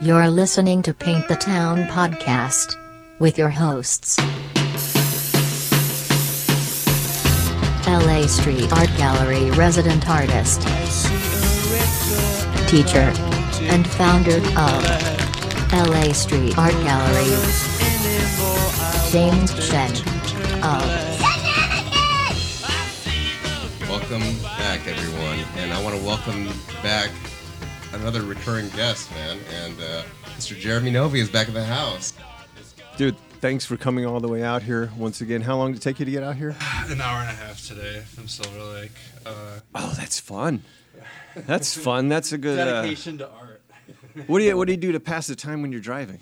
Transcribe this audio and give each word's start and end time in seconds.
You're 0.00 0.28
listening 0.28 0.82
to 0.82 0.94
Paint 0.94 1.28
the 1.28 1.36
Town 1.36 1.84
podcast 1.84 2.76
with 3.18 3.36
your 3.36 3.50
hosts. 3.50 4.18
LA 7.86 8.26
Street 8.26 8.72
Art 8.72 8.88
Gallery 8.96 9.50
resident 9.50 10.08
artist, 10.08 10.62
teacher, 12.68 13.12
and 13.68 13.86
founder 13.86 14.36
of 14.56 14.84
LA 15.72 16.12
Street 16.12 16.56
Art 16.56 16.72
Gallery, 16.72 17.30
James 19.10 19.52
Shen 19.62 19.90
of 20.64 21.10
Welcome 23.88 24.22
back, 24.58 24.86
everyone, 24.86 25.38
and 25.56 25.72
I 25.72 25.82
want 25.82 25.96
to 25.96 26.02
welcome 26.02 26.48
back 26.82 27.10
another 27.92 28.22
recurring 28.22 28.68
guest, 28.70 29.10
man. 29.12 29.38
And 29.64 29.74
uh, 29.80 30.02
Mr. 30.36 30.56
Jeremy 30.56 30.90
Novi 30.90 31.20
is 31.20 31.28
back 31.30 31.48
in 31.48 31.54
the 31.54 31.64
house. 31.64 32.12
Dude, 32.96 33.16
thanks 33.40 33.64
for 33.64 33.76
coming 33.76 34.04
all 34.06 34.20
the 34.20 34.28
way 34.28 34.42
out 34.42 34.62
here 34.62 34.90
once 34.96 35.20
again. 35.20 35.40
How 35.42 35.56
long 35.56 35.72
did 35.72 35.80
it 35.80 35.82
take 35.82 35.98
you 35.98 36.04
to 36.04 36.10
get 36.10 36.22
out 36.22 36.36
here? 36.36 36.50
An 36.88 37.00
hour 37.00 37.20
and 37.20 37.30
a 37.30 37.32
half 37.34 37.66
today 37.66 38.00
from 38.14 38.28
Silver 38.28 38.62
Lake. 38.74 38.92
Uh, 39.24 39.60
Oh, 39.74 39.94
that's 39.96 40.20
fun. 40.20 40.62
That's 41.34 41.76
fun. 41.76 42.08
That's 42.08 42.32
a 42.32 42.38
good. 42.38 42.58
Uh, 42.58 42.82
dedication 42.82 43.18
to 43.18 43.28
art. 43.30 43.62
what 44.26 44.40
do 44.40 44.44
you 44.44 44.56
What 44.56 44.66
do 44.66 44.72
you 44.72 44.78
do 44.78 44.92
to 44.92 45.00
pass 45.00 45.26
the 45.28 45.36
time 45.36 45.62
when 45.62 45.70
you're 45.72 45.80
driving? 45.80 46.18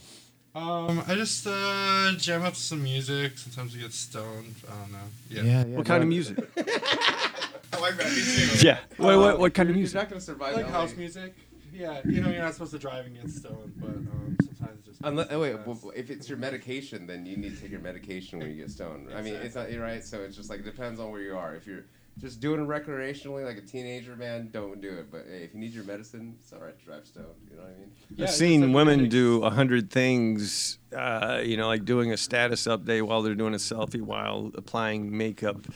Um, 0.54 1.02
I 1.06 1.14
just 1.14 1.46
uh, 1.46 2.12
jam 2.18 2.42
up 2.42 2.54
some 2.56 2.82
music. 2.82 3.38
Sometimes 3.38 3.74
we 3.74 3.80
get 3.80 3.92
stoned. 3.92 4.54
I 4.70 4.74
don't 4.80 4.92
know. 4.92 4.98
Yeah. 5.42 5.64
what 5.64 5.86
kind 5.86 6.02
of 6.02 6.08
music? 6.08 6.36
I 6.58 7.78
like 7.80 7.96
that. 7.96 8.06
Me 8.10 8.22
too. 8.58 8.66
yeah. 8.66 8.78
What, 8.96 9.18
what, 9.18 9.38
what 9.38 9.54
kind 9.54 9.68
of 9.70 9.76
You're 9.76 9.80
music? 9.80 9.94
not 9.96 10.08
going 10.10 10.18
to 10.20 10.24
survive 10.24 10.54
Like 10.56 10.66
LA. 10.66 10.72
house 10.72 10.94
music. 10.96 11.34
Yeah, 11.78 12.00
you 12.04 12.20
know 12.20 12.30
you're 12.30 12.42
not 12.42 12.54
supposed 12.54 12.72
to 12.72 12.78
drive 12.78 13.06
and 13.06 13.14
get 13.14 13.30
stoned, 13.30 13.72
but 13.76 13.90
um, 13.90 14.36
sometimes 14.42 14.84
just. 14.84 15.00
Unless, 15.04 15.28
oh, 15.30 15.40
wait, 15.40 15.56
well, 15.64 15.92
if 15.94 16.10
it's 16.10 16.28
your 16.28 16.38
medication, 16.38 17.06
then 17.06 17.24
you 17.24 17.36
need 17.36 17.54
to 17.54 17.62
take 17.62 17.70
your 17.70 17.80
medication 17.80 18.40
when 18.40 18.50
you 18.50 18.56
get 18.56 18.70
stoned. 18.70 19.08
I 19.14 19.22
mean, 19.22 19.34
it's 19.34 19.54
not 19.54 19.70
you're 19.70 19.82
right. 19.82 20.04
So 20.04 20.20
it's 20.22 20.36
just 20.36 20.50
like 20.50 20.60
it 20.60 20.64
depends 20.64 20.98
on 20.98 21.12
where 21.12 21.20
you 21.20 21.36
are. 21.36 21.54
If 21.54 21.66
you're 21.68 21.84
just 22.18 22.40
doing 22.40 22.60
it 22.60 22.66
recreationally, 22.66 23.44
like 23.44 23.58
a 23.58 23.62
teenager, 23.62 24.16
man, 24.16 24.50
don't 24.52 24.80
do 24.80 24.90
it. 24.98 25.10
But 25.10 25.26
hey, 25.28 25.44
if 25.44 25.54
you 25.54 25.60
need 25.60 25.72
your 25.72 25.84
medicine, 25.84 26.36
it's 26.40 26.52
all 26.52 26.58
right 26.58 26.76
to 26.76 26.84
drive 26.84 27.06
stoned. 27.06 27.26
You 27.48 27.56
know 27.56 27.62
what 27.62 27.72
I 27.76 27.78
mean? 27.78 27.92
Yeah, 28.16 28.24
I've 28.24 28.32
seen 28.32 28.72
women 28.72 28.98
critics. 28.98 29.12
do 29.12 29.44
a 29.44 29.50
hundred 29.50 29.90
things. 29.90 30.78
Uh, 30.94 31.40
you 31.44 31.56
know, 31.56 31.68
like 31.68 31.84
doing 31.84 32.12
a 32.12 32.16
status 32.16 32.66
update 32.66 33.02
while 33.02 33.22
they're 33.22 33.36
doing 33.36 33.54
a 33.54 33.58
selfie 33.58 34.02
while 34.02 34.50
applying 34.56 35.16
makeup 35.16 35.66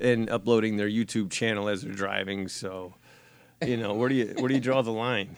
and 0.00 0.28
uploading 0.28 0.76
their 0.76 0.88
YouTube 0.88 1.30
channel 1.30 1.68
as 1.68 1.82
they're 1.82 1.92
driving. 1.92 2.48
So, 2.48 2.94
you 3.66 3.76
know, 3.76 3.94
where 3.94 4.08
do 4.08 4.14
you 4.14 4.34
where 4.38 4.48
do 4.48 4.54
you 4.54 4.60
draw 4.60 4.82
the 4.82 4.92
line? 4.92 5.36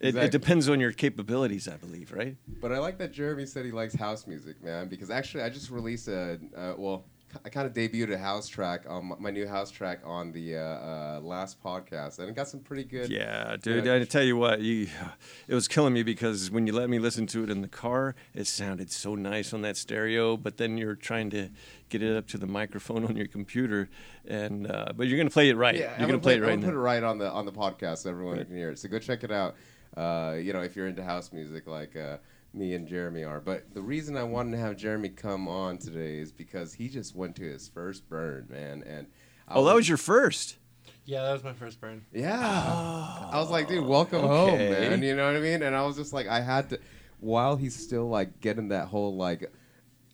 It, 0.00 0.08
Exactly. 0.08 0.26
it 0.26 0.32
depends 0.32 0.68
on 0.68 0.80
your 0.80 0.92
capabilities, 0.92 1.68
I 1.68 1.76
believe, 1.76 2.12
right? 2.12 2.36
But 2.60 2.72
I 2.72 2.78
like 2.78 2.98
that 2.98 3.12
Jeremy 3.12 3.46
said 3.46 3.64
he 3.64 3.70
likes 3.70 3.94
house 3.94 4.26
music, 4.26 4.62
man. 4.62 4.88
Because 4.88 5.08
actually, 5.08 5.44
I 5.44 5.48
just 5.48 5.70
released 5.70 6.08
a 6.08 6.38
uh, 6.56 6.74
well, 6.76 7.04
I 7.44 7.48
kind 7.48 7.66
of 7.66 7.72
debuted 7.72 8.12
a 8.12 8.18
house 8.18 8.48
track 8.48 8.84
on 8.88 9.06
my, 9.06 9.16
my 9.18 9.30
new 9.30 9.46
house 9.46 9.70
track 9.70 10.00
on 10.04 10.32
the 10.32 10.56
uh, 10.56 10.60
uh, 10.60 11.20
last 11.22 11.62
podcast, 11.62 12.18
and 12.18 12.28
it 12.28 12.34
got 12.34 12.48
some 12.48 12.60
pretty 12.60 12.84
good. 12.84 13.10
Yeah, 13.10 13.56
dude. 13.60 13.86
Yeah. 13.86 13.94
I 13.94 14.04
tell 14.04 14.22
you 14.22 14.36
what, 14.36 14.60
you, 14.60 14.88
it 15.48 15.54
was 15.54 15.68
killing 15.68 15.92
me 15.92 16.02
because 16.02 16.50
when 16.50 16.66
you 16.66 16.72
let 16.72 16.90
me 16.90 16.98
listen 16.98 17.26
to 17.28 17.44
it 17.44 17.50
in 17.50 17.60
the 17.60 17.68
car, 17.68 18.14
it 18.34 18.46
sounded 18.46 18.90
so 18.90 19.14
nice 19.14 19.52
on 19.52 19.62
that 19.62 19.76
stereo. 19.76 20.36
But 20.36 20.56
then 20.56 20.78
you're 20.78 20.94
trying 20.94 21.30
to 21.30 21.50
get 21.88 22.02
it 22.02 22.16
up 22.16 22.26
to 22.28 22.38
the 22.38 22.46
microphone 22.46 23.04
on 23.04 23.16
your 23.16 23.28
computer, 23.28 23.88
and 24.26 24.70
uh, 24.70 24.92
but 24.96 25.06
you're 25.06 25.18
gonna 25.18 25.30
play 25.30 25.48
it 25.48 25.56
right. 25.56 25.74
Yeah, 25.74 25.92
you're 25.92 26.00
I'm 26.00 26.06
gonna 26.06 26.18
play 26.18 26.34
it 26.34 26.38
I'm 26.38 26.42
right 26.42 26.60
gonna 26.60 26.66
put 26.66 26.74
it 26.74 26.80
right 26.80 27.02
on 27.02 27.18
the 27.18 27.30
on 27.30 27.46
the 27.46 27.52
podcast 27.52 27.98
so 27.98 28.10
everyone 28.10 28.44
can 28.44 28.56
hear 28.56 28.70
it. 28.70 28.78
So 28.78 28.88
go 28.88 28.98
check 28.98 29.24
it 29.24 29.30
out. 29.30 29.56
Uh, 29.96 30.36
you 30.40 30.52
know, 30.52 30.60
if 30.60 30.74
you're 30.74 30.88
into 30.88 31.04
house 31.04 31.32
music 31.32 31.66
like 31.66 31.96
uh, 31.96 32.16
me 32.54 32.74
and 32.74 32.86
Jeremy 32.86 33.24
are. 33.24 33.40
But 33.40 33.74
the 33.74 33.82
reason 33.82 34.16
I 34.16 34.22
wanted 34.24 34.52
to 34.52 34.58
have 34.58 34.76
Jeremy 34.76 35.08
come 35.10 35.48
on 35.48 35.78
today 35.78 36.18
is 36.18 36.32
because 36.32 36.74
he 36.74 36.88
just 36.88 37.14
went 37.14 37.36
to 37.36 37.42
his 37.42 37.68
first 37.68 38.08
burn, 38.08 38.46
man. 38.50 38.82
And 38.86 39.06
I 39.48 39.54
Oh, 39.56 39.64
that 39.64 39.74
was 39.74 39.88
your 39.88 39.98
first. 39.98 40.56
Yeah, 41.04 41.22
that 41.24 41.32
was 41.32 41.44
my 41.44 41.52
first 41.52 41.80
burn. 41.80 42.04
Yeah. 42.12 42.38
Oh. 42.40 43.28
I 43.32 43.38
was 43.38 43.50
like, 43.50 43.68
dude, 43.68 43.84
welcome 43.84 44.24
Okay. 44.24 44.50
home, 44.50 44.58
man. 44.58 45.02
You 45.02 45.14
know 45.16 45.26
what 45.26 45.36
I 45.36 45.40
mean? 45.40 45.62
And 45.62 45.74
I 45.76 45.84
was 45.84 45.96
just 45.96 46.12
like, 46.12 46.26
I 46.28 46.40
had 46.40 46.70
to, 46.70 46.78
while 47.20 47.56
he's 47.56 47.74
still 47.76 48.08
like 48.08 48.40
getting 48.40 48.68
that 48.68 48.88
whole 48.88 49.16
like, 49.16 49.52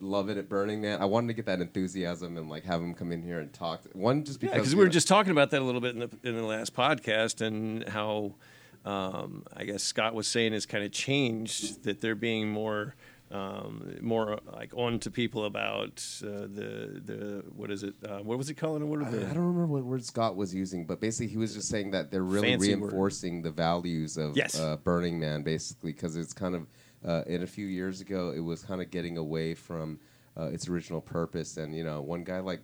loving 0.03 0.37
it 0.37 0.41
at 0.41 0.49
burning, 0.49 0.81
man. 0.81 1.01
I 1.03 1.05
wanted 1.05 1.29
to 1.29 1.35
get 1.35 1.45
that 1.47 1.61
enthusiasm 1.61 2.39
and 2.39 2.49
like 2.49 2.65
have 2.65 2.81
him 2.81 2.95
come 2.95 3.13
in 3.13 3.23
here 3.23 3.39
and 3.39 3.53
talk. 3.53 3.83
One 3.93 4.25
just 4.25 4.41
because 4.41 4.55
because 4.55 4.73
you 4.73 4.79
we 4.79 4.85
were 4.85 4.89
know- 4.89 4.93
just 4.93 5.07
talking 5.09 5.31
about 5.31 5.51
that 5.51 5.61
a 5.61 5.65
little 5.65 5.83
bit 5.83 5.95
in 5.95 6.01
the 6.01 6.11
in 6.29 6.37
the 6.37 6.43
last 6.43 6.75
podcast, 6.75 7.41
and 7.47 7.87
how 7.87 8.35
um, 8.85 9.45
I 9.57 9.65
guess 9.65 9.83
Scott 9.83 10.15
was 10.15 10.27
saying 10.27 10.53
it's 10.55 10.67
kind 10.67 10.85
of 10.85 10.93
changed 10.93 11.85
that 11.85 12.01
they're 12.01 12.15
being 12.15 12.49
more. 12.51 12.95
Um, 13.33 13.95
more 14.01 14.33
uh, 14.33 14.39
like 14.55 14.73
on 14.75 14.99
to 14.99 15.11
people 15.13 15.45
about 15.45 16.05
uh, 16.25 16.49
the 16.53 17.01
the 17.05 17.45
what 17.55 17.71
is 17.71 17.85
it? 17.85 17.95
Uh, 18.05 18.19
what 18.19 18.37
was 18.37 18.49
he 18.49 18.55
calling 18.55 18.83
it? 18.83 18.87
What 18.87 18.99
are 18.99 19.05
I 19.05 19.11
the 19.11 19.19
I 19.21 19.35
don't 19.35 19.45
remember 19.45 19.67
what 19.69 19.85
word 19.85 20.05
Scott 20.05 20.35
was 20.35 20.53
using, 20.53 20.85
but 20.85 21.01
basically 21.01 21.29
he 21.29 21.37
was 21.37 21.55
just 21.55 21.69
saying 21.69 21.93
that 21.93 22.11
they're 22.11 22.25
really 22.25 22.49
Fancy 22.49 22.75
word. 22.75 22.81
reinforcing 22.91 23.41
the 23.43 23.53
values 23.53 24.17
of 24.17 24.37
Yes. 24.37 24.59
uh, 24.59 24.79
Burning 24.79 25.21
Man, 25.21 25.45
basically, 25.45 25.93
because 25.93 26.17
it's 26.17 26.33
kind 26.33 26.57
of 26.57 26.67
uh, 27.07 27.23
in 27.29 27.45
a 27.45 27.47
few 27.47 27.67
years 27.67 28.01
ago 28.01 28.33
it 28.35 28.41
was 28.41 28.65
kind 28.65 28.83
of 28.83 28.91
getting 28.91 29.17
away 29.17 29.55
from 29.55 30.01
uh, 30.37 30.47
its 30.47 30.69
original 30.69 31.01
purpose, 31.01 31.57
and 31.57 31.73
you 31.73 31.85
know 31.85 32.01
one 32.01 32.25
guy 32.25 32.41
like 32.41 32.63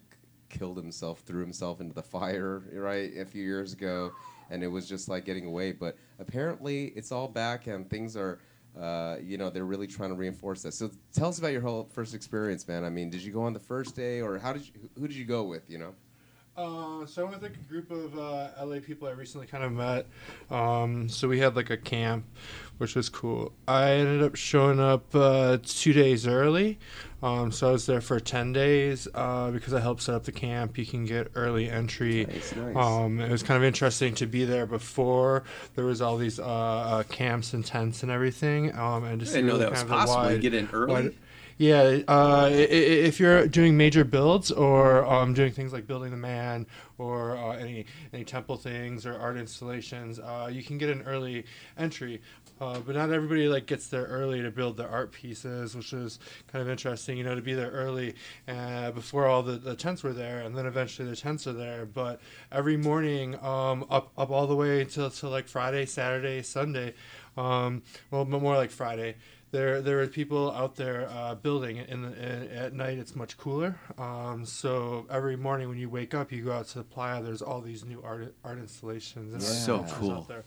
killed 0.48 0.78
himself, 0.78 1.20
threw 1.20 1.42
himself 1.42 1.80
into 1.80 1.94
the 1.94 2.02
fire, 2.02 2.64
right, 2.72 3.16
a 3.16 3.24
few 3.24 3.44
years 3.44 3.72
ago, 3.72 4.10
and 4.50 4.62
it 4.62 4.68
was 4.68 4.88
just 4.88 5.08
like 5.08 5.24
getting 5.24 5.46
away. 5.46 5.72
But 5.72 5.96
apparently 6.18 6.86
it's 6.96 7.12
all 7.12 7.28
back, 7.28 7.66
and 7.66 7.88
things 7.88 8.16
are. 8.16 8.38
Uh, 8.78 9.16
you 9.22 9.38
know 9.38 9.48
they're 9.48 9.64
really 9.64 9.86
trying 9.86 10.10
to 10.10 10.14
reinforce 10.14 10.60
that. 10.60 10.74
So 10.74 10.90
tell 11.10 11.30
us 11.30 11.38
about 11.38 11.52
your 11.52 11.62
whole 11.62 11.88
first 11.94 12.14
experience, 12.14 12.68
man. 12.68 12.84
I 12.84 12.90
mean, 12.90 13.08
did 13.08 13.22
you 13.22 13.32
go 13.32 13.40
on 13.40 13.54
the 13.54 13.58
first 13.58 13.96
day, 13.96 14.20
or 14.20 14.38
how 14.38 14.52
did 14.52 14.66
you? 14.66 14.72
Who 15.00 15.08
did 15.08 15.16
you 15.16 15.24
go 15.24 15.44
with? 15.44 15.70
You 15.70 15.78
know. 15.78 15.94
Uh, 16.56 17.04
so 17.04 17.22
I 17.22 17.24
went 17.28 17.42
with 17.42 17.50
like 17.50 17.58
a 17.60 17.68
group 17.68 17.90
of 17.90 18.18
uh, 18.18 18.48
LA 18.64 18.78
people 18.80 19.06
I 19.08 19.12
recently 19.12 19.46
kind 19.46 19.62
of 19.62 19.72
met. 19.72 20.06
Um, 20.50 21.08
so 21.08 21.28
we 21.28 21.38
had 21.38 21.54
like 21.54 21.68
a 21.70 21.76
camp, 21.76 22.24
which 22.78 22.94
was 22.94 23.08
cool. 23.10 23.52
I 23.68 23.90
ended 23.92 24.22
up 24.22 24.36
showing 24.36 24.80
up 24.80 25.04
uh, 25.14 25.58
two 25.62 25.92
days 25.92 26.26
early. 26.26 26.78
Um, 27.22 27.50
so 27.52 27.68
I 27.68 27.72
was 27.72 27.86
there 27.86 28.00
for 28.00 28.20
10 28.20 28.52
days 28.52 29.08
uh, 29.14 29.50
because 29.50 29.74
I 29.74 29.80
helped 29.80 30.02
set 30.02 30.14
up 30.14 30.24
the 30.24 30.32
camp. 30.32 30.78
You 30.78 30.86
can 30.86 31.04
get 31.04 31.28
early 31.34 31.68
entry. 31.68 32.24
Nice, 32.26 32.54
nice. 32.56 32.76
Um, 32.76 33.20
it 33.20 33.30
was 33.30 33.42
kind 33.42 33.56
of 33.58 33.64
interesting 33.64 34.14
to 34.16 34.26
be 34.26 34.44
there 34.44 34.66
before 34.66 35.44
there 35.74 35.84
was 35.84 36.00
all 36.00 36.16
these 36.16 36.38
uh, 36.38 36.44
uh, 36.44 37.02
camps 37.04 37.52
and 37.52 37.64
tents 37.64 38.02
and 38.02 38.10
everything. 38.12 38.74
Um, 38.78 39.04
and 39.04 39.20
just 39.20 39.32
I 39.32 39.36
didn't 39.36 39.48
know 39.48 39.58
that 39.58 39.70
was 39.70 39.80
kind 39.82 39.92
of 39.92 39.98
the 40.00 40.06
possible. 40.14 40.32
You 40.32 40.38
get 40.38 40.54
in 40.54 40.68
early. 40.72 40.92
wide- 40.92 41.14
yeah, 41.58 42.00
uh, 42.06 42.50
if 42.52 43.18
you're 43.18 43.46
doing 43.46 43.78
major 43.78 44.04
builds 44.04 44.50
or 44.50 45.06
um, 45.06 45.32
doing 45.32 45.52
things 45.52 45.72
like 45.72 45.86
building 45.86 46.10
the 46.10 46.16
man 46.16 46.66
or 46.98 47.36
uh, 47.36 47.56
any 47.56 47.86
any 48.12 48.24
temple 48.24 48.56
things 48.56 49.06
or 49.06 49.18
art 49.18 49.38
installations, 49.38 50.18
uh, 50.18 50.50
you 50.52 50.62
can 50.62 50.76
get 50.76 50.90
an 50.90 51.02
early 51.06 51.44
entry. 51.78 52.20
Uh, 52.58 52.78
but 52.80 52.94
not 52.94 53.10
everybody 53.10 53.48
like 53.48 53.66
gets 53.66 53.88
there 53.88 54.04
early 54.04 54.40
to 54.40 54.50
build 54.50 54.76
their 54.78 54.88
art 54.88 55.12
pieces, 55.12 55.74
which 55.74 55.92
is 55.92 56.18
kind 56.50 56.62
of 56.62 56.68
interesting. 56.68 57.16
You 57.16 57.24
know, 57.24 57.34
to 57.34 57.42
be 57.42 57.54
there 57.54 57.70
early 57.70 58.14
uh, 58.48 58.90
before 58.90 59.26
all 59.26 59.42
the, 59.42 59.52
the 59.52 59.74
tents 59.74 60.02
were 60.02 60.14
there, 60.14 60.40
and 60.40 60.56
then 60.56 60.66
eventually 60.66 61.08
the 61.08 61.16
tents 61.16 61.46
are 61.46 61.52
there. 61.54 61.86
But 61.86 62.20
every 62.52 62.76
morning, 62.76 63.42
um, 63.42 63.86
up 63.90 64.10
up 64.18 64.30
all 64.30 64.46
the 64.46 64.56
way 64.56 64.84
till 64.84 65.10
till 65.10 65.30
like 65.30 65.48
Friday, 65.48 65.86
Saturday, 65.86 66.42
Sunday, 66.42 66.94
um, 67.36 67.82
well, 68.10 68.26
more 68.26 68.56
like 68.56 68.70
Friday 68.70 69.16
there 69.52 69.80
there 69.80 70.00
are 70.00 70.06
people 70.06 70.50
out 70.52 70.76
there 70.76 71.08
uh, 71.10 71.34
building 71.34 71.76
in, 71.76 72.02
the, 72.02 72.08
in 72.08 72.48
at 72.50 72.72
night 72.72 72.98
it's 72.98 73.14
much 73.14 73.36
cooler 73.38 73.78
um, 73.98 74.44
so 74.44 75.06
every 75.10 75.36
morning 75.36 75.68
when 75.68 75.78
you 75.78 75.88
wake 75.88 76.14
up 76.14 76.32
you 76.32 76.44
go 76.44 76.52
out 76.52 76.66
to 76.66 76.78
the 76.78 76.84
playa 76.84 77.22
there's 77.22 77.42
all 77.42 77.60
these 77.60 77.84
new 77.84 78.02
art 78.02 78.34
art 78.44 78.58
installations 78.58 79.32
and 79.32 79.42
art 79.42 79.88
So 79.88 79.98
cool. 79.98 80.12
out 80.12 80.28
there 80.28 80.44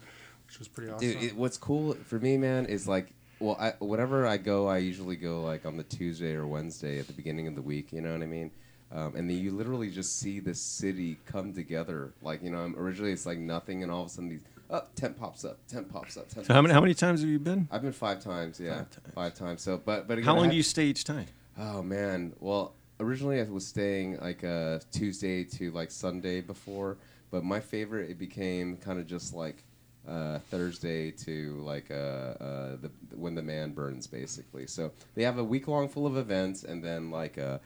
which 0.47 0.59
was 0.59 0.67
pretty 0.67 0.91
awesome 0.91 1.07
Dude, 1.07 1.23
it, 1.23 1.35
what's 1.35 1.57
cool 1.57 1.93
for 1.93 2.19
me, 2.19 2.35
man, 2.35 2.65
is 2.65 2.87
like, 2.87 3.13
well, 3.39 3.55
I, 3.59 3.73
whenever 3.79 4.25
I 4.25 4.37
go, 4.37 4.67
I 4.67 4.79
usually 4.79 5.15
go 5.15 5.41
like 5.43 5.63
on 5.65 5.77
the 5.77 5.83
Tuesday 5.83 6.33
or 6.33 6.47
Wednesday 6.47 6.99
at 6.99 7.05
the 7.05 7.13
beginning 7.13 7.47
of 7.47 7.53
the 7.53 7.61
week. 7.61 7.93
You 7.93 8.01
know 8.01 8.11
what 8.13 8.23
I 8.23 8.25
mean? 8.25 8.49
Um, 8.91 9.13
and 9.15 9.29
then 9.29 9.37
you 9.37 9.51
literally 9.51 9.91
just 9.91 10.19
see 10.19 10.39
the 10.39 10.55
city 10.55 11.17
come 11.27 11.53
together. 11.53 12.13
Like, 12.23 12.41
you 12.43 12.49
know, 12.49 12.73
originally 12.75 13.11
it's 13.11 13.27
like 13.27 13.37
nothing, 13.37 13.83
and 13.83 13.91
all 13.91 14.01
of 14.01 14.07
a 14.07 14.09
sudden 14.09 14.29
these, 14.29 14.41
oh, 14.69 14.83
tent 14.95 15.17
pops 15.17 15.43
up, 15.45 15.59
tent 15.67 15.89
pops 15.91 16.17
up, 16.17 16.29
tent. 16.29 16.45
so 16.45 16.53
how 16.53 16.61
many 16.61 16.73
how 16.73 16.81
many 16.81 16.93
times 16.93 17.21
have 17.21 17.29
you 17.29 17.39
been? 17.39 17.67
I've 17.71 17.81
been 17.81 17.91
five 17.93 18.21
times, 18.23 18.59
yeah, 18.59 18.75
Five 18.77 18.89
times. 18.89 19.13
five 19.15 19.33
times. 19.35 19.61
So, 19.61 19.77
but 19.83 20.07
but 20.07 20.13
again, 20.17 20.25
How 20.25 20.35
long 20.35 20.45
had- 20.45 20.51
do 20.51 20.57
you 20.57 20.63
stay 20.63 20.85
each 20.85 21.03
time? 21.03 21.25
Oh 21.57 21.81
man, 21.83 22.33
well, 22.39 22.73
originally 22.99 23.39
I 23.41 23.43
was 23.43 23.67
staying 23.67 24.17
like 24.19 24.43
uh, 24.43 24.79
Tuesday 24.91 25.43
to 25.45 25.71
like 25.71 25.91
Sunday 25.91 26.41
before, 26.41 26.97
but 27.31 27.43
my 27.43 27.59
favorite 27.59 28.09
it 28.09 28.17
became 28.17 28.77
kind 28.77 28.99
of 28.99 29.07
just 29.07 29.33
like 29.33 29.63
uh, 30.07 30.39
Thursday 30.49 31.11
to 31.11 31.59
like 31.63 31.91
uh, 31.91 31.93
uh, 31.93 32.75
the 32.81 32.89
when 33.15 33.35
the 33.35 33.41
man 33.41 33.71
burns 33.73 34.07
basically. 34.07 34.65
So 34.67 34.91
they 35.15 35.23
have 35.23 35.37
a 35.37 35.43
week 35.43 35.67
long 35.67 35.89
full 35.89 36.07
of 36.07 36.15
events, 36.17 36.63
and 36.63 36.81
then 36.83 37.11
like 37.11 37.37
uh, 37.37 37.57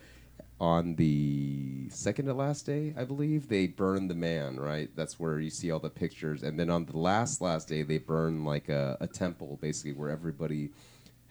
on 0.64 0.96
the 0.96 1.90
second 1.90 2.26
to 2.28 2.34
last 2.34 2.66
day, 2.66 2.94
I 2.96 3.04
believe, 3.04 3.50
they 3.50 3.68
burn 3.68 4.08
the 4.08 4.16
man. 4.16 4.58
Right, 4.58 4.90
that's 4.96 5.20
where 5.20 5.38
you 5.42 5.50
see 5.50 5.70
all 5.72 5.80
the 5.80 5.90
pictures, 5.90 6.42
and 6.42 6.58
then 6.58 6.70
on 6.70 6.86
the 6.86 6.98
last 6.98 7.42
last 7.42 7.68
day, 7.68 7.84
they 7.84 7.98
burn 7.98 8.46
like 8.46 8.70
a, 8.70 8.96
a 9.02 9.08
temple, 9.08 9.60
basically 9.62 9.92
where 9.92 10.10
everybody 10.10 10.70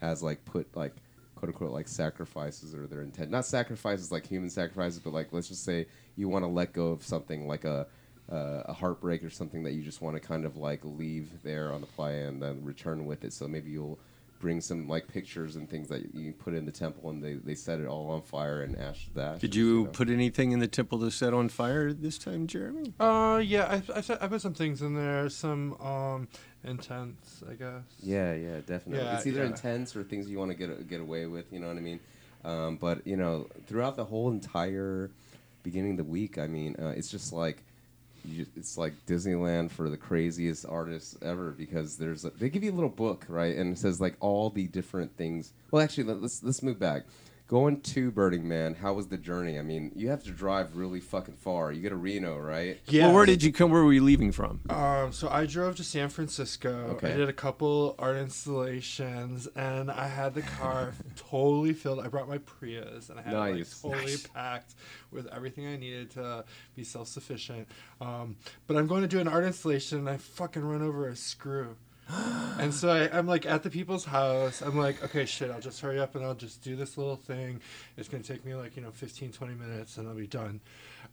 has 0.03 0.23
like 0.23 0.45
put 0.45 0.77
like 0.77 0.95
quote 1.35 1.49
unquote 1.49 1.73
like 1.73 1.89
sacrifices 1.89 2.75
or 2.75 2.87
their 2.87 3.01
intent, 3.01 3.31
not 3.31 3.47
sacrifices 3.47 4.13
like 4.13 4.27
human 4.27 4.51
sacrifices, 4.51 4.99
but 4.99 5.15
like 5.15 5.33
let's 5.33 5.49
just 5.49 5.65
say 5.65 5.87
you 6.15 6.29
want 6.29 6.43
to 6.45 6.49
let 6.49 6.75
go 6.75 6.89
of 6.89 7.03
something 7.03 7.49
like 7.49 7.65
a 7.65 7.87
uh, 8.31 8.65
a 8.67 8.73
heartbreak 8.75 9.25
or 9.25 9.31
something 9.31 9.63
that 9.63 9.73
you 9.73 9.83
just 9.83 10.03
want 10.03 10.15
to 10.15 10.21
kind 10.21 10.45
of 10.45 10.59
like 10.59 10.81
leave 10.85 11.43
there 11.43 11.73
on 11.73 11.81
the 11.81 11.87
playa 11.87 12.29
and 12.29 12.43
then 12.43 12.63
return 12.63 13.07
with 13.07 13.25
it. 13.25 13.33
So 13.33 13.49
maybe 13.49 13.71
you'll 13.71 13.99
bring 14.43 14.61
some 14.61 14.89
like 14.89 15.07
pictures 15.07 15.55
and 15.55 15.71
things 15.71 15.89
that 15.89 16.15
you 16.15 16.33
put 16.33 16.53
in 16.53 16.67
the 16.67 16.73
temple 16.73 17.09
and 17.09 17.23
they, 17.23 17.35
they 17.35 17.55
set 17.55 17.79
it 17.79 17.87
all 17.87 18.11
on 18.11 18.21
fire 18.21 18.63
and 18.63 18.77
ash 18.77 19.09
to 19.15 19.23
ashes. 19.23 19.41
Did 19.41 19.55
you 19.55 19.85
know? 19.85 19.91
put 19.91 20.11
anything 20.11 20.51
in 20.51 20.59
the 20.59 20.67
temple 20.67 20.99
to 20.99 21.11
set 21.13 21.33
on 21.33 21.49
fire 21.49 21.93
this 21.93 22.19
time, 22.19 22.49
Jeremy? 22.49 22.93
Uh, 22.99 23.41
yeah, 23.43 23.81
I, 23.95 23.99
I, 23.99 24.19
I 24.21 24.27
put 24.27 24.43
some 24.43 24.53
things 24.53 24.83
in 24.83 24.95
there, 24.95 25.31
some 25.31 25.81
um 25.81 26.29
intense, 26.65 27.43
I 27.49 27.55
guess. 27.55 27.85
Yeah, 28.03 28.35
yeah, 28.35 28.57
definitely. 28.67 29.05
Yeah, 29.05 29.17
it's 29.17 29.27
either 29.27 29.43
yeah. 29.43 29.47
intense 29.47 29.97
or 29.97 30.03
things 30.03 30.29
you 30.29 30.39
want 30.39 30.51
to 30.51 30.57
get 30.57 30.89
get 30.89 31.01
away 31.01 31.27
with. 31.27 31.51
You 31.53 31.61
know 31.61 31.69
what 31.69 31.77
I 31.77 31.81
mean? 31.81 32.01
Um, 32.45 32.77
but 32.77 33.07
you 33.07 33.17
know, 33.17 33.47
throughout 33.67 33.97
the 33.97 34.05
whole 34.05 34.31
entire 34.33 35.11
beginning 35.63 35.93
of 35.93 35.99
the 35.99 36.05
week, 36.05 36.37
I 36.37 36.49
mean, 36.49 36.75
uh, 36.81 36.89
it's 36.89 37.11
just 37.11 37.33
like 37.33 37.63
you 38.25 38.47
it's 38.57 38.77
like 38.79 38.95
Disneyland 39.07 39.71
for 39.71 39.89
the 39.91 39.97
craziest 39.97 40.67
artists 40.69 41.17
ever 41.23 41.51
because 41.51 41.97
there's 41.97 42.25
a, 42.25 42.31
they 42.31 42.49
give 42.49 42.63
you 42.65 42.71
a 42.73 42.75
little 42.75 42.89
book 42.91 43.25
right 43.29 43.57
and 43.57 43.73
it 43.73 43.79
says 43.79 44.01
like 44.01 44.17
all 44.21 44.51
the 44.51 44.67
different 44.67 45.17
things. 45.17 45.53
Well, 45.71 45.83
actually, 45.83 46.05
let- 46.05 46.23
let's 46.23 46.43
let's 46.43 46.63
move 46.63 46.79
back. 46.79 47.03
Going 47.53 47.83
to 47.83 48.11
Burning 48.11 48.49
Man, 48.49 48.73
how 48.73 48.95
was 48.95 49.09
the 49.09 49.19
journey? 49.19 49.59
I 49.59 49.63
mean, 49.63 49.93
you 49.95 50.09
have 50.09 50.25
to 50.25 50.31
drive 50.31 50.75
really 50.75 51.01
fucking 51.01 51.35
far. 51.35 51.71
You 51.71 51.83
go 51.83 51.91
to 51.91 51.97
Reno, 51.97 52.39
right? 52.39 52.81
Yeah. 52.87 53.09
Well, 53.09 53.17
where 53.17 53.27
did 53.27 53.43
you 53.43 53.53
come? 53.53 53.71
Where 53.71 53.85
were 53.85 53.93
you 53.93 54.03
leaving 54.03 54.33
from? 54.33 54.61
Um, 54.71 55.13
so 55.13 55.29
I 55.29 55.45
drove 55.45 55.77
to 55.77 55.85
San 55.85 56.09
Francisco. 56.09 56.71
Okay. 56.95 57.13
I 57.13 57.15
did 57.19 57.29
a 57.29 57.33
couple 57.35 57.95
art 57.99 58.17
installations, 58.17 59.49
and 59.49 59.91
I 59.91 60.09
had 60.09 60.33
the 60.33 60.41
car 60.41 60.95
totally 61.31 61.75
filled. 61.75 62.01
I 62.01 62.09
brought 62.09 62.27
my 62.27 62.39
Prius, 62.39 63.11
and 63.11 63.19
I 63.21 63.23
had 63.23 63.35
Nice. 63.35 63.83
it 63.85 63.87
like 63.87 63.97
totally 63.97 64.13
Nice. 64.13 64.27
packed 64.29 64.75
with 65.11 65.27
everything 65.27 65.67
I 65.67 65.77
needed 65.77 66.09
to 66.13 66.47
be 66.75 66.85
self 66.85 67.09
sufficient. 67.09 67.69
Um, 68.01 68.37
but 68.67 68.79
I'm 68.79 68.87
going 68.87 69.03
to 69.03 69.09
do 69.09 69.21
an 69.21 69.29
art 69.29 69.45
installation, 69.45 69.99
and 69.99 70.09
I 70.09 70.17
fucking 70.17 70.65
run 70.65 70.81
over 70.81 71.07
a 71.07 71.15
screw. 71.15 71.77
And 72.09 72.73
so 72.73 72.91
I, 72.91 73.17
I'm 73.17 73.27
like 73.27 73.47
at 73.47 73.63
the 73.63 73.71
people's 73.71 74.05
house. 74.05 74.61
I'm 74.63 74.79
like, 74.79 75.03
okay, 75.05 75.25
shit, 75.25 75.51
I'll 75.51 75.61
just 75.61 75.81
hurry 75.81 75.99
up 75.99 76.15
and 76.15 76.25
I'll 76.25 76.35
just 76.35 76.63
do 76.63 76.77
this 76.77 76.99
little 76.99 77.17
thing. 77.17 77.61
It's 77.97 78.09
going 78.09 78.23
to 78.23 78.33
take 78.33 78.45
me 78.45 78.55
like, 78.55 78.77
you 78.77 78.83
know, 78.83 78.91
15, 78.91 79.33
20 79.33 79.55
minutes 79.55 79.97
and 79.99 80.09
I'll 80.09 80.15
be 80.15 80.27
done. 80.27 80.61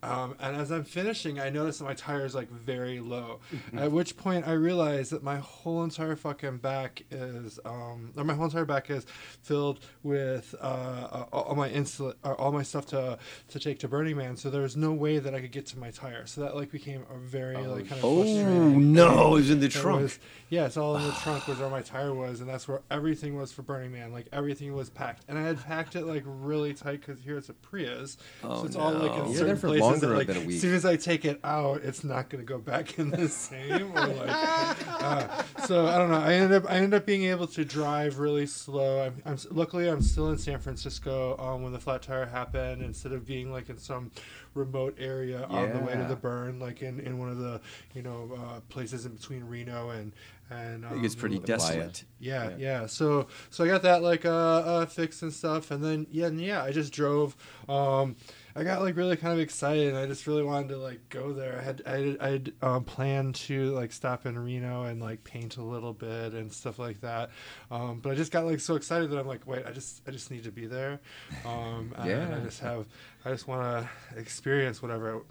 Um, 0.01 0.35
and 0.39 0.55
as 0.55 0.71
I'm 0.71 0.85
finishing, 0.85 1.39
I 1.39 1.49
notice 1.49 1.79
that 1.79 1.83
my 1.85 1.93
tire 1.93 2.25
is 2.25 2.33
like 2.33 2.49
very 2.49 2.99
low. 3.01 3.41
At 3.75 3.91
which 3.91 4.15
point 4.15 4.47
I 4.47 4.53
realize 4.53 5.09
that 5.09 5.23
my 5.23 5.37
whole 5.37 5.83
entire 5.83 6.15
fucking 6.15 6.57
back 6.59 7.03
is, 7.11 7.59
um, 7.65 8.13
or 8.15 8.23
my 8.23 8.33
whole 8.33 8.45
entire 8.45 8.63
back 8.65 8.89
is 8.89 9.05
filled 9.41 9.79
with 10.03 10.55
uh, 10.61 10.63
uh, 10.63 11.25
all 11.33 11.55
my 11.55 11.69
insul- 11.69 12.15
or 12.23 12.39
all 12.39 12.51
my 12.51 12.63
stuff 12.63 12.85
to 12.87 13.17
to 13.49 13.59
take 13.59 13.79
to 13.79 13.87
Burning 13.89 14.15
Man. 14.15 14.37
So 14.37 14.49
there 14.49 14.61
was 14.61 14.77
no 14.77 14.93
way 14.93 15.19
that 15.19 15.35
I 15.35 15.41
could 15.41 15.51
get 15.51 15.65
to 15.67 15.79
my 15.79 15.91
tire. 15.91 16.25
So 16.25 16.41
that 16.41 16.55
like 16.55 16.71
became 16.71 17.03
a 17.13 17.17
very 17.17 17.57
like 17.57 17.87
kind 17.89 17.99
of 17.99 18.05
Oh 18.05 18.21
frustrating 18.23 18.93
no, 18.93 19.27
it 19.27 19.31
was 19.31 19.49
in 19.49 19.59
the 19.59 19.67
trunk. 19.67 20.03
was- 20.03 20.19
yeah, 20.49 20.65
it's 20.65 20.77
all 20.77 20.95
in 20.95 21.03
the 21.05 21.11
trunk 21.11 21.47
was 21.47 21.57
where 21.59 21.69
my 21.69 21.81
tire 21.81 22.13
was, 22.13 22.39
and 22.39 22.49
that's 22.49 22.67
where 22.67 22.81
everything 22.89 23.35
was 23.35 23.51
for 23.51 23.63
Burning 23.63 23.91
Man. 23.91 24.13
Like 24.13 24.27
everything 24.31 24.73
was 24.73 24.89
packed, 24.89 25.23
and 25.27 25.37
I 25.37 25.41
had 25.41 25.61
packed 25.63 25.95
it 25.97 26.05
like 26.05 26.23
really 26.25 26.73
tight 26.73 27.01
because 27.05 27.19
here 27.21 27.37
it's 27.37 27.49
a 27.49 27.53
Prius, 27.53 28.17
Oh, 28.43 28.61
so 28.61 28.65
it's 28.65 28.75
all 28.77 28.93
like 28.93 29.11
no. 29.11 29.23
in 29.25 29.31
You're 29.31 29.39
certain 29.39 29.57
places. 29.57 29.88
Longer 29.91 30.17
like, 30.17 30.27
than 30.27 30.37
a 30.37 30.41
week. 30.41 30.55
As 30.55 30.61
soon 30.61 30.73
as 30.73 30.85
I 30.85 30.95
take 30.95 31.25
it 31.25 31.39
out, 31.43 31.81
it's 31.83 32.03
not 32.03 32.29
going 32.29 32.43
to 32.43 32.47
go 32.47 32.57
back 32.57 32.97
in 32.99 33.11
the 33.11 33.27
same. 33.27 33.91
Or 33.91 34.07
like, 34.07 34.87
uh, 34.87 35.43
so 35.65 35.85
I 35.85 35.97
don't 35.97 36.09
know. 36.09 36.19
I 36.19 36.33
ended 36.33 36.63
up 36.63 36.71
I 36.71 36.75
ended 36.75 36.93
up 36.93 37.05
being 37.05 37.23
able 37.23 37.47
to 37.47 37.65
drive 37.65 38.19
really 38.19 38.45
slow. 38.45 39.05
I'm, 39.05 39.21
I'm 39.25 39.37
luckily 39.51 39.89
I'm 39.89 40.01
still 40.01 40.29
in 40.29 40.37
San 40.37 40.59
Francisco 40.59 41.37
um, 41.37 41.63
when 41.63 41.73
the 41.73 41.79
flat 41.79 42.01
tire 42.01 42.25
happened, 42.25 42.81
instead 42.81 43.11
of 43.11 43.25
being 43.25 43.51
like 43.51 43.69
in 43.69 43.77
some 43.77 44.11
remote 44.53 44.95
area 44.99 45.43
on 45.45 45.71
the 45.71 45.79
way 45.79 45.93
to 45.93 46.05
the 46.05 46.15
burn, 46.15 46.59
like 46.59 46.81
in, 46.81 46.99
in 46.99 47.19
one 47.19 47.29
of 47.29 47.37
the 47.37 47.61
you 47.93 48.01
know 48.01 48.31
uh, 48.35 48.59
places 48.69 49.05
in 49.05 49.13
between 49.13 49.43
Reno 49.43 49.89
and 49.89 50.13
and 50.49 50.85
I 50.85 50.89
think 50.89 51.05
it's 51.05 51.13
um, 51.15 51.19
pretty 51.19 51.39
desolate. 51.39 52.03
yeah, 52.19 52.49
Yeah. 52.49 52.55
yeah. 52.57 52.85
So 52.87 53.27
so 53.49 53.63
I 53.63 53.67
got 53.67 53.83
that 53.83 54.01
like 54.01 54.25
uh, 54.25 54.29
uh 54.29 54.85
fixed 54.85 55.21
and 55.21 55.31
stuff, 55.31 55.71
and 55.71 55.83
then 55.83 56.07
yeah, 56.11 56.27
and 56.27 56.41
yeah. 56.41 56.63
I 56.63 56.71
just 56.71 56.91
drove. 56.91 57.35
Um, 57.67 58.15
I 58.59 58.63
got 58.65 58.81
like 58.81 58.97
really 58.97 59.15
kind 59.15 59.31
of 59.33 59.39
excited. 59.39 59.87
and 59.87 59.97
I 59.97 60.05
just 60.05 60.27
really 60.27 60.43
wanted 60.43 60.67
to 60.69 60.77
like 60.77 61.07
go 61.07 61.31
there. 61.31 61.57
I 61.59 61.63
had 61.63 61.81
I 61.85 61.91
had, 61.91 62.17
I 62.19 62.29
had 62.29 62.53
um, 62.61 62.83
planned 62.83 63.35
to 63.35 63.71
like 63.71 63.93
stop 63.93 64.25
in 64.25 64.37
Reno 64.37 64.83
and 64.83 65.01
like 65.01 65.23
paint 65.23 65.55
a 65.55 65.63
little 65.63 65.93
bit 65.93 66.33
and 66.33 66.51
stuff 66.51 66.77
like 66.77 66.99
that. 66.99 67.29
Um, 67.71 68.01
but 68.01 68.11
I 68.11 68.15
just 68.15 68.33
got 68.33 68.45
like 68.45 68.59
so 68.59 68.75
excited 68.75 69.09
that 69.11 69.17
I'm 69.17 69.27
like, 69.27 69.47
wait, 69.47 69.65
I 69.65 69.71
just 69.71 70.01
I 70.05 70.11
just 70.11 70.29
need 70.29 70.43
to 70.43 70.51
be 70.51 70.65
there. 70.65 70.99
Um, 71.45 71.93
and 71.97 72.09
Yeah. 72.09 72.35
I 72.35 72.43
just 72.43 72.59
have 72.59 72.85
I 73.23 73.29
just 73.31 73.47
want 73.47 73.61
to 73.63 74.19
experience 74.19 74.81
whatever, 74.81 75.21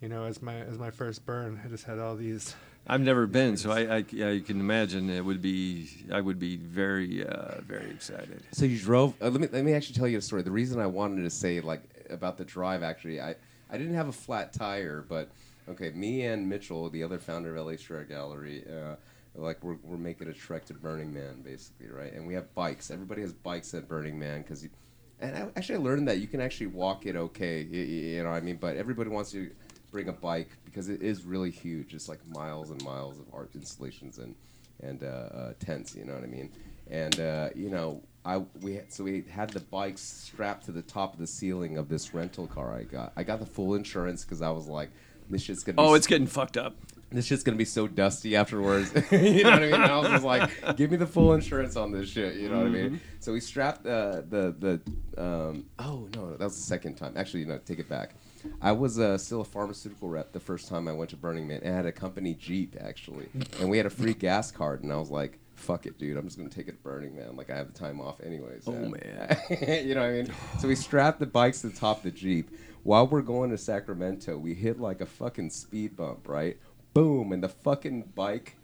you 0.00 0.08
know, 0.08 0.24
as 0.24 0.40
my 0.40 0.54
as 0.54 0.78
my 0.78 0.92
first 0.92 1.26
burn. 1.26 1.60
I 1.64 1.68
just 1.68 1.84
had 1.84 1.98
all 1.98 2.14
these. 2.14 2.54
I've 2.88 3.00
never 3.00 3.26
been, 3.26 3.56
so 3.56 3.72
I, 3.72 3.80
I, 3.80 3.96
I 3.96 4.42
can 4.46 4.60
imagine 4.60 5.10
it 5.10 5.24
would 5.24 5.42
be. 5.42 5.88
I 6.12 6.20
would 6.20 6.38
be 6.38 6.56
very, 6.56 7.26
uh, 7.26 7.60
very 7.62 7.90
excited. 7.90 8.44
So 8.52 8.64
you 8.64 8.78
drove. 8.78 9.20
Uh, 9.20 9.28
let 9.28 9.40
me 9.40 9.48
let 9.50 9.64
me 9.64 9.72
actually 9.72 9.96
tell 9.96 10.06
you 10.06 10.18
a 10.18 10.22
story. 10.22 10.42
The 10.42 10.52
reason 10.52 10.78
I 10.80 10.86
wanted 10.86 11.22
to 11.24 11.30
say 11.30 11.60
like 11.60 11.82
about 12.10 12.36
the 12.38 12.44
drive 12.44 12.82
actually, 12.82 13.20
I 13.20 13.36
I 13.70 13.78
didn't 13.78 13.94
have 13.94 14.08
a 14.08 14.12
flat 14.12 14.52
tire, 14.52 15.04
but 15.08 15.30
okay, 15.68 15.90
me 15.90 16.22
and 16.26 16.48
Mitchell, 16.48 16.88
the 16.90 17.02
other 17.02 17.18
founder 17.18 17.56
of 17.56 17.66
LA 17.66 17.76
Street 17.76 18.08
Gallery, 18.08 18.64
uh, 18.68 18.96
like 19.34 19.62
we're 19.62 19.78
we're 19.82 19.96
making 19.96 20.28
a 20.28 20.32
trek 20.32 20.64
to 20.66 20.74
Burning 20.74 21.12
Man 21.12 21.42
basically, 21.42 21.88
right? 21.88 22.12
And 22.12 22.26
we 22.26 22.34
have 22.34 22.54
bikes. 22.54 22.90
Everybody 22.90 23.22
has 23.22 23.32
bikes 23.32 23.74
at 23.74 23.88
Burning 23.88 24.18
Man 24.18 24.42
because. 24.42 24.66
And 25.18 25.34
I, 25.34 25.48
actually, 25.56 25.76
I 25.76 25.78
learned 25.78 26.08
that 26.08 26.18
you 26.18 26.26
can 26.26 26.42
actually 26.42 26.66
walk 26.66 27.06
it 27.06 27.16
okay, 27.16 27.62
you, 27.62 27.80
you 27.80 28.22
know 28.22 28.28
what 28.28 28.36
I 28.36 28.40
mean? 28.42 28.56
But 28.56 28.76
everybody 28.76 29.08
wants 29.08 29.30
to 29.30 29.50
bring 29.90 30.08
a 30.10 30.12
bike 30.12 30.50
because 30.66 30.90
it 30.90 31.00
is 31.00 31.24
really 31.24 31.50
huge. 31.50 31.94
It's 31.94 32.06
like 32.06 32.20
miles 32.28 32.70
and 32.70 32.82
miles 32.84 33.18
of 33.18 33.24
art 33.32 33.48
installations 33.54 34.18
and 34.18 34.34
and 34.82 35.02
uh, 35.02 35.06
uh, 35.06 35.52
tents. 35.58 35.96
You 35.96 36.04
know 36.04 36.12
what 36.12 36.22
I 36.22 36.26
mean? 36.26 36.50
And 36.90 37.18
uh, 37.18 37.48
you 37.54 37.70
know, 37.70 38.02
I 38.26 38.38
we 38.60 38.74
had, 38.74 38.92
so 38.92 39.04
we 39.04 39.24
had 39.30 39.50
the 39.50 39.60
bikes 39.60 40.00
strapped 40.02 40.64
to 40.66 40.72
the 40.72 40.82
top 40.82 41.14
of 41.14 41.20
the 41.20 41.26
ceiling 41.26 41.78
of 41.78 41.88
this 41.88 42.12
rental 42.12 42.46
car 42.46 42.74
I 42.74 42.82
got. 42.82 43.12
I 43.16 43.22
got 43.22 43.38
the 43.38 43.46
full 43.46 43.74
insurance 43.74 44.24
because 44.24 44.42
I 44.42 44.50
was 44.50 44.66
like, 44.66 44.90
this 45.30 45.42
shit's 45.42 45.62
gonna. 45.62 45.80
Oh, 45.80 45.92
s- 45.94 45.98
it's 45.98 46.06
getting 46.06 46.26
fucked 46.26 46.56
up. 46.56 46.74
this 47.10 47.24
shit's 47.26 47.42
gonna 47.44 47.56
be 47.56 47.64
so 47.64 47.86
dusty 47.86 48.34
afterwards. 48.36 48.92
you 49.12 49.44
know 49.44 49.50
what 49.50 49.62
I 49.62 49.66
mean? 49.66 49.74
And 49.74 49.84
I 49.84 49.98
was 49.98 50.08
just 50.08 50.24
like, 50.24 50.50
give 50.76 50.90
me 50.90 50.96
the 50.96 51.06
full 51.06 51.34
insurance 51.34 51.76
on 51.76 51.92
this 51.92 52.08
shit. 52.08 52.34
You 52.36 52.48
know 52.48 52.58
what 52.58 52.66
I 52.66 52.70
mean? 52.70 53.00
So 53.20 53.32
we 53.32 53.40
strapped 53.40 53.86
uh, 53.86 54.22
the 54.28 54.54
the. 54.58 55.22
Um, 55.22 55.66
oh 55.78 56.08
no, 56.14 56.32
that 56.32 56.44
was 56.44 56.56
the 56.56 56.62
second 56.62 56.96
time. 56.96 57.14
Actually, 57.16 57.44
no, 57.44 57.58
take 57.58 57.78
it 57.78 57.88
back. 57.88 58.14
I 58.60 58.72
was 58.72 58.98
uh, 58.98 59.18
still 59.18 59.40
a 59.40 59.44
pharmaceutical 59.44 60.08
rep 60.08 60.32
the 60.32 60.40
first 60.40 60.68
time 60.68 60.86
I 60.88 60.92
went 60.92 61.10
to 61.10 61.16
Burning 61.16 61.46
Man. 61.48 61.60
And 61.62 61.72
I 61.72 61.76
had 61.76 61.86
a 61.86 61.92
company 61.92 62.34
Jeep 62.34 62.76
actually, 62.80 63.28
and 63.60 63.68
we 63.70 63.76
had 63.76 63.86
a 63.86 63.90
free 63.90 64.14
gas 64.26 64.50
card. 64.50 64.82
And 64.82 64.92
I 64.92 64.96
was 64.96 65.10
like, 65.10 65.38
fuck 65.56 65.86
it, 65.86 65.98
dude. 65.98 66.16
I'm 66.16 66.24
just 66.26 66.38
gonna 66.38 66.48
take 66.50 66.68
it 66.68 66.72
to 66.72 66.82
Burning 66.82 67.16
Man. 67.16 67.34
Like 67.36 67.50
I 67.50 67.56
have 67.56 67.72
the 67.72 67.78
time 67.78 68.00
off 68.00 68.20
anyways. 68.24 68.64
Oh, 68.66 68.72
man. 68.72 69.36
you 69.86 69.94
know 69.94 70.02
what 70.02 70.10
I 70.10 70.12
mean? 70.12 70.32
So 70.60 70.68
we 70.68 70.74
strapped 70.76 71.18
the 71.18 71.26
bikes 71.26 71.62
to 71.62 71.68
the 71.68 71.76
top 71.76 71.98
of 71.98 72.02
the 72.04 72.10
Jeep. 72.12 72.50
While 72.84 73.08
we're 73.08 73.22
going 73.22 73.50
to 73.50 73.58
Sacramento, 73.58 74.38
we 74.38 74.54
hit 74.54 74.78
like 74.78 75.00
a 75.00 75.06
fucking 75.06 75.50
speed 75.50 75.96
bump, 75.96 76.28
right? 76.28 76.56
Boom, 76.94 77.32
and 77.32 77.42
the 77.42 77.48
fucking 77.48 78.12
bike 78.14 78.56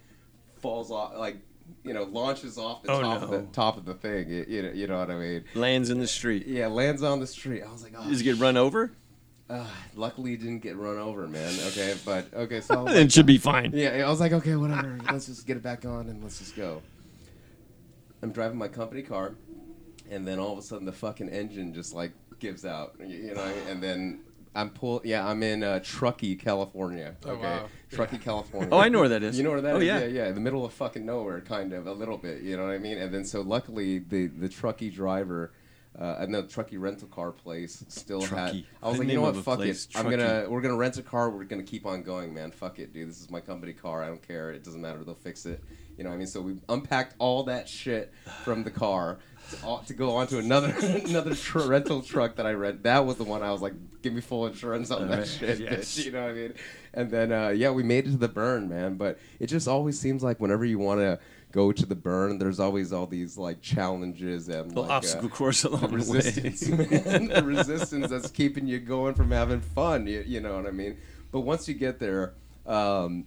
falls 0.60 0.92
off, 0.92 1.14
like, 1.16 1.38
you 1.82 1.92
know, 1.92 2.04
launches 2.04 2.56
off 2.56 2.82
the 2.84 2.92
Oh, 2.92 3.00
top, 3.00 3.22
of 3.22 3.30
the 3.30 3.42
top 3.52 3.76
of 3.76 3.84
the 3.84 3.94
thing. 3.94 4.30
You, 4.30 4.44
you, 4.48 4.62
know, 4.62 4.70
you 4.70 4.86
know 4.86 4.98
what 4.98 5.10
I 5.10 5.16
mean? 5.16 5.44
Lands 5.54 5.90
in 5.90 5.98
the 5.98 6.06
street. 6.06 6.46
Yeah, 6.46 6.68
lands 6.68 7.02
on 7.02 7.18
the 7.18 7.26
street. 7.26 7.62
I 7.62 7.72
was 7.72 7.82
like, 7.82 7.94
oh, 7.98 8.08
Does 8.08 8.20
it 8.20 8.24
get 8.24 8.38
run 8.38 8.56
over? 8.56 8.92
Uh, 9.52 9.66
luckily, 9.94 10.34
it 10.34 10.38
didn't 10.40 10.60
get 10.60 10.76
run 10.76 10.98
over, 10.98 11.26
man. 11.28 11.52
Okay, 11.68 11.94
but 12.04 12.32
okay, 12.34 12.60
so 12.60 12.86
It 12.86 12.94
like, 12.94 13.10
should 13.10 13.26
be 13.26 13.38
fine. 13.38 13.72
yeah, 13.74 14.04
I 14.06 14.10
was 14.10 14.20
like, 14.20 14.32
okay, 14.32 14.56
whatever. 14.56 14.98
let's 15.10 15.26
just 15.26 15.46
get 15.46 15.56
it 15.56 15.62
back 15.62 15.84
on 15.84 16.08
and 16.08 16.22
let's 16.22 16.38
just 16.38 16.56
go. 16.56 16.82
I'm 18.22 18.32
driving 18.32 18.58
my 18.58 18.68
company 18.68 19.02
car, 19.02 19.34
and 20.10 20.26
then 20.26 20.38
all 20.38 20.52
of 20.52 20.58
a 20.58 20.62
sudden 20.62 20.86
the 20.86 20.92
fucking 20.92 21.28
engine 21.28 21.74
just 21.74 21.92
like 21.94 22.12
gives 22.38 22.64
out, 22.64 22.94
you 23.04 23.34
know, 23.34 23.52
and 23.68 23.82
then 23.82 24.20
I'm 24.54 24.70
pull. 24.70 25.00
Yeah, 25.04 25.26
I'm 25.26 25.42
in 25.42 25.62
uh, 25.62 25.80
Truckee, 25.82 26.36
California. 26.36 27.16
Oh, 27.24 27.30
Okay, 27.32 27.42
wow. 27.42 27.68
Truckee, 27.90 28.18
California. 28.30 28.68
Oh, 28.70 28.78
I 28.78 28.88
know 28.88 29.00
where 29.00 29.08
that 29.08 29.22
is. 29.22 29.36
You 29.36 29.44
know 29.44 29.50
where 29.50 29.60
that 29.60 29.74
Oh, 29.74 29.78
is? 29.78 29.84
yeah. 29.86 30.00
yeah, 30.00 30.06
yeah, 30.06 30.28
in 30.28 30.34
the 30.34 30.40
middle 30.40 30.64
of 30.64 30.72
fucking 30.72 31.04
nowhere, 31.04 31.40
kind 31.40 31.72
of 31.72 31.86
a 31.86 31.92
little 31.92 32.16
bit. 32.18 32.42
You 32.42 32.56
know 32.56 32.64
what 32.66 32.72
I 32.72 32.78
mean? 32.78 32.98
And 32.98 33.12
then 33.12 33.24
so 33.24 33.40
luckily 33.40 33.98
the 33.98 34.28
the 34.28 34.48
Truckee 34.48 34.90
driver. 34.90 35.52
Uh, 35.98 36.16
and 36.20 36.34
the 36.34 36.42
Truckee 36.44 36.76
rental 36.78 37.08
car 37.08 37.32
place 37.32 37.84
still 37.88 38.22
had. 38.22 38.64
I 38.82 38.88
was 38.88 38.96
The 38.96 39.02
like, 39.04 39.08
you 39.08 39.14
know 39.16 39.22
what? 39.22 39.36
Fuck 39.36 39.58
place, 39.58 39.86
it. 39.90 39.98
I'm 39.98 40.08
gonna 40.08 40.46
we're 40.48 40.60
gonna 40.62 40.76
rent 40.76 40.96
a 40.98 41.02
car. 41.02 41.30
We're 41.30 41.44
gonna 41.44 41.62
keep 41.62 41.84
on 41.86 42.02
going, 42.02 42.32
man. 42.32 42.50
Fuck 42.50 42.78
it, 42.78 42.92
dude. 42.92 43.08
This 43.10 43.20
is 43.20 43.30
my 43.30 43.40
company 43.40 43.72
car. 43.72 44.02
I 44.02 44.06
don't 44.08 44.26
care. 44.26 44.50
It 44.50 44.64
doesn't 44.64 44.80
matter. 44.80 45.04
They'll 45.04 45.14
fix 45.14 45.44
it. 45.46 45.62
You 45.98 46.04
know 46.04 46.10
what 46.10 46.14
I 46.16 46.18
mean? 46.18 46.26
So 46.26 46.40
we 46.40 46.56
unpacked 46.70 47.14
all 47.18 47.44
that 47.44 47.68
shit 47.68 48.12
from 48.44 48.64
the 48.64 48.70
car 48.70 49.18
to, 49.50 49.66
all- 49.66 49.80
to 49.80 49.92
go 49.92 50.16
onto 50.16 50.38
another 50.38 50.74
another 51.04 51.34
tr- 51.34 51.58
rental 51.60 52.00
truck 52.00 52.36
that 52.36 52.46
I 52.46 52.52
rent. 52.52 52.82
That 52.84 53.04
was 53.04 53.16
the 53.16 53.24
one 53.24 53.42
I 53.42 53.52
was 53.52 53.60
like, 53.60 53.74
give 54.00 54.14
me 54.14 54.22
full 54.22 54.46
insurance 54.46 54.90
on 54.90 55.02
that 55.08 55.12
Alright, 55.12 55.28
shit, 55.28 55.60
yes. 55.60 55.94
bitch. 55.98 56.06
You 56.06 56.12
know 56.12 56.22
what 56.22 56.30
I 56.30 56.32
mean? 56.32 56.54
And 56.94 57.10
then 57.10 57.30
uh, 57.32 57.48
yeah, 57.50 57.70
we 57.70 57.82
made 57.82 58.06
it 58.06 58.12
to 58.12 58.16
the 58.16 58.28
burn, 58.28 58.70
man. 58.70 58.94
But 58.94 59.18
it 59.38 59.48
just 59.48 59.68
always 59.68 60.00
seems 60.00 60.22
like 60.22 60.40
whenever 60.40 60.64
you 60.64 60.78
want 60.78 61.00
to 61.00 61.18
go 61.52 61.70
to 61.70 61.86
the 61.86 61.94
burn, 61.94 62.38
there's 62.38 62.58
always 62.58 62.92
all 62.92 63.06
these 63.06 63.36
like 63.38 63.60
challenges 63.60 64.48
and 64.48 64.70
The 64.72 64.80
like, 64.80 64.90
obstacle 64.90 65.26
uh, 65.26 65.30
course 65.30 65.64
along 65.64 65.82
the 65.82 65.86
way. 65.88 66.16
resistance, 66.16 66.68
man. 66.68 67.28
the 67.28 67.42
resistance 67.44 68.10
that's 68.10 68.30
keeping 68.30 68.66
you 68.66 68.80
going 68.80 69.14
from 69.14 69.30
having 69.30 69.60
fun. 69.60 70.06
You, 70.06 70.24
you 70.26 70.40
know 70.40 70.56
what 70.56 70.66
I 70.66 70.70
mean? 70.70 70.96
But 71.30 71.40
once 71.40 71.68
you 71.68 71.74
get 71.74 71.98
there, 72.00 72.34
um, 72.66 73.26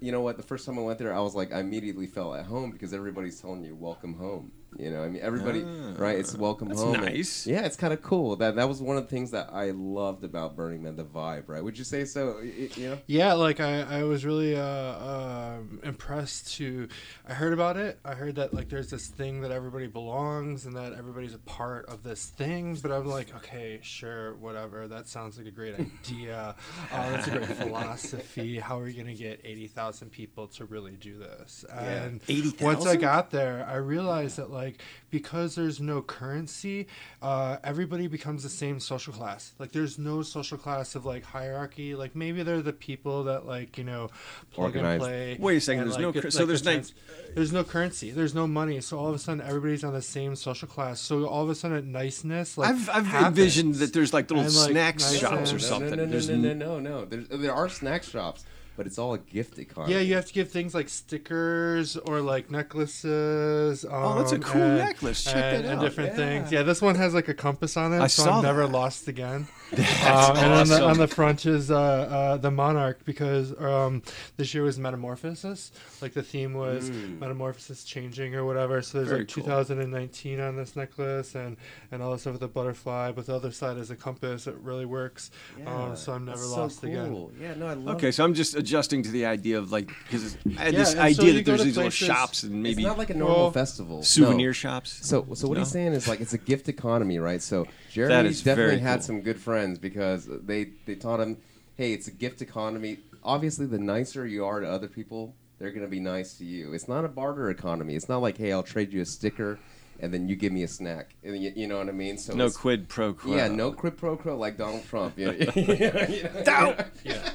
you 0.00 0.12
know 0.12 0.20
what? 0.20 0.36
The 0.36 0.42
first 0.42 0.66
time 0.66 0.78
I 0.78 0.82
went 0.82 0.98
there, 0.98 1.14
I 1.14 1.20
was 1.20 1.34
like, 1.34 1.52
I 1.52 1.60
immediately 1.60 2.06
felt 2.06 2.36
at 2.36 2.46
home 2.46 2.70
because 2.72 2.92
everybody's 2.92 3.40
telling 3.40 3.62
you, 3.64 3.74
"Welcome 3.74 4.14
home." 4.14 4.50
You 4.78 4.90
know, 4.90 5.02
I 5.02 5.08
mean, 5.08 5.20
everybody, 5.22 5.62
Ah, 5.66 5.92
right? 5.98 6.18
It's 6.18 6.34
welcome 6.34 6.68
that's 6.68 6.80
home. 6.80 6.94
and- 6.94 7.04
nice. 7.04 7.46
yeah, 7.46 7.66
it's 7.66 7.76
kind 7.76 7.92
of 7.92 8.00
cool. 8.00 8.36
That 8.36 8.56
that 8.56 8.68
was 8.68 8.80
one 8.80 8.96
of 8.96 9.04
the 9.04 9.10
things 9.10 9.30
that 9.32 9.50
I 9.52 9.70
loved 9.72 10.24
about 10.24 10.56
Burning 10.56 10.82
Man, 10.82 10.96
the 10.96 11.04
vibe, 11.04 11.44
right? 11.48 11.62
Would 11.62 11.76
you 11.76 11.84
say 11.84 12.06
so? 12.06 12.38
Y- 12.42 12.52
y- 12.58 12.68
You 12.76 12.88
know? 12.90 12.98
Yeah, 13.06 13.34
like 13.34 13.60
I, 13.60 13.82
I 13.82 14.04
was 14.04 14.24
really 14.24 14.56
uh, 14.56 14.62
um 14.64 15.80
impressed 15.84 16.54
to. 16.54 16.88
I 17.28 17.34
heard 17.34 17.52
about 17.52 17.76
it. 17.76 17.98
I 18.04 18.14
heard 18.14 18.36
that 18.36 18.54
like 18.54 18.70
there's 18.70 18.88
this 18.88 19.08
thing 19.08 19.42
that 19.42 19.50
everybody 19.50 19.88
belongs 19.88 20.64
and 20.64 20.74
that 20.76 20.94
everybody's 20.94 21.34
a 21.34 21.38
part 21.40 21.84
of 21.86 22.02
this 22.02 22.26
thing. 22.26 22.74
But 22.82 22.92
I'm 22.92 23.04
like, 23.06 23.34
okay, 23.36 23.78
sure, 23.82 24.34
whatever. 24.36 24.88
That 24.88 25.06
sounds 25.06 25.36
like 25.36 25.46
a 25.46 25.50
great 25.50 25.74
idea. 25.78 26.54
uh, 26.92 27.10
that's 27.10 27.26
a 27.28 27.30
great 27.32 27.46
philosophy. 27.46 28.58
How 28.58 28.80
are 28.80 28.84
we 28.84 28.94
gonna 28.94 29.12
get 29.14 29.40
eighty 29.44 29.66
thousand 29.66 30.10
people 30.12 30.46
to 30.48 30.64
really 30.64 30.92
do 30.92 31.18
this? 31.18 31.64
And 31.70 32.22
once 32.60 32.86
I 32.86 32.96
got 32.96 33.30
there, 33.30 33.66
I 33.68 33.76
realized 33.76 34.38
that 34.38 34.50
like 34.50 34.61
because 35.10 35.54
there's 35.54 35.80
no 35.80 36.00
currency, 36.02 36.86
uh, 37.20 37.56
everybody 37.62 38.06
becomes 38.06 38.42
the 38.42 38.48
same 38.48 38.80
social 38.80 39.12
class. 39.12 39.52
Like 39.58 39.72
there's 39.72 39.98
no 39.98 40.22
social 40.22 40.58
class 40.58 40.94
of 40.94 41.04
like 41.06 41.24
hierarchy. 41.24 41.94
Like 41.94 42.14
maybe 42.16 42.42
they're 42.42 42.62
the 42.62 42.72
people 42.72 43.24
that 43.24 43.46
like 43.46 43.76
you 43.78 43.84
know 43.84 44.10
plug 44.52 44.68
Organized. 44.76 44.92
and 44.92 45.00
play. 45.02 45.36
Wait 45.38 45.56
a 45.56 45.60
second, 45.60 45.82
and, 45.82 45.90
there's 45.90 45.96
like, 45.96 46.02
no 46.02 46.12
get, 46.12 46.22
cur- 46.22 46.26
like, 46.28 46.32
so 46.32 46.46
there's 46.46 46.62
the 46.62 46.70
no- 46.70 46.76
chance- 46.76 46.94
there's 47.34 47.52
no 47.52 47.64
currency. 47.64 48.10
There's 48.10 48.34
no 48.34 48.46
money. 48.46 48.80
So 48.80 48.98
all 48.98 49.08
of 49.08 49.14
a 49.14 49.18
sudden 49.18 49.40
everybody's 49.40 49.84
on 49.84 49.92
the 49.92 50.02
same 50.02 50.34
social 50.36 50.68
class. 50.68 51.00
So 51.00 51.26
all 51.26 51.42
of 51.44 51.50
a 51.50 51.54
sudden 51.54 51.92
niceness 51.92 52.56
like 52.58 52.70
I've, 52.70 52.88
I've 52.90 53.06
happens. 53.06 53.28
envisioned 53.38 53.74
that 53.76 53.92
there's 53.92 54.12
like 54.12 54.30
little 54.30 54.44
And, 54.44 54.54
like, 54.54 54.70
snack 54.70 54.94
nice 55.00 55.18
shops 55.18 55.50
or 55.50 55.54
and- 55.56 55.62
something. 55.62 55.90
No, 55.90 55.96
no, 55.96 56.04
no, 56.04 56.10
There's 56.10 56.28
no, 56.28 56.36
no, 56.36 56.52
no, 56.54 56.78
no. 56.80 57.04
There's, 57.04 57.28
there 57.28 57.54
are 57.54 57.68
snack 57.68 58.02
shops, 58.02 58.44
but 58.76 58.86
it's 58.86 58.98
all 58.98 59.14
a 59.14 59.18
gift 59.18 59.58
economy. 59.58 59.94
Yeah, 59.94 60.00
you 60.00 60.14
have 60.14 60.26
to 60.26 60.32
give 60.32 60.50
things 60.50 60.74
like 60.74 60.88
stickers 60.88 61.96
or 61.96 62.20
like 62.20 62.50
necklaces. 62.50 63.84
Um, 63.84 63.90
Oh, 63.92 64.18
that's 64.18 64.32
a 64.32 64.38
cool 64.38 64.60
and- 64.62 64.78
necklace. 64.78 65.24
Check 65.24 65.34
and, 65.36 65.64
that 65.64 65.70
and 65.70 65.78
out. 65.78 65.82
different 65.84 66.10
Yeah. 66.10 66.16
things. 66.16 66.52
Yeah, 66.52 66.62
this 66.62 66.82
one 66.82 66.94
has 66.96 67.14
like 67.14 67.28
a 67.28 67.34
compass 67.34 67.76
on 67.76 67.92
it, 67.92 68.00
I 68.00 68.06
so 68.06 68.24
saw 68.24 68.36
I'm 68.38 68.42
never 68.42 68.66
lost 68.66 69.08
again. 69.08 69.46
That's 69.72 70.04
Uh, 70.04 70.34
and 70.36 70.52
on 70.52 70.68
the, 70.68 70.84
on 70.84 70.98
the 70.98 71.08
front 71.08 71.46
is 71.46 71.70
uh, 71.70 71.74
uh, 71.78 72.36
the 72.36 72.50
monarch 72.50 73.04
because 73.06 73.58
um, 73.58 74.02
this 74.36 74.52
year 74.52 74.62
was 74.64 74.78
metamorphosis. 74.78 75.72
Like 76.02 76.12
the 76.12 76.22
theme 76.22 76.52
was 76.52 76.90
metamorphosis 76.90 77.82
changing 77.84 78.34
or 78.34 78.44
whatever. 78.44 78.82
So 78.82 78.98
there's 78.98 79.08
Very 79.08 79.20
like 79.22 79.32
cool. 79.32 79.44
2019 79.44 80.40
on 80.40 80.56
this 80.56 80.76
necklace 80.76 81.34
and 81.34 81.56
and 81.90 82.02
all 82.02 82.12
this 82.12 82.20
stuff 82.22 82.32
with 82.34 82.40
the 82.42 82.48
butterfly. 82.48 83.12
But 83.12 83.24
the 83.26 83.34
other 83.34 83.50
side 83.50 83.78
is 83.78 83.90
a 83.90 83.96
compass. 83.96 84.46
It 84.46 84.56
really 84.56 84.84
works. 84.84 85.30
um, 85.66 85.96
so 85.96 86.12
I'm 86.12 86.26
never 86.26 86.38
that's 86.38 86.50
lost 86.50 86.80
so 86.82 86.88
again. 86.88 87.08
cool. 87.08 87.32
Yeah, 87.40 87.54
no, 87.54 87.66
I 87.68 87.72
love 87.74 87.94
it. 87.94 87.96
Okay, 87.96 88.10
so 88.12 88.24
I'm 88.24 88.34
just 88.34 88.61
adjusting 88.62 89.02
to 89.02 89.10
the 89.10 89.26
idea 89.26 89.58
of 89.58 89.70
like 89.72 89.88
because 90.04 90.36
I 90.58 90.62
had 90.62 90.72
Yeah, 90.72 90.78
this 90.80 90.94
and 90.94 90.98
so 90.98 91.02
idea 91.22 91.24
you 91.26 91.32
that 91.34 91.42
go 91.44 91.50
there's 91.52 91.60
to 91.60 91.64
these 91.66 91.76
little 91.76 91.90
shops 91.90 92.42
and 92.44 92.62
maybe 92.62 92.82
it's 92.82 92.88
not 92.88 92.98
like 92.98 93.10
a 93.10 93.14
normal 93.14 93.36
Well, 93.36 93.50
festival. 93.50 94.02
souvenir 94.02 94.48
No. 94.48 94.52
shops. 94.52 95.00
So, 95.06 95.26
so 95.34 95.48
what 95.48 95.54
No? 95.54 95.60
he's 95.60 95.70
saying 95.70 95.92
is 95.92 96.08
like 96.08 96.20
it's 96.20 96.32
a 96.32 96.38
gift 96.38 96.68
economy, 96.68 97.18
right? 97.18 97.42
So 97.42 97.64
That 97.64 97.70
Jeremy 97.92 98.28
is 98.28 98.42
definitely 98.42 98.70
very 98.76 98.80
had 98.80 98.96
cool. 99.00 99.06
some 99.06 99.20
good 99.22 99.38
friends 99.38 99.78
because 99.78 100.26
they 100.30 100.70
they 100.86 100.94
taught 100.94 101.20
him, 101.20 101.36
hey, 101.76 101.92
it's 101.92 102.08
a 102.08 102.12
gift 102.12 102.40
economy. 102.42 102.98
Obviously, 103.24 103.66
the 103.66 103.78
nicer 103.78 104.26
you 104.26 104.44
are 104.44 104.60
to 104.60 104.68
other 104.68 104.88
people, 104.88 105.34
they're 105.58 105.70
gonna 105.70 105.86
be 105.86 106.00
nice 106.00 106.34
to 106.38 106.44
you. 106.44 106.72
It's 106.72 106.88
not 106.88 107.04
a 107.04 107.08
barter 107.08 107.50
economy. 107.50 107.94
It's 107.94 108.08
not 108.08 108.18
like, 108.22 108.36
hey, 108.38 108.52
I'll 108.52 108.64
trade 108.64 108.92
you 108.92 109.00
a 109.00 109.04
sticker, 109.06 109.58
and 110.00 110.12
then 110.12 110.28
you 110.28 110.34
give 110.34 110.52
me 110.52 110.64
a 110.64 110.68
snack. 110.68 111.14
And 111.22 111.40
you, 111.40 111.52
you 111.54 111.68
know 111.68 111.78
what 111.78 111.88
I 111.88 111.92
mean? 111.92 112.18
So 112.18 112.32
no 112.34 112.46
it's- 112.46 112.56
quid 112.56 112.88
pro 112.88 113.12
quo. 113.14 113.36
Yeah, 113.36 113.46
no 113.46 113.70
quid 113.70 113.96
pro 113.96 114.16
quo 114.16 114.36
like 114.36 114.56
Donald 114.58 114.84
Trump. 114.88 115.14
You 115.18 115.26
know, 115.26 115.32
you 115.34 116.22
know, 116.24 116.74
Yeah. 117.04 117.30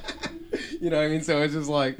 you 0.80 0.90
know 0.90 0.96
what 0.96 1.06
I 1.06 1.08
mean? 1.08 1.22
So 1.22 1.40
it's 1.42 1.54
just 1.54 1.68
like, 1.68 1.98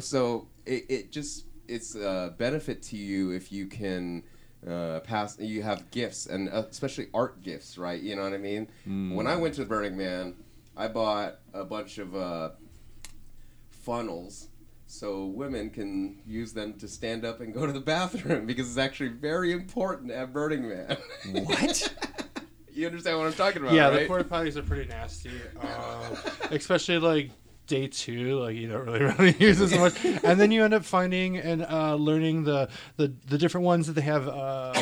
so 0.00 0.48
it, 0.66 0.86
it 0.88 1.12
just 1.12 1.46
it's 1.66 1.94
a 1.94 2.34
benefit 2.38 2.82
to 2.82 2.96
you 2.96 3.30
if 3.30 3.52
you 3.52 3.66
can 3.66 4.22
uh, 4.66 5.00
pass. 5.00 5.38
You 5.38 5.62
have 5.62 5.90
gifts 5.90 6.26
and 6.26 6.48
uh, 6.48 6.64
especially 6.70 7.08
art 7.14 7.42
gifts, 7.42 7.78
right? 7.78 8.00
You 8.00 8.16
know 8.16 8.22
what 8.22 8.32
I 8.32 8.38
mean? 8.38 8.68
When 9.14 9.26
I 9.26 9.36
went 9.36 9.54
to 9.54 9.64
Burning 9.64 9.96
Man, 9.96 10.34
I 10.76 10.88
bought 10.88 11.38
a 11.52 11.64
bunch 11.64 11.98
of 11.98 12.14
uh, 12.14 12.50
funnels. 13.70 14.48
So 14.90 15.26
women 15.26 15.68
can 15.68 16.22
use 16.26 16.54
them 16.54 16.72
to 16.78 16.88
stand 16.88 17.26
up 17.26 17.40
and 17.40 17.52
go 17.52 17.66
to 17.66 17.72
the 17.72 17.80
bathroom 17.80 18.46
because 18.46 18.68
it's 18.68 18.78
actually 18.78 19.10
very 19.10 19.52
important 19.52 20.10
at 20.10 20.32
Burning 20.32 20.66
Man. 20.66 20.96
What? 21.30 21.94
you 22.72 22.86
understand 22.86 23.18
what 23.18 23.26
I'm 23.26 23.34
talking 23.34 23.62
about? 23.62 23.74
yeah, 23.74 23.88
right? 23.88 24.00
the 24.00 24.06
porta 24.06 24.24
potties 24.24 24.56
are 24.56 24.62
pretty 24.62 24.88
nasty, 24.88 25.30
um, 25.60 26.16
especially 26.50 26.98
like 26.98 27.30
day 27.68 27.86
two. 27.86 28.40
Like 28.40 28.56
you 28.56 28.68
don't 28.68 28.84
really 28.84 29.02
really 29.02 29.36
use 29.38 29.58
so 29.58 29.78
much, 29.78 30.04
and 30.04 30.40
then 30.40 30.50
you 30.50 30.64
end 30.64 30.74
up 30.74 30.84
finding 30.84 31.36
and 31.36 31.64
uh, 31.64 31.94
learning 31.94 32.44
the, 32.44 32.68
the 32.96 33.12
the 33.28 33.38
different 33.38 33.64
ones 33.64 33.86
that 33.86 33.92
they 33.92 34.02
have. 34.02 34.26
Uh, 34.26 34.74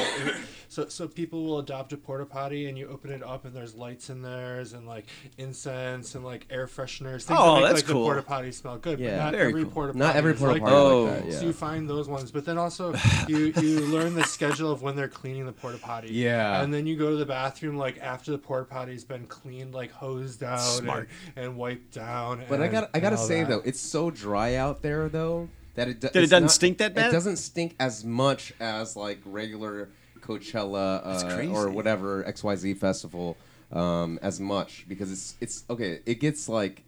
so 0.76 0.88
so 0.88 1.08
people 1.08 1.42
will 1.44 1.58
adopt 1.58 1.92
a 1.94 1.96
porta 1.96 2.26
potty, 2.26 2.68
and 2.68 2.76
you 2.76 2.86
open 2.88 3.10
it 3.10 3.22
up, 3.22 3.44
and 3.46 3.54
there's 3.54 3.74
lights 3.74 4.10
in 4.10 4.20
there 4.22 4.58
and 4.60 4.86
like 4.86 5.06
incense 5.38 6.14
and 6.14 6.24
like 6.24 6.46
air 6.50 6.66
fresheners. 6.66 7.22
Things 7.24 7.38
Oh, 7.40 7.54
that 7.56 7.60
make, 7.60 7.68
that's 7.70 7.82
like, 7.82 7.86
cool. 7.92 8.02
The 8.02 8.06
porta 8.08 8.22
potty 8.22 8.52
smell 8.52 8.76
good, 8.78 8.98
Yeah. 8.98 9.10
but 9.16 9.24
not 9.24 9.32
Very 9.32 9.48
every 9.48 9.62
cool. 9.64 9.72
porta. 9.72 9.92
Potty. 9.92 9.98
Not 9.98 10.16
every 10.16 10.34
porta 10.34 10.60
potty 10.60 10.70
that. 10.70 10.76
Oh. 10.76 11.02
like 11.04 11.18
that. 11.22 11.26
Yeah. 11.32 11.38
So 11.38 11.46
you 11.46 11.52
find 11.52 11.88
those 11.88 12.08
ones, 12.08 12.30
but 12.30 12.44
then 12.44 12.58
also 12.58 12.94
you 13.28 13.52
you 13.60 13.80
learn 13.86 14.14
the 14.14 14.24
schedule 14.24 14.70
of 14.70 14.82
when 14.82 14.96
they're 14.96 15.08
cleaning 15.08 15.46
the 15.46 15.52
porta 15.52 15.78
potty. 15.78 16.12
Yeah. 16.12 16.62
And 16.62 16.72
then 16.74 16.86
you 16.86 16.96
go 16.96 17.10
to 17.10 17.16
the 17.16 17.26
bathroom 17.26 17.76
like 17.78 17.98
after 18.02 18.30
the 18.32 18.38
porta 18.38 18.66
potty's 18.66 19.04
been 19.04 19.26
cleaned, 19.26 19.74
like 19.74 19.90
hosed 19.92 20.42
out 20.42 20.60
Smart. 20.60 21.08
And, 21.36 21.46
and 21.46 21.56
wiped 21.56 21.92
down. 21.94 22.42
But 22.48 22.60
I 22.60 22.68
got 22.68 22.90
I 22.94 23.00
gotta 23.00 23.16
say 23.18 23.40
that. 23.40 23.48
though, 23.48 23.62
it's 23.64 23.80
so 23.80 24.10
dry 24.10 24.56
out 24.56 24.82
there 24.82 25.08
though 25.08 25.48
that 25.74 25.88
it 25.88 26.00
do- 26.00 26.08
That 26.08 26.16
it 26.16 26.20
doesn't 26.22 26.42
not- 26.44 26.50
stink 26.50 26.78
that 26.78 26.94
bad? 26.94 27.08
It 27.10 27.12
doesn't 27.12 27.36
stink 27.36 27.74
as 27.78 28.04
much 28.04 28.52
as 28.60 28.96
like 28.96 29.18
regular 29.24 29.88
Coachella 30.26 31.00
uh, 31.04 31.52
or 31.52 31.70
whatever 31.70 32.26
X 32.26 32.42
Y 32.42 32.56
Z 32.56 32.74
festival 32.74 33.36
um, 33.72 34.18
as 34.22 34.40
much 34.40 34.84
because 34.88 35.12
it's 35.12 35.34
it's 35.40 35.64
okay. 35.70 36.00
It 36.06 36.20
gets 36.20 36.48
like 36.48 36.82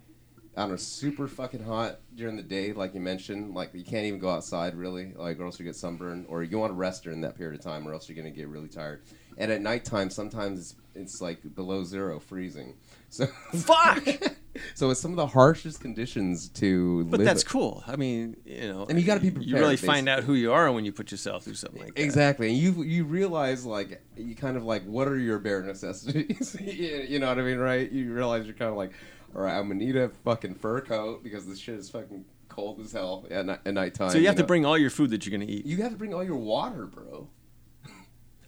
I 0.57 0.63
don't 0.63 0.71
know, 0.71 0.77
super 0.77 1.29
fucking 1.29 1.63
hot 1.63 2.01
during 2.17 2.37
the 2.37 2.43
day, 2.43 2.73
like 2.73 2.93
you 2.93 3.01
mentioned. 3.01 3.55
Like 3.55 3.73
you 3.75 3.85
can't 3.85 4.07
even 4.07 4.19
go 4.19 4.29
outside 4.29 4.75
really, 4.75 5.13
like 5.15 5.39
or 5.39 5.45
else 5.45 5.59
you 5.61 5.65
get 5.65 5.77
sunburned, 5.77 6.27
or 6.29 6.43
you 6.43 6.59
want 6.59 6.71
to 6.71 6.75
rest 6.75 7.05
during 7.05 7.21
that 7.21 7.37
period 7.37 7.59
of 7.59 7.65
time, 7.65 7.87
or 7.87 7.93
else 7.93 8.09
you're 8.09 8.17
gonna 8.17 8.35
get 8.35 8.49
really 8.49 8.69
tired. 8.69 9.03
And 9.37 9.53
at 9.53 9.63
nighttime, 9.63 10.11
sometimes 10.11 10.59
it's, 10.59 10.75
it's 10.95 11.21
like 11.21 11.39
below 11.55 11.85
zero, 11.85 12.19
freezing. 12.19 12.75
So 13.09 13.27
Fuck. 13.27 14.05
so 14.75 14.91
it's 14.91 15.01
some 15.01 15.11
of 15.13 15.17
the 15.17 15.27
harshest 15.27 15.81
conditions 15.81 16.49
to 16.51 17.05
But 17.05 17.19
live. 17.19 17.27
that's 17.27 17.45
cool. 17.45 17.83
I 17.87 17.97
mean, 17.97 18.37
you 18.45 18.69
know, 18.73 18.87
And 18.89 18.99
you 19.01 19.07
gotta 19.07 19.21
be 19.21 19.29
You 19.45 19.57
really 19.57 19.73
basically. 19.75 19.87
find 19.95 20.09
out 20.09 20.25
who 20.25 20.35
you 20.35 20.53
are 20.53 20.71
when 20.73 20.85
you 20.85 20.93
put 20.93 21.11
yourself 21.11 21.45
through 21.45 21.55
something 21.55 21.83
like 21.83 21.95
that. 21.95 22.03
Exactly, 22.03 22.49
and 22.49 22.57
you 22.57 22.83
you 22.83 23.05
realize 23.05 23.65
like 23.65 24.03
you 24.17 24.35
kind 24.35 24.57
of 24.57 24.65
like 24.65 24.85
what 24.85 25.09
are 25.09 25.19
your 25.19 25.39
bare 25.39 25.63
necessities? 25.63 26.57
you 26.61 27.07
you 27.09 27.19
know 27.19 27.29
what 27.29 27.39
I 27.39 27.43
mean, 27.43 27.59
right? 27.59 27.91
You 27.91 28.13
realize 28.13 28.45
you're 28.47 28.55
kind 28.55 28.71
of 28.71 28.77
like, 28.77 28.93
all 29.35 29.43
right, 29.43 29.57
I'm 29.57 29.69
gonna 29.69 29.75
need 29.77 29.97
a 29.97 30.09
fucking 30.25 30.55
fur 30.57 30.81
coat 30.81 31.23
because 31.23 31.47
this 31.47 31.59
shit 31.59 31.77
is 31.77 31.91
fucking 31.91 32.25
cold 32.49 32.81
as 32.81 32.93
hell 32.93 33.25
at, 33.31 33.47
ni- 33.47 33.53
at 33.67 33.75
nighttime. 33.75 34.11
So 34.11 34.19
you 34.19 34.27
have 34.27 34.37
to 34.37 34.43
know? 34.43 34.47
bring 34.47 34.65
all 34.67 34.77
your 34.79 34.91
food 34.91 35.11
that 35.11 35.27
you're 35.27 35.39
to 35.39 35.47
eat. 35.47 35.65
You 35.67 35.77
have 35.83 35.93
to 35.93 35.99
bring 35.99 36.13
all 36.15 36.25
your 36.25 36.37
water, 36.37 36.87
bro. 36.87 37.29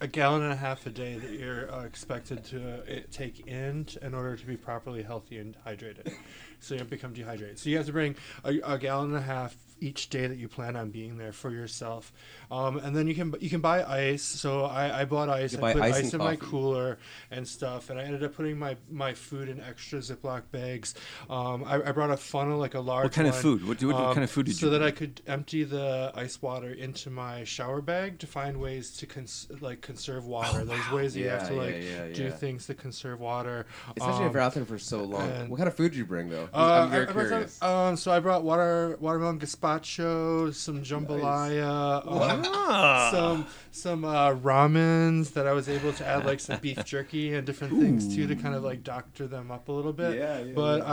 A 0.01 0.07
gallon 0.07 0.43
and 0.43 0.53
a 0.53 0.57
half 0.57 0.87
a 0.87 0.91
day 0.91 1.17
that 1.17 1.31
you're 1.33 1.73
uh, 1.73 1.85
expected 1.85 2.45
to 2.45 2.79
uh, 2.81 3.01
take 3.11 3.47
in 3.47 3.85
t- 3.85 3.99
in 4.01 4.15
order 4.15 4.37
to 4.37 4.47
be 4.47 4.57
properly 4.57 5.03
healthy 5.03 5.39
and 5.39 5.57
hydrated. 5.67 6.13
So 6.61 6.75
you 6.75 6.79
don't 6.79 6.91
become 6.91 7.13
dehydrated. 7.13 7.59
So 7.59 7.71
you 7.71 7.77
have 7.77 7.87
to 7.87 7.93
bring 7.93 8.17
a, 8.45 8.59
a 8.65 8.79
gallon 8.79 9.11
and 9.11 9.19
a 9.19 9.23
half 9.23 9.57
each 9.81 10.11
day 10.11 10.27
that 10.27 10.37
you 10.37 10.49
plan 10.49 10.77
on 10.77 10.91
being 10.91 11.17
there 11.17 11.33
for 11.33 11.51
yourself. 11.51 12.13
Um, 12.51 12.77
and 12.79 12.95
then 12.95 13.07
you 13.07 13.15
can 13.15 13.35
you 13.41 13.49
can 13.49 13.61
buy 13.61 13.83
ice. 13.83 14.23
So 14.23 14.65
I, 14.65 15.01
I 15.01 15.05
bought 15.05 15.29
ice. 15.29 15.53
You 15.53 15.63
I 15.63 15.73
put 15.73 15.83
ice 15.83 15.97
ice, 15.97 16.15
in 16.15 16.19
my 16.19 16.37
cooler 16.37 16.99
and 17.31 17.47
stuff. 17.47 17.91
And 17.91 17.99
I 17.99 18.05
ended 18.05 18.23
up 18.23 18.35
putting 18.35 18.59
my, 18.59 18.77
my 18.91 19.15
food 19.15 19.49
in 19.49 19.61
extra 19.61 20.01
Ziploc 20.01 20.43
bags. 20.51 20.95
Um, 21.29 21.65
I, 21.65 21.77
I 21.89 21.93
brought 21.93 22.11
a 22.11 22.17
funnel, 22.17 22.59
like 22.59 22.75
a 22.75 22.81
large. 22.81 23.05
What 23.05 23.13
kind 23.13 23.29
of 23.29 23.37
food? 23.37 23.67
What, 23.67 23.83
what 23.83 23.95
um, 23.95 24.15
kind 24.15 24.25
of 24.25 24.31
food 24.31 24.47
did 24.47 24.57
so 24.57 24.67
you? 24.67 24.73
So 24.73 24.79
that? 24.79 24.87
I 24.87 24.91
could 24.91 25.23
empty 25.27 25.65
the 25.65 26.13
ice 26.15 26.41
water 26.43 26.73
into 26.73 27.11
my 27.11 27.45
shower 27.45 27.81
bag 27.81 28.19
to 28.19 28.27
find 28.27 28.61
ways 28.61 28.97
to 28.99 29.07
cons- 29.07 29.49
like 29.61 29.81
conserve 29.81 30.27
water. 30.27 30.65
There's 30.65 30.91
ways 30.91 31.15
that 31.15 31.21
you 31.21 31.29
have 31.29 31.49
to 31.49 31.55
like 31.55 31.77
yeah, 31.77 32.07
yeah, 32.07 32.13
do 32.13 32.31
things 32.31 32.67
to 32.67 32.75
conserve 32.75 33.21
water. 33.21 33.67
Especially 33.97 34.25
if 34.25 34.27
Um, 34.27 34.33
you're 34.33 34.43
out 34.43 34.55
there 34.55 34.65
for 34.65 34.79
so 34.79 35.05
long. 35.05 35.49
what 35.49 35.57
kind 35.57 35.69
of 35.69 35.75
food 35.75 35.93
did 35.93 35.99
you 35.99 36.05
bring 36.05 36.29
though? 36.29 36.49
Uh, 36.55 36.83
I'm 36.85 36.91
very 36.91 37.07
I- 37.07 37.11
I 37.11 37.13
brought 37.13 37.23
some- 37.23 37.29
curious. 37.29 37.63
um, 37.63 37.97
so 37.97 38.11
I 38.13 38.21
brought 38.21 38.43
water, 38.45 38.97
watermelon 39.01 39.39
gazpacho, 39.39 40.55
some 40.55 40.83
jambalaya, 40.83 42.07
um, 42.07 42.43
Ah. 42.47 43.11
some 43.13 43.47
some 43.73 44.05
uh, 44.05 44.35
ramens 44.35 45.33
that 45.35 45.47
I 45.47 45.53
was 45.53 45.69
able 45.69 45.93
to 45.95 46.07
add 46.07 46.25
like 46.27 46.41
some 46.41 46.59
beef 46.61 46.85
jerky 46.85 47.35
and 47.35 47.47
different 47.47 47.79
things 47.81 48.15
too 48.15 48.27
to 48.27 48.35
kind 48.37 48.55
of 48.55 48.63
like 48.65 48.83
doctor 48.83 49.27
them 49.27 49.51
up 49.51 49.69
a 49.69 49.73
little 49.73 49.93
bit. 49.93 50.17
Yeah, 50.19 50.41
yeah, 50.41 50.53
But 50.55 50.79
yeah. 50.79 50.85
uh, 50.85 50.89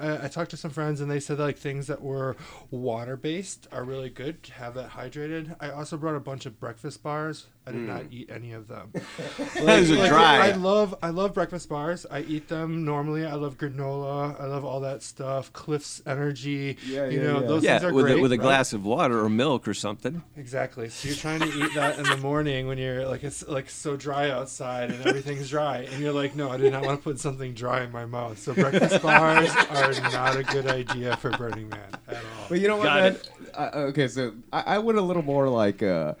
I, 0.00 0.06
I- 0.06 0.24
I 0.24 0.28
talked 0.28 0.50
to 0.52 0.56
some 0.56 0.70
friends 0.70 1.00
and 1.00 1.10
they 1.10 1.20
said 1.20 1.38
like 1.38 1.58
things 1.58 1.86
that 1.88 2.00
were 2.02 2.36
water 2.70 3.16
based 3.16 3.66
are 3.72 3.84
really 3.84 4.10
good 4.10 4.42
to 4.44 4.52
have 4.54 4.74
that 4.74 4.90
hydrated. 4.90 5.56
I 5.60 5.70
also 5.70 5.96
brought 5.96 6.14
a 6.16 6.20
bunch 6.20 6.46
of 6.46 6.58
breakfast 6.58 7.02
bars. 7.02 7.46
I 7.64 7.70
did 7.70 7.82
not 7.82 8.04
eat 8.10 8.28
any 8.28 8.52
of 8.52 8.66
them. 8.66 8.92
Those 9.56 9.90
are 9.92 9.94
Like, 9.96 10.08
dry. 10.08 10.48
I 10.48 10.52
love 10.52 10.96
I 11.00 11.10
love 11.10 11.32
breakfast 11.32 11.68
bars. 11.68 12.04
I 12.10 12.20
eat 12.22 12.48
them 12.48 12.84
normally. 12.84 13.24
I 13.24 13.34
love 13.34 13.56
granola. 13.56 14.40
I 14.40 14.46
love 14.46 14.64
all 14.64 14.80
that 14.80 15.02
stuff. 15.02 15.52
Cliff's 15.52 16.02
Energy. 16.04 16.76
Yeah, 16.84 17.06
you 17.06 17.20
yeah, 17.20 17.26
know 17.26 17.40
yeah. 17.40 17.46
those 17.46 17.62
yeah, 17.62 17.78
things 17.78 17.92
are 17.92 17.94
with 17.94 18.06
great. 18.06 18.18
a, 18.18 18.20
with 18.20 18.32
a 18.32 18.36
right? 18.36 18.42
glass 18.42 18.72
of 18.72 18.84
water 18.84 19.20
or 19.24 19.28
milk 19.28 19.68
or 19.68 19.74
something. 19.74 20.22
Exactly. 20.36 20.88
So 20.88 21.06
you're 21.08 21.16
trying 21.16 21.40
to 21.40 21.46
eat 21.46 21.72
that 21.74 21.98
in 21.98 22.04
the 22.04 22.16
morning 22.16 22.66
when 22.66 22.78
you're 22.78 23.06
like 23.06 23.22
it's 23.22 23.46
like 23.46 23.70
so 23.70 23.96
dry 23.96 24.30
outside 24.30 24.90
and 24.90 25.06
everything's 25.06 25.48
dry, 25.48 25.86
and 25.90 26.02
you're 26.02 26.12
like, 26.12 26.34
no, 26.34 26.50
I 26.50 26.56
did 26.56 26.72
not 26.72 26.84
want 26.84 26.98
to 26.98 27.04
put 27.04 27.20
something 27.20 27.54
dry 27.54 27.82
in 27.84 27.92
my 27.92 28.06
mouth. 28.06 28.38
So 28.38 28.54
breakfast 28.54 29.00
bars 29.02 29.50
are 29.70 29.92
not 30.10 30.36
a 30.36 30.42
good 30.42 30.66
idea 30.66 31.16
for 31.18 31.30
Burning 31.30 31.68
Man 31.68 31.80
at 32.08 32.16
all. 32.16 32.46
But 32.48 32.58
you 32.58 32.66
know 32.66 32.76
what, 32.76 32.84
Got 32.84 33.02
man? 33.02 33.16
I, 33.56 33.66
okay, 33.90 34.08
so 34.08 34.32
I, 34.52 34.62
I 34.62 34.78
went 34.78 34.98
a 34.98 35.02
little 35.02 35.22
more 35.22 35.48
like 35.48 35.82
uh, 35.82 36.14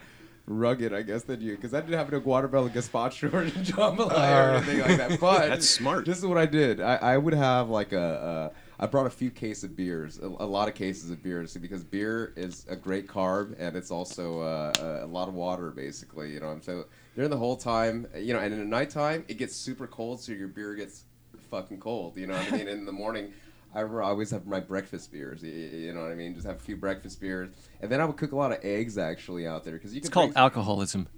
rugged, 0.46 0.92
I 0.92 1.02
guess, 1.02 1.22
than 1.22 1.40
you, 1.40 1.54
because 1.56 1.72
I 1.74 1.80
didn't 1.80 1.98
have 1.98 2.10
no 2.10 2.18
watermelon 2.18 2.72
gazpacho 2.72 3.32
or 3.32 3.44
jambalaya 3.46 4.08
or 4.08 4.12
Uh. 4.12 4.56
anything 4.56 4.80
like 4.80 4.96
that. 4.96 5.20
But 5.20 5.48
That's 5.48 5.68
smart. 5.70 6.04
This 6.04 6.18
is 6.18 6.26
what 6.26 6.38
I 6.38 6.46
did. 6.46 6.80
I, 6.80 6.96
I 6.96 7.16
would 7.18 7.34
have 7.34 7.68
like 7.70 7.92
a. 7.92 8.52
Uh, 8.80 8.86
brought 8.88 9.06
a 9.06 9.10
few 9.10 9.30
cases 9.30 9.62
of 9.62 9.76
beers, 9.76 10.18
a, 10.18 10.26
a 10.26 10.48
lot 10.56 10.66
of 10.68 10.74
cases 10.74 11.08
of 11.12 11.22
beers, 11.22 11.56
because 11.56 11.84
beer 11.84 12.32
is 12.36 12.66
a 12.68 12.74
great 12.74 13.06
carb 13.06 13.54
and 13.60 13.76
it's 13.76 13.92
also 13.92 14.40
uh, 14.40 14.72
a, 14.80 15.04
a 15.04 15.06
lot 15.06 15.28
of 15.28 15.34
water, 15.34 15.70
basically. 15.70 16.32
You 16.32 16.40
know, 16.40 16.50
and 16.50 16.64
so 16.64 16.86
during 17.14 17.30
the 17.30 17.36
whole 17.36 17.56
time, 17.56 18.08
you 18.16 18.32
know, 18.32 18.40
and 18.40 18.52
in 18.52 18.58
the 18.58 18.64
nighttime 18.66 19.24
it 19.28 19.38
gets 19.38 19.54
super 19.54 19.86
cold, 19.86 20.20
so 20.20 20.32
your 20.32 20.48
beer 20.48 20.74
gets 20.74 21.04
fucking 21.48 21.78
cold. 21.78 22.16
You 22.16 22.26
know 22.26 22.34
what 22.34 22.52
I 22.52 22.56
mean? 22.56 22.66
In 22.66 22.84
the 22.84 22.90
morning, 22.92 23.32
I 23.74 23.80
re- 23.80 24.04
always 24.04 24.30
have 24.30 24.46
my 24.46 24.60
breakfast 24.60 25.10
beers. 25.12 25.42
y- 25.42 25.48
y- 25.48 25.76
You 25.78 25.92
know 25.94 26.02
what 26.02 26.12
I 26.12 26.14
mean? 26.14 26.34
Just 26.34 26.46
have 26.46 26.56
a 26.56 26.60
few 26.60 26.76
breakfast 26.76 27.20
beers, 27.20 27.50
and 27.80 27.90
then 27.90 28.00
I 28.00 28.04
would 28.04 28.16
cook 28.16 28.32
a 28.32 28.36
lot 28.36 28.52
of 28.52 28.58
eggs 28.62 28.98
actually 28.98 29.46
out 29.46 29.64
there 29.64 29.74
because 29.74 29.92
you 29.94 29.98
It's 29.98 30.08
can. 30.08 30.12
called 30.14 30.26
drink- 30.28 30.38
alcoholism. 30.38 31.08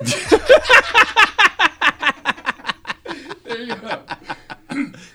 There 3.44 3.60
you 3.62 3.76
go. 3.76 4.00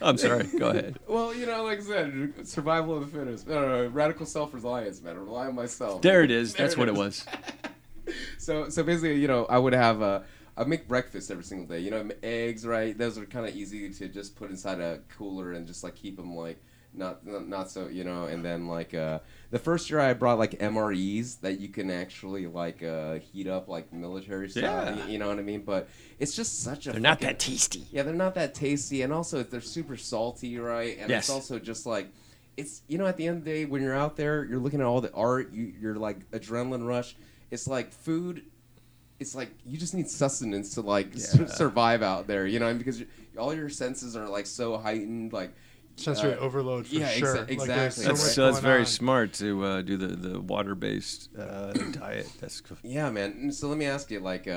I'm 0.01 0.17
sorry. 0.17 0.45
Go 0.57 0.69
ahead. 0.69 0.97
Well, 1.07 1.33
you 1.33 1.45
know, 1.45 1.63
like 1.63 1.79
I 1.79 1.81
said, 1.81 2.47
survival 2.47 2.97
of 2.97 3.11
the 3.11 3.17
fittest. 3.17 3.47
No, 3.47 3.61
no, 3.61 3.83
no, 3.83 3.87
radical 3.89 4.25
self-reliance, 4.25 5.01
man. 5.01 5.15
I 5.15 5.19
rely 5.19 5.47
on 5.47 5.55
myself. 5.55 6.01
There 6.01 6.23
it 6.23 6.31
is. 6.31 6.53
There 6.53 6.65
That's 6.65 6.77
what 6.77 6.87
it 6.87 6.95
was. 6.95 7.25
So, 8.39 8.69
so 8.69 8.81
basically, 8.81 9.19
you 9.19 9.27
know, 9.27 9.45
I 9.45 9.59
would 9.59 9.73
have 9.73 10.01
a. 10.01 10.23
I 10.57 10.63
make 10.63 10.87
breakfast 10.87 11.29
every 11.29 11.43
single 11.43 11.67
day. 11.67 11.81
You 11.81 11.91
know, 11.91 12.09
eggs, 12.23 12.65
right? 12.65 12.97
Those 12.97 13.19
are 13.19 13.25
kind 13.25 13.45
of 13.47 13.55
easy 13.55 13.87
to 13.93 14.07
just 14.07 14.35
put 14.35 14.49
inside 14.49 14.79
a 14.79 14.99
cooler 15.15 15.51
and 15.53 15.67
just 15.67 15.83
like 15.83 15.93
keep 15.95 16.15
them 16.17 16.35
like 16.35 16.59
not 16.93 17.25
not, 17.25 17.47
not 17.47 17.69
so 17.71 17.87
you 17.87 18.03
know. 18.03 18.25
And 18.25 18.43
then 18.43 18.67
like 18.67 18.93
uh, 18.93 19.19
the 19.51 19.59
first 19.59 19.89
year, 19.89 19.99
I 19.99 20.13
brought 20.13 20.39
like 20.39 20.59
MREs 20.59 21.39
that 21.41 21.59
you 21.59 21.69
can 21.69 21.89
actually 21.91 22.47
like 22.47 22.81
uh, 22.83 23.15
heat 23.15 23.47
up 23.47 23.67
like 23.67 23.91
military 23.93 24.49
style. 24.49 24.97
Yeah. 24.97 25.07
You 25.07 25.17
know 25.19 25.27
what 25.27 25.39
I 25.39 25.43
mean? 25.43 25.61
But 25.61 25.87
it's 26.19 26.35
just 26.35 26.61
such 26.63 26.87
a. 26.87 26.91
They're 26.91 26.99
not 27.01 27.19
that 27.21 27.39
tasty. 27.39 27.85
Yeah, 27.91 28.03
they're 28.03 28.13
not 28.13 28.35
that 28.35 28.53
tasty, 28.53 29.01
and 29.03 29.13
also 29.13 29.43
they're 29.43 29.61
super 29.61 29.97
salty, 29.97 30.57
right? 30.59 30.97
And 30.99 31.09
Yes. 31.09 31.23
it's 31.25 31.29
also 31.29 31.59
just 31.59 31.85
like, 31.85 32.07
it's 32.57 32.81
you 32.87 32.97
know, 32.97 33.05
at 33.05 33.17
the 33.17 33.27
end 33.27 33.37
of 33.39 33.45
the 33.45 33.51
day, 33.51 33.65
when 33.65 33.81
you're 33.81 33.95
out 33.95 34.15
there, 34.17 34.43
you're 34.45 34.59
looking 34.59 34.79
at 34.81 34.85
all 34.85 35.01
the 35.01 35.13
art, 35.13 35.51
you, 35.53 35.73
you're 35.79 35.95
like 35.95 36.29
adrenaline 36.31 36.85
rush. 36.87 37.15
It's 37.51 37.67
like 37.67 37.91
food. 37.91 38.43
It's 39.19 39.35
like 39.35 39.49
you 39.65 39.77
just 39.77 39.93
need 39.93 40.07
sustenance 40.09 40.75
to 40.75 40.81
like 40.81 41.07
Yeah. 41.13 41.45
survive 41.47 42.01
out 42.01 42.25
there, 42.27 42.47
you 42.47 42.59
know, 42.59 42.73
because 42.73 43.03
all 43.37 43.53
your 43.53 43.69
senses 43.69 44.15
are 44.15 44.27
like 44.29 44.45
so 44.45 44.77
heightened, 44.77 45.33
like 45.33 45.53
Sensory 45.99 46.33
uh, 46.33 46.37
overload 46.37 46.87
for 46.87 46.95
yeah, 46.95 47.11
exa- 47.11 47.17
sure. 47.19 47.35
Like, 47.35 47.47
there's 47.47 47.63
exactly. 47.63 48.03
so 48.03 48.09
That's, 48.09 48.33
so 48.33 48.45
that's 48.45 48.59
very 48.59 48.79
on. 48.81 48.85
smart 48.85 49.33
to 49.33 49.63
uh, 49.65 49.81
do 49.81 49.97
the, 49.97 50.07
the 50.07 50.39
water 50.39 50.75
based 50.75 51.29
uh, 51.37 51.73
diet. 51.91 52.27
That's 52.39 52.61
Yeah, 52.83 53.09
man. 53.09 53.51
So 53.51 53.67
let 53.67 53.77
me 53.77 53.85
ask 53.85 54.09
you, 54.11 54.19
like, 54.19 54.47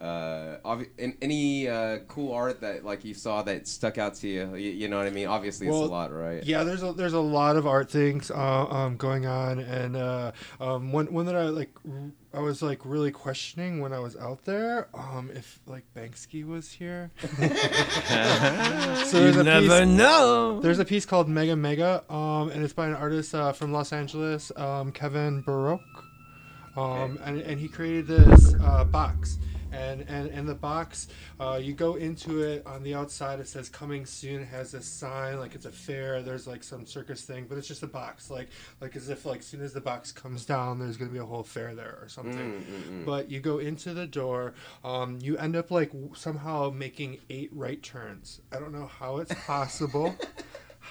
uh, 0.00 0.58
obvi- 0.64 0.90
in, 0.98 1.16
any 1.22 1.68
uh, 1.68 1.98
cool 2.08 2.32
art 2.32 2.60
that 2.60 2.84
like 2.84 3.04
you 3.04 3.14
saw 3.14 3.42
that 3.42 3.68
stuck 3.68 3.98
out 3.98 4.14
to 4.16 4.28
you? 4.28 4.54
You, 4.54 4.70
you 4.70 4.88
know 4.88 4.98
what 4.98 5.06
I 5.06 5.10
mean? 5.10 5.26
Obviously, 5.28 5.66
it's 5.66 5.76
a 5.76 5.80
lot, 5.80 6.12
right? 6.12 6.42
Yeah, 6.44 6.64
there's 6.64 6.82
a 6.82 6.92
there's 6.92 7.12
a 7.12 7.20
lot 7.20 7.56
of 7.56 7.66
art 7.66 7.90
things 7.90 8.30
uh, 8.30 8.66
um, 8.66 8.96
going 8.96 9.26
on, 9.26 9.58
and 9.60 9.96
uh, 9.96 10.32
um, 10.60 10.92
one 10.92 11.12
one 11.12 11.26
that 11.26 11.36
I 11.36 11.44
like 11.44 11.70
r- 11.88 12.10
I 12.32 12.40
was 12.40 12.62
like 12.62 12.80
really 12.84 13.12
questioning 13.12 13.80
when 13.80 13.92
I 13.92 14.00
was 14.00 14.16
out 14.16 14.44
there 14.44 14.88
um, 14.94 15.30
if 15.34 15.60
like 15.66 15.84
Banksy 15.96 16.44
was 16.44 16.70
here. 16.72 17.10
so 17.22 19.20
there's 19.20 19.34
you 19.36 19.40
a 19.40 19.44
never 19.44 19.80
piece, 19.80 19.88
know. 19.96 20.60
there's 20.60 20.78
a 20.80 20.84
piece 20.84 21.06
called 21.06 21.28
Mega 21.28 21.56
Mega, 21.56 22.02
um, 22.12 22.50
and 22.50 22.64
it's 22.64 22.72
by 22.72 22.88
an 22.88 22.94
artist 22.94 23.34
uh, 23.34 23.52
from 23.52 23.72
Los 23.72 23.92
Angeles, 23.92 24.50
um, 24.56 24.92
Kevin 24.92 25.42
Baroque. 25.42 25.80
Um, 26.76 27.20
and, 27.24 27.40
and 27.40 27.60
he 27.60 27.68
created 27.68 28.08
this 28.08 28.54
uh, 28.60 28.82
box. 28.84 29.38
And, 29.74 30.02
and 30.08 30.30
in 30.30 30.46
the 30.46 30.54
box, 30.54 31.08
uh, 31.40 31.58
you 31.62 31.72
go 31.72 31.94
into 31.96 32.42
it 32.42 32.66
on 32.66 32.82
the 32.82 32.94
outside. 32.94 33.40
It 33.40 33.48
says 33.48 33.68
"Coming 33.68 34.06
Soon." 34.06 34.42
It 34.42 34.48
has 34.48 34.72
this 34.72 34.86
sign 34.86 35.38
like 35.38 35.54
it's 35.54 35.66
a 35.66 35.72
fair. 35.72 36.22
There's 36.22 36.46
like 36.46 36.62
some 36.62 36.86
circus 36.86 37.22
thing, 37.22 37.46
but 37.48 37.58
it's 37.58 37.66
just 37.68 37.82
a 37.82 37.86
box, 37.88 38.30
like 38.30 38.48
like 38.80 38.94
as 38.96 39.08
if 39.08 39.26
like 39.26 39.42
soon 39.42 39.60
as 39.62 39.72
the 39.72 39.80
box 39.80 40.12
comes 40.12 40.44
down, 40.44 40.78
there's 40.78 40.96
gonna 40.96 41.10
be 41.10 41.18
a 41.18 41.24
whole 41.24 41.42
fair 41.42 41.74
there 41.74 41.98
or 42.00 42.08
something. 42.08 43.02
But 43.04 43.30
you 43.30 43.40
go 43.40 43.58
into 43.58 43.94
the 43.94 44.06
door, 44.06 44.54
um, 44.84 45.18
you 45.20 45.36
end 45.38 45.56
up 45.56 45.70
like 45.70 45.92
w- 45.92 46.14
somehow 46.14 46.70
making 46.70 47.18
eight 47.30 47.50
right 47.52 47.82
turns. 47.82 48.40
I 48.52 48.58
don't 48.60 48.72
know 48.72 48.86
how 48.86 49.18
it's 49.18 49.34
possible. 49.46 50.14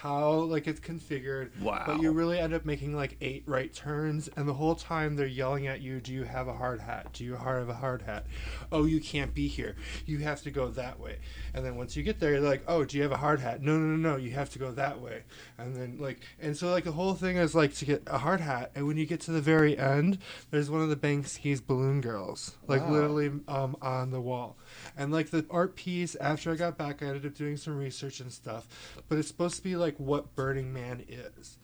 how 0.04 0.32
like 0.34 0.68
it's 0.68 0.82
configured 0.82 1.50
Wow. 1.62 1.84
but 1.88 2.02
you 2.02 2.12
really 2.12 2.38
end 2.38 2.54
up 2.54 2.66
making 2.66 2.94
like 2.94 3.16
eight 3.22 3.44
right 3.46 3.74
turns 3.74 4.28
and 4.36 4.46
the 4.50 4.54
whole 4.54 4.76
time 4.76 5.16
they're 5.16 5.26
yelling 5.26 5.66
at 5.68 5.80
you 5.80 6.02
do 6.02 6.12
you 6.12 6.24
have 6.26 6.50
a 6.50 6.54
hard 6.54 6.82
hat? 6.82 7.08
Do 7.14 7.24
you 7.24 7.36
have 7.36 7.70
a 7.70 7.74
hard 7.74 8.02
hat? 8.02 8.26
Oh 8.70 8.84
you 8.84 9.00
can't 9.00 9.34
be 9.34 9.48
here. 9.48 9.78
You 10.06 10.18
have 10.20 10.42
to 10.42 10.52
go 10.52 10.68
that 10.72 11.00
way. 11.00 11.20
And 11.54 11.66
then 11.66 11.78
once 11.78 11.96
you 11.96 12.04
get 12.04 12.20
there 12.20 12.32
you're 12.34 12.42
like 12.42 12.64
oh 12.68 12.84
do 12.84 12.98
you 12.98 13.04
have 13.04 13.14
a 13.14 13.18
hard 13.18 13.40
hat? 13.40 13.62
No 13.62 13.78
no 13.78 13.96
no 13.96 14.10
no 14.12 14.18
you 14.18 14.32
have 14.32 14.50
to 14.52 14.60
go 14.60 14.72
that 14.74 15.00
way. 15.00 15.24
And 15.58 15.74
then 15.74 15.98
like 16.00 16.20
and 16.42 16.58
so 16.58 16.70
like 16.70 16.84
the 16.84 16.92
whole 16.92 17.14
thing 17.14 17.38
is 17.38 17.56
like 17.56 17.74
to 17.76 17.86
get 17.86 18.04
a 18.08 18.18
hard 18.18 18.42
hat 18.42 18.72
and 18.76 18.86
when 18.86 18.98
you 18.98 19.06
get 19.06 19.22
to 19.22 19.32
the 19.32 19.40
very 19.42 19.78
end 19.78 20.18
there's 20.52 20.70
one 20.70 20.82
of 20.82 20.90
the 20.90 20.98
Banksy's 20.98 21.62
balloon 21.62 22.02
girls 22.02 22.58
like 22.68 22.82
Wow. 22.82 22.92
literally 22.92 23.32
um, 23.48 23.78
on 23.82 24.12
the 24.12 24.20
wall 24.20 24.58
and 24.98 25.12
like 25.12 25.30
the 25.30 25.46
art 25.50 25.76
piece 25.76 26.16
after 26.16 26.52
i 26.52 26.56
got 26.56 26.78
back 26.78 27.02
i 27.02 27.06
ended 27.06 27.26
up 27.26 27.36
doing 27.36 27.58
some 27.58 27.78
research 27.78 28.20
and 28.20 28.32
stuff. 28.32 28.68
But 29.10 29.18
it's 29.18 29.28
supposed 29.28 29.56
to 29.58 29.64
be 29.64 29.76
like 29.76 29.96
what 29.98 30.36
burning 30.36 30.74
man 30.74 31.04
is 31.08 31.58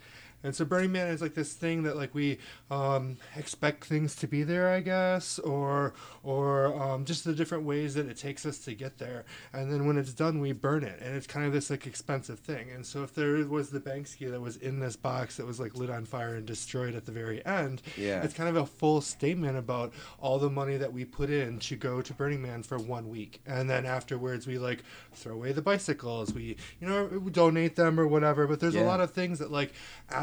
and 0.43 0.55
so 0.55 0.63
burning 0.65 0.91
man 0.91 1.07
is 1.07 1.21
like 1.21 1.33
this 1.33 1.53
thing 1.53 1.83
that 1.83 1.95
like 1.97 2.13
we 2.13 2.37
um, 2.71 3.17
expect 3.35 3.85
things 3.85 4.15
to 4.15 4.27
be 4.27 4.43
there 4.43 4.69
i 4.69 4.79
guess 4.79 5.39
or 5.39 5.93
or 6.23 6.73
um, 6.81 7.05
just 7.05 7.23
the 7.23 7.33
different 7.33 7.63
ways 7.63 7.93
that 7.95 8.07
it 8.07 8.17
takes 8.17 8.45
us 8.45 8.57
to 8.59 8.73
get 8.73 8.97
there 8.97 9.25
and 9.53 9.71
then 9.71 9.85
when 9.87 9.97
it's 9.97 10.13
done 10.13 10.39
we 10.39 10.51
burn 10.51 10.83
it 10.83 10.99
and 11.01 11.15
it's 11.15 11.27
kind 11.27 11.45
of 11.45 11.53
this 11.53 11.69
like 11.69 11.85
expensive 11.87 12.39
thing 12.39 12.69
and 12.71 12.85
so 12.85 13.03
if 13.03 13.13
there 13.13 13.35
was 13.45 13.69
the 13.69 13.79
banksy 13.79 14.29
that 14.29 14.39
was 14.39 14.57
in 14.57 14.79
this 14.79 14.95
box 14.95 15.37
that 15.37 15.45
was 15.45 15.59
like 15.59 15.75
lit 15.75 15.89
on 15.89 16.05
fire 16.05 16.35
and 16.35 16.45
destroyed 16.45 16.95
at 16.95 17.05
the 17.05 17.11
very 17.11 17.45
end 17.45 17.81
Yeah. 17.97 18.21
it's 18.23 18.33
kind 18.33 18.49
of 18.49 18.55
a 18.55 18.65
full 18.65 19.01
statement 19.01 19.57
about 19.57 19.93
all 20.19 20.39
the 20.39 20.49
money 20.49 20.77
that 20.77 20.91
we 20.93 21.05
put 21.05 21.29
in 21.29 21.59
to 21.59 21.75
go 21.75 22.01
to 22.01 22.13
Burning 22.13 22.41
Man 22.41 22.63
for 22.63 22.77
one 22.77 23.09
week, 23.09 23.41
and 23.45 23.69
then 23.69 23.85
afterwards 23.85 24.45
we 24.47 24.57
like 24.57 24.83
throw 25.13 25.33
away 25.33 25.51
the 25.51 25.61
bicycles. 25.61 26.33
We 26.33 26.55
you 26.79 26.87
know 26.87 27.05
we 27.05 27.31
donate 27.31 27.75
them 27.75 27.99
or 27.99 28.07
whatever. 28.07 28.47
But 28.47 28.59
there's 28.59 28.75
a 28.75 28.83
lot 28.83 28.99
of 29.01 29.11
things 29.11 29.39
that 29.39 29.51
like 29.51 29.73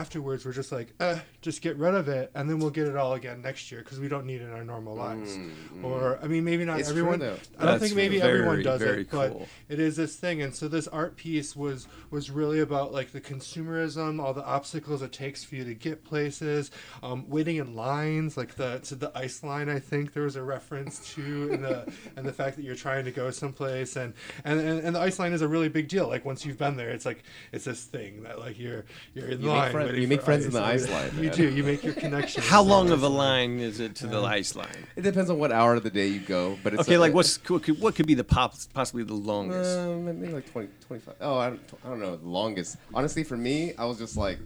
afterwards 0.07 0.47
we're 0.47 0.53
just 0.53 0.71
like, 0.71 0.93
uh, 1.01 1.19
just 1.43 1.61
get 1.63 1.77
rid 1.79 1.93
of 1.95 2.07
it, 2.09 2.31
and 2.37 2.49
then 2.49 2.61
we'll 2.61 2.71
get 2.71 2.87
it 2.87 2.97
all 2.97 3.15
again 3.15 3.43
next 3.43 3.73
year 3.73 3.81
because 3.83 3.99
we 3.99 4.07
don't 4.07 4.25
need 4.25 4.41
it 4.41 4.45
in 4.45 4.53
our 4.53 4.63
normal 4.65 4.95
lives. 4.95 5.37
Or 5.83 6.19
I 6.23 6.29
mean, 6.29 6.45
maybe 6.45 6.65
not 6.65 6.77
Mm, 6.77 6.81
It's 6.81 6.89
true, 6.91 6.99
everyone. 7.01 7.19
though. 7.19 7.37
I 7.59 7.63
don't 7.65 7.67
That's 7.73 7.83
think 7.83 7.97
maybe 7.97 8.21
very, 8.21 8.39
everyone 8.39 8.63
does 8.63 8.81
very 8.81 9.01
it, 9.03 9.11
but 9.11 9.37
it 9.69 9.81
is 9.81 9.97
this 9.97 10.15
thing. 10.17 10.43
And 10.43 10.55
so 10.55 10.69
this 10.69 10.87
art 10.89 11.17
piece 11.17 11.57
was 11.57 11.89
was 12.11 12.31
really 12.31 12.61
about 12.61 12.93
like 12.93 13.11
the 13.11 13.21
consumerism, 13.21 14.21
all 14.23 14.33
the 14.33 14.45
obstacles 14.45 15.03
it 15.03 15.13
takes 15.13 15.43
for 15.43 15.57
you 15.57 15.65
to 15.65 15.75
get 15.75 16.05
places, 16.05 16.71
um, 17.03 17.29
waiting 17.29 17.57
in 17.57 17.75
lines, 17.75 18.37
like 18.37 18.55
the 18.55 18.79
to 18.85 18.95
the 18.95 19.11
ice 19.19 19.43
line. 19.43 19.69
I 19.69 19.81
think 19.81 20.13
there 20.13 20.23
was 20.23 20.37
a 20.37 20.43
reference 20.43 21.15
to 21.15 21.51
and 21.53 21.65
the 21.65 21.93
and 22.17 22.25
the 22.25 22.33
fact 22.33 22.55
that 22.57 22.63
you're 22.65 22.77
trying 22.77 23.05
to 23.07 23.11
go 23.11 23.31
someplace, 23.33 23.97
and 23.97 24.15
and 24.45 24.61
and, 24.61 24.81
and 24.85 24.95
the 24.95 25.01
ice 25.01 25.19
line 25.19 25.33
is 25.33 25.43
a 25.43 25.49
really 25.49 25.69
big 25.69 25.89
deal. 25.89 26.07
Like 26.07 26.25
once 26.25 26.47
you've 26.47 26.59
been 26.59 26.77
there, 26.77 26.91
it's 26.91 27.07
like 27.07 27.25
it's 27.53 27.65
this 27.65 27.83
thing 27.85 28.23
that 28.23 28.39
like 28.39 28.59
you're 28.59 28.85
you're 29.15 29.27
in 29.29 29.41
You 29.41 29.47
make 29.49 29.57
line. 29.57 29.73
Friend- 29.97 30.01
waiting 30.01 30.03
you 30.03 30.09
make 30.09 30.21
for 30.21 30.25
friends 30.27 30.45
in 30.47 30.53
the 30.53 30.63
ice. 30.63 30.85
ice 30.85 30.91
line, 30.91 31.23
You 31.23 31.29
man. 31.31 31.37
do. 31.37 31.49
You 31.51 31.63
make 31.65 31.85
your 31.85 31.95
connection. 31.95 32.43
How 32.43 32.63
long 32.63 32.91
of 32.91 33.03
a 33.03 33.09
line 33.09 33.59
is 33.61 33.81
it 33.81 33.95
to 33.97 34.07
the 34.07 34.21
ice 34.21 34.55
line? 34.55 34.69
It 34.97 35.03
depends 35.03 35.31
on 35.31 35.39
what 35.39 35.53
hour 35.53 35.75
of 35.75 35.83
the 35.83 35.91
day 35.91 36.07
you 36.09 36.21
go, 36.21 36.59
but 36.63 36.73
it's 36.75 36.83
Okay, 36.83 36.95
a- 36.95 37.01
like 37.01 37.15
what's 37.15 37.37
what 37.49 37.63
could, 37.63 37.81
what 37.81 37.95
could 37.95 38.07
be 38.07 38.15
the 38.15 38.25
pop, 38.25 38.55
possibly 38.75 39.03
the 39.05 39.15
longest? 39.15 39.79
Uh, 39.79 39.97
maybe 39.97 40.33
like 40.33 40.51
20, 40.53 40.69
25. 40.87 41.15
Oh, 41.21 41.39
I 41.39 41.49
don't, 41.51 41.61
I 41.85 41.89
don't 41.89 42.01
know. 42.01 42.17
The 42.17 42.29
longest. 42.29 42.77
Honestly, 42.95 43.25
for 43.25 43.37
me, 43.37 43.73
I 43.79 43.85
was 43.87 43.99
just 43.99 44.17
like, 44.17 44.39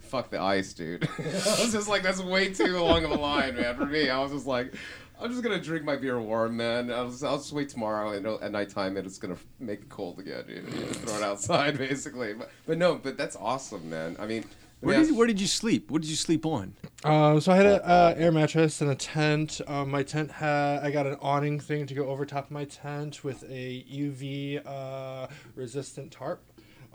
fuck 0.00 0.30
the 0.30 0.40
ice, 0.40 0.72
dude. 0.72 1.06
I 1.18 1.22
was 1.62 1.72
just 1.72 1.88
like, 1.88 2.02
that's 2.02 2.20
way 2.22 2.52
too 2.52 2.78
long 2.78 3.04
of 3.04 3.10
a 3.10 3.16
line, 3.16 3.56
man. 3.56 3.76
For 3.76 3.86
me, 3.86 4.08
I 4.08 4.18
was 4.22 4.32
just 4.32 4.46
like, 4.46 4.72
I'm 5.20 5.30
just 5.30 5.42
gonna 5.42 5.60
drink 5.60 5.84
my 5.84 5.96
beer 5.96 6.18
warm, 6.20 6.56
man. 6.56 6.90
I'll 6.92 7.10
just, 7.10 7.24
I'll 7.24 7.38
just 7.38 7.52
wait 7.52 7.68
tomorrow, 7.68 8.12
and 8.12 8.24
it'll- 8.24 8.42
at 8.42 8.52
nighttime, 8.52 8.96
and 8.96 9.04
it's 9.06 9.18
gonna 9.18 9.36
make 9.58 9.80
it 9.80 9.88
cold 9.88 10.18
again. 10.20 10.44
You 10.48 10.62
know, 10.62 10.86
throw 10.86 11.16
it 11.16 11.22
outside, 11.24 11.76
basically. 11.88 12.34
But, 12.34 12.50
but 12.66 12.78
no, 12.78 12.94
but 12.94 13.18
that's 13.18 13.34
awesome, 13.36 13.90
man. 13.90 14.16
I 14.20 14.26
mean, 14.26 14.44
Where 14.80 14.96
yeah, 14.96 15.06
did 15.06 15.16
where 15.16 15.26
did 15.26 15.40
you 15.40 15.48
sleep? 15.48 15.90
What 15.90 16.02
did 16.02 16.10
you 16.10 16.16
sleep 16.16 16.46
on? 16.46 16.74
Um, 17.04 17.40
so 17.40 17.50
I 17.52 17.56
had 17.56 17.66
an 17.66 17.80
uh, 17.82 18.14
air 18.16 18.30
mattress 18.30 18.80
and 18.80 18.90
a 18.90 18.94
tent. 18.94 19.60
Um, 19.66 19.90
my 19.90 20.04
tent 20.04 20.30
had 20.30 20.84
I 20.84 20.90
got 20.92 21.06
an 21.06 21.16
awning 21.20 21.58
thing 21.58 21.86
to 21.86 21.94
go 21.94 22.06
over 22.06 22.24
top 22.24 22.46
of 22.46 22.50
my 22.52 22.64
tent 22.64 23.24
with 23.24 23.42
a 23.50 23.84
UV 23.90 24.64
uh, 24.64 25.26
resistant 25.56 26.12
tarp. 26.12 26.42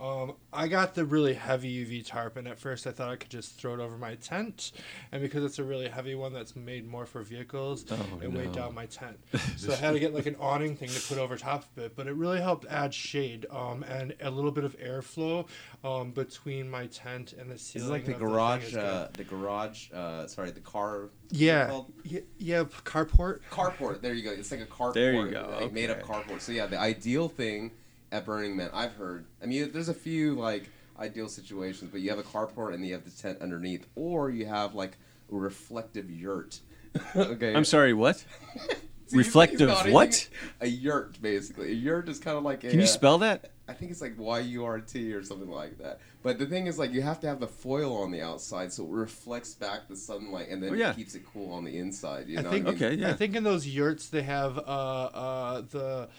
Um, 0.03 0.33
I 0.51 0.67
got 0.67 0.95
the 0.95 1.05
really 1.05 1.33
heavy 1.33 1.85
UV 1.85 2.05
tarp, 2.05 2.35
and 2.35 2.45
at 2.45 2.59
first 2.59 2.85
I 2.85 2.91
thought 2.91 3.07
I 3.07 3.15
could 3.15 3.29
just 3.29 3.55
throw 3.57 3.73
it 3.73 3.79
over 3.79 3.97
my 3.97 4.15
tent, 4.15 4.73
and 5.13 5.21
because 5.21 5.45
it's 5.45 5.59
a 5.59 5.63
really 5.63 5.87
heavy 5.87 6.13
one 6.13 6.33
that's 6.33 6.57
made 6.57 6.85
more 6.85 7.05
for 7.05 7.21
vehicles, 7.21 7.85
Oh, 7.89 8.19
it 8.21 8.29
weighed 8.29 8.51
down 8.51 8.75
my 8.75 8.85
tent. 8.87 9.17
so 9.55 9.71
I 9.71 9.75
had 9.75 9.91
to 9.91 9.99
get 9.99 10.13
like 10.13 10.25
an 10.25 10.35
awning 10.41 10.75
thing 10.75 10.89
to 10.89 11.01
put 11.07 11.17
over 11.17 11.37
top 11.37 11.63
of 11.77 11.83
it, 11.83 11.95
but 11.95 12.07
it 12.07 12.15
really 12.15 12.41
helped 12.41 12.65
add 12.69 12.93
shade 12.93 13.45
um, 13.49 13.83
and 13.83 14.13
a 14.21 14.29
little 14.29 14.51
bit 14.51 14.65
of 14.65 14.77
airflow 14.77 15.47
um, 15.85 16.11
between 16.11 16.69
my 16.69 16.87
tent 16.87 17.31
and 17.39 17.49
the 17.49 17.57
ceiling. 17.57 17.85
It's 17.85 17.91
like 17.91 18.05
the 18.05 18.25
garage, 18.25 18.73
good. 18.73 18.83
uh, 18.83 19.07
the 19.13 19.23
garage. 19.23 19.89
Uh, 19.93 20.27
sorry, 20.27 20.51
the 20.51 20.59
car. 20.59 21.11
Yeah, 21.29 21.79
yeah, 22.03 22.19
yeah, 22.39 22.63
carport. 22.83 23.39
Carport. 23.49 24.01
There 24.01 24.13
you 24.13 24.23
go. 24.23 24.31
It's 24.31 24.51
like 24.51 24.59
a 24.59 24.65
carport. 24.65 24.95
There 24.95 25.13
you 25.13 25.31
go, 25.31 25.59
Like 25.61 25.71
made 25.71 25.89
up 25.89 25.99
okay. 26.03 26.11
carport. 26.11 26.41
So 26.41 26.51
yeah, 26.51 26.65
the 26.65 26.77
ideal 26.77 27.29
thing 27.29 27.71
at 28.13 28.25
Burning 28.25 28.55
Man, 28.55 28.69
I've 28.71 28.93
heard. 28.93 29.25
I 29.41 29.47
mean, 29.47 29.71
there's 29.73 29.89
a 29.89 29.93
few 29.93 30.35
like 30.35 30.69
ideal 30.97 31.27
situations, 31.27 31.89
but 31.91 31.99
you 31.99 32.11
have 32.11 32.19
a 32.19 32.23
carport 32.23 32.75
and 32.75 32.85
you 32.85 32.93
have 32.93 33.03
the 33.03 33.09
tent 33.09 33.39
underneath, 33.41 33.87
or 33.95 34.29
you 34.29 34.45
have 34.45 34.75
like 34.75 34.97
a 35.31 35.35
reflective 35.35 36.09
yurt. 36.09 36.61
okay. 37.15 37.53
I'm 37.53 37.65
sorry, 37.65 37.93
what? 37.93 38.23
Reflective 39.11 39.69
what? 39.91 40.27
A 40.61 40.67
yurt, 40.67 41.21
basically. 41.21 41.71
A 41.71 41.75
yurt 41.75 42.07
is 42.07 42.19
kind 42.19 42.37
of 42.37 42.43
like 42.43 42.63
a. 42.63 42.69
Can 42.69 42.79
you 42.79 42.85
uh, 42.85 42.87
spell 42.87 43.17
that? 43.19 43.51
I 43.67 43.73
think 43.73 43.91
it's 43.91 44.01
like 44.01 44.15
Y 44.17 44.39
U 44.39 44.65
R 44.65 44.79
T 44.81 45.13
or 45.13 45.23
something 45.23 45.49
like 45.49 45.77
that. 45.77 45.99
But 46.21 46.37
the 46.37 46.45
thing 46.45 46.67
is, 46.67 46.77
like, 46.77 46.91
you 46.91 47.01
have 47.01 47.19
to 47.21 47.27
have 47.27 47.39
the 47.39 47.47
foil 47.47 47.95
on 47.97 48.11
the 48.11 48.21
outside 48.21 48.73
so 48.73 48.83
it 48.83 48.89
reflects 48.89 49.53
back 49.55 49.87
the 49.87 49.95
sunlight 49.95 50.49
and 50.49 50.61
then 50.61 50.71
Oh, 50.71 50.73
yeah. 50.73 50.89
it 50.91 50.95
keeps 50.97 51.15
it 51.15 51.23
cool 51.33 51.51
on 51.53 51.63
the 51.63 51.77
inside. 51.77 52.27
You 52.27 52.39
I 52.39 52.41
know 52.41 52.49
think 52.51 52.65
what 52.65 52.75
I 52.75 52.79
mean? 52.79 52.83
Okay, 52.91 52.95
yeah. 53.01 53.09
I 53.11 53.13
think 53.13 53.35
in 53.35 53.43
those 53.43 53.65
yurts 53.65 54.09
they 54.09 54.23
have 54.23 54.57
uh, 54.57 54.61
uh, 54.61 55.61
the 55.69 56.09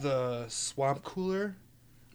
the 0.00 0.48
swamp 0.48 1.02
cooler. 1.02 1.56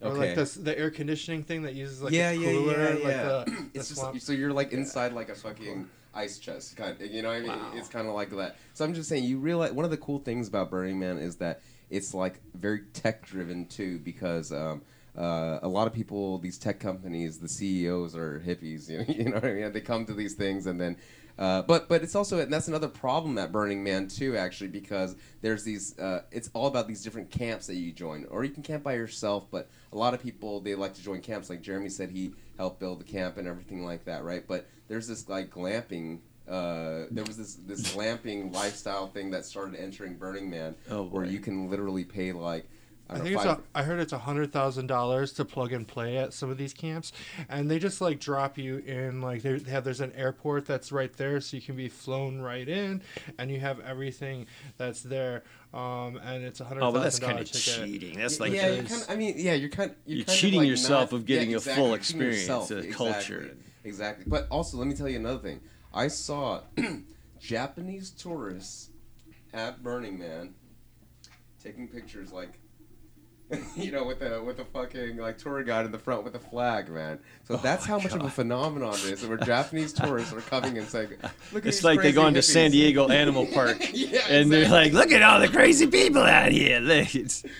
Or 0.02 0.12
Okay. 0.12 0.34
like 0.34 0.34
the, 0.34 0.60
the 0.60 0.78
air 0.78 0.90
conditioning 0.90 1.42
thing 1.44 1.62
that 1.64 1.74
uses 1.74 2.00
like 2.02 2.12
yeah, 2.14 2.30
a 2.30 2.34
yeah, 2.34 2.52
cooler, 2.52 2.78
yeah, 2.78 2.88
like 2.94 3.02
yeah. 3.04 3.22
the, 3.24 3.44
the 3.46 3.66
it's 3.74 3.88
just 3.90 4.00
swamp. 4.00 4.18
so 4.20 4.32
you're 4.32 4.52
like 4.52 4.72
inside 4.72 5.12
like 5.12 5.28
a 5.28 5.34
fucking 5.34 5.88
ice 6.14 6.38
chest, 6.38 6.74
kind 6.76 6.98
of. 6.98 7.06
You 7.06 7.20
know 7.20 7.28
what 7.28 7.36
I 7.36 7.40
mean? 7.40 7.48
Wow. 7.50 7.72
It's 7.74 7.88
kind 7.88 8.08
of 8.08 8.14
like 8.14 8.30
that. 8.30 8.56
So 8.72 8.84
I'm 8.86 8.94
just 8.94 9.10
saying, 9.10 9.24
you 9.24 9.38
realize 9.38 9.72
one 9.72 9.84
of 9.84 9.90
the 9.90 9.98
cool 9.98 10.18
things 10.18 10.48
about 10.48 10.70
Burning 10.70 10.98
Man 10.98 11.18
is 11.18 11.36
that 11.36 11.60
it's 11.90 12.14
like 12.14 12.40
very 12.54 12.82
tech 12.92 13.26
driven 13.26 13.66
too, 13.66 13.98
because. 13.98 14.52
Um, 14.52 14.82
uh, 15.18 15.58
a 15.62 15.68
lot 15.68 15.88
of 15.88 15.92
people, 15.92 16.38
these 16.38 16.56
tech 16.56 16.78
companies, 16.78 17.40
the 17.40 17.48
CEOs 17.48 18.14
are 18.14 18.40
hippies. 18.46 18.88
You 18.88 18.98
know, 18.98 19.04
you 19.08 19.24
know 19.24 19.34
what 19.34 19.44
I 19.44 19.54
mean? 19.54 19.72
They 19.72 19.80
come 19.80 20.06
to 20.06 20.14
these 20.14 20.34
things 20.34 20.66
and 20.66 20.80
then, 20.80 20.96
uh, 21.40 21.62
but 21.62 21.88
but 21.88 22.02
it's 22.02 22.14
also 22.14 22.38
and 22.38 22.52
that's 22.52 22.68
another 22.68 22.86
problem 22.86 23.38
at 23.38 23.50
Burning 23.50 23.82
Man 23.82 24.08
too, 24.08 24.36
actually, 24.36 24.68
because 24.68 25.16
there's 25.40 25.64
these. 25.64 25.98
Uh, 25.98 26.22
it's 26.30 26.50
all 26.52 26.66
about 26.66 26.86
these 26.86 27.02
different 27.02 27.30
camps 27.30 27.66
that 27.66 27.76
you 27.76 27.92
join, 27.92 28.26
or 28.26 28.44
you 28.44 28.50
can 28.50 28.62
camp 28.62 28.84
by 28.84 28.92
yourself. 28.92 29.46
But 29.50 29.70
a 29.90 29.96
lot 29.96 30.12
of 30.12 30.22
people 30.22 30.60
they 30.60 30.74
like 30.74 30.92
to 30.94 31.02
join 31.02 31.22
camps. 31.22 31.48
Like 31.48 31.62
Jeremy 31.62 31.88
said, 31.88 32.10
he 32.10 32.34
helped 32.58 32.78
build 32.78 33.00
the 33.00 33.04
camp 33.04 33.38
and 33.38 33.48
everything 33.48 33.84
like 33.86 34.04
that, 34.04 34.22
right? 34.22 34.46
But 34.46 34.66
there's 34.88 35.08
this 35.08 35.30
like 35.30 35.50
glamping. 35.50 36.18
Uh, 36.50 37.06
there 37.12 37.24
was 37.24 37.36
this 37.36 37.54
this 37.66 37.94
glamping 37.94 38.52
lifestyle 38.52 39.06
thing 39.06 39.30
that 39.30 39.44
started 39.44 39.78
entering 39.78 40.14
Burning 40.16 40.50
Man, 40.50 40.74
Oh, 40.90 41.04
where 41.04 41.24
you 41.24 41.38
can 41.38 41.70
literally 41.70 42.04
pay 42.04 42.32
like. 42.32 42.66
I, 43.08 43.14
I 43.14 43.16
don't 43.16 43.24
think 43.24 43.34
know, 43.34 43.40
it's 43.40 43.50
five, 43.50 43.58
a, 43.74 43.78
I 43.78 43.82
heard 43.82 43.98
it's 43.98 44.12
a 44.12 44.18
hundred 44.18 44.52
thousand 44.52 44.86
dollars 44.86 45.32
to 45.32 45.44
plug 45.44 45.72
and 45.72 45.86
play 45.86 46.16
at 46.16 46.32
some 46.32 46.48
of 46.48 46.58
these 46.58 46.72
camps, 46.72 47.12
and 47.48 47.68
they 47.68 47.80
just 47.80 48.00
like 48.00 48.20
drop 48.20 48.56
you 48.56 48.78
in 48.78 49.20
like 49.20 49.42
they 49.42 49.54
they 49.58 49.70
have 49.72 49.82
there's 49.82 50.00
an 50.00 50.12
airport 50.14 50.64
that's 50.66 50.92
right 50.92 51.12
there, 51.16 51.40
so 51.40 51.56
you 51.56 51.60
can 51.62 51.74
be 51.76 51.88
flown 51.88 52.40
right 52.40 52.68
in, 52.68 53.02
and 53.38 53.50
you 53.50 53.58
have 53.58 53.80
everything 53.80 54.46
that's 54.76 55.02
there, 55.02 55.42
um, 55.74 56.20
and 56.24 56.44
it's 56.44 56.60
a 56.60 56.64
hundred 56.64 56.82
Oh, 56.82 56.92
but 56.92 57.02
that's 57.02 57.18
kind 57.18 57.40
of 57.40 57.50
cheating. 57.50 58.16
That's 58.16 58.38
like 58.38 58.52
yeah, 58.52 58.68
you're 58.68 58.84
kind 58.84 59.02
of, 59.02 59.10
I 59.10 59.16
mean, 59.16 59.34
yeah, 59.38 59.54
you're 59.54 59.70
kind. 59.70 59.92
You're, 60.06 60.18
You're 60.18 60.26
kind 60.26 60.38
cheating 60.38 60.60
of 60.60 60.64
like 60.64 60.70
yourself 60.70 61.10
not- 61.12 61.18
of 61.18 61.26
getting 61.26 61.50
yeah, 61.50 61.56
a 61.56 61.60
full 61.60 61.94
experience, 61.94 62.40
yourself, 62.42 62.70
a 62.70 62.78
exactly, 62.78 62.92
culture. 63.12 63.56
Exactly, 63.82 64.24
but 64.28 64.46
also 64.50 64.76
let 64.76 64.86
me 64.86 64.94
tell 64.94 65.08
you 65.08 65.16
another 65.16 65.38
thing. 65.40 65.60
I 65.92 66.08
saw 66.08 66.62
Japanese 67.40 68.10
tourists 68.10 68.90
at 69.52 69.82
Burning 69.82 70.18
Man 70.18 70.54
taking 71.62 71.88
pictures 71.88 72.32
like. 72.32 72.59
you 73.76 73.90
know, 73.90 74.04
with 74.04 74.20
the 74.20 74.42
with 74.42 74.56
the 74.56 74.64
fucking 74.64 75.16
like 75.16 75.38
tour 75.38 75.62
guide 75.62 75.84
in 75.86 75.92
the 75.92 75.98
front 75.98 76.24
with 76.24 76.32
the 76.32 76.38
flag, 76.38 76.88
man. 76.88 77.18
So 77.48 77.54
oh 77.54 77.56
that's 77.58 77.84
Oh 77.86 77.92
my 77.92 77.98
how 77.98 78.02
much 78.02 78.14
of 78.14 78.22
a 78.24 78.30
phenomenon 78.30 78.94
it 78.94 79.04
is. 79.12 79.26
Where 79.26 79.36
Japanese 79.38 79.92
tourists 79.92 80.32
are 80.32 80.40
coming 80.40 80.78
and 80.78 80.86
saying, 80.86 81.10
"Look 81.52 81.64
at 81.64 81.68
It's 81.68 81.82
like 81.82 81.98
they 81.98 82.12
crazy 82.12 82.14
go 82.14 82.26
into 82.26 82.40
hippies." 82.40 82.44
San 82.52 82.70
Diego 82.70 83.08
Animal 83.10 83.46
Park, 83.46 83.78
Yeah, 83.92 84.20
and 84.28 84.52
they're 84.52 84.68
like, 84.68 84.92
"Look 84.92 85.10
at 85.10 85.22
all 85.22 85.40
the 85.40 85.48
crazy 85.48 85.86
people 85.86 86.22
out 86.22 86.52
here." 86.52 86.80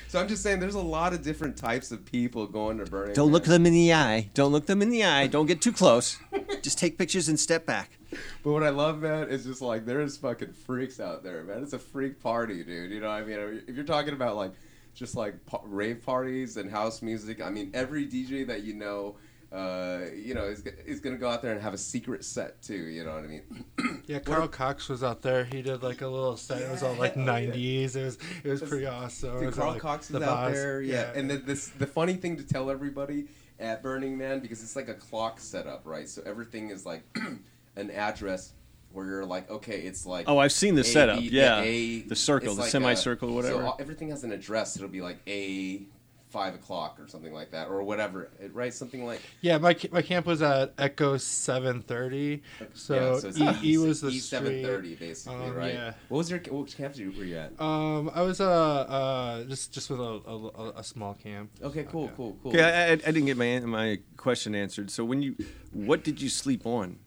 So 0.09 0.21
I'm 0.21 0.29
just 0.29 0.43
saying, 0.43 0.61
there's 0.61 0.75
a 0.75 0.81
lot 0.81 1.13
of 1.13 1.23
different 1.23 1.57
types 1.57 1.91
of 1.91 2.05
people 2.05 2.47
going 2.47 2.79
to 2.79 2.85
Burning. 2.85 3.15
don't 3.15 3.33
look 3.33 3.45
them 3.45 3.67
in 3.67 3.73
the 3.73 3.93
eye. 3.93 4.31
Don't 4.35 4.53
look 4.53 4.67
them 4.67 4.83
in 4.83 4.91
the 4.91 5.05
eye. 5.05 5.27
Don't 5.27 5.47
get 5.47 5.61
too 5.61 5.73
close. 5.73 6.19
Just 6.63 6.79
take 6.79 6.99
pictures 6.99 7.29
and 7.29 7.39
step 7.39 7.67
back. 7.67 7.99
But 8.43 8.53
what 8.53 8.63
I 8.63 8.71
love, 8.71 9.01
man, 9.01 9.29
is 9.29 9.45
just 9.45 9.63
like 9.63 9.85
there's 9.87 10.17
fucking 10.17 10.53
freaks 10.53 11.01
out 11.01 11.23
there, 11.23 11.43
man. 11.43 11.63
It's 11.63 11.73
a 11.73 11.79
freak 11.79 12.21
party, 12.23 12.65
dude. 12.65 12.91
You 12.91 13.01
know 13.01 13.09
what 13.09 13.23
I 13.23 13.25
mean? 13.25 13.63
If 13.67 13.77
you're 13.77 13.85
talking 13.85 14.15
about 14.15 14.37
like 14.37 14.53
just 14.95 15.15
like 15.17 15.45
pa- 15.47 15.61
rave 15.65 16.05
parties 16.05 16.57
and 16.57 16.71
house 16.71 17.03
music, 17.03 17.41
I 17.43 17.51
mean, 17.51 17.71
every 17.75 18.07
DJ 18.07 18.47
that 18.49 18.63
you 18.63 18.75
know, 18.75 19.17
uh, 19.53 20.01
you 20.15 20.35
know, 20.35 20.45
is, 20.45 20.61
is 20.87 21.01
gonna 21.01 21.17
go 21.17 21.29
out 21.29 21.43
there 21.43 21.53
and 21.53 21.61
have 21.61 21.75
a 21.75 21.79
secret 21.79 22.25
set 22.25 22.61
too. 22.63 22.75
You 22.89 23.05
know 23.05 23.15
what 23.15 23.25
I 23.25 23.27
mean? 23.27 23.65
Yeah, 24.07 24.19
Carl 24.19 24.49
Cox 24.49 24.89
was 24.89 25.05
out 25.05 25.23
there. 25.23 25.45
He 25.45 25.63
did 25.63 25.85
like 25.85 26.01
a 26.01 26.07
little 26.09 26.37
set. 26.37 26.63
It 26.63 26.71
was 26.71 26.83
all 26.83 26.95
like 26.95 27.15
Yeah, 27.15 27.23
oh, 27.33 27.37
yeah. 27.37 27.51
'90s. 27.53 27.95
It 27.97 28.05
was 28.05 28.19
it 28.43 28.49
was 28.49 28.61
pretty 28.63 28.87
awesome. 28.87 29.37
It 29.37 29.41
Dude, 29.41 29.55
Carl 29.55 29.73
like 29.73 29.81
Cox 29.81 30.07
is 30.07 30.19
the 30.19 30.25
out 30.25 30.47
boss. 30.49 30.53
there, 30.55 30.83
yeah. 30.83 31.13
And 31.15 31.31
then 31.31 31.43
this 31.47 31.69
the 31.69 31.87
funny 31.87 32.15
thing 32.15 32.37
to 32.37 32.43
tell 32.43 32.71
everybody 32.71 33.27
at 33.61 33.83
Burning 33.85 34.19
Man 34.19 34.41
because 34.41 34.63
it's 34.65 34.75
like 34.75 34.89
a 34.89 34.95
clock 34.95 35.39
setup, 35.39 35.83
right? 35.85 36.09
So 36.09 36.23
everything 36.27 36.71
is 36.71 36.85
like 36.85 37.03
an 37.77 37.91
address 37.93 38.53
where 38.93 39.07
you're 39.07 39.25
like, 39.25 39.51
okay, 39.51 39.81
it's 39.81 40.07
like 40.07 40.29
Oh, 40.29 40.39
I've 40.39 40.53
seen 40.53 40.75
the 40.75 40.81
A, 40.83 40.85
setup. 40.85 41.19
B, 41.21 41.29
yeah, 41.33 41.61
A- 41.61 42.01
the 42.03 42.17
circle, 42.17 42.55
the 42.55 42.63
like 42.63 42.75
a- 42.75 43.27
whatever. 43.27 43.63
So 43.65 43.77
everything 43.79 44.11
has 44.11 44.25
an 44.25 44.33
address. 44.33 44.77
It'll 44.77 44.89
be 44.89 45.01
like 45.01 45.19
A 45.27 45.83
five 46.31 46.55
o'clock 46.55 46.97
or 47.01 47.09
something 47.09 47.33
like 47.33 47.51
that, 47.51 47.67
or 47.67 47.83
whatever, 47.83 48.31
it- 48.41 48.55
right? 48.55 48.73
Something 48.73 49.05
like 49.05 49.21
Yeah, 49.41 49.59
my 49.59 49.77
my 49.91 50.01
camp 50.03 50.27
was 50.27 50.43
at 50.43 50.75
Echo 50.79 51.17
730. 51.17 52.43
So, 52.73 52.95
yeah, 52.95 53.29
it's 53.29 53.39
E, 53.65 53.69
E 53.69 53.75
E- 53.75 53.79
was 53.79 54.01
the 54.01 54.09
E 54.11 54.19
seven 54.19 54.63
street. 54.65 54.99
basically, 55.01 55.35
Um, 55.47 55.55
right? 55.55 55.75
yeah. 55.75 55.95
What 56.09 56.19
was 56.19 56.31
your 56.31 56.39
what 56.51 56.69
camp 56.77 56.97
you- 56.97 57.13
were 57.17 57.25
you 57.25 57.37
at? 57.37 57.61
Um, 57.61 58.11
I 58.15 58.23
was 58.23 58.41
uh, 58.41 58.49
uh 58.49 59.45
just 59.45 59.73
just 59.73 59.91
with 59.91 59.99
a, 60.01 60.03
a, 60.05 60.73
a 60.77 60.85
small 60.85 61.15
camp. 61.15 61.51
Okay, 61.63 61.85
cool, 61.85 62.05
Okay. 62.05 62.13
cool, 62.17 62.37
cool. 62.43 62.53
Okay, 62.53 62.63
I, 62.63 62.89
I, 62.89 62.93
I 62.93 62.97
didn't 62.97 63.27
get 63.27 63.37
my 63.37 63.59
my 63.61 63.99
question 64.17 64.55
answered. 64.55 64.91
So 64.91 65.05
when 65.05 65.23
you, 65.23 65.37
what 65.73 66.05
did 66.05 66.21
you 66.23 66.29
sleep 66.29 66.65
on? 66.67 66.99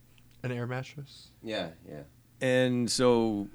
An 0.43 0.51
air 0.51 0.67
mattress. 0.67 1.29
Yeah, 1.43 1.69
yeah. 1.89 2.01
And 2.41 2.89
so, 2.89 3.47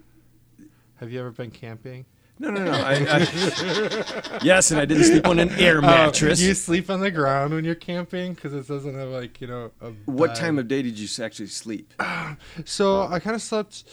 Have 0.96 1.10
you 1.10 1.20
ever 1.20 1.30
been 1.30 1.50
camping? 1.50 2.04
No, 2.40 2.50
no, 2.50 2.64
no. 2.64 2.70
I, 2.70 2.92
I, 2.92 4.38
yes, 4.44 4.70
and 4.70 4.78
I 4.78 4.84
didn't 4.84 5.04
sleep 5.04 5.26
on 5.26 5.40
an 5.40 5.50
air 5.58 5.78
Uh, 5.78 5.82
mattress. 5.82 6.40
you 6.40 6.54
sleep 6.54 6.88
on 6.88 7.00
the 7.00 7.10
ground 7.10 7.52
when 7.52 7.64
you're 7.64 7.74
camping 7.74 8.34
because 8.34 8.54
it 8.54 8.68
doesn't 8.68 8.94
have 8.94 9.08
like 9.08 9.40
you 9.40 9.48
know. 9.48 9.72
A 9.80 9.90
what 10.06 10.36
time 10.36 10.56
of 10.58 10.68
day 10.68 10.82
did 10.82 10.96
you 10.98 11.08
actually 11.24 11.48
sleep? 11.48 11.92
So 12.64 13.02
I 13.02 13.18
kind 13.18 13.34
of 13.34 13.42
slept 13.42 13.84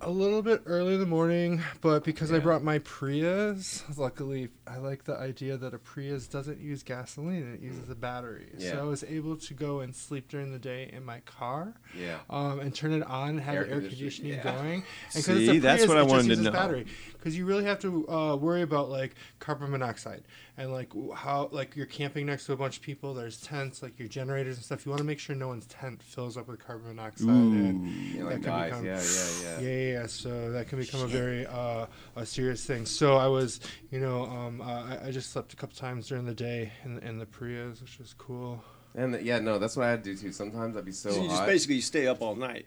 a 0.00 0.10
little 0.10 0.42
bit 0.42 0.62
early 0.66 0.94
in 0.94 1.00
the 1.00 1.06
morning, 1.06 1.62
but 1.80 2.04
because 2.04 2.32
I 2.32 2.38
brought 2.38 2.62
my 2.62 2.78
Prius, 2.78 3.84
luckily 3.96 4.48
I 4.66 4.78
like 4.78 5.04
the 5.04 5.16
idea 5.16 5.56
that 5.56 5.74
a 5.74 5.78
Prius 5.78 6.28
doesn't 6.28 6.60
use 6.60 6.82
gasoline; 6.82 7.54
it 7.54 7.60
uses 7.60 7.90
a 7.90 7.94
battery. 7.94 8.46
Yeah. 8.56 8.72
So 8.72 8.78
I 8.80 8.82
was 8.82 9.04
able 9.04 9.36
to 9.36 9.54
go 9.54 9.80
and 9.80 9.94
sleep 9.94 10.28
during 10.28 10.52
the 10.52 10.58
day 10.58 10.90
in 10.92 11.04
my 11.04 11.20
car. 11.20 11.74
Yeah. 11.98 12.18
Um, 12.30 12.60
and 12.60 12.74
turn 12.74 12.92
it 12.92 13.02
on 13.04 13.30
and 13.30 13.40
have 13.40 13.54
Air 13.54 13.66
air 13.66 13.80
conditioning, 13.80 14.34
yeah. 14.34 14.42
going. 14.42 14.84
And 15.14 15.24
See, 15.24 15.58
that's 15.58 15.86
what 15.86 15.96
I 15.96 16.02
wanted 16.02 16.36
to 16.36 16.42
know. 16.42 16.52
Battery 16.52 16.86
because 17.18 17.36
you 17.36 17.44
really 17.44 17.64
have 17.64 17.78
to 17.80 18.08
uh, 18.08 18.36
worry 18.36 18.62
about 18.62 18.88
like 18.90 19.14
carbon 19.38 19.70
monoxide 19.70 20.22
and 20.58 20.72
like 20.72 20.90
how 21.14 21.48
like 21.52 21.74
you're 21.76 21.86
camping 21.86 22.26
next 22.26 22.44
to 22.46 22.52
a 22.52 22.56
bunch 22.56 22.76
of 22.76 22.82
people. 22.82 23.14
There's 23.14 23.40
tents, 23.40 23.80
like 23.82 23.98
your 23.98 24.08
generators 24.08 24.56
and 24.56 24.64
stuff. 24.64 24.84
You 24.84 24.90
want 24.90 24.98
to 24.98 25.06
make 25.06 25.18
sure 25.20 25.34
no 25.36 25.48
one's 25.48 25.66
tent 25.66 26.02
fills 26.02 26.36
up 26.36 26.48
with 26.48 26.58
carbon 26.58 26.88
monoxide. 26.88 27.28
And 27.28 27.88
Yeah, 27.88 28.24
that 28.24 28.24
like 28.24 28.32
can 28.34 28.42
guys. 28.42 28.70
become- 28.70 28.84
Yeah, 28.84 29.00
yeah, 29.00 29.00
yeah, 29.00 29.60
yeah. 29.60 29.68
yeah, 29.68 29.92
yeah. 30.00 30.06
So 30.08 30.50
that 30.52 30.68
can 30.68 30.78
become 30.80 31.00
a 31.02 31.06
very 31.06 31.46
uh, 31.46 31.86
a 32.16 32.26
serious 32.26 32.64
thing. 32.66 32.84
So 32.84 33.16
I 33.16 33.28
was, 33.28 33.60
you 33.90 34.00
know, 34.00 34.24
um, 34.24 34.60
uh, 34.60 34.64
I, 34.64 35.06
I 35.06 35.10
just 35.12 35.30
slept 35.30 35.52
a 35.52 35.56
couple 35.56 35.76
times 35.76 36.08
during 36.08 36.24
the 36.26 36.34
day 36.34 36.72
in 36.84 36.98
in 36.98 37.18
the 37.18 37.26
Prius, 37.26 37.80
which 37.80 37.98
was 37.98 38.12
cool. 38.12 38.62
And 38.94 39.14
the, 39.14 39.22
yeah, 39.22 39.38
no, 39.38 39.58
that's 39.60 39.76
what 39.76 39.86
I 39.86 39.96
do 39.96 40.16
too. 40.16 40.32
Sometimes 40.32 40.76
I'd 40.76 40.84
be 40.84 40.92
so, 40.92 41.10
So 41.10 41.22
you 41.22 41.28
just 41.28 41.40
hot. 41.40 41.46
basically 41.46 41.80
stay 41.80 42.06
up 42.08 42.20
all 42.20 42.34
night. 42.34 42.66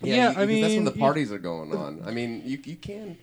Yeah, 0.00 0.14
Yeah, 0.14 0.30
you- 0.32 0.38
I 0.38 0.46
mean 0.46 0.60
that's 0.62 0.70
when 0.70 0.84
mean, 0.84 0.84
the 0.86 0.92
you- 0.94 0.98
parties 1.00 1.30
are 1.32 1.38
going 1.38 1.72
on. 1.76 2.02
I 2.06 2.10
mean, 2.10 2.42
you 2.46 2.58
you 2.64 2.76
can 2.76 3.08
you 3.08 3.16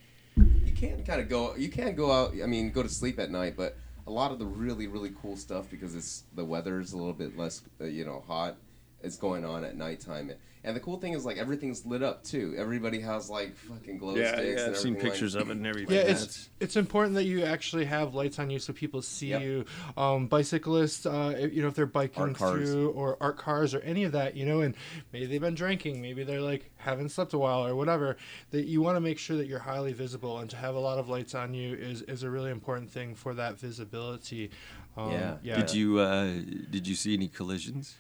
can 0.80 1.04
kind 1.04 1.22
of 1.22 1.30
go 1.30 1.56
you 1.56 1.70
can 1.70 1.96
go 1.96 2.12
out. 2.12 2.34
I 2.42 2.46
mean, 2.46 2.72
go 2.72 2.84
to 2.84 2.90
sleep 2.90 3.20
at 3.20 3.32
night, 3.32 3.56
but 3.58 3.76
a 4.08 4.12
lot 4.12 4.32
of 4.32 4.40
the 4.40 4.46
really 4.46 4.88
really 4.88 5.12
cool 5.22 5.36
stuff 5.36 5.70
because 5.70 5.96
it's 5.96 6.24
the 6.36 6.46
weather's 6.46 6.94
a 6.94 6.98
little 6.98 7.14
bit 7.14 7.38
less 7.38 7.62
uh, 7.82 7.86
you 7.86 8.06
know 8.06 8.24
hot. 8.28 8.56
Is 9.02 9.16
going 9.16 9.46
on 9.46 9.64
at 9.64 9.78
nighttime, 9.78 10.30
and 10.66 10.76
the 10.76 10.80
cool 10.82 10.98
thing 11.00 11.14
is 11.14 11.24
like 11.24 11.38
everything's 11.38 11.86
lit 11.86 12.04
up 12.04 12.22
too. 12.22 12.54
Everybody 12.58 13.00
has 13.00 13.30
like 13.30 13.56
fucking 13.56 13.98
glow 13.98 14.16
Yeah, 14.18 14.34
sticks. 14.34 14.48
yeah. 14.60 14.66
and 14.66 14.76
I've 14.76 14.78
seen 14.82 14.96
pictures 14.98 15.36
like, 15.36 15.44
of 15.46 15.50
it 15.52 15.56
and 15.58 15.66
everything. 15.66 15.96
Yeah, 15.96 16.02
it's 16.02 16.50
it's 16.60 16.76
important 16.76 17.16
that 17.16 17.24
you 17.24 17.44
actually 17.46 17.86
have 17.86 18.14
lights 18.14 18.40
on 18.40 18.50
you 18.50 18.60
so 18.60 18.74
people 18.74 19.02
see 19.02 19.28
Yep. 19.30 19.42
you. 19.42 19.66
Um, 19.96 20.28
bicyclists, 20.28 21.06
uh, 21.06 21.48
you 21.50 21.62
know, 21.62 21.70
if 21.70 21.76
they're 21.76 21.86
biking 21.86 22.24
Art 22.24 22.36
cars. 22.36 22.70
through 22.70 22.90
or 22.90 23.16
art 23.22 23.38
cars 23.38 23.74
or 23.74 23.80
any 23.82 24.04
of 24.04 24.12
that, 24.12 24.36
you 24.36 24.46
know, 24.46 24.60
and 24.60 24.76
maybe 25.14 25.28
they've 25.28 25.40
been 25.40 25.56
drinking, 25.56 26.02
maybe 26.02 26.26
they're 26.26 26.42
like 26.42 26.70
haven't 26.76 27.10
slept 27.10 27.34
a 27.34 27.38
while 27.38 27.66
or 27.66 27.78
whatever. 27.78 28.18
That 28.52 28.66
you 28.66 28.82
want 28.82 28.98
to 28.98 29.02
make 29.02 29.18
sure 29.18 29.38
that 29.38 29.48
you're 29.48 29.60
highly 29.60 29.94
visible, 29.94 30.40
and 30.40 30.50
to 30.50 30.58
have 30.58 30.76
a 30.76 30.80
lot 30.80 30.98
of 30.98 31.08
lights 31.08 31.34
on 31.36 31.54
you 31.54 31.74
is 31.74 32.02
is 32.02 32.24
a 32.24 32.30
really 32.30 32.52
important 32.52 32.92
thing 32.92 33.16
for 33.16 33.34
that 33.36 33.58
visibility. 33.58 34.52
Um, 34.98 35.12
Yeah. 35.14 35.38
yeah. 35.42 35.56
Did 35.56 35.74
you 35.74 36.00
uh, 36.00 36.34
did 36.70 36.86
you 36.86 36.96
see 36.96 37.14
any 37.14 37.30
collisions? 37.30 37.96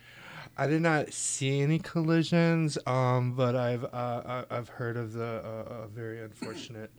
I 0.59 0.67
did 0.67 0.81
not 0.81 1.13
see 1.13 1.61
any 1.61 1.79
collisions, 1.79 2.77
um, 2.85 3.33
but 3.33 3.55
I've 3.55 3.85
uh, 3.85 3.87
I- 3.93 4.45
I've 4.57 4.69
heard 4.69 4.97
of 4.97 5.13
the 5.13 5.23
uh, 5.43 5.83
a 5.85 5.87
very 5.87 6.21
unfortunate 6.21 6.91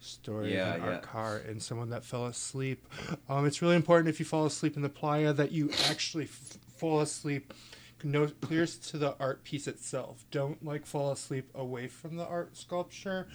story 0.00 0.52
Yeah, 0.54 0.74
of 0.74 0.74
an 0.74 0.80
yeah. 0.82 0.92
art 0.94 1.02
car 1.02 1.36
and 1.48 1.62
someone 1.62 1.90
that 1.90 2.04
fell 2.04 2.26
asleep. 2.26 2.86
Um, 3.28 3.46
it's 3.46 3.62
really 3.62 3.76
important 3.76 4.08
if 4.08 4.18
you 4.18 4.26
fall 4.26 4.46
asleep 4.46 4.76
in 4.76 4.82
the 4.82 4.88
playa 4.88 5.32
that 5.32 5.52
you 5.52 5.70
actually 5.88 6.24
f- 6.24 6.58
fall 6.76 7.00
asleep 7.00 7.54
no 8.02 8.26
clears 8.26 8.76
to 8.76 8.98
the 8.98 9.16
art 9.18 9.44
piece 9.44 9.66
itself. 9.66 10.26
Don't 10.30 10.62
like 10.62 10.84
fall 10.84 11.10
asleep 11.10 11.48
away 11.54 11.88
from 11.88 12.16
the 12.16 12.26
art 12.26 12.54
sculpture. 12.54 13.28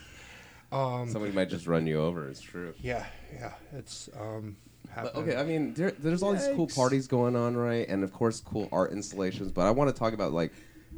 Um, 0.71 1.09
Somebody 1.09 1.33
might 1.33 1.49
just 1.49 1.65
run 1.65 1.87
you 1.87 1.99
over. 1.99 2.27
It's 2.29 2.39
true. 2.41 2.75
yeah, 2.81 3.07
yeah, 3.33 3.53
it's 3.73 4.09
um. 4.19 4.57
But, 4.95 5.15
okay, 5.15 5.35
I 5.35 5.43
mean, 5.43 5.73
there, 5.73 5.91
there's 5.91 6.23
all 6.23 6.33
these 6.33 6.47
cool 6.55 6.67
Yikes. 6.67 6.75
parties 6.75 7.07
going 7.07 7.35
on, 7.35 7.55
right? 7.55 7.87
And 7.87 8.03
of 8.03 8.11
course, 8.11 8.41
cool 8.41 8.67
art 8.71 8.91
installations. 8.91 9.51
But 9.51 9.65
I 9.65 9.71
want 9.71 9.93
to 9.93 9.97
talk 9.97 10.13
about 10.13 10.33
like, 10.33 10.51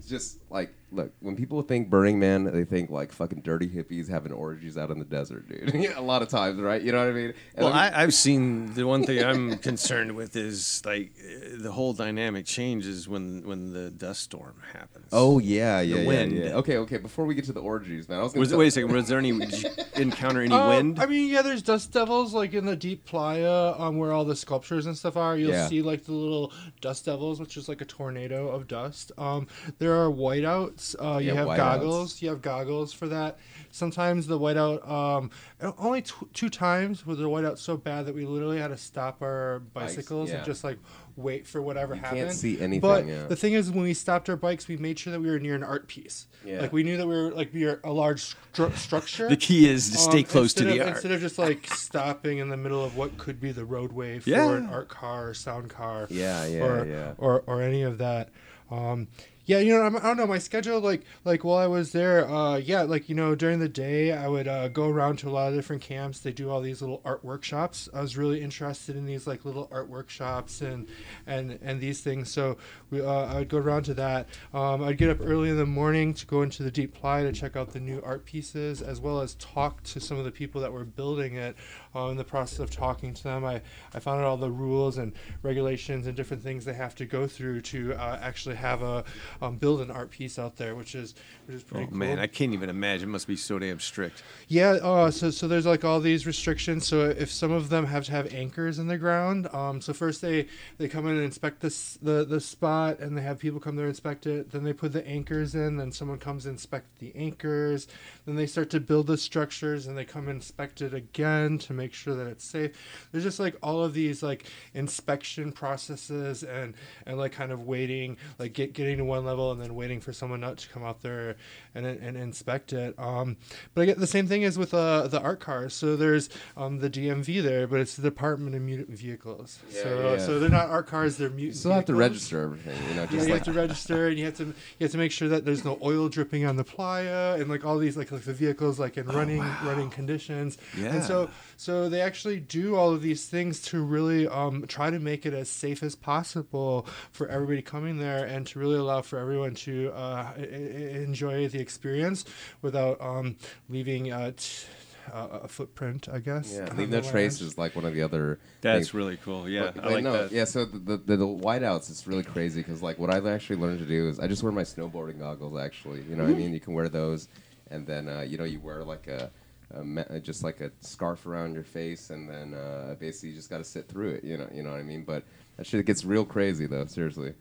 just 0.08 0.40
like, 0.50 0.74
look, 0.92 1.12
when 1.22 1.36
people 1.36 1.62
think 1.62 1.90
Burning 1.90 2.20
Man, 2.20 2.44
they 2.44 2.64
think 2.66 2.90
like 2.90 3.12
fucking 3.12 3.42
dirty 3.42 3.68
hippies 3.68 4.10
having 4.10 4.32
orgies 4.32 4.78
out 4.78 4.92
in 4.92 5.00
the 5.00 5.06
desert, 5.06 5.48
dude. 5.50 5.74
a 5.96 6.02
lot 6.02 6.22
of 6.22 6.28
times, 6.28 6.60
right? 6.60 6.82
You 6.82 6.92
know 6.92 7.00
what 7.00 7.08
I 7.08 7.12
mean? 7.14 7.34
And 7.56 7.66
Well, 7.66 7.74
let 7.74 7.92
me- 7.92 7.98
I, 7.98 8.04
I've 8.04 8.14
seen 8.14 8.74
the 8.74 8.86
one 8.86 9.04
thing 9.04 9.24
I'm 9.24 9.58
concerned 9.70 10.16
with 10.16 10.36
is 10.36 10.82
like 10.86 11.14
uh, 11.20 11.58
the 11.60 11.72
whole 11.72 11.94
dynamic 11.94 12.46
changes 12.46 13.08
when 13.08 13.44
when 13.48 13.72
the 13.72 13.90
dust 13.92 14.22
storm 14.22 14.56
happens. 14.74 15.08
oh 15.12 15.40
yeah, 15.40 15.80
yeah, 15.82 15.98
yeah, 15.98 16.08
wind. 16.08 16.32
yeah. 16.34 16.54
Okay, 16.56 16.78
okay. 16.78 16.98
Before 16.98 17.26
we 17.26 17.36
get 17.36 17.46
to 17.46 17.54
the 17.54 17.62
orgies, 17.62 18.10
man, 18.10 18.20
I 18.20 18.24
was 18.24 18.36
was 18.36 18.50
tell- 18.50 18.60
wait 18.60 18.68
a 18.68 18.72
second. 18.72 18.92
Was 18.92 19.08
there 19.08 19.20
any? 19.20 19.32
Did 19.38 19.64
you 19.64 19.70
encounter 19.96 20.42
any 20.42 20.54
Uh, 20.62 20.68
wind? 20.68 21.00
I 21.00 21.06
mean, 21.06 21.30
yeah, 21.30 21.42
there's 21.42 21.62
dust 21.62 21.92
devils 21.94 22.34
like 22.34 22.54
in 22.54 22.66
the 22.66 22.76
deep 22.76 23.06
playa, 23.06 23.74
um, 23.80 23.98
where 23.98 24.12
all 24.12 24.26
the 24.26 24.36
sculptures 24.36 24.86
and 24.86 24.98
stuff 24.98 25.16
are. 25.18 25.38
You'll 25.38 25.52
Yeah. 25.52 25.68
see 25.68 25.82
like 25.82 26.04
the 26.06 26.12
little 26.14 26.52
dust 26.82 27.06
devils, 27.06 27.40
which 27.40 27.56
is 27.58 27.70
like 27.70 27.82
a 27.82 27.86
tornado 27.86 28.50
of 28.50 28.68
dust. 28.68 29.12
Um, 29.18 29.48
there 29.80 29.94
are 29.94 30.10
whiteouts. 30.10 30.81
Uh, 31.00 31.18
you 31.22 31.28
Yeah, 31.28 31.34
have 31.46 31.58
goggles. 31.58 32.22
You 32.22 32.30
have 32.30 32.42
goggles 32.42 32.94
for 32.94 33.08
that. 33.08 33.38
Sometimes 33.72 34.28
the 34.28 34.38
whiteout, 34.40 34.88
um, 34.90 35.32
only 35.78 36.02
t- 36.02 36.14
two 36.34 36.50
times 36.50 37.06
was 37.06 37.18
the 37.20 37.24
whiteout 37.26 37.58
so 37.58 37.78
bad 37.78 38.06
that 38.06 38.16
we 38.16 38.26
literally 38.26 38.60
had 38.60 38.68
to 38.70 38.78
stop 38.78 39.22
our 39.22 39.60
bicycles 39.74 40.30
yeah. 40.30 40.38
and 40.38 40.46
just 40.46 40.64
like 40.64 40.78
wait 41.16 41.46
for 41.48 41.62
whatever 41.62 41.94
You 41.96 42.02
can't 42.02 42.18
happened. 42.18 42.34
see 42.36 42.60
anything, 42.60 42.80
But 42.82 43.06
yeah. 43.06 43.28
the 43.28 43.36
thing 43.36 43.54
is, 43.54 43.70
when 43.72 43.84
we 43.84 43.94
stopped 43.94 44.30
our 44.30 44.36
bikes, 44.36 44.68
we 44.68 44.76
made 44.78 44.98
sure 45.00 45.12
that 45.12 45.20
we 45.22 45.30
were 45.30 45.40
near 45.40 45.56
an 45.56 45.64
art 45.64 45.88
piece. 45.88 46.28
Yeah. 46.46 46.62
Like 46.62 46.74
we 46.74 46.84
knew 46.84 46.98
that 46.98 47.08
we 47.08 47.16
were 47.16 47.32
like 47.32 47.54
near 47.54 47.80
a 47.84 47.92
large 47.92 48.36
stru- 48.54 48.76
structure. 48.76 49.30
the 49.30 49.38
key 49.38 49.70
is 49.70 49.90
to 49.92 49.98
stay 49.98 50.20
Um, 50.20 50.24
close 50.26 50.54
to 50.56 50.64
the 50.64 50.76
of, 50.76 50.80
art. 50.80 50.90
Instead 50.96 51.12
of 51.12 51.22
just 51.22 51.38
like 51.38 51.68
stopping 51.68 52.40
in 52.40 52.50
the 52.50 52.58
middle 52.58 52.84
of 52.84 52.98
what 52.98 53.18
could 53.18 53.40
be 53.40 53.52
the 53.52 53.66
roadway 53.66 54.20
for 54.20 54.30
Yeah. 54.30 54.52
an 54.52 54.68
art 54.68 54.90
car 54.90 55.30
or 55.30 55.34
sound 55.34 55.70
car. 55.70 56.08
Yeah, 56.10 56.46
yeah, 56.46 56.64
or, 56.64 56.86
yeah. 56.86 57.14
Or, 57.18 57.44
or 57.46 57.62
any 57.62 57.84
of 57.84 57.98
that. 58.00 58.30
Um, 58.70 59.08
yeah, 59.52 59.60
you 59.60 59.74
know, 59.76 59.82
I'm, 59.82 59.98
I 59.98 60.00
don't 60.00 60.16
know. 60.16 60.28
My 60.28 60.38
schedule, 60.38 60.80
like, 60.80 61.02
like 61.26 61.44
while 61.44 61.58
I 61.58 61.68
was 61.68 61.92
there, 61.92 62.26
uh, 62.26 62.56
yeah, 62.56 62.84
like 62.84 63.10
you 63.10 63.16
know, 63.16 63.36
during 63.36 63.60
the 63.60 63.68
day, 63.68 64.14
I 64.14 64.30
would 64.30 64.48
uh, 64.48 64.70
go 64.70 64.88
around 64.88 65.18
to 65.18 65.28
a 65.28 65.30
lot 65.30 65.50
of 65.50 65.56
different 65.56 65.82
camps. 65.82 66.20
They 66.20 66.32
do 66.32 66.50
all 66.50 66.62
these 66.62 66.80
little 66.80 67.02
art 67.04 67.26
workshops. 67.26 67.90
I 67.94 68.00
was 68.00 68.16
really 68.16 68.42
interested 68.42 68.96
in 68.96 69.06
these 69.06 69.28
like 69.28 69.44
little 69.44 69.68
art 69.70 69.90
workshops 69.90 70.62
and 70.62 70.88
and 71.28 71.60
and 71.62 71.82
these 71.82 72.00
things. 72.00 72.32
So 72.32 72.56
we, 72.92 73.02
uh, 73.02 73.06
I 73.06 73.40
would 73.40 73.50
go 73.50 73.58
around 73.58 73.84
to 73.84 73.94
that. 73.96 74.30
Um, 74.54 74.86
I'd 74.86 74.98
get 74.98 75.10
up 75.10 75.18
early 75.20 75.50
in 75.50 75.58
the 75.58 75.66
morning 75.66 76.14
to 76.14 76.26
go 76.26 76.44
into 76.44 76.64
the 76.64 76.72
deep 76.72 76.94
playa 76.94 77.26
to 77.26 77.34
check 77.34 77.58
out 77.58 77.74
the 77.74 77.82
new 77.82 78.02
art 78.06 78.24
pieces, 78.24 78.82
as 78.82 79.02
well 79.02 79.20
as 79.20 79.36
talk 79.36 79.84
to 79.84 80.00
some 80.00 80.18
of 80.18 80.24
the 80.24 80.32
people 80.32 80.62
that 80.62 80.72
were 80.72 80.86
building 80.86 81.36
it. 81.36 81.58
Uh, 81.94 82.06
in 82.06 82.16
the 82.16 82.24
process 82.24 82.60
of 82.60 82.72
talking 82.72 83.14
to 83.14 83.24
them, 83.24 83.44
I, 83.44 83.62
I 83.94 84.00
found 84.00 84.22
out 84.22 84.28
all 84.28 84.38
the 84.38 84.50
rules 84.50 84.98
and 84.98 85.12
regulations 85.42 86.08
and 86.08 86.16
different 86.16 86.42
things 86.42 86.64
they 86.64 86.74
have 86.74 86.96
to 86.96 87.06
go 87.06 87.28
through 87.28 87.60
to 87.62 87.94
uh, 87.96 88.18
actually 88.22 88.56
have 88.56 88.82
a 88.82 89.04
um, 89.42 89.58
build 89.58 89.82
an 89.82 89.90
art 89.90 90.12
piece 90.12 90.38
out 90.38 90.58
there, 90.58 90.76
which 90.76 90.96
is 90.96 91.16
which 91.46 91.56
is 91.56 91.64
pretty 91.64 91.86
oh 91.86 91.88
cool. 91.88 91.98
man, 91.98 92.20
I 92.20 92.28
can't 92.28 92.54
even 92.54 92.70
imagine. 92.70 93.10
It 93.10 93.12
must 93.12 93.28
be 93.28 93.36
so 93.36 93.60
damn 93.60 93.80
strict. 93.80 94.24
Yeah, 94.48 94.72
uh, 94.72 95.12
so 95.12 95.32
so 95.32 95.48
there's 95.48 95.66
like 95.66 95.84
all 95.84 96.00
these 96.00 96.26
restrictions. 96.28 96.88
So 96.88 97.06
if 97.06 97.32
some 97.32 97.52
of 97.52 97.70
them 97.70 97.86
have 97.86 98.06
to 98.06 98.12
have 98.12 98.34
anchors 98.34 98.80
in 98.80 98.88
the 98.88 98.98
ground, 98.98 99.48
um, 99.54 99.82
so 99.82 99.94
first 99.94 100.22
they 100.22 100.48
they 100.78 100.88
come 100.88 101.08
in 101.08 101.16
and 101.16 101.24
inspect 101.24 101.62
this 101.62 101.98
the 102.02 102.26
the 102.26 102.40
spot, 102.40 103.00
and 103.00 103.18
they 103.18 103.22
have 103.22 103.40
people 103.40 103.60
come 103.60 103.76
there 103.76 103.86
and 103.86 103.92
inspect 103.92 104.28
it. 104.28 104.52
Then 104.52 104.64
they 104.64 104.74
put 104.74 104.94
the 104.94 105.06
anchors 105.08 105.56
in. 105.56 105.78
Then 105.78 105.92
someone 105.92 106.20
comes 106.20 106.46
and 106.46 106.54
inspect 106.54 107.00
the 107.00 107.12
anchors. 107.16 107.88
Then 108.26 108.36
they 108.36 108.46
start 108.46 108.70
to 108.72 108.80
build 108.80 109.08
the 109.08 109.18
structures, 109.18 109.88
and 109.88 109.98
they 109.98 110.06
come 110.06 110.30
inspect 110.30 110.82
it 110.82 110.94
again 110.94 111.58
to 111.60 111.74
make 111.74 111.94
sure 111.94 112.16
that 112.16 112.28
it's 112.28 112.44
safe. 112.44 112.72
There's 113.12 113.24
just 113.24 113.40
like 113.40 113.56
all 113.64 113.84
of 113.84 113.94
these 113.94 114.22
like 114.22 114.46
inspection 114.74 115.52
processes 115.52 116.44
and 116.44 116.76
and 117.06 117.18
like 117.18 117.32
kind 117.32 117.52
of 117.52 117.66
waiting, 117.66 118.18
like 118.38 118.54
get 118.54 118.74
getting 118.74 118.98
to 118.98 119.06
one 119.06 119.26
level 119.32 119.52
and 119.52 119.62
then 119.62 119.76
waiting 119.76 120.02
for 120.02 120.12
someone 120.12 120.44
else 120.44 120.64
to 120.64 120.70
come 120.70 120.84
out 120.84 121.02
there 121.02 121.38
and 121.74 121.86
and 121.86 122.18
inspect 122.18 122.74
it. 122.74 122.94
Um, 123.00 123.38
but 123.74 123.82
I 123.82 123.86
get 123.86 124.00
the 124.00 124.08
same 124.08 124.28
thing 124.28 124.44
as 124.44 124.58
with 124.58 124.74
uh, 124.74 125.08
the 125.08 125.22
art 125.22 125.40
cars. 125.40 125.74
So 125.74 125.96
there's 125.96 126.30
um, 126.58 126.80
the 126.80 126.90
DMV 126.90 127.42
there, 127.42 127.68
but 127.68 127.80
it's 127.80 127.96
the 127.96 128.02
Department 128.02 128.56
of 128.56 128.62
Mutant 128.62 128.90
Vehicles. 128.90 129.60
Yeah, 129.72 129.84
so 129.84 130.14
yeah. 130.14 130.18
so 130.20 130.40
they're 130.40 130.50
not 130.50 130.70
art 130.70 130.88
cars; 130.88 131.18
they're 131.18 131.30
mutant. 131.30 131.48
You 131.48 131.54
still 131.54 131.72
have 131.72 131.86
to 131.86 131.94
vehicles. 131.94 132.12
register 132.12 132.44
everything, 132.44 132.78
you 132.90 132.96
know, 132.96 133.02
Yeah, 133.02 133.08
just 133.08 133.28
you 133.28 133.34
like 133.34 133.46
have 133.46 133.54
to 133.56 133.60
register, 133.60 134.08
and 134.08 134.20
you 134.20 134.26
have 134.26 134.38
to 134.38 134.46
you 134.46 134.54
have 134.82 134.92
to 134.92 134.98
make 134.98 135.12
sure 135.12 135.30
that 135.30 135.46
there's 135.46 135.64
no 135.64 135.80
oil 135.82 136.10
dripping 136.10 136.46
on 136.46 136.56
the 136.58 136.64
playa, 136.64 137.36
and 137.40 137.50
like 137.50 137.64
all 137.66 137.78
these 137.78 137.96
like 137.98 138.12
like 138.12 138.24
the 138.24 138.34
vehicles 138.34 138.80
like 138.80 138.98
in 138.98 139.08
running 139.08 139.40
running 139.64 139.90
conditions. 139.90 140.58
Yeah. 140.78 140.96
And 140.96 141.04
so 141.04 141.30
so 141.62 141.90
they 141.90 142.02
actually 142.02 142.40
do 142.40 142.76
all 142.76 142.92
of 142.92 143.04
these 143.04 143.28
things 143.28 143.62
to 143.62 143.84
really 143.84 144.28
um, 144.28 144.66
try 144.68 144.90
to 144.90 144.98
make 144.98 145.28
it 145.28 145.34
as 145.36 145.48
safe 145.48 145.84
as 145.84 145.94
possible 145.94 146.88
for 147.12 147.28
everybody 147.28 147.62
coming 147.62 148.00
there, 148.00 148.26
and 148.26 148.48
to 148.48 148.58
really 148.58 148.78
allow 148.80 149.04
for 149.04 149.20
everyone 149.20 149.54
to 149.54 149.92
uh, 149.94 150.34
enjoy 150.38 151.48
the 151.48 151.60
experience 151.60 152.26
without 152.64 153.00
um, 153.00 153.36
leaving 153.70 154.12
uh, 154.12 154.32
t- 154.36 154.66
uh, 155.14 155.28
a 155.44 155.48
footprint, 155.48 156.08
I 156.12 156.18
guess. 156.18 156.52
yeah, 156.52 156.68
on 156.68 156.78
leave 156.78 156.90
no 156.90 156.98
land. 156.98 157.12
traces 157.12 157.60
like 157.60 157.76
one 157.76 157.86
of 157.86 157.94
the 157.94 158.02
other. 158.02 158.40
That's 158.62 158.78
things. 158.88 158.94
really 158.96 159.18
cool. 159.18 159.48
Yeah, 159.48 159.72
But- 159.76 159.78
I 159.78 159.84
but 159.84 159.94
like 159.94 160.04
no, 160.04 160.12
that. 160.14 160.32
Yeah, 160.32 160.46
so 160.46 160.66
the, 160.66 160.80
the, 160.80 160.98
the, 160.98 161.18
the 161.18 161.28
whiteouts 161.28 161.92
is 161.92 162.08
really 162.08 162.24
crazy 162.24 162.62
because 162.62 162.82
like 162.82 162.98
what 162.98 163.14
I've 163.14 163.28
actually 163.28 163.58
learned 163.58 163.80
to 163.80 163.86
do 163.86 164.10
is 164.10 164.20
I 164.20 164.26
just 164.26 164.42
wear 164.42 164.52
my 164.52 164.64
snowboarding 164.64 165.20
goggles. 165.20 165.60
Actually, 165.60 166.02
you 166.10 166.16
know 166.16 166.24
what 166.24 166.34
I 166.34 166.38
mean. 166.38 166.54
You 166.54 166.60
can 166.60 166.74
wear 166.74 166.90
those, 166.90 167.28
and 167.70 167.86
then 167.86 168.10
uh, 168.10 168.22
you 168.22 168.40
know 168.40 168.46
you 168.46 168.60
wear 168.60 168.84
like 168.84 169.06
a 169.08 169.30
a 169.74 170.16
uh, 170.16 170.20
just 170.20 170.44
like 170.44 170.62
a 170.62 170.72
scarf 170.82 171.26
around 171.26 171.54
your 171.54 171.64
face, 171.64 172.10
and 172.10 172.30
then 172.30 172.54
uh, 172.54 172.96
basically 173.00 173.30
you 173.30 173.36
just 173.36 173.50
got 173.50 173.58
to 173.60 173.64
sit 173.64 173.88
through 173.88 174.12
it. 174.12 174.24
You 174.24 174.38
know, 174.38 174.48
you 174.54 174.64
know 174.64 174.72
what 174.72 174.80
I 174.80 174.84
mean. 174.84 175.04
But 175.04 175.24
that 175.58 175.66
shit 175.66 175.86
gets 175.86 176.04
real 176.06 176.26
crazy 176.26 176.66
though. 176.68 176.86
Seriously. 176.86 177.34